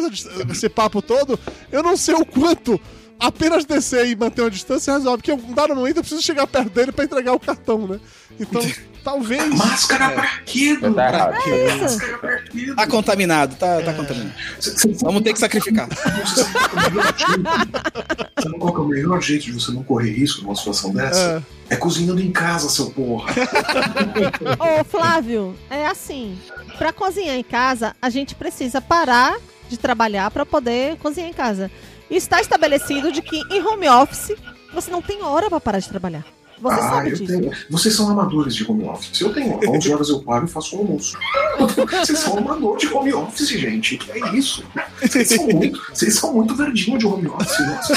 esse, 0.51 0.69
papo 0.69 1.01
todo, 1.01 1.39
eu 1.73 1.83
não 1.83 1.97
sei 1.97 2.15
o 2.15 2.25
quanto 2.25 2.81
apenas 3.19 3.65
descer 3.65 4.07
e 4.07 4.17
manter 4.17 4.41
uma 4.43 4.51
distância 4.51 4.93
resolve, 4.95 5.19
porque 5.19 5.33
em 5.33 5.35
um 5.35 5.55
dado 5.55 5.75
momento 5.75 5.99
eu 5.99 6.03
preciso 6.03 6.23
chegar 6.23 6.47
perto 6.47 6.71
dele 6.71 6.91
pra 6.93 7.05
entregar 7.05 7.33
o 7.35 7.41
cartão, 7.41 7.87
né? 7.87 8.01
Então, 8.39 8.63
talvez... 9.05 9.55
Máscara 9.55 10.11
pra 10.11 10.39
quê, 10.45 10.77
tá 10.81 10.89
errado. 11.09 11.35
É 11.47 11.67
isso. 11.75 11.83
Máscara 11.83 12.19
pra 12.19 12.39
quê? 12.43 12.73
Tá 12.77 12.87
contaminado, 12.87 13.57
tá, 13.57 13.81
tá 13.83 13.93
contaminado. 13.95 14.33
Cê- 14.61 14.77
cê- 14.77 14.93
Vamos 15.03 15.23
ter 15.23 15.33
que 15.33 15.39
sacrificar. 15.39 15.89
Sabe 15.95 16.49
qual 16.69 16.77
é 16.77 16.89
o 16.89 16.89
melhor 16.95 17.15
jeito- 17.19 18.43
sabe 18.43 18.59
qual 18.59 18.73
que 18.75 18.81
é 18.81 18.83
o 18.83 18.89
melhor 18.89 19.21
jeito 19.23 19.45
de 19.47 19.53
você 19.53 19.73
não 19.73 19.83
correr 19.83 20.11
risco 20.13 20.43
numa 20.43 20.55
situação 20.57 20.93
dessa? 20.93 21.43
É, 21.69 21.77
cozinhando 21.77 22.21
em 22.21 22.33
casa, 22.33 22.69
seu 22.69 22.91
porra. 22.91 23.33
Ô, 24.81 24.85
Flávio, 24.85 25.57
é 25.71 25.87
assim. 25.87 26.37
Pra 26.79 26.93
cozinhar 26.93 27.37
em 27.37 27.43
casa, 27.45 27.95
a 28.01 28.11
gente 28.11 28.35
precisa 28.35 28.81
parar 28.81 29.37
de 29.69 29.79
trabalhar 29.79 30.31
pra 30.31 30.45
poder 30.45 30.97
cozinhar 30.97 31.29
em 31.31 31.33
casa. 31.33 31.71
Está 32.11 32.41
estabelecido 32.41 33.13
de 33.13 33.23
que 33.23 33.41
em 33.53 33.63
home 33.65 33.89
office 33.89 34.33
você 34.75 34.91
não 34.91 35.01
tem 35.01 35.23
hora 35.23 35.49
pra 35.49 35.61
parar 35.61 35.79
de 35.79 35.89
trabalhar. 35.89 36.25
Você 36.61 36.81
ah, 36.81 36.91
sabe 36.91 37.11
eu 37.11 37.17
disso. 37.17 37.27
tenho. 37.27 37.53
Vocês 37.71 37.95
são 37.95 38.11
amadores 38.11 38.55
de 38.55 38.71
home 38.71 38.85
office. 38.85 39.17
Se 39.17 39.25
eu 39.25 39.33
tenho 39.33 39.59
11 39.67 39.93
horas, 39.93 40.09
eu 40.11 40.21
paro 40.21 40.45
e 40.45 40.49
faço 40.49 40.77
o 40.77 40.81
almoço. 40.81 41.19
Vocês 41.59 42.19
são 42.19 42.39
amadores 42.39 42.81
de 42.83 42.95
home 42.95 43.13
office, 43.15 43.49
gente. 43.49 43.97
Que 43.97 44.13
é 44.13 44.35
isso? 44.35 44.65
Vocês 45.01 45.29
são 45.29 45.47
muito, 45.47 45.81
vocês 45.93 46.15
são 46.15 46.33
muito 46.35 46.55
verdinho 46.55 46.99
de 46.99 47.07
home 47.07 47.27
office. 47.29 47.59
Nossa. 47.67 47.95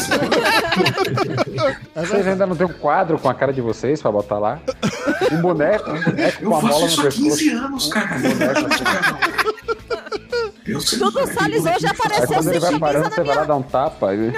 Vocês 1.95 2.27
ainda 2.27 2.45
não 2.45 2.55
tem 2.55 2.65
um 2.67 2.73
quadro 2.73 3.17
com 3.19 3.29
a 3.29 3.33
cara 3.33 3.51
de 3.53 3.61
vocês 3.61 4.01
pra 4.01 4.11
botar 4.11 4.39
lá? 4.39 4.59
Um 5.31 5.41
boneco, 5.41 5.91
um 5.91 6.01
boneco 6.01 6.43
Eu 6.43 6.49
com 6.49 6.57
a 6.57 6.61
faço 6.61 6.73
bola 6.73 6.81
no 6.81 6.87
isso 6.87 7.01
há 7.01 7.03
pescoço. 7.03 7.37
15 7.37 7.49
anos, 7.49 7.87
cara. 7.87 8.15
Um 8.17 8.21
boneco 8.21 8.73
assim. 8.73 9.52
Dudu 10.65 11.19
é 11.19 11.27
Salles 11.27 11.65
hoje 11.65 11.87
apareceu 11.87 12.41
sem 12.41 12.59
camisa 12.59 12.79
parando, 12.79 13.03
na 13.03 13.09
você 13.09 13.23
vai 13.23 13.25
lá 13.25 13.33
minha... 13.33 13.45
dar 13.45 13.55
um 13.55 13.61
tapa. 13.63 14.13
Ele... 14.13 14.31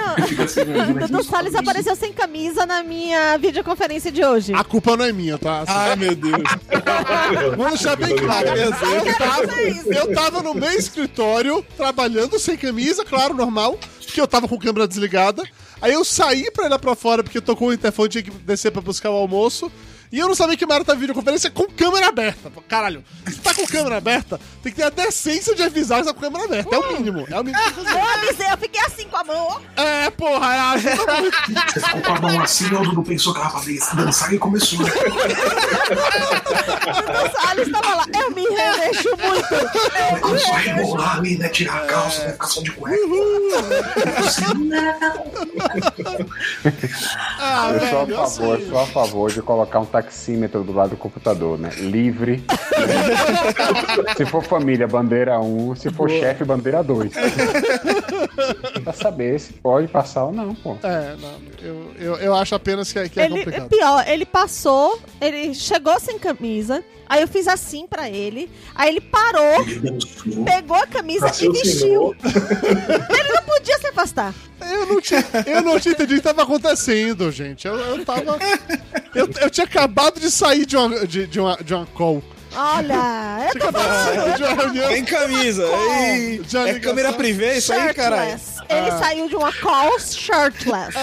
Dudu 1.06 1.22
Salles 1.22 1.54
apareceu 1.54 1.94
sem 1.94 2.12
camisa 2.12 2.66
na 2.66 2.82
minha 2.82 3.38
videoconferência 3.38 4.10
de 4.10 4.24
hoje. 4.24 4.52
A 4.52 4.64
culpa 4.64 4.96
não 4.96 5.04
é 5.04 5.12
minha, 5.12 5.38
tá? 5.38 5.64
Ai, 5.66 5.94
meu 5.94 6.16
Deus. 6.16 6.42
Vamos 7.56 7.80
deixar 7.80 7.96
bem 7.96 8.16
claro. 8.16 8.48
Eu 8.48 8.72
tava, 8.72 9.52
eu 9.86 10.14
tava 10.14 10.42
no 10.42 10.54
meu 10.54 10.72
escritório, 10.72 11.64
trabalhando 11.76 12.38
sem 12.38 12.56
camisa, 12.56 13.04
claro, 13.04 13.32
normal, 13.32 13.78
que 14.00 14.20
eu 14.20 14.26
tava 14.26 14.48
com 14.48 14.56
a 14.56 14.60
câmera 14.60 14.88
desligada. 14.88 15.44
Aí 15.80 15.92
eu 15.92 16.04
saí 16.04 16.50
pra 16.50 16.66
ir 16.66 16.70
lá 16.70 16.78
pra 16.78 16.96
fora, 16.96 17.22
porque 17.22 17.40
tocou 17.40 17.68
o 17.68 17.72
interfone, 17.72 18.08
tinha 18.08 18.22
que 18.22 18.30
descer 18.30 18.72
pra 18.72 18.82
buscar 18.82 19.10
o 19.10 19.14
almoço. 19.14 19.70
E 20.12 20.18
eu 20.18 20.28
não 20.28 20.34
sabia 20.34 20.56
que 20.56 20.64
o 20.64 20.68
Mário 20.68 20.84
tá 20.84 20.94
videoconferência 20.94 21.50
com 21.50 21.66
câmera 21.66 22.08
aberta. 22.08 22.52
Caralho, 22.68 23.02
se 23.26 23.40
tá 23.40 23.54
com 23.54 23.66
câmera 23.66 23.96
aberta, 23.96 24.38
tem 24.62 24.72
que 24.72 24.76
ter 24.78 24.84
a 24.84 24.90
decência 24.90 25.54
de 25.54 25.62
avisar 25.62 26.00
que 26.00 26.06
tá 26.06 26.14
com 26.14 26.20
câmera 26.20 26.44
aberta. 26.44 26.74
É 26.74 26.78
o 26.78 26.92
mínimo. 26.92 27.26
É 27.30 27.40
o 27.40 27.44
mínimo. 27.44 27.56
Eu 27.86 28.02
avisei, 28.02 28.46
eu 28.52 28.58
fiquei 28.58 28.80
assim 28.82 29.08
com 29.08 29.16
a 29.16 29.24
mão, 29.24 29.48
ó. 29.48 29.60
É, 29.80 30.10
porra, 30.10 30.54
é, 30.54 30.58
ajuda 30.58 31.20
muito. 31.20 31.36
Você 31.72 31.80
ficou 31.80 32.02
com 32.02 32.12
a 32.12 32.20
mão 32.20 32.40
assim, 32.42 32.66
o 32.74 32.82
Dudu 32.82 33.02
pensou 33.02 33.32
que 33.32 33.40
ela 33.40 33.48
fazia 33.50 33.80
dançar 33.94 34.32
e 34.32 34.38
começou. 34.38 34.78
né? 34.80 34.90
Dudu 34.90 35.16
Salles 37.40 37.72
tava 37.72 37.94
lá. 37.94 38.04
Eu 38.14 38.30
me 38.30 38.42
remexo 38.42 39.08
muito. 39.08 39.54
Eu 39.54 40.12
me 40.14 40.20
Começou 40.20 40.54
a 40.54 40.58
rebolar 40.58 41.16
ali, 41.16 41.38
né? 41.38 41.48
Tirar 41.48 41.82
a 41.82 41.86
calça, 41.86 42.24
né? 42.24 42.32
Ficar 42.32 42.46
só 42.46 42.62
de 42.62 42.70
cueca. 42.72 42.96
Eu 42.96 44.18
assim, 44.18 44.44
não. 44.64 44.76
Ah, 47.38 47.70
Eu 47.72 47.80
sou 47.88 48.02
a 48.02 48.06
favor, 48.28 48.60
sou 48.60 48.78
a 48.78 48.86
favor 48.86 49.30
de 49.32 49.42
colocar 49.42 49.80
um 49.80 49.86
taxímetro 50.02 50.62
do 50.62 50.72
lado 50.72 50.90
do 50.90 50.96
computador, 50.96 51.58
né? 51.58 51.70
Livre. 51.78 52.44
se 54.16 54.26
for 54.26 54.42
família, 54.44 54.86
bandeira 54.86 55.40
1. 55.40 55.76
Se 55.76 55.90
for 55.90 56.10
chefe, 56.10 56.44
bandeira 56.44 56.82
2. 56.82 57.12
pra 58.84 58.92
saber 58.92 59.38
se 59.40 59.54
pode 59.54 59.88
passar 59.88 60.24
ou 60.24 60.32
não, 60.32 60.54
pô. 60.54 60.76
É, 60.82 61.16
não, 61.18 61.34
eu, 61.62 61.90
eu, 61.98 62.16
eu 62.16 62.34
acho 62.34 62.54
apenas 62.54 62.92
que 62.92 62.98
é, 62.98 63.08
que 63.08 63.18
é 63.18 63.24
Ele, 63.24 63.38
complicado. 63.38 63.68
pior, 63.68 64.04
ele 64.06 64.26
passou, 64.26 65.00
ele 65.20 65.54
chegou 65.54 65.98
sem 65.98 66.18
camisa, 66.18 66.84
aí 67.08 67.22
eu 67.22 67.28
fiz 67.28 67.48
assim 67.48 67.86
pra 67.86 68.08
ele, 68.08 68.50
aí 68.74 68.88
ele 68.90 69.00
parou, 69.00 69.64
pegou 70.44 70.76
a 70.76 70.86
camisa 70.86 71.30
e 71.40 71.48
vestiu. 71.50 72.14
Ele 72.24 73.32
não 73.32 73.42
podia 73.42 73.78
se 73.78 73.86
afastar. 73.88 74.34
Eu 74.60 74.86
não 74.86 75.00
tinha, 75.00 75.24
eu 75.46 75.62
não 75.62 75.78
tinha 75.80 75.92
entendido 75.92 76.18
o 76.18 76.22
que 76.22 76.28
estava 76.28 76.42
acontecendo, 76.42 77.30
gente. 77.30 77.66
Eu, 77.66 77.74
eu 77.76 78.04
tava. 78.04 78.38
Eu, 79.14 79.28
eu 79.40 79.50
tinha 79.50 79.64
acabado 79.66 80.18
de 80.20 80.30
sair 80.30 80.66
de 80.66 80.76
uma, 80.76 81.06
de, 81.06 81.26
de 81.26 81.40
uma, 81.40 81.56
de 81.56 81.74
uma 81.74 81.86
call. 81.86 82.22
Olha, 82.58 82.94
eu 83.44 83.50
Tinha 83.50 83.60
tô 83.60 83.68
acabado 83.68 83.82
de 83.82 84.16
falando. 84.16 84.24
sair 84.24 84.36
de 84.36 84.42
uma 84.42 84.54
reunião. 84.54 84.88
Tem 84.88 85.04
camisa. 85.04 85.62
Ei, 85.64 86.42
é 86.68 86.78
câmera 86.80 87.12
privê 87.12 87.58
isso 87.58 87.72
aí, 87.72 87.92
caralho? 87.92 88.40
Ele 88.68 88.90
saiu 88.98 89.28
de 89.28 89.36
uma 89.36 89.52
call 89.52 89.98
shirtless. 90.00 90.96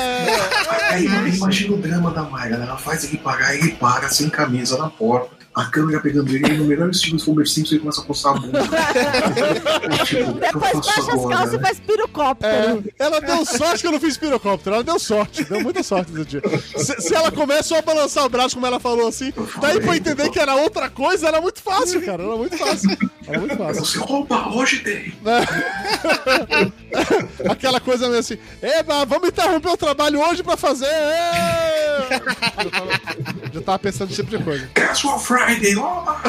Aí 0.89 1.05
imagina 1.05 1.75
o 1.75 1.77
drama 1.77 2.11
da 2.11 2.23
Mayra, 2.23 2.57
né? 2.57 2.65
Ela 2.67 2.77
faz 2.77 3.03
ele 3.03 3.17
parar 3.19 3.53
e 3.53 3.59
ele 3.59 3.71
para 3.73 4.09
sem 4.09 4.29
camisa 4.29 4.77
na 4.77 4.89
porta. 4.89 5.42
A 5.55 5.65
câmera 5.65 5.99
pegando 5.99 6.33
ele, 6.33 6.47
e 6.47 6.57
no 6.57 6.65
melhor 6.65 6.89
estilo 6.89 7.17
de 7.17 7.29
Homer 7.29 7.47
Simpson, 7.47 7.75
ele 7.75 7.81
começa 7.81 8.01
a 8.01 8.05
coçar 8.05 8.35
a 8.35 8.39
bunda. 8.39 8.59
tipo, 10.05 10.21
eu 10.21 10.33
Depois 10.33 10.73
baixa 10.73 11.13
as 11.13 11.25
calças 11.25 11.53
e 11.53 11.57
né? 11.57 11.63
faz 11.63 11.79
pirocóptero. 11.79 12.83
É, 12.99 13.03
ela 13.03 13.21
deu 13.21 13.45
sorte 13.45 13.81
que 13.81 13.87
eu 13.87 13.91
não 13.91 13.99
fiz 13.99 14.17
pirocóptero. 14.17 14.75
Ela 14.75 14.83
deu 14.83 14.97
sorte, 14.97 15.43
deu 15.43 15.61
muita 15.61 15.83
sorte 15.83 16.11
nesse 16.11 16.25
dia. 16.25 16.41
Se, 16.75 16.99
se 17.01 17.13
ela 17.13 17.31
começou 17.31 17.77
a 17.77 17.81
balançar 17.83 18.25
o 18.25 18.29
braço, 18.29 18.55
como 18.55 18.65
ela 18.65 18.79
falou 18.79 19.07
assim, 19.07 19.31
daí 19.61 19.79
pra 19.79 19.91
eu 19.91 19.95
entender 19.95 20.29
que 20.31 20.39
era 20.39 20.55
outra 20.55 20.89
coisa, 20.89 21.27
era 21.27 21.39
muito 21.39 21.61
fácil, 21.61 22.01
cara. 22.03 22.23
Era 22.23 22.35
muito 22.35 22.57
fácil. 22.57 22.97
Era 23.27 23.39
muito 23.39 23.55
fácil. 23.55 23.85
Você 23.85 23.99
rouba, 23.99 24.49
hoje 24.49 24.79
tem. 24.79 25.13
Aquela 27.49 27.79
coisa 27.79 28.07
meio 28.07 28.19
assim, 28.19 28.37
Eba, 28.61 29.05
vamos 29.05 29.29
interromper 29.29 29.69
o 29.69 29.77
trabalho 29.77 30.19
hoje 30.19 30.43
pra 30.43 30.57
fazer. 30.57 30.85
ê!" 30.85 32.13
Já 33.53 33.61
tava, 33.61 33.79
pensando 33.79 34.09
nesse 34.09 34.23
tipo 34.23 34.37
de 34.37 34.43
coisa. 34.43 34.69
Casual 34.73 35.19
Friday, 35.45 35.75
oba! 35.77 36.21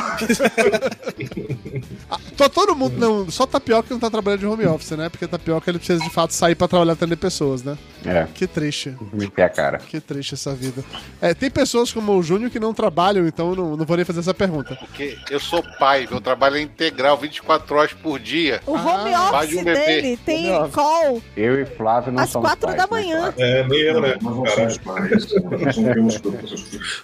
Ah, 2.11 2.19
Tô 2.37 2.49
todo 2.49 2.75
mundo. 2.75 2.99
Não, 2.99 3.31
só 3.31 3.47
Tapioca 3.47 3.85
que 3.89 3.93
não 3.93 4.01
tá 4.01 4.11
trabalhando 4.11 4.41
de 4.41 4.47
home 4.47 4.67
office, 4.67 4.93
né? 4.93 5.09
Porque 5.09 5.27
Tapioca 5.27 5.71
ele 5.71 5.79
precisa 5.79 6.03
de 6.03 6.11
fato 6.11 6.33
sair 6.33 6.55
pra 6.55 6.69
trabalhar 6.69 6.93
atender 6.93 7.17
pessoas, 7.17 7.63
né? 7.63 7.77
É, 8.05 8.27
Que 8.35 8.47
triste. 8.47 8.95
meter 9.13 9.43
a 9.43 9.49
cara. 9.49 9.79
Que 9.79 10.01
triste 10.01 10.35
essa 10.35 10.55
vida. 10.55 10.85
É, 11.21 11.33
tem 11.35 11.51
pessoas 11.51 11.93
como 11.93 12.13
o 12.13 12.23
Júnior 12.23 12.51
que 12.51 12.61
não 12.61 12.75
trabalham, 12.75 13.27
então 13.27 13.51
eu 13.51 13.57
não, 13.57 13.77
não 13.77 13.85
vou 13.85 13.97
nem 13.97 14.05
fazer 14.05 14.21
essa 14.21 14.35
pergunta. 14.35 14.77
Porque 14.77 15.17
eu 15.31 15.41
sou 15.41 15.63
pai, 15.79 16.07
meu 16.11 16.21
trabalho 16.21 16.57
é 16.57 16.61
integral, 16.61 17.17
24 17.17 17.77
horas 17.77 17.93
por 17.93 18.19
dia. 18.19 18.61
O 18.67 18.73
home 18.73 19.11
de 19.11 19.17
office 19.17 19.57
um 19.57 19.65
dele 19.65 20.17
tem 20.25 20.71
call 20.71 21.23
Eu 21.37 21.61
e 21.61 21.65
Flávio 21.65 22.13
não 22.13 22.23
às 22.23 22.31
somos 22.31 22.49
quatro 22.49 22.67
pais, 22.67 22.77
da 22.77 22.85
né, 22.85 22.91
manhã. 22.91 23.35
É, 23.39 23.67
eu, 23.71 24.01
né? 24.01 24.17
Nós 24.21 24.37
não 24.37 24.47
somos 24.47 24.79
pais, 24.79 25.35
nós 25.65 25.77
não 25.77 25.93
temos 25.95 26.23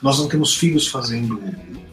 nós 0.02 0.18
não 0.18 0.28
temos 0.28 0.56
filhos 0.56 0.88
fazendo 0.88 1.40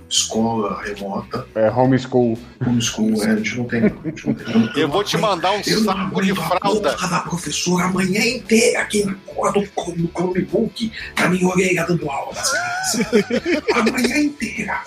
escola 0.10 0.82
remota, 0.84 1.46
É 1.56 1.70
homeschool. 1.70 2.38
homeschool, 2.66 3.24
é, 3.24 3.32
a 3.32 3.36
gente 3.36 3.58
não 3.58 3.66
tem. 3.66 3.84
A 3.86 3.90
gente 4.10 4.28
não 4.28 4.34
tem 4.36 4.72
Eu 4.82 4.88
vou 4.90 5.04
te 5.04 5.18
mandar 5.18 5.52
um 5.52 5.62
Eu 5.66 5.84
saco 5.84 6.22
de 6.22 6.32
a 6.32 6.36
fralda. 6.36 6.94
porra 6.94 7.08
da 7.10 7.20
professora 7.22 7.86
a 7.86 7.92
manhã 7.92 8.24
inteira 8.26 8.82
aqui 8.82 9.04
na 9.06 9.14
porra 9.16 9.52
do, 9.54 9.60
do 9.62 10.08
Chromebook, 10.10 10.92
com 11.18 11.24
a 11.24 11.30
minha 11.30 11.48
orelha 11.48 11.86
dando 11.86 12.10
aula 12.10 12.34
das 12.34 12.52
crianças. 12.52 13.64
A 13.76 13.92
manhã 13.92 14.18
inteira. 14.18 14.82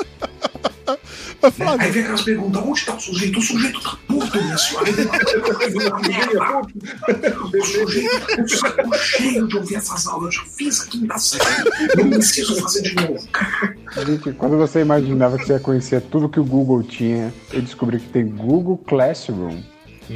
Mas? 0.86 1.54
Flávio, 1.54 1.86
Aí 1.86 1.90
vem 1.90 2.02
aquelas 2.02 2.22
perguntas, 2.22 2.62
onde 2.62 2.84
tá 2.84 2.94
o 2.94 3.00
sujeito? 3.00 3.38
O 3.38 3.42
sujeito 3.42 3.80
tá 3.80 3.96
puto, 4.06 4.42
minha 4.42 4.58
senhora. 4.58 4.90
O 7.50 7.64
sujeito 7.64 8.86
tá 8.90 8.98
cheio 8.98 9.46
de 9.46 9.56
ouvir 9.56 9.76
essas 9.76 10.06
aulas. 10.06 10.34
Eu 10.34 10.40
já 10.40 10.50
fiz 10.56 10.80
a 10.80 10.86
quinta 10.86 11.18
série. 11.18 11.44
Não 11.96 12.10
preciso 12.10 12.60
fazer 12.60 12.82
de 12.82 12.94
novo. 12.94 13.28
Gente, 14.06 14.32
quando 14.32 14.56
você 14.56 14.80
imaginava 14.80 15.38
que 15.38 15.46
você 15.46 15.54
ia 15.54 15.60
conhecer 15.60 16.00
tudo 16.02 16.28
que 16.28 16.40
o 16.40 16.44
Google 16.44 16.82
tinha, 16.82 17.32
eu 17.52 17.60
descobri 17.62 17.98
que 17.98 18.08
tem 18.08 18.26
Google 18.26 18.78
Classroom. 18.78 19.60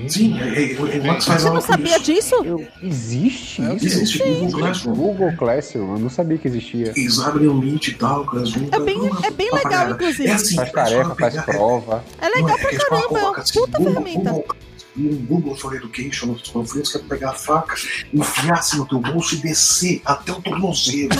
Sim, 0.09 0.41
é, 0.41 0.49
é, 0.49 0.73
é, 0.73 1.01
o 1.01 1.07
Max 1.07 1.25
faz 1.25 1.43
Você 1.43 1.51
não 1.51 1.61
sabia 1.61 1.97
isso. 1.97 2.05
disso? 2.05 2.35
Eu, 2.45 2.67
existe 2.83 3.63
isso? 3.63 3.87
Existe 3.87 4.19
Google 4.19 4.59
Classroom. 4.59 4.95
Google 4.95 5.37
Classroom, 5.37 5.93
eu 5.93 5.99
não 5.99 6.11
sabia 6.11 6.39
que 6.39 6.49
existia. 6.49 6.93
Eles 6.97 7.21
abrem 7.21 7.47
o 7.47 7.55
Meet 7.55 7.89
e 7.89 7.95
tal, 7.95 8.25
Classroom. 8.25 8.69
É 8.73 8.81
bem, 8.81 8.99
é 9.23 9.31
bem 9.31 9.51
legal, 9.53 9.91
inclusive. 9.91 10.27
É 10.29 10.33
assim, 10.33 10.57
Faz 10.57 10.73
tarefa, 10.73 11.15
faz 11.15 11.35
prova. 11.45 12.05
É 12.21 12.29
legal 12.29 12.59
pra 12.59 12.71
caramba, 12.77 13.19
é 13.19 13.23
uma 13.23 13.39
assim, 13.39 13.61
puta 13.61 13.79
ferramenta. 13.79 14.31
Google, 14.31 14.57
um 14.97 15.17
Google 15.27 15.57
for 15.57 15.75
Education 15.77 16.27
nos 16.27 16.51
panfletos 16.51 16.91
que 16.93 16.99
é 16.99 17.01
pegar 17.01 17.31
a 17.31 17.35
faca, 17.35 17.77
enfiar 18.13 18.59
assim 18.59 18.79
no 18.79 18.87
teu 18.87 18.99
bolso 18.99 19.37
e 19.37 19.39
descer 19.39 20.03
até 20.05 20.33
o 20.33 20.43
tornozelo. 20.43 21.11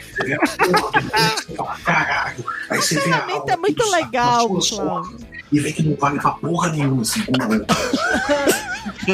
Você 0.00 0.24
vê 0.24 0.34
a 0.34 0.38
porra 0.38 1.00
do 1.00 1.56
fala, 1.56 1.76
caralho. 1.84 2.44
Aí 2.68 2.80
você 2.80 3.00
vê 3.00 3.12
a 3.12 3.24
aula 3.24 3.44
é 3.48 3.56
muito 3.56 3.90
legal, 3.90 4.48
Cláudio. 4.48 5.29
E 5.52 5.58
vê 5.60 5.72
que 5.72 5.82
não 5.82 5.96
vale 5.96 6.20
pra 6.20 6.30
porra 6.32 6.70
nenhuma 6.70 7.02
esse 7.02 7.20
Google. 7.22 7.66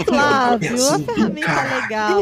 Flávio, 0.04 0.68
É 0.68 0.74
uma 0.74 0.94
assim, 0.94 1.04
ferramenta 1.04 1.62
legal. 1.80 2.20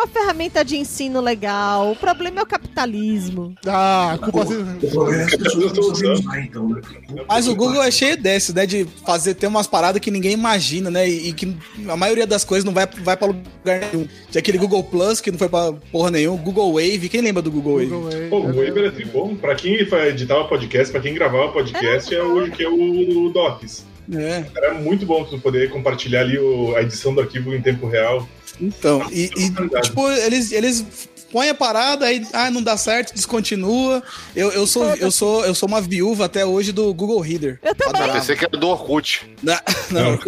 É 0.00 0.04
uma 0.04 0.06
ferramenta 0.06 0.64
de 0.64 0.78
ensino 0.78 1.20
legal. 1.20 1.92
O 1.92 1.96
problema 1.96 2.40
é 2.40 2.42
o 2.42 2.46
capitalismo. 2.46 3.54
ah, 3.66 4.18
culpa. 4.22 4.40
O 4.40 4.90
problema 4.90 5.22
é 5.22 5.26
que 5.26 5.34
as 5.34 5.42
pessoas 5.42 5.72
não 5.74 5.94
sabem 5.94 6.12
usar, 6.12 6.40
então, 6.40 6.68
né? 6.70 6.80
Mas 7.28 7.46
o 7.46 7.54
Google 7.54 7.82
é 7.82 7.90
cheio 7.90 8.16
desse, 8.16 8.54
né? 8.54 8.64
De 8.64 8.86
fazer 9.04 9.34
ter 9.34 9.46
umas 9.46 9.66
paradas 9.66 10.00
que 10.00 10.10
ninguém 10.10 10.32
imagina, 10.32 10.90
né? 10.90 11.06
E, 11.06 11.28
e 11.28 11.32
que 11.34 11.54
a 11.86 11.96
maioria 11.96 12.26
das 12.26 12.44
coisas 12.44 12.64
não 12.64 12.72
vai, 12.72 12.86
vai 12.86 13.14
pra 13.14 13.26
lugar 13.26 13.80
nenhum. 13.92 14.08
Tinha 14.30 14.40
aquele 14.40 14.56
Google 14.56 14.82
Plus 14.84 15.20
que 15.20 15.30
não 15.30 15.38
foi 15.38 15.50
pra 15.50 15.72
porra 15.92 16.10
nenhum. 16.10 16.34
Google 16.38 16.72
Wave. 16.72 17.08
Quem 17.10 17.20
lembra 17.20 17.42
do 17.42 17.50
Google 17.50 17.74
Wave? 17.74 17.86
Google 17.90 18.10
Wave. 18.10 18.28
Pô, 18.30 18.38
o 18.38 18.46
Wave 18.46 18.78
era 18.78 18.92
tri 18.92 19.04
bom. 19.04 19.36
Pra 19.36 19.54
quem 19.54 19.74
editava 19.74 20.44
podcast, 20.44 20.90
pra 20.90 21.02
quem 21.02 21.12
gravava 21.12 21.52
podcast, 21.52 22.14
é 22.14 22.22
hoje 22.22 22.52
que 22.52 22.62
é 22.62 22.68
o, 22.68 23.26
o 23.26 23.30
Docs. 23.30 23.84
É. 24.12 24.44
Era 24.56 24.74
muito 24.74 25.06
bom 25.06 25.24
tu 25.24 25.38
poder 25.38 25.70
compartilhar 25.70 26.20
ali 26.20 26.38
o- 26.38 26.74
a 26.76 26.82
edição 26.82 27.14
do 27.14 27.20
arquivo 27.20 27.54
em 27.54 27.60
tempo 27.62 27.86
real. 27.88 28.28
Então, 28.60 29.06
e, 29.10 29.30
e, 29.36 29.80
tipo, 29.82 30.10
eles, 30.10 30.52
eles 30.52 30.84
põem 31.30 31.48
a 31.50 31.54
parada, 31.54 32.06
aí 32.06 32.26
ah, 32.32 32.50
não 32.50 32.62
dá 32.62 32.76
certo, 32.76 33.14
descontinua. 33.14 34.02
Eu, 34.34 34.50
eu, 34.52 34.66
sou, 34.66 34.84
eu, 34.96 35.10
sou, 35.10 35.44
eu 35.44 35.54
sou 35.54 35.68
uma 35.68 35.80
viúva 35.80 36.24
até 36.26 36.44
hoje 36.44 36.72
do 36.72 36.92
Google 36.94 37.20
Reader. 37.20 37.58
Eu 37.62 37.74
também. 37.74 38.02
Eu 38.02 38.12
pensei 38.12 38.36
que 38.36 38.44
era 38.44 38.56
do 38.56 38.68
Orkut. 38.68 39.28
Não, 39.42 39.54
não, 39.90 40.18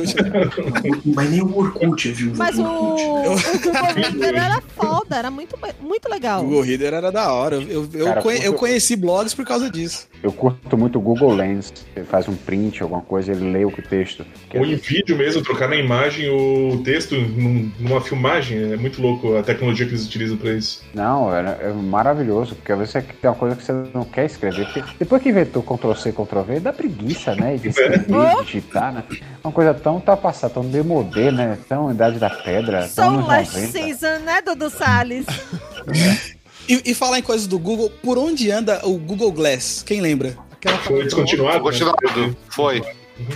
Mas 1.15 1.31
nem 1.31 1.43
o 1.43 1.57
Orkut 1.57 2.09
é 2.09 2.13
viúva 2.13 2.37
Mas 2.39 2.57
do 2.57 2.63
o, 2.63 2.93
Orkut. 2.95 3.69
o 3.69 3.73
Google 3.73 3.95
Reader 3.95 4.35
era 4.43 4.63
foda, 4.77 5.17
era 5.17 5.31
muito, 5.31 5.59
muito 5.81 6.09
legal. 6.09 6.43
Google 6.45 6.63
Reader 6.63 6.95
era 6.95 7.13
da 7.13 7.33
hora. 7.33 7.57
Eu, 7.57 7.89
eu, 7.93 8.05
Cara, 8.07 8.23
conhe- 8.23 8.47
eu 8.47 8.55
conheci 8.55 8.97
blogs 8.97 9.35
por 9.35 9.45
causa 9.45 9.71
disso. 9.71 10.07
eu 10.23 10.33
curto 10.33 10.77
muito 10.77 10.99
o 10.99 11.03
Google 11.03 11.35
Lens. 11.35 11.73
Ele 11.97 12.05
faz 12.07 12.29
um 12.29 12.35
print, 12.35 12.83
alguma 12.83 13.03
coisa, 13.03 13.33
ele 13.33 13.51
lê 13.51 13.65
o 13.65 13.71
texto. 13.71 14.25
Que 14.51 14.59
Ou 14.59 14.65
em 14.65 14.77
vídeo 14.77 15.17
mesmo, 15.17 15.43
trocar 15.43 15.69
na 15.69 15.77
imagem 15.77 16.29
o 16.29 16.81
texto 16.85 17.15
num- 17.17 17.71
numa 17.79 18.01
filmagem. 18.01 18.73
É 18.73 18.77
muito 18.77 19.01
louco 19.03 19.37
a 19.37 19.43
tecnologia 19.43 19.87
que 19.87 19.93
eles 19.93 20.07
utilizam 20.07 20.37
pra 20.37 20.53
isso. 20.53 20.83
Não, 20.95 21.35
é, 21.35 21.41
é 21.63 21.73
maravilhoso, 21.73 22.55
porque 22.55 22.73
às 22.73 22.79
vezes 22.79 22.93
tem 22.93 23.31
uma 23.31 23.35
coisa 23.35 23.57
que 23.57 23.65
você 23.65 23.73
não 23.95 24.05
quer 24.05 24.27
escrever. 24.27 24.69
Depois 24.99 25.23
que 25.23 25.31
inventou 25.31 25.63
Ctrl-C, 25.63 26.13
Ctrl-V, 26.13 26.61
dá 26.61 26.73
preguiça, 26.73 27.35
né? 27.35 27.57
De 27.57 27.69
escrever, 27.69 28.07
digitar, 28.45 28.93
né? 28.93 29.05
Uma 29.43 29.53
coisa 29.53 29.73
tão 29.73 29.99
tá 30.01 30.17
passada, 30.17 30.53
tão 30.53 30.65
demodê, 30.65 31.31
né? 31.31 31.59
Tão 31.67 31.91
Idade 31.91 32.19
da 32.19 32.29
Pedra, 32.29 32.89
tão 32.95 33.27
Last 33.27 33.55
90. 33.57 33.73
Season, 33.73 34.19
né, 34.25 34.43
Dudu 34.43 34.71
Salles? 34.71 35.27
E, 36.69 36.81
e 36.93 36.95
falar 36.95 37.19
em 37.19 37.23
coisas 37.23 37.49
do 37.49 37.59
Google, 37.59 37.91
por 38.05 38.17
onde 38.17 38.49
anda 38.49 38.81
o 38.87 38.97
Google 38.97 39.33
Glass? 39.33 39.83
Quem 39.85 40.01
lembra? 40.01 40.39
Foi 40.85 41.03
descontinuado. 41.03 41.61
Continuado. 41.61 42.37
Foi. 42.51 42.81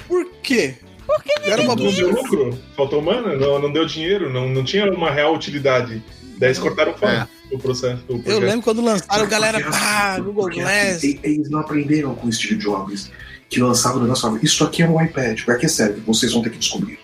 Por 0.06 0.30
quê? 0.44 0.76
Porque 1.04 1.32
Era 1.42 1.62
uma 1.62 1.74
Não 1.74 1.90
deu 1.90 2.10
lucro, 2.12 2.56
faltou 2.76 3.02
mana, 3.02 3.34
não, 3.34 3.58
não 3.58 3.72
deu 3.72 3.84
dinheiro, 3.84 4.32
não, 4.32 4.48
não 4.48 4.62
tinha 4.62 4.88
uma 4.92 5.10
real 5.10 5.34
utilidade. 5.34 6.00
Daí 6.38 6.50
eles 6.50 6.58
cortaram 6.60 6.94
fora 6.94 7.28
o 7.50 7.58
processo. 7.58 8.02
o 8.08 8.14
Eu 8.16 8.18
projeto. 8.20 8.42
lembro 8.44 8.62
quando 8.62 8.82
lançaram, 8.82 9.28
galera, 9.28 9.60
pá, 9.60 10.12
assim, 10.12 10.22
Google 10.22 10.50
Glass. 10.50 11.02
Eles 11.04 11.48
não 11.50 11.60
aprenderam 11.60 12.14
com 12.14 12.26
o 12.26 12.32
Steve 12.32 12.56
Jobs, 12.56 13.10
que 13.48 13.60
lançava 13.60 13.98
o 13.98 14.02
negócio 14.02 14.38
e 14.42 14.44
isso 14.46 14.64
aqui 14.64 14.82
é 14.82 14.88
um 14.88 15.02
iPad, 15.02 15.42
pra 15.44 15.56
que 15.56 15.68
serve? 15.68 16.00
Vocês 16.00 16.32
vão 16.32 16.42
ter 16.42 16.50
que 16.50 16.58
descobrir. 16.58 16.98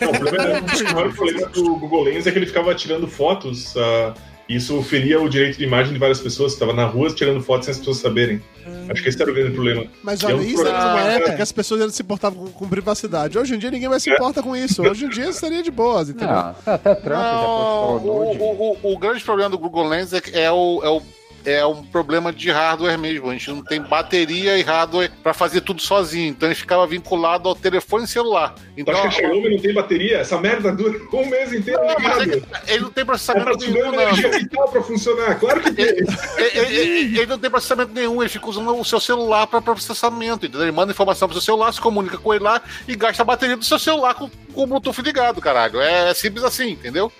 Não, 0.00 0.10
o 0.10 0.18
problema, 0.18 0.60
o 0.60 0.94
maior 0.94 1.14
problema 1.14 1.46
do 1.48 1.76
Google 1.76 2.04
Lens 2.04 2.26
é 2.26 2.30
que 2.32 2.38
ele 2.38 2.46
ficava 2.46 2.74
tirando 2.74 3.06
fotos. 3.06 3.76
ah, 3.76 4.14
e 4.14 4.27
isso 4.48 4.82
feria 4.82 5.20
o 5.20 5.28
direito 5.28 5.58
de 5.58 5.64
imagem 5.64 5.92
de 5.92 5.98
várias 5.98 6.20
pessoas. 6.20 6.52
Estava 6.52 6.72
na 6.72 6.86
rua 6.86 7.10
tirando 7.10 7.40
fotos 7.42 7.66
sem 7.66 7.72
as 7.72 7.78
pessoas 7.78 7.98
saberem. 7.98 8.40
Acho 8.88 9.02
que 9.02 9.08
esse 9.08 9.20
era 9.20 9.30
o 9.30 9.34
grande 9.34 9.52
problema. 9.52 9.84
Mas 10.02 10.22
é 10.22 10.26
olha, 10.26 10.36
um 10.36 10.42
isso 10.42 10.60
era 10.66 10.70
problema- 10.70 11.00
numa 11.00 11.12
época 11.12 11.36
que 11.36 11.42
as 11.42 11.52
pessoas 11.52 11.80
ainda 11.80 11.92
se 11.92 12.02
importavam 12.02 12.46
com, 12.46 12.52
com 12.52 12.68
privacidade. 12.68 13.38
Hoje 13.38 13.54
em 13.54 13.58
dia 13.58 13.70
ninguém 13.70 13.88
mais 13.88 14.02
se 14.02 14.10
importa 14.10 14.42
com 14.42 14.54
isso. 14.56 14.82
Hoje 14.82 15.04
em 15.04 15.08
dia 15.08 15.32
seria 15.32 15.62
de 15.62 15.70
boas, 15.70 16.08
entendeu? 16.08 16.34
Não, 16.34 16.54
até 16.66 16.94
Trump 16.94 17.18
já 17.20 17.32
Não, 17.32 18.00
postou 18.00 18.10
o, 18.10 18.78
o, 18.82 18.90
o, 18.90 18.92
o 18.94 18.98
grande 18.98 19.22
problema 19.24 19.50
do 19.50 19.58
Google 19.58 19.86
Lens 19.88 20.12
é, 20.12 20.20
é, 20.32 20.50
o, 20.50 20.80
é, 20.82 20.88
o, 20.88 21.02
é 21.44 21.64
um 21.64 21.82
problema 21.82 22.32
de 22.32 22.50
hardware 22.50 22.98
mesmo. 22.98 23.28
A 23.30 23.32
gente 23.32 23.50
não 23.50 23.62
tem 23.62 23.80
bateria 23.80 24.58
e 24.58 24.62
hardware 24.62 25.10
pra 25.22 25.32
fazer 25.32 25.60
tudo 25.62 25.80
sozinho. 25.80 26.28
Então 26.28 26.48
ele 26.48 26.54
ficava 26.54 26.86
vinculado 26.86 27.48
ao 27.48 27.54
telefone 27.54 28.06
celular. 28.06 28.54
Tu 28.54 28.62
Então, 28.76 28.94
acha 28.94 29.18
que 29.20 29.24
a 29.24 29.28
Xiaomi 29.28 29.50
não 29.50 29.58
tem 29.62 29.74
bateria? 29.74 30.18
Essa 30.18 30.38
merda 30.40 30.72
dura 30.72 30.98
um 31.12 31.26
mês 31.26 31.52
inteiro 31.52 31.80
Não, 31.80 31.94
mas 32.00 32.18
é 32.18 32.24
ligado. 32.24 32.64
que 32.64 32.70
ele 32.72 32.80
não 32.82 32.90
tem 32.90 33.04
pra 33.04 33.14
processamento 33.14 33.56
dar 33.58 33.66
nenhum, 33.66 33.92
não. 33.92 34.68
pra 34.70 34.82
funcionar. 34.82 35.38
Claro 35.38 35.60
que 35.60 35.72
tem. 35.72 35.84
Ele, 35.86 36.06
ele- 36.38 36.76
ele- 36.76 37.18
ele 37.18 37.26
não 37.26 37.38
tem 37.38 37.50
processamento 37.50 37.92
nenhum, 37.94 38.22
ele 38.22 38.28
fica 38.28 38.46
usando 38.48 38.76
o 38.78 38.84
seu 38.84 39.00
celular 39.00 39.46
para 39.46 39.60
processamento, 39.62 40.46
entendeu? 40.46 40.62
Ele 40.62 40.72
manda 40.72 40.92
informação 40.92 41.28
pro 41.28 41.34
seu 41.40 41.42
celular, 41.44 41.72
se 41.72 41.80
comunica 41.80 42.18
com 42.18 42.34
ele 42.34 42.44
lá 42.44 42.60
e 42.86 42.94
gasta 42.94 43.22
a 43.22 43.24
bateria 43.24 43.56
do 43.56 43.64
seu 43.64 43.78
celular 43.78 44.14
com, 44.14 44.28
com 44.52 44.62
o 44.62 44.66
Bluetooth 44.66 45.00
ligado, 45.02 45.40
caralho. 45.40 45.80
É 45.80 46.12
simples 46.14 46.44
assim, 46.44 46.70
entendeu? 46.72 47.10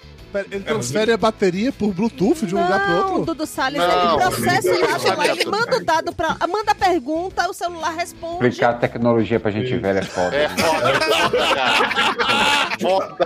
Ele 0.50 0.64
transfere 0.64 1.12
a 1.12 1.16
bateria 1.16 1.72
por 1.72 1.92
Bluetooth 1.94 2.44
de 2.46 2.54
um 2.54 2.60
lugar 2.62 2.84
pro 2.84 2.92
Não, 2.94 3.08
outro? 3.12 3.24
Dudu 3.26 3.46
Salles, 3.46 3.78
Não, 3.78 4.10
ele 4.14 4.22
processa 4.22 4.68
não, 4.68 4.76
o 4.76 4.86
dado 4.86 5.16
lá, 5.18 5.26
ele 5.28 5.44
não. 5.44 5.50
manda 5.52 5.76
o 5.76 5.84
dado 5.84 6.14
pra. 6.14 6.36
Manda 6.48 6.72
a 6.72 6.74
pergunta, 6.74 7.48
o 7.48 7.54
celular 7.54 7.94
responde. 7.94 8.34
Explicar 8.46 8.70
a 8.70 8.74
tecnologia 8.74 9.40
pra 9.40 9.50
gente 9.50 9.76
velha 9.78 10.00
é 10.00 10.02
foda. 10.02 10.36
É 10.36 10.48
foda, 10.48 11.00
foda, 11.00 11.54
cara. 11.54 12.78
Foda. 12.80 13.16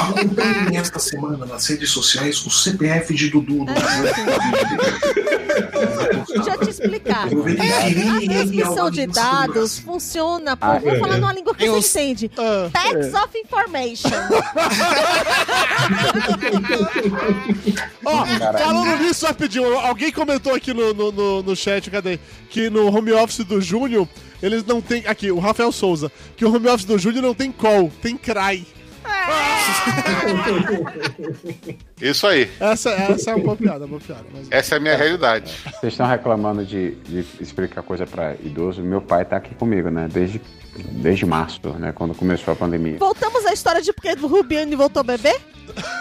Acompanhem 0.00 0.76
esta 0.78 0.98
semana 0.98 1.46
nas 1.46 1.66
redes 1.66 1.90
sociais 1.90 2.44
o 2.44 2.50
CPF 2.50 3.14
de 3.14 3.30
Dudu. 3.30 3.64
No 3.64 3.66
Deixa 6.28 6.50
eu 6.50 6.58
te 6.58 6.70
explicar. 6.70 7.32
Eu 7.32 7.44
que 7.44 7.60
A 7.60 8.32
transmissão 8.32 8.90
de 8.90 9.06
dados 9.06 9.78
funciona 9.78 10.56
por. 10.56 10.66
Ah, 10.66 10.78
vou 10.78 10.92
é. 10.92 10.98
falar 10.98 11.18
numa 11.18 11.32
língua 11.32 11.54
que 11.54 11.60
Tem 11.60 11.70
você 11.70 12.00
entende. 12.02 12.30
Ah, 12.36 12.68
Tax 12.72 13.14
of 13.14 13.38
Information. 13.38 14.10
Ó, 18.04 18.24
Caralho. 18.38 18.58
falando 18.58 19.02
nisso 19.02 19.26
rapidinho, 19.26 19.78
alguém 19.78 20.12
comentou 20.12 20.54
aqui 20.54 20.72
no, 20.72 20.94
no, 20.94 21.12
no, 21.12 21.42
no 21.42 21.56
chat, 21.56 21.90
cadê? 21.90 22.18
Que 22.48 22.70
no 22.70 22.94
home 22.94 23.12
office 23.12 23.44
do 23.44 23.60
Júnior, 23.60 24.08
eles 24.42 24.64
não 24.64 24.80
tem. 24.80 25.06
Aqui, 25.06 25.30
o 25.30 25.38
Rafael 25.38 25.72
Souza, 25.72 26.10
que 26.36 26.44
o 26.44 26.54
home 26.54 26.68
office 26.68 26.86
do 26.86 26.98
Júnior 26.98 27.22
não 27.22 27.34
tem 27.34 27.52
call, 27.52 27.90
tem 28.02 28.16
cry. 28.16 28.66
Isso 32.00 32.26
aí. 32.26 32.50
Essa, 32.58 32.90
essa 32.90 33.30
é 33.30 33.34
uma 33.34 33.44
boa 33.44 33.56
piada, 33.56 33.84
uma 33.84 33.88
boa 33.88 34.00
piada. 34.00 34.24
Mas... 34.32 34.48
Essa 34.50 34.74
é 34.74 34.78
a 34.78 34.80
minha 34.80 34.96
realidade. 34.96 35.52
Vocês 35.80 35.92
estão 35.92 36.06
reclamando 36.06 36.64
de, 36.64 36.92
de 36.92 37.24
explicar 37.40 37.82
coisa 37.82 38.06
pra 38.06 38.34
idoso. 38.42 38.82
Meu 38.82 39.00
pai 39.00 39.24
tá 39.24 39.36
aqui 39.36 39.54
comigo, 39.54 39.90
né? 39.90 40.08
Desde, 40.10 40.40
desde 40.92 41.26
março, 41.26 41.60
né? 41.78 41.92
Quando 41.92 42.14
começou 42.14 42.52
a 42.52 42.56
pandemia. 42.56 42.98
Voltamos 42.98 43.44
à 43.46 43.52
história 43.52 43.82
de 43.82 43.92
porque 43.92 44.12
o 44.12 44.26
Rubiane 44.26 44.74
voltou 44.76 45.00
a 45.00 45.04
beber? 45.04 45.40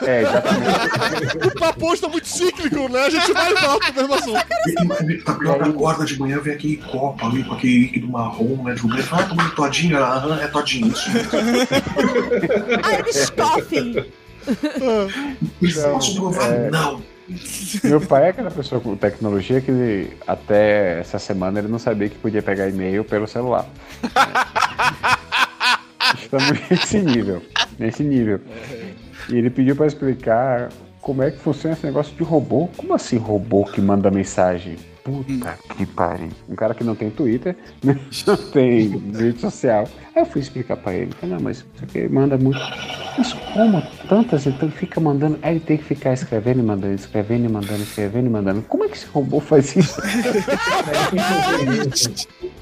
É, 0.04 0.22
exatamente. 0.22 1.40
O 1.50 1.60
papo 1.60 1.91
hoje 1.91 2.02
tá 2.02 2.08
muito 2.08 2.28
cíclico, 2.28 2.90
né? 2.90 3.06
A 3.06 3.10
gente 3.10 3.34
vai 3.34 3.52
e 3.52 3.56
volta 3.56 3.91
mesmo 3.91 4.14
assunto. 4.14 4.46
Ele 5.00 5.70
acorda 5.70 6.06
de 6.06 6.20
manhã, 6.20 6.40
vê 6.40 6.54
aquele 6.54 6.78
copo 6.78 7.26
ali 7.26 7.44
com 7.44 7.54
aquele 7.54 7.80
líquido 7.80 8.08
marrom, 8.08 8.64
né? 8.64 8.74
De 8.74 8.86
um 8.86 8.98
fala, 9.04 9.24
ah, 9.24 9.28
tomando 9.28 9.56
todinho. 9.56 9.98
Aham, 9.98 10.40
é 10.41 10.48
todinho 10.48 10.88
isso. 10.88 11.10
Posso 15.91 16.15
provar? 16.15 16.72
Não. 16.72 17.02
Meu 17.84 18.02
pai 18.02 18.26
é 18.26 18.30
aquela 18.30 18.49
pessoa 18.49 18.81
com 18.81 18.95
tecnologia 18.95 19.61
que 19.61 19.69
ele, 19.69 20.18
até 20.26 20.99
essa 20.99 21.19
semana 21.19 21.60
ele 21.60 21.68
não 21.68 21.77
sabia 21.77 22.10
que 22.10 22.18
podia 22.18 22.41
pegar 22.41 22.68
e-mail 22.68 23.03
pelo 23.03 23.27
celular. 23.27 23.68
Estamos 26.18 26.60
nesse 26.69 26.99
nível. 26.99 27.44
Nesse 27.77 28.03
nível. 28.03 28.40
E 29.30 29.38
ele 29.38 29.52
pediu 29.52 29.76
pra 29.76 29.86
explicar 29.86 30.69
como 31.02 31.22
é 31.22 31.30
que 31.30 31.38
funciona 31.38 31.76
esse 31.76 31.86
negócio 31.86 32.15
de 32.15 32.23
robô. 32.23 32.68
Como 32.76 32.95
assim 32.95 33.18
robô 33.18 33.65
que 33.65 33.80
manda 33.80 34.10
mensagem? 34.10 34.77
Puta 35.10 35.57
que 35.76 35.86
pariu. 35.86 36.30
Um 36.48 36.56
cara 36.56 36.73
que 36.73 36.84
não 36.84 36.95
tem 36.95 37.10
Twitter, 37.10 37.56
não 37.84 38.38
tem 38.52 38.90
rede 39.15 39.40
social. 39.40 39.88
Aí 40.15 40.22
eu 40.22 40.26
fui 40.26 40.41
explicar 40.41 40.77
pra 40.77 40.94
ele. 40.94 41.11
Falei, 41.14 41.36
não, 41.36 41.41
mas 41.41 41.57
isso 41.57 41.84
aqui 41.84 42.07
manda 42.07 42.38
muito. 42.38 42.60
Mas 43.18 43.34
como 43.34 43.81
tantas? 44.07 44.45
Então 44.45 44.69
fica 44.69 44.99
mandando. 44.99 45.40
Aí 45.41 45.56
ele 45.56 45.60
tem 45.60 45.77
que 45.77 45.84
ficar 45.84 46.14
escrevendo 46.14 46.60
e 46.60 46.64
mandando, 46.64 46.94
escrevendo 46.94 47.45
e 47.45 47.49
mandando, 47.49 47.81
escrevendo 47.81 48.27
e 48.27 48.30
mandando. 48.30 48.61
Como 48.64 48.84
é 48.84 48.88
que 48.88 48.98
esse 48.98 49.07
robô 49.07 49.40
faz 49.40 49.76
isso? 49.76 49.99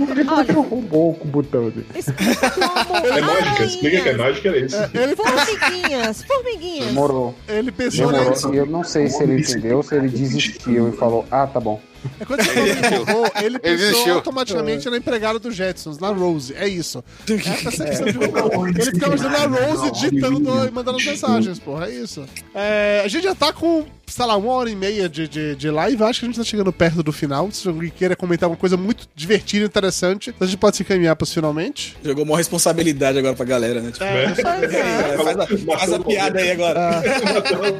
Ele 0.00 0.24
falou 0.24 0.44
que 0.44 0.52
robô 0.52 1.14
com 1.14 1.28
botão. 1.28 1.68
assim. 1.68 1.84
Explica 1.98 2.50
como. 2.50 2.96
É 3.06 3.20
mágica, 3.20 3.64
explica 3.64 4.00
que 4.02 4.08
é 4.08 4.16
mágica, 4.16 4.48
era 4.48 4.58
isso. 4.58 4.76
Ele, 4.94 5.16
Formiguinhas, 5.16 6.22
formiguinhas. 6.24 6.86
Demorou. 6.86 7.34
ele 7.48 7.72
pensou 7.72 8.06
Demorou. 8.08 8.30
nisso. 8.30 8.54
E 8.54 8.56
eu 8.56 8.66
não 8.66 8.82
sei 8.84 9.08
se 9.08 9.22
ele 9.22 9.40
entendeu 9.40 9.76
ou 9.78 9.82
se 9.82 9.94
ele 9.94 10.08
desistiu 10.08 10.88
e 10.88 10.92
falou, 10.96 11.24
ah, 11.30 11.46
tá 11.46 11.60
bom. 11.60 11.80
É 12.18 12.24
quando 12.24 12.42
você 12.42 12.50
falou 12.50 12.68
em 12.68 13.04
robô, 13.04 13.26
ele 13.36 13.46
Ele 13.46 13.58
pensou 13.60 13.76
desistiu. 13.78 14.14
automaticamente 14.14 14.90
na 14.90 14.96
empregada 14.96 15.38
do 15.38 15.52
Jetsons, 15.52 15.98
na 16.00 16.08
Rose. 16.08 16.52
É 16.56 16.66
isso. 16.66 17.04
É 17.28 17.34
a 17.34 17.54
percepção 17.62 18.06
de 18.06 18.18
robô. 18.18 18.66
Ele 18.66 18.82
ficava 18.82 19.14
usando 19.14 19.36
a 19.36 19.46
Rose 19.46 19.90
digitando 19.92 20.66
e 20.66 20.70
mandando 20.72 20.96
as 20.98 21.04
mensagens, 21.04 21.58
porra. 21.60 21.86
É 21.86 21.90
isso. 21.94 22.24
É, 22.54 23.02
a 23.04 23.08
gente 23.08 23.22
já 23.22 23.34
tá 23.36 23.52
com, 23.52 23.84
sei 24.12 24.26
lá, 24.26 24.36
uma 24.36 24.52
hora 24.52 24.70
e 24.70 24.76
meia 24.76 25.08
de, 25.08 25.26
de, 25.26 25.56
de 25.56 25.70
live. 25.70 26.02
Acho 26.04 26.20
que 26.20 26.26
a 26.26 26.28
gente 26.28 26.36
tá 26.38 26.44
chegando 26.44 26.70
perto 26.72 27.02
do 27.02 27.12
final. 27.12 27.50
Se 27.50 27.66
alguém 27.66 27.90
queira 27.90 28.14
comentar 28.14 28.46
alguma 28.46 28.60
coisa 28.60 28.76
muito 28.76 29.08
divertida 29.14 29.64
e 29.64 29.66
interessante, 29.66 30.34
a 30.38 30.44
gente 30.44 30.58
pode 30.58 30.76
se 30.76 30.82
encaminhar 30.82 31.16
pros 31.16 31.32
finalmente. 31.32 31.96
Jogou 32.04 32.24
uma 32.24 32.36
responsabilidade 32.36 33.18
agora 33.18 33.34
pra 33.34 33.46
galera, 33.46 33.80
né? 33.80 33.90
Tipo, 33.90 34.04
É, 34.04 34.24
é, 35.14 35.18
faz, 35.18 35.38
a, 35.38 35.46
faz 35.78 35.92
a 35.94 36.00
piada 36.00 36.38
aí 36.38 36.50
agora. 36.50 37.02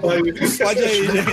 Pode 0.00 0.80
aí, 0.80 1.06
gente. 1.06 1.32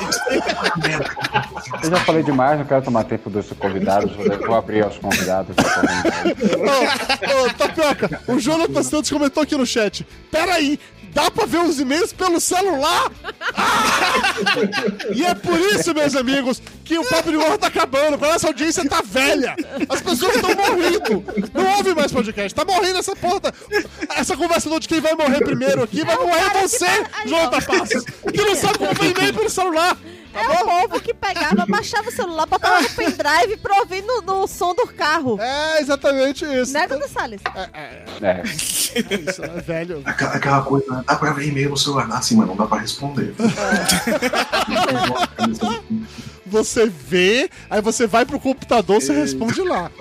Eu 1.84 1.90
já 1.90 1.98
falei 2.02 2.24
demais, 2.24 2.60
não 2.60 2.66
quero 2.66 2.82
tomar 2.82 3.06
tempo 3.06 3.30
dos 3.30 3.48
convidados. 3.54 4.12
Vou, 4.14 4.56
abrir 4.56 4.84
aos 4.84 4.98
convidados. 4.98 5.56
Ô, 6.58 7.46
ô, 7.46 7.54
Tapioca, 7.54 8.22
o 8.28 8.38
Jonathan 8.38 8.84
Santos 8.84 9.10
comentou 9.10 9.44
aqui 9.44 9.56
no 9.56 9.66
chat. 9.66 10.06
Peraí, 10.30 10.78
dá 11.14 11.30
pra 11.30 11.45
ver 11.45 11.60
os 11.60 11.80
e-mails 11.80 12.14
pelo 12.14 12.40
celular? 12.40 13.11
Ah! 13.56 14.36
E 15.14 15.23
é 15.23 15.34
por 15.34 15.60
isso, 15.60 15.94
meus 15.94 16.15
amigos, 16.15 16.61
que 16.84 16.98
o 16.98 17.03
Papo 17.03 17.31
de 17.31 17.38
Gordo 17.38 17.57
tá 17.57 17.68
acabando. 17.68 18.18
Quando 18.18 18.34
essa 18.34 18.48
audiência 18.48 18.88
tá 18.88 19.02
velha. 19.02 19.56
As 19.88 20.02
pessoas 20.02 20.36
estão 20.36 20.52
morrendo. 20.56 21.23
Não 21.53 21.77
ouve 21.77 21.94
mais 21.94 22.11
podcast. 22.11 22.53
Tá 22.53 22.65
morrendo 22.65 22.99
essa 22.99 23.15
porta. 23.15 23.53
Essa 24.15 24.36
conversa 24.36 24.69
de 24.80 24.88
quem 24.88 25.02
vai 25.02 25.14
morrer 25.14 25.40
primeiro 25.40 25.84
aqui. 25.84 26.03
Vai 26.03 26.15
morrer 26.15 26.49
você, 26.61 26.88
Jonathan 27.26 27.61
Passos. 27.61 28.03
Que 28.31 28.41
não 28.41 28.56
sabe 28.56 28.77
como 28.77 28.94
ver 28.94 29.11
e-mail 29.11 29.34
pelo 29.34 29.49
celular. 29.49 29.98
É 30.34 30.47
o 30.47 30.65
povo 30.65 31.01
que 31.01 31.14
pegava, 31.14 31.65
baixava 31.65 32.10
o 32.10 32.11
celular, 32.11 32.45
botava 32.45 32.81
no 32.81 32.89
pendrive 32.89 33.57
pra 33.61 33.80
ouvir 33.80 34.03
no, 34.03 34.22
no 34.22 34.47
som 34.47 34.73
do 34.76 34.88
carro. 34.88 35.39
É 35.39 35.81
exatamente 35.81 36.45
isso. 36.45 36.73
Né, 36.73 36.88
Dudu 36.88 37.07
Salles? 37.07 37.41
É. 38.22 38.43
Isso, 38.43 39.43
é 39.43 39.61
velho. 39.61 40.01
Aquela, 40.06 40.35
aquela 40.35 40.61
coisa, 40.61 40.85
né? 40.91 41.03
dá 41.06 41.15
pra 41.15 41.34
ver 41.34 41.47
e-mail 41.47 41.69
no 41.69 41.77
celular. 41.77 42.07
Ah, 42.11 42.22
sim, 42.22 42.35
mas 42.35 42.47
não 42.47 42.56
dá 42.56 42.65
pra 42.65 42.80
responder. 42.80 43.34
você 46.50 46.88
vê, 46.88 47.50
aí 47.70 47.82
você 47.82 48.06
vai 48.08 48.26
pro 48.26 48.40
computador, 48.40 49.02
você 49.02 49.14
responde 49.14 49.62
lá. 49.62 49.92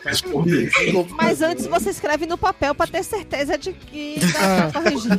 Mas 1.17 1.43
antes 1.43 1.67
você 1.67 1.91
escreve 1.91 2.27
no 2.27 2.37
papel 2.39 2.75
pra 2.75 2.87
ter 2.87 3.03
certeza 3.05 3.57
de 3.59 3.73
que 3.73 4.17
Ah. 4.39 4.71
tá 4.73 4.83
corrigido. 4.83 5.19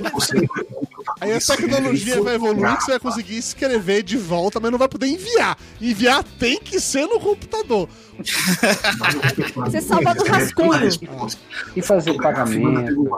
Aí 1.22 1.34
a 1.34 1.40
tecnologia 1.40 2.22
vai 2.22 2.36
evoluir 2.36 2.78
que 2.78 2.84
você 2.84 2.92
vai 2.92 3.00
conseguir 3.00 3.38
escrever 3.38 4.04
de 4.04 4.18
volta, 4.18 4.60
mas 4.60 4.72
não 4.72 4.78
vai 4.78 4.88
poder 4.88 5.08
enviar. 5.08 5.58
Enviar 5.82 6.24
tem 6.38 6.60
que 6.60 6.80
ser 6.80 7.06
no 7.08 7.20
computador. 7.20 7.88
Você 9.56 9.82
salva 9.82 10.14
no 10.14 10.26
rascunho. 10.26 10.90
E 11.76 11.82
fazer 11.82 12.14
pagamento. 12.16 13.10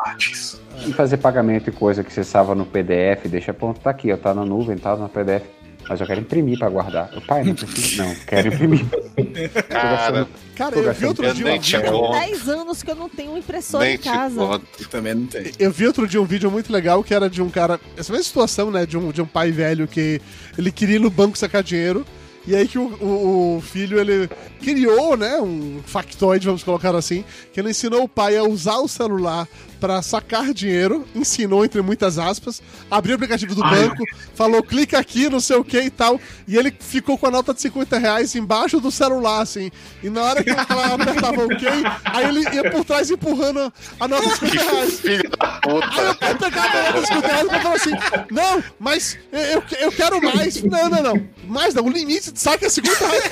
E 0.87 0.93
fazer 0.93 1.17
pagamento 1.17 1.69
e 1.69 1.73
coisa 1.73 2.03
que 2.03 2.11
você 2.13 2.23
salva 2.23 2.55
no 2.55 2.65
PDF, 2.65 3.27
deixa 3.27 3.53
pronto, 3.53 3.79
tá 3.81 3.89
aqui, 3.89 4.11
ó, 4.11 4.17
tá 4.17 4.33
na 4.33 4.45
nuvem, 4.45 4.77
tá 4.77 4.95
no 4.95 5.09
PDF. 5.09 5.43
Mas 5.89 5.99
eu 5.99 6.07
quero 6.07 6.21
imprimir 6.21 6.57
pra 6.57 6.69
guardar. 6.69 7.09
Eu, 7.13 7.21
pai, 7.21 7.43
não 7.43 7.53
preciso. 7.53 8.01
Não, 8.03 8.15
quero 8.27 8.47
imprimir. 8.47 8.85
Cara, 9.69 10.27
Cara, 10.55 10.75
eu 10.77 10.93
vi 10.93 11.05
outro 11.05 11.33
dia 11.33 11.45
um 11.47 11.51
vídeo. 11.59 11.81
conto. 11.81 12.11
10 12.19 12.49
anos 12.49 12.83
que 12.83 12.91
eu 12.91 12.95
não 12.95 13.09
tenho 13.09 13.31
um 13.31 13.37
impressor 13.37 13.81
Nem 13.81 13.95
em 13.95 13.97
casa. 13.97 14.41
Eu 14.41 14.87
também 14.89 15.13
não 15.15 15.25
tem. 15.25 15.51
Eu 15.59 15.71
vi 15.71 15.87
outro 15.87 16.07
dia 16.07 16.21
um 16.21 16.25
vídeo 16.25 16.49
muito 16.49 16.71
legal 16.71 17.03
que 17.03 17.13
era 17.13 17.29
de 17.29 17.41
um 17.41 17.49
cara. 17.49 17.79
Essa 17.97 18.11
mesma 18.11 18.23
situação, 18.25 18.71
né? 18.71 18.85
De 18.85 18.97
um, 18.97 19.11
de 19.11 19.21
um 19.21 19.25
pai 19.25 19.51
velho 19.51 19.87
que 19.87 20.21
ele 20.57 20.71
queria 20.71 20.95
ir 20.95 20.99
no 20.99 21.09
banco 21.09 21.37
sacar 21.37 21.63
dinheiro. 21.63 22.05
E 22.47 22.55
aí 22.55 22.67
que 22.67 22.79
o, 22.79 22.83
o- 22.99 23.57
o 23.57 23.61
filho, 23.61 23.99
ele 23.99 24.27
criou, 24.61 25.15
né, 25.15 25.39
um 25.39 25.79
factoide, 25.85 26.47
vamos 26.47 26.63
colocar 26.63 26.95
assim, 26.95 27.23
que 27.53 27.59
ele 27.59 27.69
ensinou 27.69 28.03
o 28.03 28.09
pai 28.09 28.35
a 28.35 28.43
usar 28.43 28.77
o 28.77 28.87
celular 28.87 29.47
pra 29.81 29.99
sacar 30.03 30.53
dinheiro, 30.53 31.07
ensinou 31.15 31.65
entre 31.65 31.81
muitas 31.81 32.19
aspas, 32.19 32.61
abriu 32.89 33.13
o 33.13 33.15
aplicativo 33.15 33.55
do 33.55 33.63
banco, 33.63 34.03
falou 34.35 34.61
clica 34.61 34.99
aqui, 34.99 35.27
não 35.27 35.39
sei 35.39 35.55
o 35.55 35.63
que 35.63 35.81
e 35.81 35.89
tal, 35.89 36.21
e 36.47 36.55
ele 36.55 36.71
ficou 36.79 37.17
com 37.17 37.25
a 37.25 37.31
nota 37.31 37.51
de 37.51 37.61
50 37.61 37.97
reais 37.97 38.35
embaixo 38.35 38.79
do 38.79 38.91
celular, 38.91 39.41
assim, 39.41 39.71
e 40.03 40.09
na 40.09 40.21
hora 40.21 40.43
que 40.43 40.51
ela 40.51 40.93
apertava 40.93 41.45
ok, 41.45 41.67
aí 42.05 42.25
ele 42.25 42.41
ia 42.55 42.69
por 42.69 42.85
trás 42.85 43.09
empurrando 43.09 43.73
a 43.99 44.07
nota 44.07 44.27
de 44.27 44.35
50 44.35 44.61
reais. 44.71 44.99
Filho 44.99 45.29
da 45.31 45.47
puta. 45.47 46.17
Aí 46.21 46.31
eu 46.31 46.37
peguei 46.37 46.61
a 46.61 46.91
nota 46.91 47.01
de 47.01 47.07
50 47.07 47.27
reais 47.27 47.47
e 47.47 47.59
falou 47.59 47.75
assim: 47.75 47.91
Não, 48.29 48.63
mas 48.79 49.17
eu, 49.31 49.63
eu, 49.79 49.91
quero 49.91 50.21
mais. 50.21 50.61
Não, 50.61 50.89
não, 50.89 51.01
não. 51.01 51.27
Mais 51.45 51.73
não. 51.73 51.85
O 51.85 51.89
limite 51.89 52.31
saque 52.35 52.65
é 52.65 52.69
50 52.69 53.07
reais. 53.07 53.31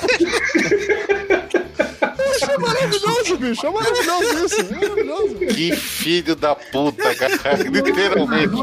Eu 2.42 2.46
achei 2.46 2.56
maravilhoso, 2.58 3.36
bicho. 3.36 3.66
É 3.66 3.70
maravilhoso 3.70 4.44
isso. 4.46 4.60
É 4.60 4.74
maravilhoso. 4.74 5.34
Que 5.54 5.76
filho 5.76 6.36
da 6.36 6.54
puta, 6.54 7.14
cara. 7.14 7.62
Literalmente. 7.62 8.54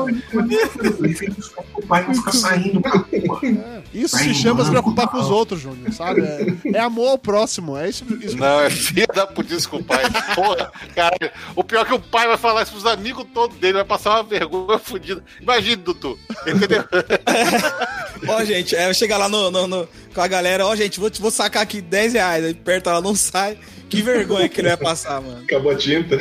O 1.76 1.86
pai 1.88 2.04
vai 2.04 2.16
ficar 2.16 2.32
saindo 2.32 2.82
pra 2.82 2.92
rua. 2.92 3.84
Isso 3.94 4.18
se 4.18 4.34
chama 4.34 4.64
se 4.64 4.70
preocupar 4.72 5.08
com 5.08 5.18
os 5.18 5.30
outros, 5.30 5.62
Júnior, 5.62 5.92
sabe? 5.94 6.22
É, 6.22 6.78
é 6.78 6.80
amor 6.80 7.10
ao 7.10 7.18
próximo. 7.18 7.78
É 7.78 7.90
isso. 7.90 8.04
isso 8.22 8.38
Não, 8.38 8.62
é 8.62 8.70
filho 8.70 9.08
da 9.14 9.26
puta 9.26 9.48
com 9.70 9.78
o 9.78 9.84
pai. 9.84 10.04
Porra, 10.36 10.72
cara. 10.96 11.32
O 11.56 11.64
pior 11.64 11.82
é 11.82 11.86
que 11.86 11.94
o 11.94 12.00
pai 12.00 12.28
vai 12.28 12.38
falar 12.38 12.64
isso 12.64 12.72
pros 12.72 12.86
amigos 12.86 13.26
todos 13.34 13.58
dele, 13.58 13.74
vai 13.74 13.86
passar 13.86 14.12
uma 14.16 14.24
vergonha 14.24 14.78
fodida. 14.80 15.24
Imagina, 15.42 15.78
Dudu. 15.78 16.20
Entendeu? 16.46 16.84
Ó, 18.28 18.44
gente, 18.44 18.76
é, 18.76 18.92
chega 18.94 19.18
lá 19.18 19.30
no, 19.30 19.50
no- 19.52 19.68
no- 19.68 19.88
com 20.14 20.22
a 20.22 20.28
galera, 20.28 20.66
ó, 20.66 20.76
gente, 20.76 21.00
vou, 21.00 21.12
vou 21.20 21.30
sacar 21.30 21.62
aqui 21.62 21.80
10 21.80 22.14
reais. 22.14 22.44
Aí 22.44 22.52
aperta 22.52 22.90
ela, 22.90 23.00
não 23.02 23.16
sai. 23.16 23.58
Que 23.90 24.02
vergonha 24.02 24.50
que 24.50 24.60
ele 24.60 24.68
vai 24.70 24.78
passar, 24.78 25.22
mano. 25.22 25.42
Acabou 25.44 25.72
a 25.72 25.76
tinta. 25.76 26.18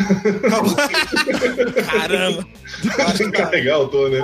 Caramba. 1.85 2.47
Tem 3.17 3.31
que 3.31 3.37
carregar 3.37 3.81
o 3.81 3.89
tô, 3.89 4.09
né? 4.09 4.21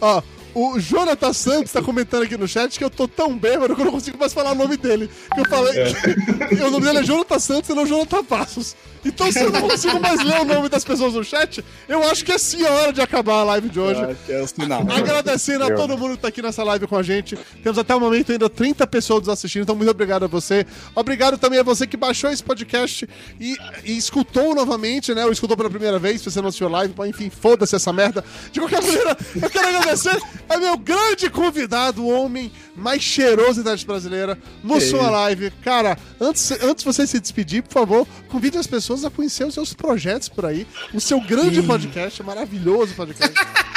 Ó, 0.00 0.22
o 0.54 0.78
Jonathan 0.78 1.32
Santos 1.32 1.72
tá 1.72 1.82
comentando 1.82 2.22
aqui 2.24 2.36
no 2.36 2.46
chat 2.46 2.78
que 2.78 2.84
eu 2.84 2.90
tô 2.90 3.08
tão 3.08 3.36
bêbado 3.36 3.74
que 3.74 3.80
eu 3.80 3.86
não 3.86 3.92
consigo 3.92 4.18
mais 4.18 4.32
falar 4.32 4.52
o 4.52 4.54
nome 4.54 4.76
dele. 4.76 5.10
Que 5.34 5.40
eu 5.40 5.48
falei 5.48 5.92
que 6.48 6.62
o 6.62 6.70
nome 6.70 6.86
dele 6.86 6.98
é 6.98 7.02
Jonathan 7.02 7.38
Santos 7.38 7.70
e 7.70 7.74
não 7.74 7.86
Jonathan 7.86 8.22
Passos. 8.22 8.76
Então, 9.04 9.30
se 9.30 9.40
eu 9.40 9.50
não 9.50 9.62
consigo 9.62 10.00
mais 10.00 10.22
ler 10.22 10.40
o 10.40 10.44
nome 10.44 10.68
das 10.68 10.84
pessoas 10.84 11.14
no 11.14 11.24
chat, 11.24 11.64
eu 11.88 12.02
acho 12.08 12.24
que 12.24 12.32
é 12.32 12.38
sim 12.38 12.64
a 12.64 12.70
hora 12.70 12.92
de 12.92 13.00
acabar 13.00 13.40
a 13.40 13.44
live 13.44 13.68
de 13.68 13.80
hoje. 13.80 14.00
Acho 14.00 14.24
que 14.24 14.32
é 14.32 14.42
o 14.42 14.46
sinal. 14.46 14.86
Agradecendo 14.90 15.64
a 15.64 15.74
todo 15.74 15.96
mundo 15.98 16.16
que 16.16 16.22
tá 16.22 16.28
aqui 16.28 16.42
nessa 16.42 16.62
live 16.62 16.86
com 16.86 16.96
a 16.96 17.02
gente. 17.02 17.36
Temos 17.62 17.78
até 17.78 17.94
o 17.94 18.00
momento 18.00 18.32
ainda 18.32 18.48
30 18.48 18.86
pessoas 18.86 19.20
nos 19.20 19.28
assistindo, 19.28 19.62
então 19.62 19.74
muito 19.74 19.90
obrigado 19.90 20.24
a 20.24 20.28
você. 20.28 20.66
Obrigado 20.94 21.38
também 21.38 21.58
a 21.58 21.62
você 21.62 21.86
que 21.86 21.96
baixou 21.96 22.30
esse 22.30 22.42
podcast 22.42 23.08
e, 23.40 23.56
e 23.84 23.96
escutou 23.96 24.54
novamente, 24.54 25.14
né? 25.14 25.24
Ou 25.24 25.32
escutou 25.32 25.56
pela 25.56 25.70
primeira 25.70 25.98
vez, 25.98 26.20
se 26.20 26.30
você 26.30 26.40
não 26.40 26.48
assistiu 26.48 26.68
a 26.68 26.70
live, 26.70 26.94
enfim, 27.06 27.30
foda-se 27.30 27.74
essa 27.74 27.92
merda. 27.92 28.24
De 28.50 28.60
qualquer 28.60 28.82
maneira, 28.82 29.16
eu 29.40 29.50
quero 29.50 29.68
agradecer 29.68 30.20
a 30.48 30.56
meu 30.58 30.76
grande 30.76 31.28
convidado, 31.28 32.02
o 32.02 32.08
homem 32.08 32.52
mais 32.74 33.02
cheiroso 33.02 33.62
da 33.62 33.72
internet 33.72 33.86
brasileira, 33.86 34.38
no 34.62 34.80
sua 34.80 35.10
live. 35.10 35.50
Cara, 35.62 35.98
antes, 36.20 36.50
antes 36.62 36.84
de 36.84 36.84
você 36.84 37.06
se 37.06 37.20
despedir, 37.20 37.62
por 37.62 37.72
favor, 37.72 38.06
convide 38.28 38.58
as 38.58 38.66
pessoas 38.66 39.04
a 39.04 39.10
conhecer 39.10 39.44
os 39.44 39.54
seus 39.54 39.72
projetos 39.72 40.28
por 40.28 40.46
aí, 40.46 40.66
o 40.92 41.00
seu 41.00 41.20
grande 41.20 41.62
podcast, 41.62 42.22
maravilhoso 42.22 42.94
podcast. 42.94 43.34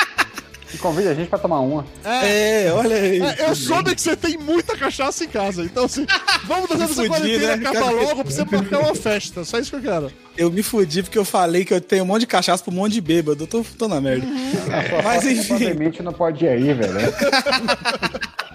E 0.74 0.78
convida 0.78 1.12
a 1.12 1.14
gente 1.14 1.30
pra 1.30 1.40
tomar 1.40 1.62
uma. 1.62 1.86
É, 2.04 2.70
olha 2.74 2.98
aí. 2.98 3.22
É, 3.22 3.50
eu 3.50 3.56
soube 3.56 3.96
que 3.96 4.02
você 4.02 4.14
tem 4.14 4.38
muita 4.38 4.76
cachaça 4.76 5.24
em 5.24 5.28
casa, 5.28 5.64
então 5.64 5.86
assim, 5.86 6.06
vamos 6.44 6.68
fazer 6.68 6.84
essa 6.84 7.08
quarentena 7.08 7.56
né? 7.56 7.70
acabar 7.70 7.92
logo 7.92 8.24
pra 8.24 8.32
você 8.34 8.44
marcar 8.44 8.80
uma 8.80 8.94
festa. 8.94 9.46
Só 9.46 9.58
isso 9.58 9.70
que 9.70 9.78
eu 9.78 9.82
quero. 9.94 10.12
Eu 10.36 10.52
me 10.52 10.62
fudi 10.62 11.02
porque 11.02 11.18
eu 11.18 11.24
falei 11.24 11.64
que 11.64 11.74
eu 11.74 11.80
tenho 11.80 12.04
um 12.04 12.08
monte 12.08 12.22
de 12.22 12.28
cachaça 12.28 12.62
pra 12.62 12.74
um 12.74 12.76
monte 12.76 12.92
de 12.92 13.00
bêbado. 13.00 13.44
Eu 13.44 13.48
tô, 13.48 13.64
tô 13.78 13.88
na 13.88 14.02
merda. 14.02 14.28
Mas 15.02 15.24
enfim. 15.24 15.48
Provavelmente 15.48 16.04
não 16.04 16.12
pode 16.12 16.44
ir 16.44 16.50
aí, 16.50 16.74
velho. 16.74 16.94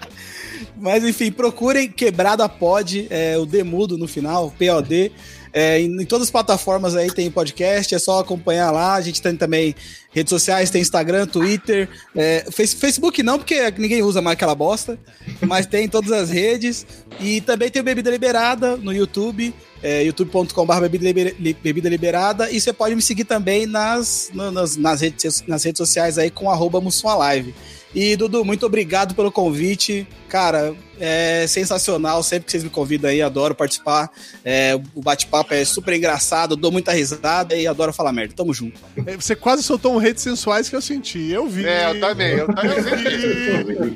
Mas 0.77 1.03
enfim, 1.03 1.31
procurem 1.31 1.89
Quebrada 1.89 2.47
Pod, 2.49 3.07
é, 3.09 3.37
o 3.37 3.45
Demudo 3.45 3.97
no 3.97 4.07
final, 4.07 4.51
POD. 4.57 5.11
É, 5.53 5.81
em, 5.81 6.01
em 6.01 6.05
todas 6.05 6.27
as 6.27 6.31
plataformas 6.31 6.95
aí 6.95 7.11
tem 7.13 7.29
podcast, 7.29 7.93
é 7.93 7.99
só 7.99 8.19
acompanhar 8.19 8.71
lá. 8.71 8.93
A 8.93 9.01
gente 9.01 9.21
tem 9.21 9.35
também 9.35 9.75
redes 10.11 10.29
sociais, 10.29 10.69
tem 10.69 10.81
Instagram, 10.81 11.27
Twitter, 11.27 11.89
é, 12.15 12.45
Face- 12.51 12.75
Facebook 12.75 13.21
não, 13.21 13.37
porque 13.37 13.69
ninguém 13.77 14.01
usa 14.01 14.21
mais 14.21 14.35
aquela 14.35 14.55
bosta, 14.55 14.97
mas 15.41 15.65
tem 15.65 15.85
em 15.85 15.89
todas 15.89 16.11
as 16.11 16.29
redes. 16.29 16.85
E 17.19 17.41
também 17.41 17.69
tem 17.69 17.81
o 17.81 17.85
Bebida 17.85 18.09
Liberada 18.09 18.77
no 18.77 18.93
YouTube, 18.93 19.53
é, 19.83 20.03
youtube.com.br 20.03 20.79
Bebida 20.81 21.05
Liber- 21.05 21.35
Li- 21.39 21.57
Bebida 21.61 21.89
Liberada. 21.89 22.49
E 22.51 22.59
você 22.59 22.71
pode 22.73 22.95
me 22.95 23.01
seguir 23.01 23.23
também 23.25 23.65
nas, 23.65 24.29
no- 24.33 24.51
nas, 24.51 24.75
nas, 24.77 25.01
redes, 25.01 25.43
nas 25.47 25.63
redes 25.63 25.77
sociais 25.77 26.17
aí 26.17 26.29
com 26.29 26.49
arroba 26.49 26.81
Live. 27.17 27.53
E, 27.93 28.15
Dudu, 28.15 28.45
muito 28.45 28.65
obrigado 28.65 29.13
pelo 29.13 29.29
convite. 29.29 30.07
Cara, 30.29 30.73
é 30.97 31.45
sensacional. 31.45 32.23
Sempre 32.23 32.45
que 32.45 32.51
vocês 32.51 32.63
me 32.63 32.69
convidam 32.69 33.09
aí, 33.11 33.21
adoro 33.21 33.53
participar. 33.53 34.09
É, 34.45 34.79
o 34.95 35.01
bate-papo 35.01 35.53
é 35.53 35.65
super 35.65 35.93
engraçado, 35.93 36.55
dou 36.55 36.71
muita 36.71 36.93
risada 36.93 37.53
e 37.53 37.67
adoro 37.67 37.91
falar 37.91 38.13
merda. 38.13 38.33
Tamo 38.33 38.53
junto. 38.53 38.79
É, 39.05 39.17
Você 39.17 39.35
quase 39.35 39.61
soltou 39.61 39.93
um 39.93 39.97
redes 39.97 40.23
sensuais 40.23 40.69
que 40.69 40.75
eu 40.77 40.81
senti. 40.81 41.31
Eu 41.31 41.49
vi. 41.49 41.65
É, 41.65 41.89
eu 41.89 41.99
também, 41.99 42.31
eu 42.31 42.47
também. 42.47 42.75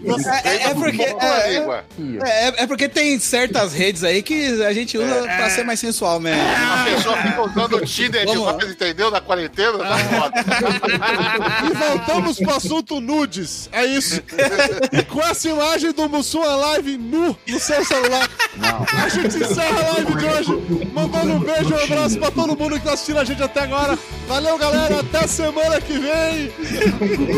Você- 0.04 0.30
É, 0.30 0.64
é 0.64 0.74
porque. 0.74 1.02
É, 1.02 2.48
é, 2.48 2.54
é 2.64 2.68
porque 2.68 2.90
tem 2.90 3.18
certas 3.18 3.72
redes 3.72 4.04
aí 4.04 4.22
que 4.22 4.62
a 4.64 4.74
gente 4.74 4.98
usa 4.98 5.22
pra 5.24 5.50
ser 5.50 5.64
mais 5.64 5.75
sensual 5.76 6.20
mesmo. 6.20 6.42
A 6.42 6.84
pessoa 6.86 7.18
fica 7.18 7.42
usando 7.42 7.78
o 7.78 7.86
Tinder 7.86 8.26
demais, 8.26 8.72
entendeu? 8.72 9.12
Na 9.12 9.22
quarentena, 9.22 9.78
tá 9.78 9.98
foda. 9.98 10.46
E 11.66 11.74
voltamos 11.74 12.38
pro 12.38 12.56
assunto 12.56 13.00
nudes. 13.00 13.70
É 13.72 13.86
isso. 13.86 14.22
Com 15.10 15.22
essa 15.22 15.50
imagem 15.50 15.92
do 15.92 16.10
Mussum 16.10 16.42
Live 16.44 16.98
nu 16.98 17.38
no 17.48 17.60
seu 17.60 17.84
celular. 17.86 18.30
A 19.04 19.10
gente 19.10 19.38
encerra 19.38 19.80
a 19.80 19.94
live 19.94 20.16
de 20.16 20.26
hoje. 20.26 20.52
Mandando 20.94 21.34
um 21.34 21.40
beijo 21.40 21.70
e 21.70 21.74
um 21.74 21.84
abraço 21.84 22.18
pra 22.20 22.32
todo 22.32 22.58
mundo 22.58 22.80
que 22.80 22.86
tá 22.86 22.94
assistindo 22.94 23.20
a 23.20 23.24
gente 23.24 23.42
até 23.44 23.62
agora. 23.62 23.98
Valeu, 24.28 24.58
galera. 24.58 25.00
Até 25.00 25.28
semana 25.28 25.80
que 25.82 25.94
vem. 25.94 26.52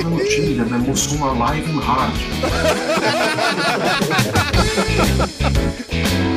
No 0.03 0.23
Tinder, 0.25 0.65
né? 0.65 0.77
Mussuma 0.77 1.31
Live 1.33 1.71
in 1.71 1.79
Hard. 1.79 2.13